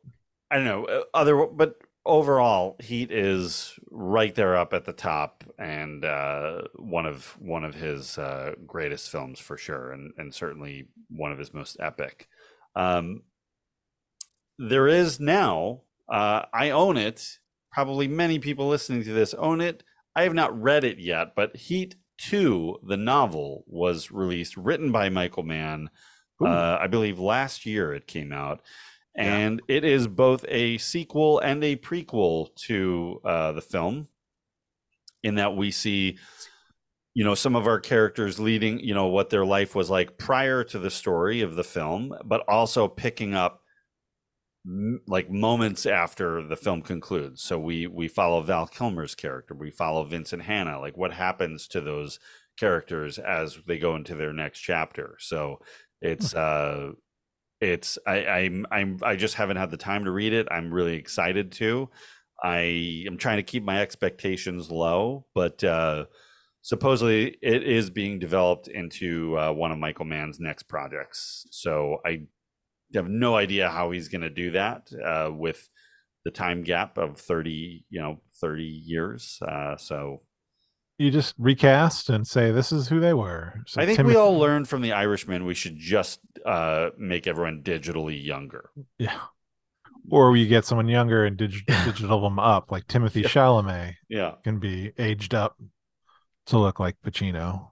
I 0.50 0.56
don't 0.56 0.64
know. 0.64 0.84
uh, 0.84 1.02
Other, 1.14 1.46
but 1.46 1.76
overall, 2.04 2.76
Heat 2.80 3.10
is 3.10 3.78
right 3.90 4.34
there 4.34 4.56
up 4.56 4.72
at 4.72 4.84
the 4.84 4.92
top, 4.92 5.44
and 5.58 6.04
uh, 6.04 6.62
one 6.76 7.06
of 7.06 7.36
one 7.40 7.64
of 7.64 7.74
his 7.74 8.18
uh, 8.18 8.52
greatest 8.66 9.10
films 9.10 9.38
for 9.40 9.56
sure, 9.56 9.92
and 9.92 10.12
and 10.18 10.34
certainly 10.34 10.88
one 11.10 11.32
of 11.32 11.38
his 11.38 11.52
most 11.54 11.76
epic. 11.80 12.28
Um, 12.74 13.22
there 14.58 14.88
is 14.88 15.20
now. 15.20 15.82
Uh, 16.08 16.42
I 16.52 16.70
own 16.70 16.96
it. 16.96 17.38
Probably 17.72 18.08
many 18.08 18.38
people 18.38 18.68
listening 18.68 19.02
to 19.04 19.12
this 19.12 19.34
own 19.34 19.60
it. 19.60 19.82
I 20.14 20.22
have 20.22 20.34
not 20.34 20.58
read 20.60 20.84
it 20.84 20.98
yet, 20.98 21.34
but 21.36 21.56
Heat 21.56 21.96
Two, 22.18 22.78
the 22.82 22.96
novel, 22.96 23.64
was 23.66 24.10
released, 24.10 24.56
written 24.56 24.90
by 24.92 25.08
Michael 25.08 25.42
Mann. 25.42 25.90
Uh, 26.40 26.78
I 26.80 26.86
believe 26.86 27.18
last 27.18 27.66
year 27.66 27.94
it 27.94 28.06
came 28.06 28.32
out, 28.32 28.62
and 29.14 29.62
it 29.68 29.84
is 29.84 30.06
both 30.06 30.44
a 30.48 30.78
sequel 30.78 31.38
and 31.38 31.62
a 31.64 31.76
prequel 31.76 32.54
to 32.66 33.20
uh, 33.24 33.52
the 33.52 33.62
film. 33.62 34.08
In 35.22 35.36
that 35.36 35.56
we 35.56 35.70
see, 35.70 36.18
you 37.14 37.24
know, 37.24 37.34
some 37.34 37.56
of 37.56 37.66
our 37.66 37.80
characters 37.80 38.38
leading, 38.38 38.78
you 38.80 38.94
know, 38.94 39.06
what 39.06 39.30
their 39.30 39.44
life 39.44 39.74
was 39.74 39.90
like 39.90 40.18
prior 40.18 40.62
to 40.64 40.78
the 40.78 40.90
story 40.90 41.40
of 41.40 41.56
the 41.56 41.64
film, 41.64 42.14
but 42.24 42.44
also 42.48 42.86
picking 42.86 43.34
up 43.34 43.62
like 45.06 45.30
moments 45.30 45.86
after 45.86 46.42
the 46.42 46.56
film 46.56 46.82
concludes. 46.82 47.42
So 47.42 47.58
we 47.58 47.86
we 47.86 48.08
follow 48.08 48.40
Val 48.42 48.66
Kilmer's 48.66 49.14
character, 49.14 49.54
we 49.54 49.70
follow 49.70 50.02
Vincent 50.04 50.42
Hanna, 50.42 50.80
like 50.80 50.96
what 50.96 51.12
happens 51.12 51.68
to 51.68 51.80
those 51.80 52.18
characters 52.58 53.18
as 53.18 53.58
they 53.66 53.78
go 53.78 53.94
into 53.94 54.14
their 54.14 54.32
next 54.32 54.60
chapter. 54.60 55.16
So 55.20 55.60
it's 56.00 56.34
uh 56.34 56.92
it's 57.60 57.98
I 58.06 58.26
I'm 58.26 58.66
I'm 58.70 58.98
I 59.02 59.16
just 59.16 59.34
haven't 59.34 59.58
had 59.58 59.70
the 59.70 59.76
time 59.76 60.04
to 60.04 60.10
read 60.10 60.32
it. 60.32 60.48
I'm 60.50 60.72
really 60.72 60.96
excited 60.96 61.52
to. 61.52 61.88
I 62.42 63.04
am 63.06 63.18
trying 63.18 63.38
to 63.38 63.42
keep 63.42 63.62
my 63.62 63.80
expectations 63.80 64.70
low, 64.70 65.26
but 65.34 65.62
uh 65.62 66.06
supposedly 66.62 67.36
it 67.40 67.62
is 67.62 67.90
being 67.90 68.18
developed 68.18 68.66
into 68.66 69.38
uh, 69.38 69.52
one 69.52 69.70
of 69.70 69.78
Michael 69.78 70.04
Mann's 70.04 70.40
next 70.40 70.64
projects. 70.64 71.46
So 71.52 71.98
I 72.04 72.22
have 72.94 73.08
no 73.08 73.36
idea 73.36 73.68
how 73.68 73.90
he's 73.90 74.08
going 74.08 74.22
to 74.22 74.30
do 74.30 74.52
that 74.52 74.88
uh, 75.04 75.30
with 75.32 75.68
the 76.24 76.30
time 76.30 76.62
gap 76.62 76.98
of 76.98 77.18
30, 77.20 77.84
you 77.90 78.00
know, 78.00 78.20
30 78.40 78.64
years. 78.64 79.38
Uh, 79.46 79.76
so 79.76 80.22
You 80.98 81.10
just 81.10 81.34
recast 81.38 82.08
and 82.10 82.26
say 82.26 82.50
this 82.50 82.72
is 82.72 82.88
who 82.88 83.00
they 83.00 83.14
were. 83.14 83.60
So 83.66 83.80
I 83.80 83.86
think 83.86 83.96
Timothy- 83.98 84.14
we 84.16 84.20
all 84.20 84.38
learned 84.38 84.68
from 84.68 84.82
the 84.82 84.92
Irishman 84.92 85.44
we 85.46 85.54
should 85.54 85.76
just 85.78 86.20
uh, 86.44 86.90
make 86.98 87.26
everyone 87.26 87.62
digitally 87.62 88.22
younger. 88.24 88.70
Yeah. 88.98 89.20
Or 90.10 90.36
you 90.36 90.46
get 90.46 90.64
someone 90.64 90.88
younger 90.88 91.24
and 91.24 91.36
dig- 91.36 91.66
digital 91.84 92.20
them 92.22 92.38
up, 92.38 92.70
like 92.70 92.86
Timothy 92.86 93.22
Chalamet 93.22 93.94
Yeah. 94.08 94.34
can 94.44 94.58
be 94.60 94.92
aged 94.98 95.34
up 95.34 95.56
to 96.46 96.58
look 96.58 96.78
like 96.80 96.96
Pacino 97.04 97.70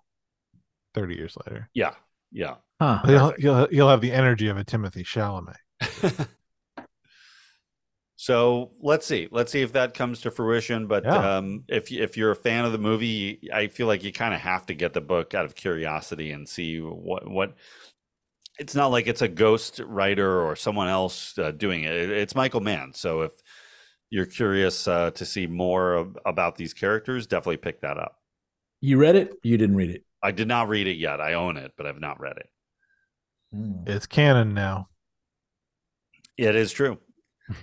30 0.94 1.14
years 1.14 1.36
later. 1.46 1.70
Yeah. 1.74 1.94
Yeah. 2.32 2.56
Huh. 2.84 3.02
You'll, 3.08 3.34
you'll, 3.38 3.68
you'll 3.70 3.88
have 3.88 4.00
the 4.00 4.12
energy 4.12 4.48
of 4.48 4.56
a 4.56 4.64
Timothy 4.64 5.04
Chalamet. 5.04 5.56
So 8.16 8.70
let's 8.80 9.06
see. 9.06 9.28
Let's 9.30 9.52
see 9.52 9.60
if 9.62 9.72
that 9.72 9.92
comes 9.92 10.20
to 10.22 10.30
fruition. 10.30 10.86
But 10.86 11.04
Yeah. 11.04 11.36
um, 11.36 11.64
if 11.68 11.90
you- 11.90 12.02
if 12.02 12.16
you're 12.16 12.30
a 12.30 12.36
fan 12.36 12.64
of 12.64 12.72
the 12.72 12.78
movie, 12.78 13.50
I 13.52 13.66
feel 13.66 13.86
like 13.86 14.02
you 14.04 14.12
kind 14.12 14.32
of 14.32 14.40
have 14.40 14.66
to 14.66 14.74
get 14.74 14.92
the 14.94 15.00
book 15.00 15.34
out 15.34 15.44
of 15.44 15.54
curiosity 15.54 16.30
and 16.30 16.48
see 16.48 16.78
what 16.80 17.28
what. 17.28 17.54
It's 18.58 18.74
not 18.74 18.92
like 18.92 19.08
it's 19.08 19.20
a 19.20 19.28
ghost 19.28 19.80
writer 19.84 20.40
or 20.40 20.54
someone 20.54 20.88
else 20.88 21.36
uh, 21.38 21.50
doing 21.50 21.82
it. 21.82 21.92
It- 21.92 22.10
It's 22.10 22.34
Michael 22.36 22.60
Mann. 22.60 22.92
So 22.94 23.22
if 23.22 23.32
you're 24.10 24.26
curious 24.26 24.86
uh, 24.86 25.10
to 25.10 25.24
see 25.26 25.46
more 25.48 25.94
of, 25.94 26.16
about 26.24 26.54
these 26.56 26.72
characters, 26.72 27.26
definitely 27.26 27.56
pick 27.58 27.80
that 27.80 27.98
up. 27.98 28.16
You 28.80 28.96
read 28.96 29.16
it? 29.16 29.34
You 29.42 29.58
didn't 29.58 29.76
read 29.76 29.90
it. 29.90 30.04
I 30.22 30.30
did 30.30 30.46
not 30.48 30.68
read 30.68 30.86
it 30.86 30.96
yet. 30.96 31.20
I 31.20 31.34
own 31.34 31.56
it, 31.56 31.72
but 31.76 31.86
I've 31.86 32.00
not 32.00 32.20
read 32.20 32.36
it. 32.38 32.48
It's 33.86 34.06
canon 34.06 34.54
now. 34.54 34.88
It 36.36 36.56
is 36.56 36.72
true. 36.72 36.98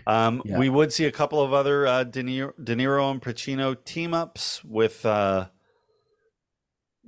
Um, 0.06 0.44
Yeah. 0.46 0.60
We 0.60 0.70
would 0.70 0.94
see 0.94 1.06
a 1.06 1.12
couple 1.12 1.42
of 1.42 1.54
other 1.54 1.88
uh, 1.88 2.04
De, 2.04 2.22
Niro, 2.22 2.54
De 2.64 2.76
Niro 2.76 3.10
and 3.10 3.20
Pacino 3.20 3.76
team 3.84 4.14
ups 4.14 4.64
with 4.64 5.04
uh, 5.08 5.48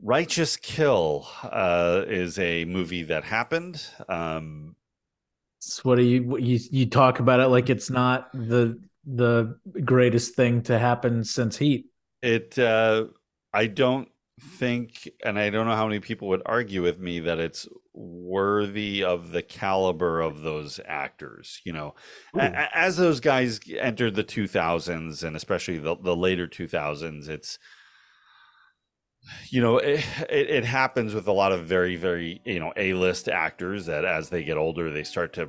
Righteous 0.01 0.57
Kill 0.57 1.27
uh, 1.43 2.03
is 2.07 2.39
a 2.39 2.65
movie 2.65 3.03
that 3.03 3.23
happened. 3.23 3.85
Um, 4.09 4.75
So 5.59 5.81
what 5.83 5.95
do 5.97 6.03
you 6.03 6.37
you 6.37 6.59
you 6.71 6.85
talk 6.87 7.19
about 7.19 7.39
it 7.39 7.47
like 7.47 7.69
it's 7.69 7.89
not 7.91 8.31
the 8.33 8.81
the 9.05 9.55
greatest 9.85 10.35
thing 10.35 10.63
to 10.63 10.79
happen 10.79 11.23
since 11.23 11.57
Heat? 11.57 11.85
it 12.21 12.57
uh, 12.57 13.05
I 13.53 13.67
don't 13.67 14.09
think, 14.39 15.09
and 15.23 15.37
I 15.37 15.49
don't 15.49 15.67
know 15.67 15.75
how 15.75 15.87
many 15.87 15.99
people 15.99 16.27
would 16.29 16.41
argue 16.45 16.81
with 16.81 16.99
me 16.99 17.19
that 17.21 17.39
it's 17.39 17.67
worthy 17.93 19.03
of 19.03 19.31
the 19.31 19.43
caliber 19.43 20.21
of 20.21 20.41
those 20.41 20.79
actors. 20.85 21.61
You 21.63 21.73
know, 21.73 21.95
as 22.35 22.97
those 22.97 23.19
guys 23.19 23.59
entered 23.77 24.15
the 24.15 24.23
2000s 24.23 25.23
and 25.23 25.35
especially 25.35 25.77
the, 25.77 25.95
the 25.95 26.15
later 26.15 26.47
2000s, 26.47 27.29
it's 27.29 27.59
you 29.49 29.61
know 29.61 29.77
it, 29.77 30.05
it, 30.29 30.49
it 30.49 30.65
happens 30.65 31.13
with 31.13 31.27
a 31.27 31.31
lot 31.31 31.53
of 31.53 31.65
very 31.65 31.95
very 31.95 32.41
you 32.43 32.59
know 32.59 32.73
a-list 32.75 33.29
actors 33.29 33.85
that 33.85 34.03
as 34.03 34.27
they 34.27 34.43
get 34.43 34.57
older 34.57 34.91
they 34.91 35.03
start 35.03 35.31
to 35.31 35.47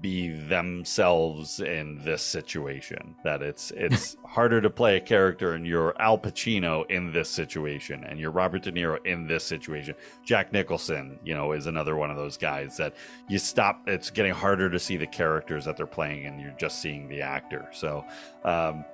be 0.00 0.28
themselves 0.28 1.60
in 1.60 2.00
this 2.04 2.22
situation. 2.22 3.14
That 3.22 3.42
it's 3.42 3.70
it's 3.70 4.16
harder 4.24 4.60
to 4.60 4.70
play 4.70 4.96
a 4.96 5.00
character 5.00 5.52
and 5.52 5.66
you're 5.66 5.94
Al 6.00 6.18
Pacino 6.18 6.88
in 6.90 7.12
this 7.12 7.30
situation 7.30 8.04
and 8.04 8.18
you're 8.18 8.30
Robert 8.30 8.62
De 8.62 8.72
Niro 8.72 9.04
in 9.06 9.26
this 9.26 9.44
situation. 9.44 9.94
Jack 10.24 10.52
Nicholson 10.52 11.18
you 11.24 11.34
know 11.34 11.52
is 11.52 11.66
another 11.66 11.96
one 11.96 12.10
of 12.10 12.16
those 12.16 12.36
guys 12.36 12.76
that 12.76 12.94
you 13.28 13.38
stop 13.38 13.82
it's 13.86 14.10
getting 14.10 14.32
harder 14.32 14.68
to 14.68 14.78
see 14.78 14.96
the 14.96 15.06
characters 15.06 15.64
that 15.64 15.76
they're 15.76 15.86
playing 15.86 16.26
and 16.26 16.40
you're 16.40 16.56
just 16.58 16.80
seeing 16.80 17.08
the 17.08 17.22
actor. 17.22 17.68
So 17.72 18.04
um 18.44 18.84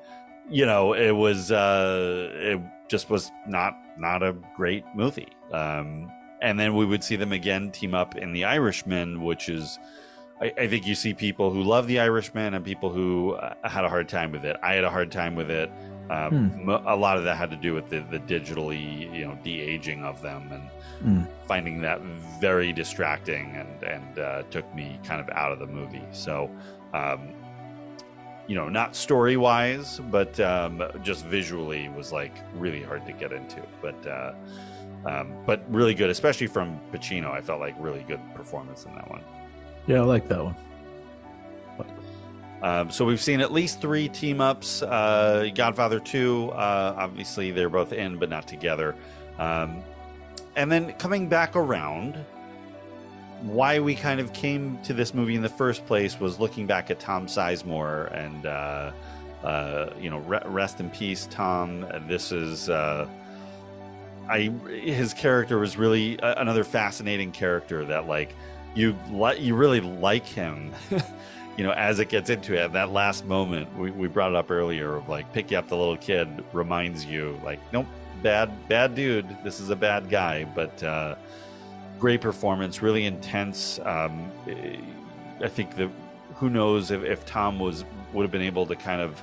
you 0.51 0.67
know 0.67 0.93
it 0.93 1.13
was 1.13 1.51
uh 1.51 2.31
it 2.35 2.61
just 2.89 3.09
was 3.09 3.31
not 3.47 3.75
not 3.99 4.23
a 4.23 4.37
great 4.55 4.85
movie. 4.95 5.29
Um 5.53 6.11
and 6.43 6.59
then 6.59 6.75
we 6.75 6.85
would 6.85 7.05
see 7.05 7.17
them 7.17 7.33
again 7.33 7.71
team 7.71 7.95
up 7.95 8.17
in 8.17 8.33
The 8.33 8.45
Irishman 8.45 9.23
which 9.23 9.49
is 9.49 9.79
I, 10.41 10.53
I, 10.59 10.69
think 10.69 10.87
you 10.87 10.95
see 10.95 11.13
people 11.13 11.51
who 11.51 11.63
love 11.63 11.87
The 11.87 12.01
Irishman 12.01 12.55
and 12.55 12.65
people 12.65 12.91
who 12.91 13.33
uh, 13.33 13.55
had 13.69 13.85
a 13.85 13.89
hard 13.89 14.09
time 14.09 14.33
with 14.33 14.45
it. 14.45 14.57
I 14.63 14.75
had 14.75 14.85
a 14.85 14.91
hard 14.91 15.13
time 15.13 15.35
with 15.35 15.51
it. 15.51 15.71
Um, 16.09 16.51
hmm. 16.51 16.71
A 16.71 16.97
lot 16.97 17.19
of 17.19 17.25
that 17.25 17.37
had 17.37 17.51
to 17.51 17.57
do 17.57 17.73
with 17.73 17.89
the, 17.89 18.01
the 18.11 18.19
digitally, 18.19 19.15
you 19.15 19.27
know, 19.27 19.39
de 19.45 19.61
aging 19.61 20.03
of 20.03 20.21
them 20.23 20.51
and 20.51 20.63
hmm. 21.03 21.47
finding 21.47 21.81
that 21.83 22.01
very 22.41 22.73
distracting 22.73 23.55
and 23.55 23.83
and 23.85 24.19
uh, 24.19 24.43
took 24.51 24.75
me 24.75 24.99
kind 25.05 25.21
of 25.21 25.29
out 25.31 25.53
of 25.53 25.61
the 25.61 25.67
movie. 25.67 26.03
So, 26.11 26.51
um, 26.95 27.29
you 28.49 28.57
know, 28.57 28.69
not 28.69 28.97
story 28.97 29.37
wise, 29.37 30.01
but 30.11 30.41
um, 30.41 30.83
just 31.05 31.25
visually 31.27 31.89
was 31.91 32.13
like 32.13 32.35
really 32.55 32.83
hard 32.83 33.07
to 33.07 33.13
get 33.13 33.31
into. 33.33 33.63
But 33.81 34.05
uh, 34.05 34.33
um, 35.07 35.33
but 35.47 35.63
really 35.73 35.95
good, 35.95 36.11
especially 36.11 36.49
from 36.49 36.81
Pacino. 36.93 37.31
I 37.31 37.41
felt 37.41 37.61
like 37.61 37.77
really 37.79 38.05
good 38.09 38.21
performance 38.35 38.85
in 38.85 38.95
that 38.97 39.09
one. 39.09 39.23
Yeah, 39.91 40.03
I 40.03 40.05
like 40.05 40.29
that 40.29 40.45
one. 40.45 40.55
Um, 42.63 42.91
so 42.93 43.05
we've 43.05 43.21
seen 43.21 43.41
at 43.41 43.53
least 43.53 43.81
three 43.81 44.09
team 44.09 44.41
ups. 44.41 44.83
Uh, 44.83 45.49
Godfather 45.53 45.99
2, 45.99 46.51
uh, 46.53 46.95
obviously 46.97 47.51
they're 47.51 47.69
both 47.69 47.93
in, 47.93 48.17
but 48.17 48.29
not 48.29 48.47
together. 48.47 48.95
Um, 49.37 49.83
and 50.55 50.71
then 50.71 50.93
coming 50.93 51.29
back 51.29 51.57
around, 51.57 52.25
why 53.41 53.81
we 53.81 53.97
kind 53.97 54.21
of 54.21 54.33
came 54.33 54.79
to 54.83 54.95
this 54.95 55.13
movie 55.13 55.35
in 55.35 55.43
the 55.43 55.49
first 55.49 55.85
place 55.87 56.21
was 56.21 56.39
looking 56.39 56.69
back 56.69 56.93
at 56.93 57.01
Tom 57.01 57.27
Sizemore 57.27 58.15
and, 58.17 58.47
uh, 58.47 58.93
uh 59.43 59.91
you 59.99 60.09
know, 60.09 60.19
re- 60.19 60.43
rest 60.45 60.79
in 60.79 60.89
peace, 60.91 61.27
Tom. 61.33 61.85
This 62.07 62.31
is. 62.31 62.71
Uh, 62.71 63.09
I 64.29 64.53
his 64.69 65.13
character 65.15 65.59
was 65.59 65.77
really 65.77 66.17
another 66.23 66.63
fascinating 66.63 67.33
character 67.33 67.85
that 67.87 68.07
like 68.07 68.33
you 68.75 68.97
like 69.11 69.41
you 69.41 69.55
really 69.55 69.81
like 69.81 70.27
him. 70.27 70.73
You 71.57 71.67
know 71.67 71.73
as 71.73 71.99
it 71.99 72.09
gets 72.09 72.31
into 72.31 72.55
it 72.55 72.73
that 72.73 72.91
last 72.91 73.27
moment 73.27 73.77
we, 73.77 73.91
we 73.91 74.09
brought 74.09 74.31
it 74.31 74.37
up 74.37 74.51
earlier 74.51 74.97
of 74.97 75.11
like 75.11 75.31
pick 75.35 75.51
you 75.51 75.59
up 75.59 75.69
the 75.69 75.77
little 75.77 75.97
kid 75.99 76.43
reminds 76.55 77.05
you 77.05 77.39
like 77.45 77.61
nope 77.71 77.85
bad 78.23 78.51
bad 78.69 78.95
dude. 78.95 79.27
This 79.45 79.61
is 79.61 79.69
a 79.69 79.77
bad 79.77 80.09
guy. 80.09 80.45
But 80.45 80.83
uh 80.83 81.17
great 81.99 82.23
performance 82.23 82.81
really 82.81 83.05
intense. 83.05 83.79
Um 83.81 84.33
i 85.43 85.49
think 85.49 85.77
that 85.77 85.91
who 86.37 86.49
knows 86.49 86.91
if, 86.91 87.03
if 87.03 87.27
tom 87.27 87.59
was 87.59 87.85
would 88.15 88.23
have 88.23 88.33
been 88.33 88.41
able 88.41 88.65
to 88.65 88.77
kind 88.77 89.03
of 89.03 89.21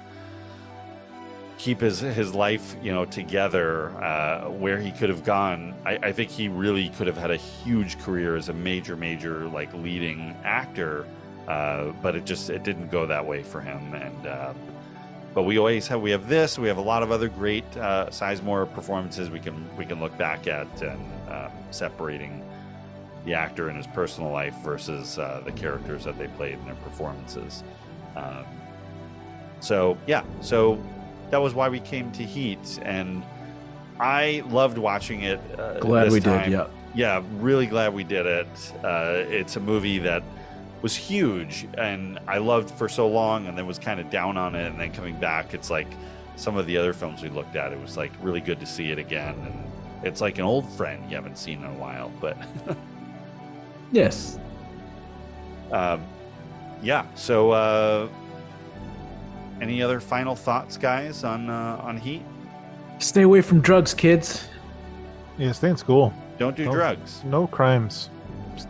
keep 1.58 1.82
his 1.82 2.00
his 2.00 2.36
life 2.36 2.76
you 2.84 2.94
know 2.94 3.06
together 3.06 3.90
uh, 4.04 4.50
where 4.50 4.80
he 4.80 4.92
could 4.92 5.10
have 5.10 5.24
gone. 5.24 5.74
I, 5.86 5.98
I, 5.98 6.12
think 6.12 6.30
he 6.30 6.48
really 6.50 6.90
could 6.90 7.08
have 7.08 7.18
had 7.18 7.32
a 7.32 7.38
huge 7.38 8.00
career 8.00 8.36
as 8.36 8.50
a 8.50 8.54
major 8.54 8.96
major 8.96 9.48
like 9.48 9.74
leading 9.74 10.36
actor 10.44 11.06
uh, 11.48 11.94
but 12.02 12.16
it 12.16 12.26
just 12.26 12.50
it 12.50 12.64
didn't 12.64 12.90
go 12.90 13.06
that 13.08 13.26
way 13.26 13.42
for 13.42 13.62
him. 13.62 13.94
And 13.94 14.28
uh, 14.28 14.54
but 15.34 15.44
we 15.44 15.58
always 15.58 15.88
have 15.88 16.02
we 16.02 16.12
have 16.12 16.28
this 16.28 16.60
we 16.60 16.68
have 16.68 16.78
a 16.78 16.82
lot 16.82 17.04
of 17.04 17.12
other 17.12 17.30
great 17.30 17.66
uh, 17.78 18.08
Sizemore 18.08 18.72
performances 18.74 19.30
we 19.30 19.40
can 19.40 19.66
we 19.78 19.86
can 19.86 20.00
look 20.00 20.16
back 20.18 20.48
at 20.48 20.68
and 20.82 21.00
um, 21.30 21.52
separating 21.72 22.44
the 23.26 23.34
actor 23.34 23.70
in 23.70 23.76
his 23.76 23.88
personal 23.88 24.32
life 24.32 24.56
versus 24.64 25.18
uh, 25.18 25.42
the 25.46 25.52
characters 25.52 26.04
that 26.04 26.18
they 26.18 26.28
played 26.28 26.54
in 26.54 26.66
their 26.66 26.76
performances. 26.76 27.64
Um, 28.16 28.46
so 29.60 29.98
yeah 30.06 30.24
so 30.42 30.82
that 31.30 31.42
was 31.42 31.54
why 31.54 31.70
we 31.70 31.80
came 31.80 32.12
to 32.14 32.24
Heat, 32.24 32.80
and 32.84 33.24
I 34.00 34.44
loved 34.48 34.78
watching 34.78 35.24
it. 35.24 35.40
Uh, 35.58 35.80
glad 35.80 36.12
we 36.12 36.20
time. 36.20 36.44
did. 36.44 36.52
Yeah, 36.54 36.68
yeah, 36.96 37.24
really 37.38 37.68
glad 37.68 37.94
we 37.94 38.04
did 38.04 38.26
it. 38.26 38.74
Uh, 38.84 39.24
it's 39.28 39.56
a 39.56 39.60
movie 39.60 40.00
that 40.00 40.24
was 40.82 40.96
huge, 40.96 41.68
and 41.78 42.20
I 42.28 42.38
loved 42.38 42.72
for 42.72 42.88
so 42.88 43.08
long, 43.08 43.48
and 43.48 43.58
then 43.58 43.68
was 43.68 43.80
kind 43.80 44.00
of 44.00 44.10
down 44.10 44.38
on 44.38 44.56
it, 44.56 44.68
and 44.68 44.80
then 44.80 44.92
coming 44.94 45.20
back, 45.20 45.54
it's 45.54 45.70
like 45.70 45.88
some 46.36 46.56
of 46.56 46.66
the 46.66 46.78
other 46.78 46.94
films 46.94 47.22
we 47.22 47.30
looked 47.30 47.56
at. 47.56 47.74
It 47.74 47.82
was 47.82 47.98
like 47.98 48.12
really 48.22 48.42
good 48.42 48.60
to 48.60 48.66
see 48.66 48.92
it 48.92 49.00
again, 49.00 49.36
and 49.36 50.06
it's 50.06 50.22
like 50.22 50.38
an 50.38 50.46
old 50.46 50.70
friend 50.74 51.04
you 51.10 51.16
haven't 51.16 51.38
seen 51.38 51.64
in 51.64 51.70
a 51.70 51.74
while. 51.74 52.12
But 52.22 52.38
yes, 53.92 54.40
um, 55.72 56.06
yeah. 56.82 57.06
So. 57.16 57.52
Uh, 57.52 58.08
any 59.62 59.82
other 59.82 60.00
final 60.00 60.36
thoughts, 60.36 60.78
guys, 60.78 61.24
on 61.24 61.50
uh, 61.50 61.80
on 61.82 61.98
Heat? 61.98 62.24
Stay 63.00 63.24
away 63.24 63.42
from 63.42 63.62
drugs, 63.62 63.94
kids. 63.94 64.48
Yeah, 65.38 65.52
stay 65.52 65.70
in 65.70 65.78
school. 65.78 66.14
Don't 66.38 66.56
do 66.56 66.66
no, 66.66 66.72
drugs. 66.72 67.24
No 67.24 67.48
crimes. 67.48 68.10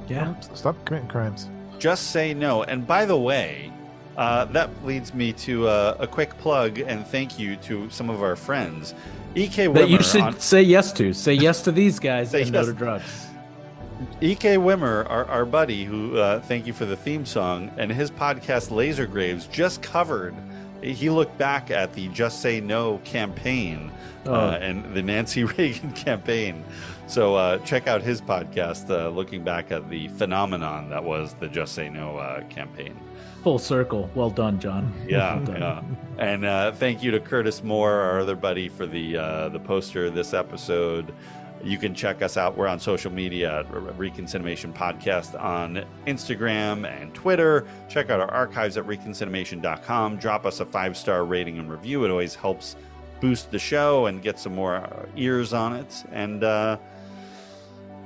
Yeah. 0.08 0.38
Stop 0.40 0.76
committing 0.86 1.08
crimes. 1.08 1.50
Just 1.80 2.12
say 2.12 2.34
no. 2.34 2.64
And 2.64 2.86
by 2.86 3.06
the 3.06 3.18
way, 3.18 3.72
uh, 4.18 4.46
that 4.46 4.70
leads 4.86 5.14
me 5.14 5.32
to 5.34 5.68
uh, 5.68 5.98
a 6.00 6.08
quick 6.08 6.38
plug 6.40 6.80
and 6.80 7.06
thank 7.06 7.40
you 7.40 7.56
to 7.58 7.90
some 7.90 8.10
of 8.10 8.22
our 8.22 8.36
friends. 8.36 8.94
EK 9.36 9.68
Wimmer. 9.68 9.74
That 9.76 9.90
you 9.90 10.02
should 10.02 10.22
on... 10.22 10.40
say 10.40 10.62
yes 10.62 10.92
to. 10.94 11.14
Say 11.14 11.34
yes 11.34 11.62
to 11.64 11.72
these 11.72 12.00
guys 12.00 12.34
and 12.34 12.46
yes. 12.46 12.52
no 12.52 12.66
to 12.66 12.74
drugs. 12.74 13.28
EK 14.22 14.58
Wimmer, 14.58 15.10
our, 15.10 15.26
our 15.26 15.46
buddy, 15.46 15.84
who 15.84 16.18
uh, 16.18 16.40
thank 16.42 16.68
you 16.68 16.74
for 16.74 16.86
the 16.86 16.96
theme 16.96 17.26
song, 17.26 17.72
and 17.78 17.92
his 17.92 18.12
podcast 18.12 18.72
Laser 18.72 19.08
Graves 19.08 19.48
just 19.48 19.82
covered 19.82 20.36
he 20.82 21.10
looked 21.10 21.38
back 21.38 21.72
at 21.72 21.94
the 21.94 22.08
Just 22.10 22.42
Say 22.42 22.60
No 22.60 23.00
campaign 23.00 23.92
uh, 24.26 24.30
oh. 24.30 24.34
uh, 24.34 24.60
and 24.62 24.94
the 24.94 25.02
Nancy 25.02 25.44
Reagan 25.58 25.92
campaign. 25.94 26.64
So 27.08 27.36
uh, 27.36 27.60
check 27.60 27.88
out 27.88 28.02
his 28.02 28.22
podcast, 28.22 28.90
uh, 28.90 29.10
looking 29.10 29.44
back 29.44 29.72
at 29.72 29.90
the 29.90 30.10
phenomenon 30.10 30.90
that 30.90 31.04
was 31.04 31.36
the 31.36 31.48
Just 31.48 31.74
Say 31.74 31.90
No 31.90 32.18
uh, 32.18 32.44
campaign. 32.46 33.00
Full 33.44 33.60
circle. 33.60 34.10
Well 34.14 34.30
done, 34.30 34.60
Jon. 34.60 34.94
Yeah, 35.08 35.40
well 35.40 35.58
yeah. 35.58 35.82
And 36.18 36.44
uh, 36.44 36.72
thank 36.74 37.02
you 37.02 37.12
to 37.12 37.20
Curtis 37.20 37.64
Moore, 37.64 37.94
our 37.94 38.20
other 38.20 38.36
buddy, 38.36 38.68
for 38.68 38.86
the 38.86 39.14
the 39.52 39.62
poster 39.64 40.08
of 40.08 40.16
this 40.16 40.34
episode. 40.34 41.14
You 41.64 41.78
can 41.78 41.94
check 41.94 42.22
us 42.22 42.38
out. 42.38 42.58
We're 42.58 42.68
on 42.68 42.80
social 42.80 43.12
media 43.12 43.60
at 43.60 43.68
ReconCinemation 43.72 44.74
Podcast 44.74 45.40
on 45.42 45.86
Instagram 46.06 46.88
and 46.90 47.14
Twitter. 47.14 47.66
Check 47.90 48.10
out 48.10 48.20
our 48.20 48.32
archives 48.32 48.78
at 48.78 48.86
reconcinemation.com. 48.86 50.18
Drop 50.18 50.46
us 50.46 50.60
a 50.60 50.66
five 50.66 50.96
star 50.96 51.26
rating 51.26 51.58
and 51.60 51.70
review. 51.70 52.06
It 52.06 52.12
always 52.12 52.36
helps 52.36 52.76
boost 53.20 53.52
the 53.52 53.60
show 53.60 54.06
and 54.06 54.22
get 54.22 54.40
some 54.40 54.54
more 54.54 55.08
ears 55.16 55.54
on 55.54 55.76
it. 55.76 56.04
And 56.12 56.44
uh, 56.44 56.78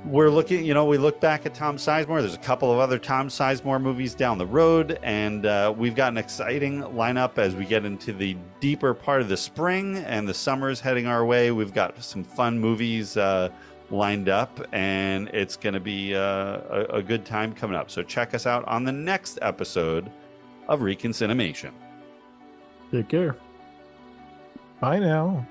we're 0.04 0.30
looking, 0.30 0.64
you 0.64 0.74
know, 0.74 0.84
we 0.84 0.98
look 0.98 1.20
back 1.20 1.46
at 1.46 1.54
Tom 1.54 1.76
Sizemore. 1.76 2.20
There's 2.20 2.34
a 2.34 2.38
couple 2.38 2.72
of 2.72 2.78
other 2.78 2.98
Tom 2.98 3.28
Sizemore 3.28 3.80
movies 3.80 4.14
down 4.14 4.38
the 4.38 4.46
road, 4.46 4.98
and 5.02 5.46
uh, 5.46 5.72
we've 5.76 5.94
got 5.94 6.12
an 6.12 6.18
exciting 6.18 6.82
lineup 6.82 7.38
as 7.38 7.54
we 7.54 7.64
get 7.64 7.84
into 7.84 8.12
the 8.12 8.36
deeper 8.60 8.94
part 8.94 9.20
of 9.20 9.28
the 9.28 9.36
spring 9.36 9.98
and 9.98 10.28
the 10.28 10.34
summer's 10.34 10.80
heading 10.80 11.06
our 11.06 11.24
way. 11.24 11.52
We've 11.52 11.72
got 11.72 12.02
some 12.02 12.24
fun 12.24 12.58
movies 12.58 13.16
uh, 13.16 13.50
lined 13.90 14.28
up, 14.28 14.60
and 14.72 15.28
it's 15.28 15.56
going 15.56 15.74
to 15.74 15.80
be 15.80 16.14
uh, 16.14 16.20
a, 16.20 16.86
a, 16.94 17.02
good 17.02 17.24
time 17.24 17.52
coming 17.52 17.76
up. 17.76 17.90
So 17.90 18.02
check 18.02 18.34
us 18.34 18.46
out 18.46 18.66
on 18.66 18.84
the 18.84 18.92
next 18.92 19.38
episode 19.42 20.10
of 20.68 20.80
ReconCinemation. 20.80 21.70
Take 22.90 23.08
care. 23.08 23.36
Bye 24.80 24.98
now. 24.98 25.46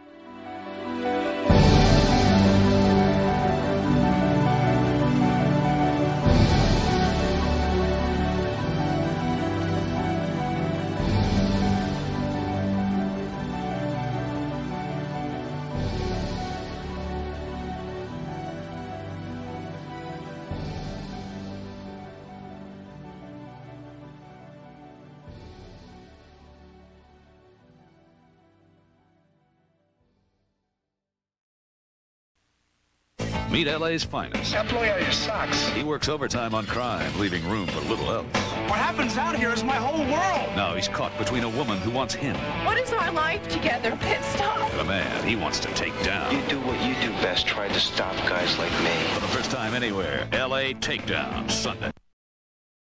Meet 33.52 33.68
LA's 33.68 34.02
finest. 34.06 34.54
Now 34.54 34.64
blow 34.64 34.82
out 34.82 35.02
your 35.02 35.12
socks. 35.12 35.68
He 35.70 35.84
works 35.84 36.08
overtime 36.08 36.56
on 36.56 36.66
crime, 36.66 37.12
leaving 37.20 37.46
room 37.50 37.68
for 37.68 37.82
little 37.82 38.10
else. 38.10 38.26
What 38.70 38.80
happens 38.80 39.18
out 39.18 39.36
here 39.36 39.52
is 39.52 39.62
my 39.62 39.76
whole 39.76 40.06
world. 40.06 40.56
Now 40.56 40.74
he's 40.74 40.88
caught 40.88 41.16
between 41.18 41.44
a 41.44 41.50
woman 41.50 41.78
who 41.80 41.92
wants 41.92 42.14
him 42.14 42.38
What 42.66 42.78
is 42.78 42.94
our 42.94 43.12
life 43.12 43.46
together, 43.50 43.98
Pit 44.00 44.24
Stop? 44.24 44.72
and 44.72 44.80
a 44.80 44.86
man 44.86 45.28
he 45.28 45.36
wants 45.36 45.60
to 45.60 45.68
take 45.74 45.92
down. 46.02 46.34
You 46.34 46.42
do 46.48 46.62
what 46.62 46.82
you 46.82 46.94
do 47.02 47.12
best. 47.22 47.46
Try 47.46 47.68
to 47.68 47.80
stop 47.80 48.16
guys 48.28 48.58
like 48.58 48.72
me. 48.84 49.14
For 49.16 49.20
the 49.20 49.28
first 49.28 49.52
time 49.52 49.74
anywhere, 49.74 50.30
LA 50.32 50.72
Takedown, 50.80 51.52
Sunday. 51.52 51.92